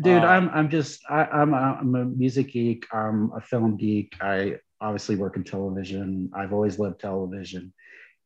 dude, 0.00 0.24
uh, 0.24 0.26
I'm 0.26 0.48
I'm 0.50 0.70
just 0.70 1.02
I, 1.08 1.24
I'm 1.24 1.52
a, 1.52 1.78
I'm 1.80 1.94
a 1.94 2.04
music 2.04 2.52
geek. 2.52 2.86
I'm 2.92 3.30
a 3.36 3.40
film 3.40 3.76
geek. 3.76 4.14
I 4.20 4.56
obviously 4.80 5.16
work 5.16 5.36
in 5.36 5.44
television. 5.44 6.30
I've 6.34 6.52
always 6.52 6.78
loved 6.78 7.00
television, 7.00 7.72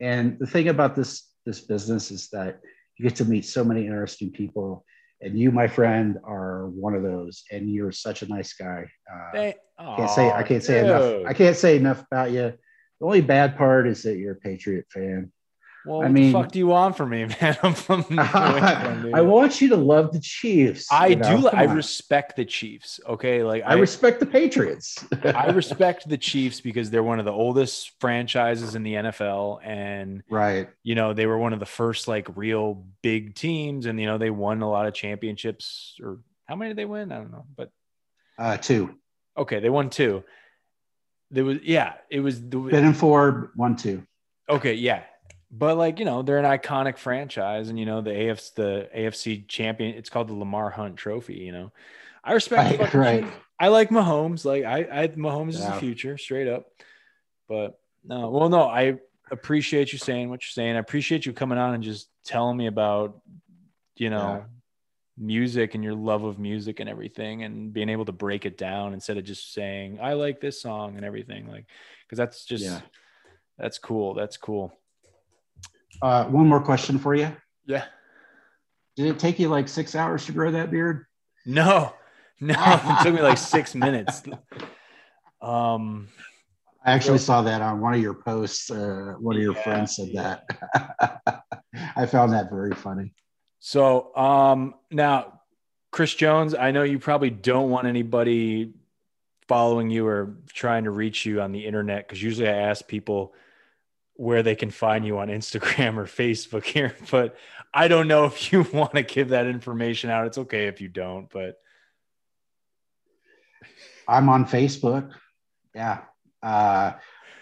and 0.00 0.38
the 0.38 0.46
thing 0.46 0.68
about 0.68 0.94
this 0.94 1.28
this 1.44 1.60
business 1.60 2.10
is 2.10 2.28
that 2.30 2.60
you 2.96 3.08
get 3.08 3.16
to 3.16 3.24
meet 3.24 3.44
so 3.46 3.64
many 3.64 3.86
interesting 3.86 4.30
people 4.30 4.84
and 5.20 5.38
you, 5.38 5.50
my 5.50 5.66
friend, 5.66 6.18
are 6.24 6.68
one 6.68 6.94
of 6.94 7.02
those. 7.02 7.44
And 7.50 7.72
you're 7.72 7.92
such 7.92 8.22
a 8.22 8.28
nice 8.28 8.52
guy. 8.52 8.88
Uh, 9.12 9.30
they, 9.32 9.54
can't 9.78 10.10
say 10.10 10.30
I 10.30 10.42
can't 10.42 10.62
say 10.62 10.80
dude. 10.80 10.90
enough. 10.90 11.26
I 11.26 11.32
can't 11.34 11.56
say 11.56 11.76
enough 11.76 12.04
about 12.10 12.30
you. 12.30 12.52
The 13.00 13.06
only 13.06 13.20
bad 13.20 13.56
part 13.56 13.86
is 13.86 14.02
that 14.02 14.16
you're 14.16 14.32
a 14.32 14.36
Patriot 14.36 14.86
fan. 14.92 15.32
Well, 15.88 16.02
I 16.02 16.08
mean, 16.08 16.32
fuck 16.34 16.52
do 16.52 16.58
you 16.58 16.66
want 16.66 16.98
from 16.98 17.10
me, 17.10 17.24
man? 17.40 17.56
I'm 17.62 17.72
from. 17.72 18.04
I 18.18 19.22
want 19.22 19.62
you 19.62 19.70
to 19.70 19.76
love 19.76 20.12
the 20.12 20.20
Chiefs. 20.20 20.86
I 20.92 21.14
do. 21.14 21.48
I 21.48 21.66
on. 21.66 21.74
respect 21.74 22.36
the 22.36 22.44
Chiefs. 22.44 23.00
Okay, 23.08 23.42
like 23.42 23.62
I, 23.64 23.70
I 23.70 23.74
respect 23.74 24.20
the 24.20 24.26
Patriots. 24.26 25.02
I 25.24 25.46
respect 25.50 26.06
the 26.06 26.18
Chiefs 26.18 26.60
because 26.60 26.90
they're 26.90 27.02
one 27.02 27.18
of 27.18 27.24
the 27.24 27.32
oldest 27.32 27.92
franchises 28.00 28.74
in 28.74 28.82
the 28.82 28.94
NFL, 28.94 29.60
and 29.64 30.22
right, 30.28 30.68
you 30.82 30.94
know, 30.94 31.14
they 31.14 31.24
were 31.24 31.38
one 31.38 31.54
of 31.54 31.58
the 31.60 31.66
first 31.66 32.06
like 32.06 32.28
real 32.36 32.84
big 33.02 33.34
teams, 33.34 33.86
and 33.86 33.98
you 33.98 34.04
know, 34.04 34.18
they 34.18 34.30
won 34.30 34.60
a 34.60 34.68
lot 34.68 34.86
of 34.86 34.92
championships. 34.92 35.98
Or 36.02 36.18
how 36.44 36.56
many 36.56 36.70
did 36.70 36.76
they 36.76 36.84
win? 36.84 37.12
I 37.12 37.16
don't 37.16 37.32
know, 37.32 37.46
but 37.56 37.70
uh, 38.38 38.58
two. 38.58 38.94
Okay, 39.38 39.60
they 39.60 39.70
won 39.70 39.88
two. 39.88 40.22
There 41.30 41.44
was 41.46 41.58
yeah, 41.62 41.94
it 42.10 42.20
was 42.20 42.40
the 42.40 42.58
been 42.58 42.84
in 42.84 42.92
four, 42.92 43.52
one, 43.54 43.74
two. 43.74 44.02
Okay, 44.50 44.74
yeah, 44.74 45.02
but 45.50 45.76
like 45.76 45.98
you 45.98 46.04
know 46.04 46.22
they're 46.22 46.38
an 46.38 46.44
iconic 46.44 46.98
franchise 46.98 47.68
and 47.68 47.78
you 47.78 47.86
know 47.86 48.00
the 48.00 48.10
AFC 48.10 48.54
the 48.54 48.88
AFC 48.96 49.48
champion 49.48 49.96
it's 49.96 50.10
called 50.10 50.28
the 50.28 50.34
Lamar 50.34 50.70
Hunt 50.70 50.96
Trophy 50.96 51.36
you 51.36 51.52
know 51.52 51.72
I 52.22 52.34
respect 52.34 52.78
right, 52.80 52.94
right. 52.94 53.24
I 53.58 53.68
like 53.68 53.90
Mahomes 53.90 54.44
like 54.44 54.64
I 54.64 55.02
I 55.02 55.08
Mahomes 55.08 55.54
yeah. 55.54 55.60
is 55.60 55.64
the 55.66 55.80
future 55.80 56.18
straight 56.18 56.48
up 56.48 56.66
but 57.48 57.78
no 58.04 58.30
well 58.30 58.48
no 58.48 58.62
I 58.62 58.98
appreciate 59.30 59.92
you 59.92 59.98
saying 59.98 60.28
what 60.28 60.42
you're 60.42 60.50
saying 60.50 60.76
I 60.76 60.80
appreciate 60.80 61.24
you 61.24 61.32
coming 61.32 61.58
on 61.58 61.74
and 61.74 61.82
just 61.82 62.08
telling 62.24 62.56
me 62.56 62.66
about 62.66 63.20
you 63.96 64.10
know 64.10 64.44
yeah. 64.44 64.44
music 65.16 65.74
and 65.74 65.82
your 65.82 65.94
love 65.94 66.24
of 66.24 66.38
music 66.38 66.80
and 66.80 66.90
everything 66.90 67.42
and 67.42 67.72
being 67.72 67.88
able 67.88 68.04
to 68.04 68.12
break 68.12 68.44
it 68.44 68.58
down 68.58 68.92
instead 68.92 69.16
of 69.16 69.24
just 69.24 69.54
saying 69.54 69.98
I 70.00 70.12
like 70.12 70.40
this 70.40 70.60
song 70.60 70.96
and 70.96 71.06
everything 71.06 71.48
like 71.48 71.66
because 72.04 72.18
that's 72.18 72.44
just 72.44 72.64
yeah. 72.64 72.80
that's 73.56 73.78
cool 73.78 74.12
that's 74.12 74.36
cool 74.36 74.78
Uh, 76.02 76.24
one 76.26 76.46
more 76.46 76.60
question 76.60 76.98
for 76.98 77.14
you. 77.14 77.34
Yeah. 77.66 77.84
Did 78.96 79.06
it 79.06 79.18
take 79.18 79.38
you 79.38 79.48
like 79.48 79.68
six 79.68 79.94
hours 79.94 80.26
to 80.26 80.32
grow 80.32 80.50
that 80.50 80.70
beard? 80.70 81.06
No, 81.46 81.94
no, 82.40 82.54
it 82.58 83.02
took 83.02 83.14
me 83.14 83.22
like 83.22 83.38
six 83.38 83.74
minutes. 83.74 84.22
Um, 85.40 86.08
I 86.84 86.92
actually 86.92 87.18
saw 87.18 87.42
that 87.42 87.62
on 87.62 87.80
one 87.80 87.94
of 87.94 88.00
your 88.00 88.14
posts. 88.14 88.70
Uh, 88.70 89.14
one 89.20 89.36
of 89.36 89.42
your 89.42 89.54
Yeah, 89.54 89.62
friends 89.62 89.96
said 89.96 90.08
yeah. 90.10 90.38
that. 91.00 91.44
I 91.96 92.06
found 92.06 92.32
that 92.32 92.50
very 92.50 92.74
funny. 92.74 93.12
so 93.60 94.14
um, 94.16 94.74
now, 94.90 95.40
Chris 95.90 96.14
Jones, 96.14 96.54
I 96.54 96.70
know 96.70 96.82
you 96.82 96.98
probably 96.98 97.30
don't 97.30 97.70
want 97.70 97.86
anybody 97.86 98.72
following 99.46 99.90
you 99.90 100.06
or 100.06 100.36
trying 100.52 100.84
to 100.84 100.90
reach 100.90 101.24
you 101.24 101.40
on 101.40 101.52
the 101.52 101.64
internet 101.64 102.06
because 102.06 102.22
usually 102.22 102.48
I 102.48 102.52
ask 102.56 102.86
people 102.86 103.32
where 104.18 104.42
they 104.42 104.56
can 104.56 104.70
find 104.70 105.06
you 105.06 105.16
on 105.18 105.28
Instagram 105.28 105.96
or 105.96 106.04
Facebook 106.04 106.64
here, 106.64 106.94
but 107.10 107.36
I 107.72 107.86
don't 107.86 108.08
know 108.08 108.24
if 108.24 108.52
you 108.52 108.62
want 108.72 108.92
to 108.94 109.02
give 109.02 109.28
that 109.28 109.46
information 109.46 110.10
out. 110.10 110.26
It's 110.26 110.38
okay 110.38 110.66
if 110.66 110.80
you 110.80 110.88
don't, 110.88 111.30
but 111.30 111.56
I'm 114.08 114.28
on 114.28 114.44
Facebook. 114.44 115.12
Yeah. 115.72 116.00
Uh, 116.42 116.92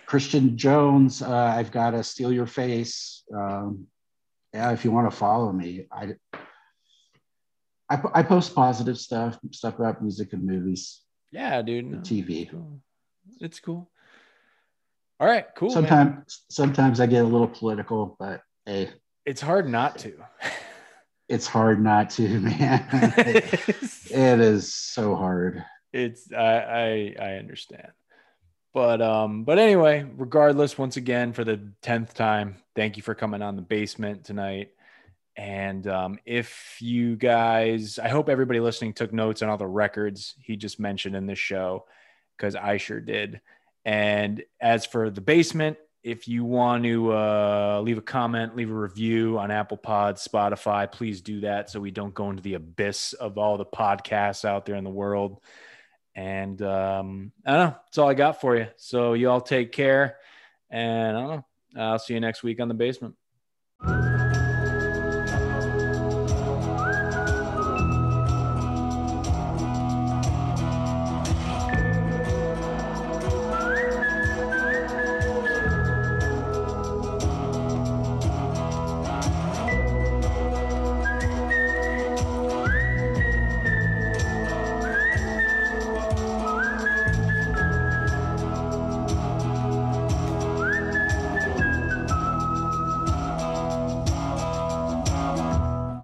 Christian 0.05 0.59
Jones, 0.59 1.23
uh, 1.23 1.35
I've 1.35 1.73
got 1.73 1.93
to 1.93 2.05
steal 2.05 2.31
your 2.31 2.47
face. 2.47 3.25
Um, 3.35 3.87
yeah, 4.53 4.73
if 4.73 4.85
you 4.85 4.91
want 4.91 5.11
to 5.11 5.17
follow 5.17 5.53
me, 5.53 5.87
I, 5.91 6.15
I, 7.89 8.01
I 8.13 8.23
post 8.23 8.55
positive 8.55 8.99
stuff, 8.99 9.39
stuff 9.51 9.79
about 9.79 10.03
music 10.03 10.35
and 10.35 10.45
movies, 10.45 11.01
yeah, 11.33 11.63
dude. 11.63 11.87
no, 11.87 11.99
TV. 11.99 12.51
cool. 12.51 12.81
It's 13.41 13.61
cool. 13.61 13.91
All 15.19 15.27
right, 15.27 15.47
cool. 15.57 15.69
man. 15.69 15.75
Sometimes, 15.75 16.45
sometimes 16.51 17.01
I 17.01 17.07
get 17.07 17.25
a 17.25 17.29
little 17.29 17.49
political, 17.49 18.17
but 18.19 18.43
hey, 18.67 18.91
It's 19.25 19.41
hard 19.41 19.69
not 19.69 19.99
to. 19.99 20.15
it's 21.29 21.47
hard 21.47 21.83
not 21.83 22.11
to, 22.11 22.41
man. 22.41 22.87
it 22.91 24.41
is 24.41 24.75
so 24.75 25.17
hard. 25.17 25.65
it's 25.93 26.31
I, 26.33 26.37
I 26.39 27.17
I 27.19 27.31
understand. 27.37 27.89
But 28.75 29.01
um 29.01 29.45
but 29.45 29.59
anyway, 29.59 30.07
regardless, 30.17 30.77
once 30.77 30.99
again 30.99 31.33
for 31.33 31.45
the 31.45 31.61
10th 31.83 32.13
time, 32.13 32.57
thank 32.75 32.99
you 32.99 33.03
for 33.03 33.15
coming 33.15 33.41
on 33.41 33.57
the 33.57 33.63
basement 33.63 34.25
tonight. 34.25 34.71
And 35.37 35.87
um, 35.87 36.19
if 36.25 36.79
you 36.81 37.15
guys, 37.17 37.99
I 37.99 38.09
hope 38.09 38.29
everybody 38.29 38.61
listening 38.61 38.95
took 38.95 39.13
notes 39.13 39.43
on 39.43 39.51
all 39.51 39.59
the 39.59 39.67
records 39.67 40.35
he 40.41 40.57
just 40.57 40.81
mentioned 40.81 41.15
in 41.15 41.27
this 41.27 41.39
show, 41.39 41.85
because 42.37 42.55
I 42.57 42.79
sure 42.79 43.01
did. 43.01 43.41
And 43.87 44.43
as 44.61 44.85
for 44.85 45.11
the 45.11 45.21
basement, 45.21 45.79
if 46.03 46.27
you 46.27 46.45
want 46.45 46.83
to 46.83 47.13
uh, 47.13 47.81
leave 47.85 47.99
a 47.99 48.03
comment, 48.03 48.57
leave 48.57 48.71
a 48.71 48.75
review 48.75 49.39
on 49.39 49.53
Apple 49.53 49.77
Pods, 49.77 50.27
Spotify, 50.27 50.91
please 50.91 51.21
do 51.21 51.41
that 51.41 51.71
so 51.71 51.79
we 51.79 51.93
don't 51.93 52.13
go 52.13 52.29
into 52.31 52.43
the 52.43 52.55
abyss 52.55 53.13
of 53.13 53.39
all 53.39 53.57
the 53.57 53.65
podcasts 53.65 54.45
out 54.45 54.67
there 54.67 54.75
in 54.75 54.83
the 54.83 54.91
world. 54.91 55.41
And 56.17 56.61
um, 56.63 57.31
I 57.47 57.53
don't 57.53 57.71
know. 57.71 57.77
That's 57.87 57.99
all 57.99 58.09
I 58.09 58.15
got 58.15 58.41
for 58.41 58.57
you. 58.57 58.67
So 58.77 59.13
you 59.13 59.31
all 59.31 59.41
take 59.41 59.71
care. 59.71 60.17
And 60.69 61.17
I 61.17 61.21
don't 61.21 61.31
know. 61.31 61.45
I'll 61.77 61.99
see 62.01 62.15
you 62.15 62.21
next 62.21 62.43
week 62.43 62.61
on 62.61 62.67
the 62.67 62.75
basement. 62.75 63.15